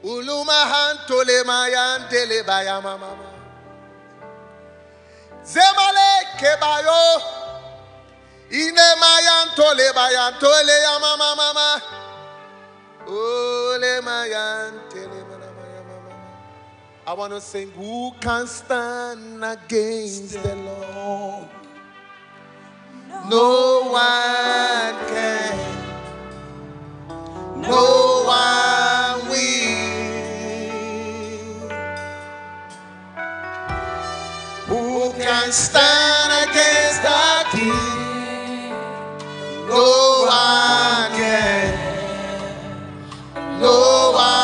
Uluma 0.03 0.53
hantolemaya 0.65 1.99
ndelebaya 1.99 2.81
mama. 2.81 3.09
Zemale 5.43 6.27
kebayo. 6.39 7.21
Mama 10.99 11.35
mama. 11.35 11.81
Ole. 13.07 14.01
I 17.05 17.13
want 17.13 17.33
to 17.33 17.41
sing, 17.41 17.69
Who 17.71 18.13
can 18.21 18.47
stand 18.47 19.43
against 19.43 20.41
the 20.41 20.55
Lord? 20.55 21.47
No 23.29 23.89
one 23.91 24.95
can. 25.07 25.57
No 27.61 28.23
one 28.25 29.29
will. 29.29 29.93
Who 34.67 35.11
can 35.21 35.51
stand 35.51 36.02
No 39.73 40.25
one 40.27 41.11
can. 41.17 41.73
No 43.59 44.11
one 44.13 44.42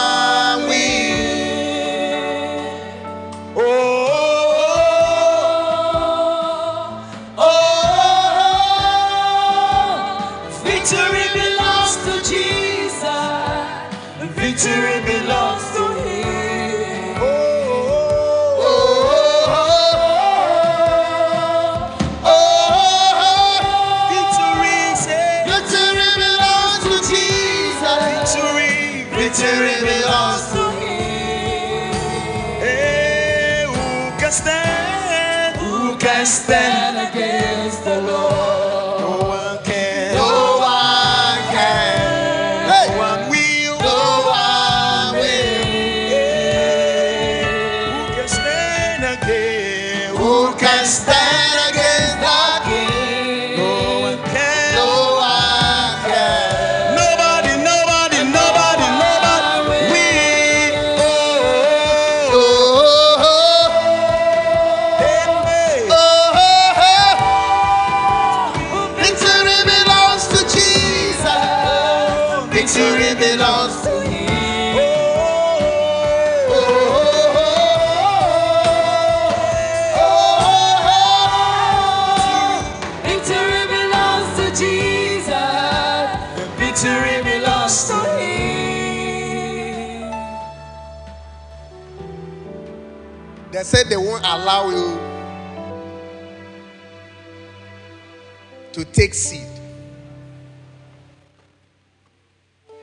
take 99.00 99.14
seed. 99.14 99.48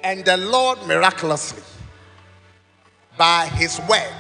And 0.02 0.24
the 0.24 0.38
Lord 0.38 0.78
miraculously, 0.86 1.62
by 3.18 3.46
His 3.48 3.78
word 3.86 4.14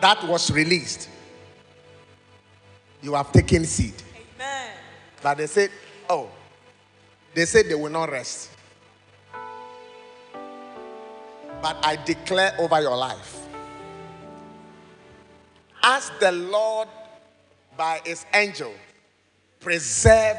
that 0.00 0.26
was 0.26 0.50
released, 0.50 1.08
you 3.00 3.14
have 3.14 3.30
taken 3.30 3.64
seed. 3.64 3.94
Amen. 4.34 4.72
But 5.22 5.38
they 5.38 5.46
said, 5.46 5.70
oh, 6.10 6.28
they 7.32 7.44
said 7.44 7.66
they 7.68 7.76
will 7.76 7.92
not 7.92 8.10
rest. 8.10 8.50
But 11.62 11.76
I 11.84 11.96
declare 12.04 12.52
over 12.58 12.80
your 12.80 12.96
life, 12.96 13.46
as 15.84 16.10
the 16.18 16.32
Lord 16.32 16.88
by 17.76 18.00
his 18.04 18.24
angel 18.34 18.72
preserve 19.66 20.38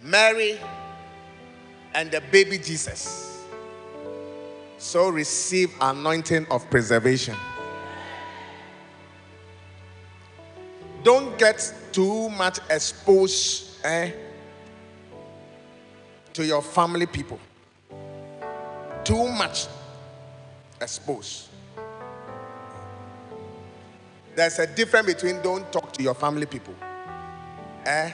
Mary 0.00 0.58
and 1.94 2.10
the 2.10 2.22
baby 2.32 2.56
Jesus, 2.56 3.44
so 4.78 5.10
receive 5.10 5.70
anointing 5.82 6.46
of 6.50 6.68
preservation. 6.70 7.36
don't 11.04 11.38
get 11.38 11.72
too 11.92 12.30
much 12.30 12.58
exposed 12.70 13.84
eh, 13.84 14.10
to 16.32 16.44
your 16.44 16.62
family 16.62 17.04
people. 17.04 17.38
Too 19.04 19.28
much 19.28 19.66
exposed. 20.80 21.48
There's 24.34 24.58
a 24.58 24.66
difference 24.66 25.06
between 25.06 25.40
don't 25.42 25.70
talk 25.72 25.92
to 25.92 26.02
your 26.02 26.14
family 26.14 26.46
people. 26.46 26.74
Eh? 27.86 28.10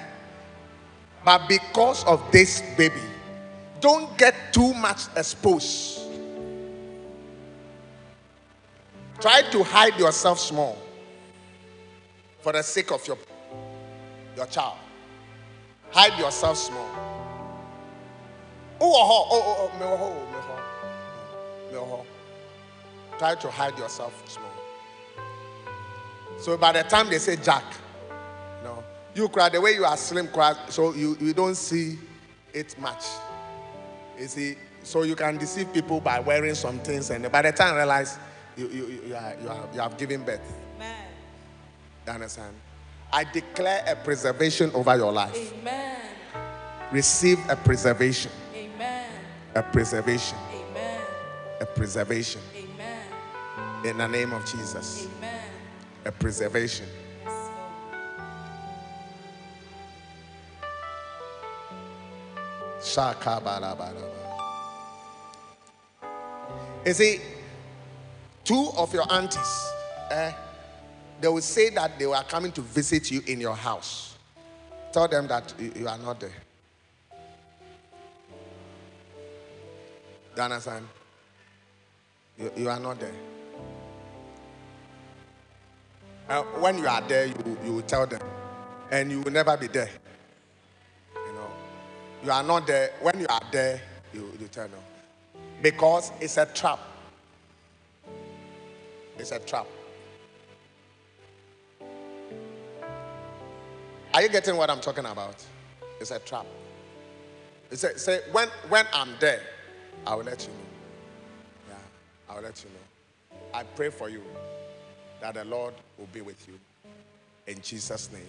But 1.25 1.49
because 1.49 2.05
of 2.05 2.23
this 2.31 2.63
baby, 2.77 3.01
don't 3.81 4.17
get 4.19 4.35
too 4.53 4.75
much 4.75 5.03
exposed. 5.17 6.01
Try 9.21 9.43
to 9.51 9.63
hide 9.63 9.99
yourself 9.99 10.39
small 10.39 10.79
for 12.41 12.53
the 12.53 12.63
sake 12.63 12.91
of 12.91 13.07
your, 13.07 13.19
your 14.37 14.47
child. 14.47 14.79
Hide 15.91 16.19
yourself 16.19 16.57
small. 16.57 16.89
Oh, 18.81 18.93
oh, 18.95 19.27
oh, 19.31 19.71
oh, 19.73 19.79
me, 19.79 19.85
oh, 19.85 19.97
me, 20.33 20.39
oh, 20.49 21.73
me, 21.73 21.79
oh. 21.79 22.07
Try 23.19 23.35
to 23.35 23.51
hide 23.51 23.79
yourself 23.79 24.23
small. 24.27 24.50
So 26.41 26.57
by 26.57 26.73
the 26.73 26.83
time 26.83 27.11
they 27.11 27.19
say 27.19 27.37
Jack, 27.37 27.65
no, 28.65 28.83
you 29.15 29.29
cry 29.29 29.51
the 29.51 29.61
way 29.61 29.75
you 29.75 29.85
are 29.85 29.97
slim, 29.97 30.27
cry, 30.29 30.55
so 30.69 30.95
you, 30.95 31.17
you 31.21 31.35
don't 31.35 31.55
see 31.55 31.99
it 32.55 32.79
much. 32.79 33.05
You 34.19 34.27
see, 34.27 34.57
so 34.83 35.03
you 35.03 35.15
can 35.15 35.37
deceive 35.37 35.73
people 35.73 36.01
by 36.01 36.19
wearing 36.19 36.55
some 36.55 36.79
things, 36.79 37.11
and 37.11 37.31
by 37.31 37.43
the 37.43 37.53
time 37.53 37.73
you 37.73 37.77
realize 37.77 38.19
you, 38.57 38.69
you, 38.69 38.87
you, 38.87 39.03
you, 39.09 39.15
are, 39.15 39.37
you, 39.43 39.49
are, 39.49 39.69
you 39.75 39.81
have 39.81 39.99
given 39.99 40.23
birth. 40.23 40.41
Amen. 40.77 40.97
You 42.07 42.13
understand? 42.13 42.55
I 43.13 43.25
declare 43.25 43.85
a 43.87 43.97
preservation 43.97 44.71
over 44.73 44.97
your 44.97 45.13
life. 45.13 45.37
Amen. 45.61 45.99
Receive 46.91 47.39
a 47.49 47.57
preservation. 47.57 48.33
Amen. 48.55 49.11
A 49.55 49.63
preservation. 49.63 50.39
Amen. 50.53 51.01
A 51.61 51.67
preservation. 51.67 52.41
Amen. 52.57 53.85
In 53.85 53.99
the 53.99 54.09
name 54.09 54.33
of 54.33 54.45
Jesus. 54.47 55.07
Amen. 55.07 55.20
A 56.05 56.13
preservation. 56.13 56.87
You 66.87 66.95
see, 66.95 67.21
two 68.43 68.71
of 68.77 68.93
your 68.95 69.05
aunties, 69.13 69.71
eh, 70.11 70.33
they 71.21 71.29
will 71.29 71.43
say 71.43 71.69
that 71.71 71.99
they 71.99 72.07
were 72.07 72.23
coming 72.27 72.53
to 72.53 72.63
visit 72.63 73.11
you 73.11 73.23
in 73.27 73.41
your 73.41 73.55
house. 73.55 74.17
Tell 74.93 75.07
them 75.07 75.29
that 75.29 75.53
you, 75.59 75.87
are 75.87 75.99
not 75.99 76.19
there. 76.19 76.31
Do 80.35 80.43
you? 80.43 80.89
You, 82.39 82.53
you 82.57 82.71
are 82.71 82.81
not 82.81 82.99
there. 82.99 83.13
Uh, 86.31 86.45
when 86.61 86.79
you 86.79 86.87
are 86.87 87.01
there, 87.09 87.27
you, 87.27 87.59
you 87.65 87.73
will 87.73 87.83
tell 87.83 88.07
them, 88.07 88.21
and 88.93 89.11
you 89.11 89.21
will 89.21 89.33
never 89.33 89.57
be 89.57 89.67
there. 89.67 89.91
You 91.27 91.33
know, 91.33 91.51
you 92.25 92.31
are 92.31 92.45
not 92.45 92.69
there. 92.69 92.93
When 93.03 93.19
you 93.19 93.27
are 93.29 93.43
there, 93.51 93.81
you, 94.15 94.31
you 94.39 94.47
tell 94.47 94.69
them. 94.69 94.79
Because 95.61 96.13
it's 96.21 96.37
a 96.37 96.47
trap. 96.47 96.79
It's 99.19 99.33
a 99.33 99.41
trap. 99.41 99.67
Are 104.15 104.23
you 104.23 104.29
getting 104.29 104.57
what 104.57 104.71
I'm 104.71 104.81
talking 104.81 105.07
about? 105.07 105.45
It's 106.01 106.13
a 106.13 106.21
trap. 106.21 106.47
It's 107.73 107.83
a, 107.83 107.99
say, 107.99 108.21
when, 108.31 108.47
when 108.69 108.87
I'm 108.93 109.09
there, 109.19 109.41
I 110.07 110.15
will 110.15 110.23
let 110.23 110.43
you 110.43 110.53
know. 110.53 111.71
Yeah, 111.71 111.75
I 112.29 112.37
will 112.37 112.43
let 112.45 112.63
you 112.63 112.71
know. 112.71 113.41
I 113.53 113.65
pray 113.65 113.91
for 113.91 114.09
you 114.09 114.23
that 115.21 115.35
the 115.35 115.45
Lord 115.45 115.75
will 115.99 116.09
be 116.13 116.21
with 116.21 116.47
you. 116.49 116.59
In 117.47 117.61
Jesus' 117.61 118.11
name. 118.13 118.23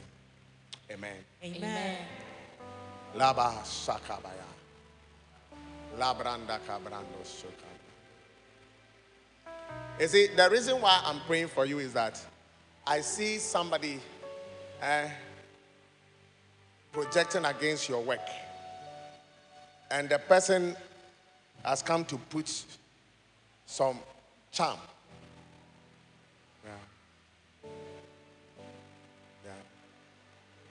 Amen. 0.92 1.18
Amen. 1.44 1.98
Laba 3.16 3.64
sakabaya. 3.64 4.48
Labranda 5.98 6.60
kabrando 6.68 7.24
sukaba. 7.24 7.72
You 10.00 10.08
see, 10.08 10.28
the 10.36 10.50
reason 10.50 10.82
why 10.82 11.02
I'm 11.06 11.20
praying 11.22 11.50
for 11.50 11.66
you 11.66 11.80
is 11.80 11.94
that 11.94 12.20
I 12.88 13.02
see 13.02 13.38
somebody, 13.38 14.00
eh, 14.82 15.10
projecting 16.92 17.46
against 17.46 17.88
your 17.88 18.02
work. 18.02 18.20
And 19.92 20.10
the 20.10 20.18
person 20.20 20.76
has 21.64 21.84
come 21.84 22.06
to 22.06 22.18
put 22.18 22.52
some 23.66 24.00
charm. 24.52 24.78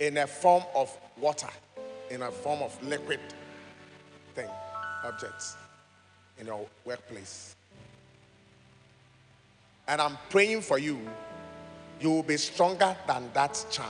In 0.00 0.16
a 0.16 0.26
form 0.26 0.64
of 0.74 0.96
water, 1.18 1.50
in 2.10 2.22
a 2.22 2.30
form 2.30 2.62
of 2.62 2.82
liquid 2.82 3.20
thing, 4.34 4.48
objects 5.04 5.56
in 6.38 6.46
your 6.46 6.66
workplace. 6.84 7.54
And 9.86 10.00
I'm 10.00 10.16
praying 10.30 10.62
for 10.62 10.78
you. 10.78 10.98
You 12.00 12.10
will 12.10 12.22
be 12.22 12.38
stronger 12.38 12.96
than 13.06 13.30
that 13.34 13.64
charm. 13.70 13.88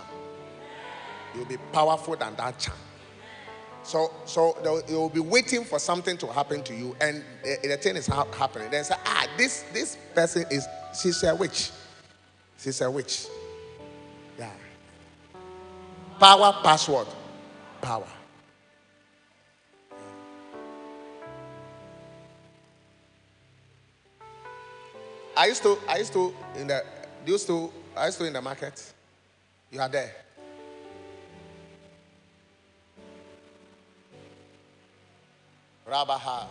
You'll 1.35 1.45
be 1.45 1.59
powerful 1.73 2.17
than 2.17 2.35
that 2.37 2.59
charm. 2.59 2.79
So, 3.83 4.13
so 4.25 4.57
they'll 4.89 5.09
be 5.09 5.21
waiting 5.21 5.65
for 5.65 5.79
something 5.79 6.17
to 6.19 6.27
happen 6.27 6.63
to 6.65 6.75
you, 6.75 6.95
and 7.01 7.25
the, 7.43 7.69
the 7.69 7.77
thing 7.77 7.97
is 7.97 8.07
ha- 8.07 8.27
happening. 8.33 8.71
Then 8.71 8.85
say, 8.85 8.95
ah, 9.07 9.27
this 9.39 9.65
this 9.73 9.97
person 10.15 10.45
is 10.51 10.67
she's 11.01 11.23
a 11.23 11.35
witch. 11.35 11.71
She's 12.59 12.81
a 12.83 12.91
witch. 12.91 13.27
Yeah. 14.39 14.51
Power 16.21 16.53
password. 16.63 17.07
Power. 17.81 18.07
I 25.35 25.47
used 25.47 25.63
to, 25.63 25.79
I 25.89 25.97
used 25.97 26.13
to 26.13 26.35
in 26.57 26.67
the, 26.67 26.85
used 27.25 27.47
to, 27.47 27.73
I 27.97 28.05
used 28.05 28.19
to 28.19 28.27
in 28.27 28.35
the 28.35 28.43
market. 28.43 28.93
You 29.71 29.81
are 29.81 29.89
there. 29.89 30.15
Rabaha. 35.89 36.45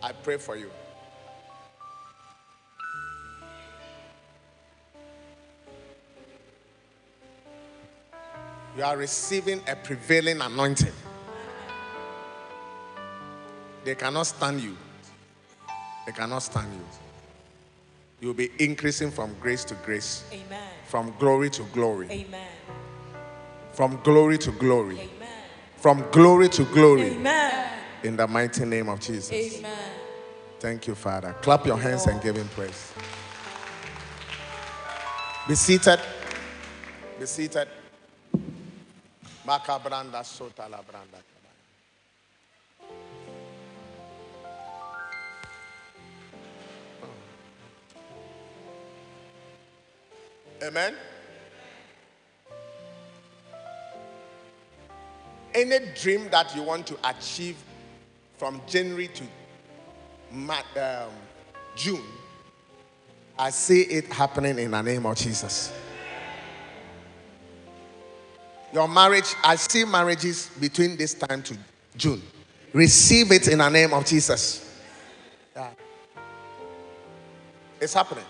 I 0.00 0.12
pray 0.12 0.36
for 0.36 0.56
you. 0.56 0.70
You 8.76 8.84
are 8.84 8.96
receiving 8.96 9.60
a 9.68 9.76
prevailing 9.76 10.40
anointing. 10.40 10.92
They 13.84 13.94
cannot 13.94 14.22
stand 14.24 14.60
you. 14.60 14.76
They 16.06 16.12
cannot 16.12 16.38
stand 16.40 16.72
you. 16.72 16.84
You'll 18.20 18.34
be 18.34 18.50
increasing 18.58 19.10
from 19.10 19.34
grace 19.40 19.64
to 19.64 19.74
grace, 19.74 20.24
Amen. 20.32 20.62
from 20.86 21.12
glory 21.18 21.50
to 21.50 21.64
glory, 21.74 22.08
Amen. 22.08 22.46
from 23.72 24.00
glory 24.04 24.38
to 24.38 24.52
glory, 24.52 24.94
Amen. 24.94 25.28
from 25.76 26.04
glory 26.12 26.48
to 26.50 26.64
glory. 26.66 27.16
Amen. 27.16 27.68
In 28.04 28.16
the 28.16 28.26
mighty 28.28 28.64
name 28.64 28.88
of 28.88 29.00
Jesus. 29.00 29.32
Amen. 29.32 29.76
Thank 30.60 30.86
you, 30.86 30.94
Father. 30.94 31.34
Clap 31.42 31.66
your 31.66 31.76
hands 31.76 32.06
and 32.06 32.22
give 32.22 32.36
him 32.36 32.48
praise. 32.50 32.92
Be 35.48 35.56
seated. 35.56 35.98
Be 37.18 37.26
seated. 37.26 37.66
Makabranda 39.46 40.22
sota 40.22 40.68
la 40.70 40.78
branda. 40.82 41.18
Amen. 50.62 50.94
Any 55.54 55.78
dream 56.00 56.28
that 56.30 56.54
you 56.54 56.62
want 56.62 56.86
to 56.86 56.96
achieve 57.04 57.56
from 58.38 58.62
January 58.66 59.08
to 59.08 59.24
um, 60.80 61.10
June, 61.74 62.00
I 63.38 63.50
see 63.50 63.82
it 63.82 64.06
happening 64.12 64.58
in 64.58 64.70
the 64.70 64.82
name 64.82 65.04
of 65.04 65.16
Jesus. 65.16 65.72
Your 68.72 68.88
marriage, 68.88 69.34
I 69.44 69.56
see 69.56 69.84
marriages 69.84 70.50
between 70.58 70.96
this 70.96 71.14
time 71.14 71.42
to 71.42 71.56
June. 71.96 72.22
Receive 72.72 73.30
it 73.30 73.48
in 73.48 73.58
the 73.58 73.68
name 73.68 73.92
of 73.92 74.06
Jesus. 74.06 74.80
Yeah. 75.54 75.68
It's 77.78 77.92
happening. 77.92 78.24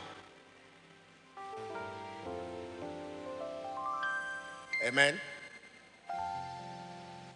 Amen. 4.84 5.20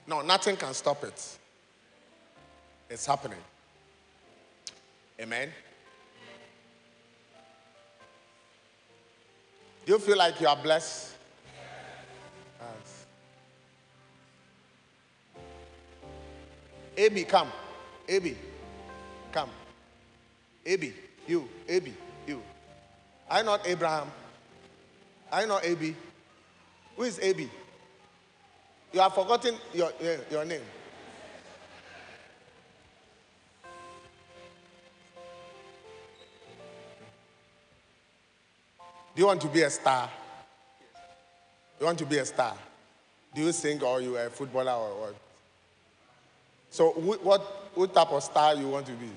No, 0.08 0.22
nothing 0.22 0.56
can 0.56 0.74
stop 0.74 1.04
it. 1.04 1.38
It's 2.90 3.06
happening. 3.06 3.38
Amen. 5.20 5.50
Do 9.84 9.92
you 9.92 9.98
feel 10.00 10.18
like 10.18 10.40
you 10.40 10.48
are 10.48 10.56
blessed? 10.56 11.05
Abi, 17.06 17.24
come. 17.24 17.48
Abi, 18.08 18.36
come. 19.32 19.50
Abi, 20.66 20.92
you. 21.26 21.48
Abi, 21.68 21.94
you. 22.26 22.42
I 23.30 23.42
not 23.42 23.66
Abraham. 23.66 24.08
I 25.30 25.44
not 25.44 25.64
Abi. 25.66 25.94
Who 26.96 27.02
is 27.04 27.18
Abi? 27.18 27.48
You 28.92 29.00
have 29.00 29.14
forgotten 29.14 29.54
your, 29.74 29.92
your, 30.00 30.16
your 30.30 30.44
name. 30.44 30.60
Do 39.14 39.22
you 39.22 39.26
want 39.26 39.40
to 39.42 39.48
be 39.48 39.62
a 39.62 39.70
star? 39.70 40.10
You 41.80 41.86
want 41.86 41.98
to 41.98 42.06
be 42.06 42.18
a 42.18 42.24
star? 42.24 42.54
Do 43.34 43.42
you 43.42 43.52
sing 43.52 43.82
or 43.82 44.00
you 44.00 44.16
a 44.16 44.28
footballer 44.28 44.72
or 44.72 45.00
what? 45.00 45.25
So, 46.70 46.90
wh- 46.92 47.24
what, 47.24 47.40
what 47.74 47.94
type 47.94 48.10
of 48.12 48.22
star 48.22 48.54
you 48.54 48.68
want 48.68 48.86
to 48.86 48.92
be? 48.92 49.10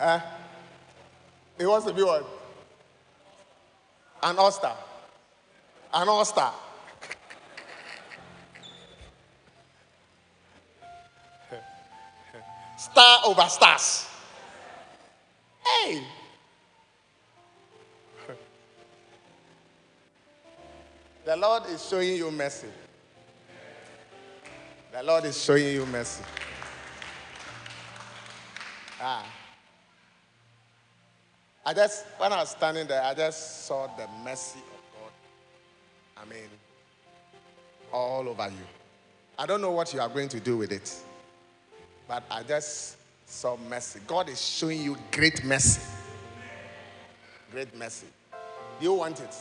Eh? 0.00 0.20
He 1.58 1.66
wants 1.66 1.86
to 1.86 1.92
be 1.92 2.02
what? 2.02 2.24
An 4.22 4.38
all-star. 4.38 4.76
An 5.92 6.08
all-star. 6.08 6.54
Star 12.78 13.18
over 13.26 13.42
stars. 13.48 14.06
Hey. 15.64 16.02
The 21.28 21.36
Lord 21.36 21.64
is 21.66 21.86
showing 21.86 22.16
you 22.16 22.30
mercy. 22.30 22.68
The 24.90 25.02
Lord 25.02 25.26
is 25.26 25.44
showing 25.44 25.74
you 25.74 25.84
mercy. 25.84 26.24
Ah. 28.98 29.26
I 31.66 31.74
just, 31.74 32.06
when 32.16 32.32
I 32.32 32.38
was 32.38 32.52
standing 32.52 32.86
there, 32.86 33.02
I 33.02 33.12
just 33.12 33.66
saw 33.66 33.88
the 33.88 34.08
mercy 34.24 34.60
of 34.60 35.02
God. 35.02 35.12
I 36.16 36.24
mean, 36.30 36.48
all 37.92 38.26
over 38.26 38.48
you. 38.48 38.66
I 39.38 39.44
don't 39.44 39.60
know 39.60 39.72
what 39.72 39.92
you 39.92 40.00
are 40.00 40.08
going 40.08 40.30
to 40.30 40.40
do 40.40 40.56
with 40.56 40.72
it, 40.72 40.94
but 42.08 42.22
I 42.30 42.42
just 42.42 42.96
saw 43.26 43.58
mercy. 43.68 44.00
God 44.06 44.30
is 44.30 44.40
showing 44.40 44.80
you 44.80 44.96
great 45.12 45.44
mercy. 45.44 45.82
Great 47.52 47.76
mercy. 47.76 48.06
Do 48.80 48.86
you 48.86 48.94
want 48.94 49.20
it? 49.20 49.36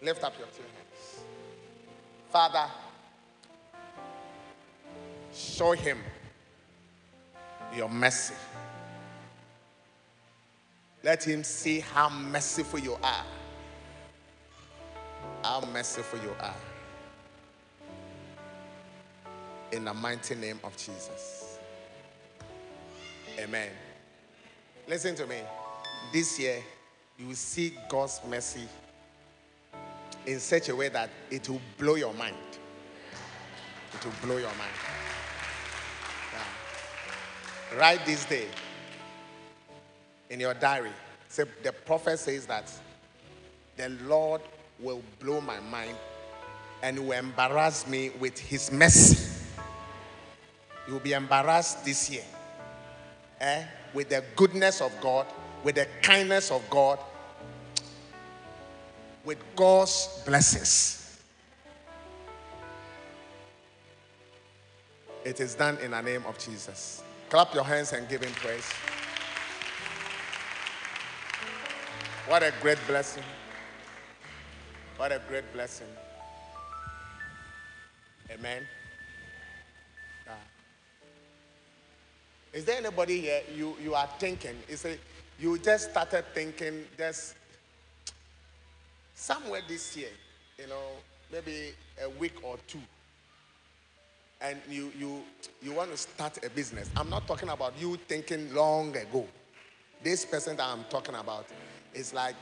Lift 0.00 0.22
up 0.22 0.38
your 0.38 0.46
two 0.48 0.62
hands. 0.62 1.24
Father, 2.30 2.70
show 5.34 5.72
him 5.72 5.98
your 7.76 7.88
mercy. 7.88 8.34
Let 11.02 11.24
him 11.24 11.42
see 11.44 11.80
how 11.80 12.08
merciful 12.08 12.78
you 12.78 12.94
are. 13.02 13.24
How 15.42 15.62
merciful 15.72 16.18
you 16.20 16.34
are. 16.40 16.56
In 19.72 19.84
the 19.84 19.94
mighty 19.94 20.34
name 20.34 20.60
of 20.64 20.76
Jesus. 20.76 21.58
Amen. 23.38 23.70
Listen 24.88 25.14
to 25.16 25.26
me. 25.26 25.36
This 26.12 26.38
year, 26.38 26.62
you 27.18 27.28
will 27.28 27.34
see 27.34 27.74
God's 27.88 28.20
mercy 28.28 28.66
in 30.26 30.40
such 30.40 30.68
a 30.68 30.76
way 30.76 30.88
that 30.88 31.10
it 31.30 31.48
will 31.48 31.60
blow 31.78 31.94
your 31.94 32.14
mind. 32.14 32.36
It 33.94 34.04
will 34.04 34.14
blow 34.22 34.36
your 34.36 34.48
mind. 34.50 34.76
Yeah. 36.32 37.78
Write 37.78 38.04
this 38.06 38.24
day 38.24 38.46
in 40.30 40.40
your 40.40 40.54
diary. 40.54 40.92
Say, 41.28 41.44
the 41.62 41.72
prophet 41.72 42.18
says 42.18 42.46
that 42.46 42.72
the 43.76 43.88
Lord 44.06 44.40
will 44.80 45.02
blow 45.20 45.40
my 45.40 45.60
mind 45.60 45.96
and 46.82 46.98
will 46.98 47.12
embarrass 47.12 47.86
me 47.86 48.10
with 48.20 48.38
his 48.38 48.70
mercy. 48.70 49.24
You 50.86 50.94
will 50.94 51.00
be 51.00 51.12
embarrassed 51.12 51.84
this 51.84 52.10
year 52.10 52.24
eh? 53.40 53.64
with 53.94 54.08
the 54.10 54.24
goodness 54.36 54.80
of 54.80 54.92
God, 55.00 55.26
with 55.64 55.76
the 55.76 55.86
kindness 56.02 56.50
of 56.50 56.68
God, 56.70 56.98
with 59.28 59.44
God's 59.54 60.22
blessings. 60.24 61.20
It 65.22 65.38
is 65.38 65.54
done 65.54 65.76
in 65.84 65.90
the 65.90 66.00
name 66.00 66.24
of 66.26 66.38
Jesus. 66.38 67.02
Clap 67.28 67.52
your 67.52 67.64
hands 67.64 67.92
and 67.92 68.08
give 68.08 68.22
him 68.24 68.32
praise. 68.32 68.64
What 72.26 72.42
a 72.42 72.54
great 72.62 72.78
blessing. 72.86 73.22
What 74.96 75.12
a 75.12 75.20
great 75.28 75.52
blessing. 75.52 75.88
Amen. 78.30 78.62
Yeah. 80.24 80.32
Is 82.54 82.64
there 82.64 82.78
anybody 82.78 83.20
here 83.20 83.42
you, 83.54 83.76
you 83.84 83.94
are 83.94 84.08
thinking? 84.18 84.56
Is 84.68 84.86
it 84.86 84.98
you 85.38 85.58
just 85.58 85.90
started 85.90 86.24
thinking 86.32 86.86
just 86.96 87.34
somewhere 89.18 89.60
this 89.66 89.96
year, 89.96 90.10
you 90.58 90.68
know, 90.68 90.92
maybe 91.32 91.72
a 92.02 92.08
week 92.08 92.34
or 92.42 92.56
two, 92.68 92.80
and 94.40 94.58
you 94.70 94.92
you 94.98 95.22
you 95.60 95.72
want 95.72 95.90
to 95.90 95.96
start 95.96 96.38
a 96.44 96.50
business. 96.50 96.88
I'm 96.96 97.10
not 97.10 97.26
talking 97.26 97.48
about 97.48 97.74
you 97.78 97.98
thinking 98.06 98.54
long 98.54 98.96
ago. 98.96 99.26
This 100.02 100.24
person 100.24 100.56
that 100.56 100.66
I'm 100.66 100.84
talking 100.88 101.16
about 101.16 101.46
is 101.92 102.14
like 102.14 102.36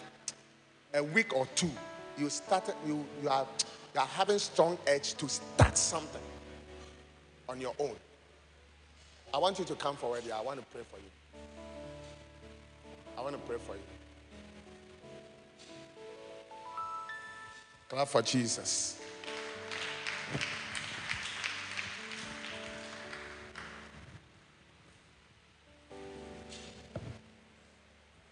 a 0.94 1.02
week 1.02 1.34
or 1.34 1.48
two. 1.54 1.70
You 2.18 2.28
started 2.28 2.74
you 2.86 3.04
you 3.22 3.28
are 3.30 3.46
you 3.94 4.00
are 4.00 4.06
having 4.06 4.38
strong 4.38 4.76
edge 4.86 5.14
to 5.14 5.28
start 5.28 5.78
something 5.78 6.20
on 7.48 7.60
your 7.60 7.74
own. 7.78 7.96
I 9.32 9.38
want 9.38 9.58
you 9.58 9.64
to 9.64 9.74
come 9.74 9.96
forward 9.96 10.22
here. 10.22 10.34
I 10.34 10.42
want 10.42 10.60
to 10.60 10.66
pray 10.66 10.82
for 10.90 10.98
you. 10.98 11.10
I 13.16 13.22
want 13.22 13.34
to 13.34 13.40
pray 13.48 13.56
for 13.66 13.74
you. 13.74 13.95
Clap 17.88 18.08
for 18.08 18.20
Jesus. 18.20 19.00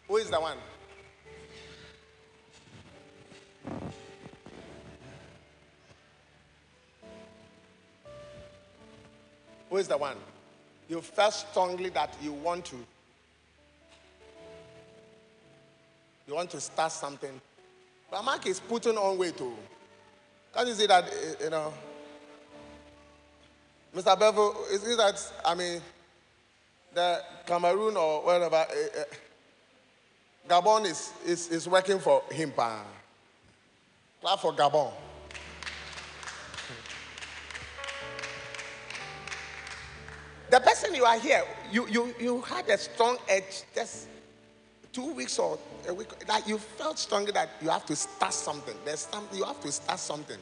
Who 0.08 0.16
is 0.16 0.28
the 0.28 0.40
one? 0.40 0.58
Who 9.70 9.76
is 9.76 9.88
the 9.88 9.96
one? 9.96 10.16
You 10.88 11.00
felt 11.00 11.34
strongly 11.34 11.90
that 11.90 12.14
you 12.20 12.32
want 12.32 12.64
to. 12.66 12.76
You 16.26 16.34
want 16.34 16.50
to 16.50 16.60
start 16.60 16.90
something. 16.92 17.40
But 18.14 18.24
Mark 18.24 18.46
is 18.46 18.60
putting 18.60 18.96
on 18.96 19.18
weight 19.18 19.36
too. 19.36 19.52
Can't 20.54 20.68
you 20.68 20.74
see 20.74 20.86
that, 20.86 21.02
eh, 21.02 21.34
you 21.42 21.50
know? 21.50 21.74
Mr. 23.92 24.16
Bevel, 24.16 24.54
is 24.70 24.86
it 24.86 24.96
that, 24.98 25.32
I 25.44 25.56
mean, 25.56 25.80
the 26.94 27.20
Cameroon 27.44 27.96
or 27.96 28.24
whatever, 28.24 28.54
uh, 28.54 29.00
uh, 29.00 29.04
Gabon 30.48 30.84
is, 30.84 31.12
is, 31.26 31.48
is 31.48 31.68
working 31.68 31.98
for 31.98 32.22
him. 32.30 32.52
Pa. 32.52 32.84
Clap 34.20 34.38
for 34.38 34.52
Gabon. 34.52 34.92
The 40.50 40.60
person 40.60 40.94
you 40.94 41.04
are 41.04 41.18
here, 41.18 41.42
you, 41.72 41.88
you, 41.88 42.14
you 42.20 42.40
had 42.42 42.68
a 42.68 42.78
strong 42.78 43.16
edge 43.28 43.64
just 43.74 44.06
two 44.94 45.12
weeks 45.12 45.38
or 45.38 45.58
a 45.88 45.92
week, 45.92 46.08
that 46.26 46.48
you 46.48 46.56
felt 46.56 46.98
strongly 46.98 47.32
that 47.32 47.50
you 47.60 47.68
have 47.68 47.84
to 47.84 47.96
start 47.96 48.32
something. 48.32 48.76
There's 48.84 49.00
something, 49.00 49.36
you 49.36 49.44
have 49.44 49.60
to 49.60 49.72
start 49.72 49.98
something. 49.98 50.38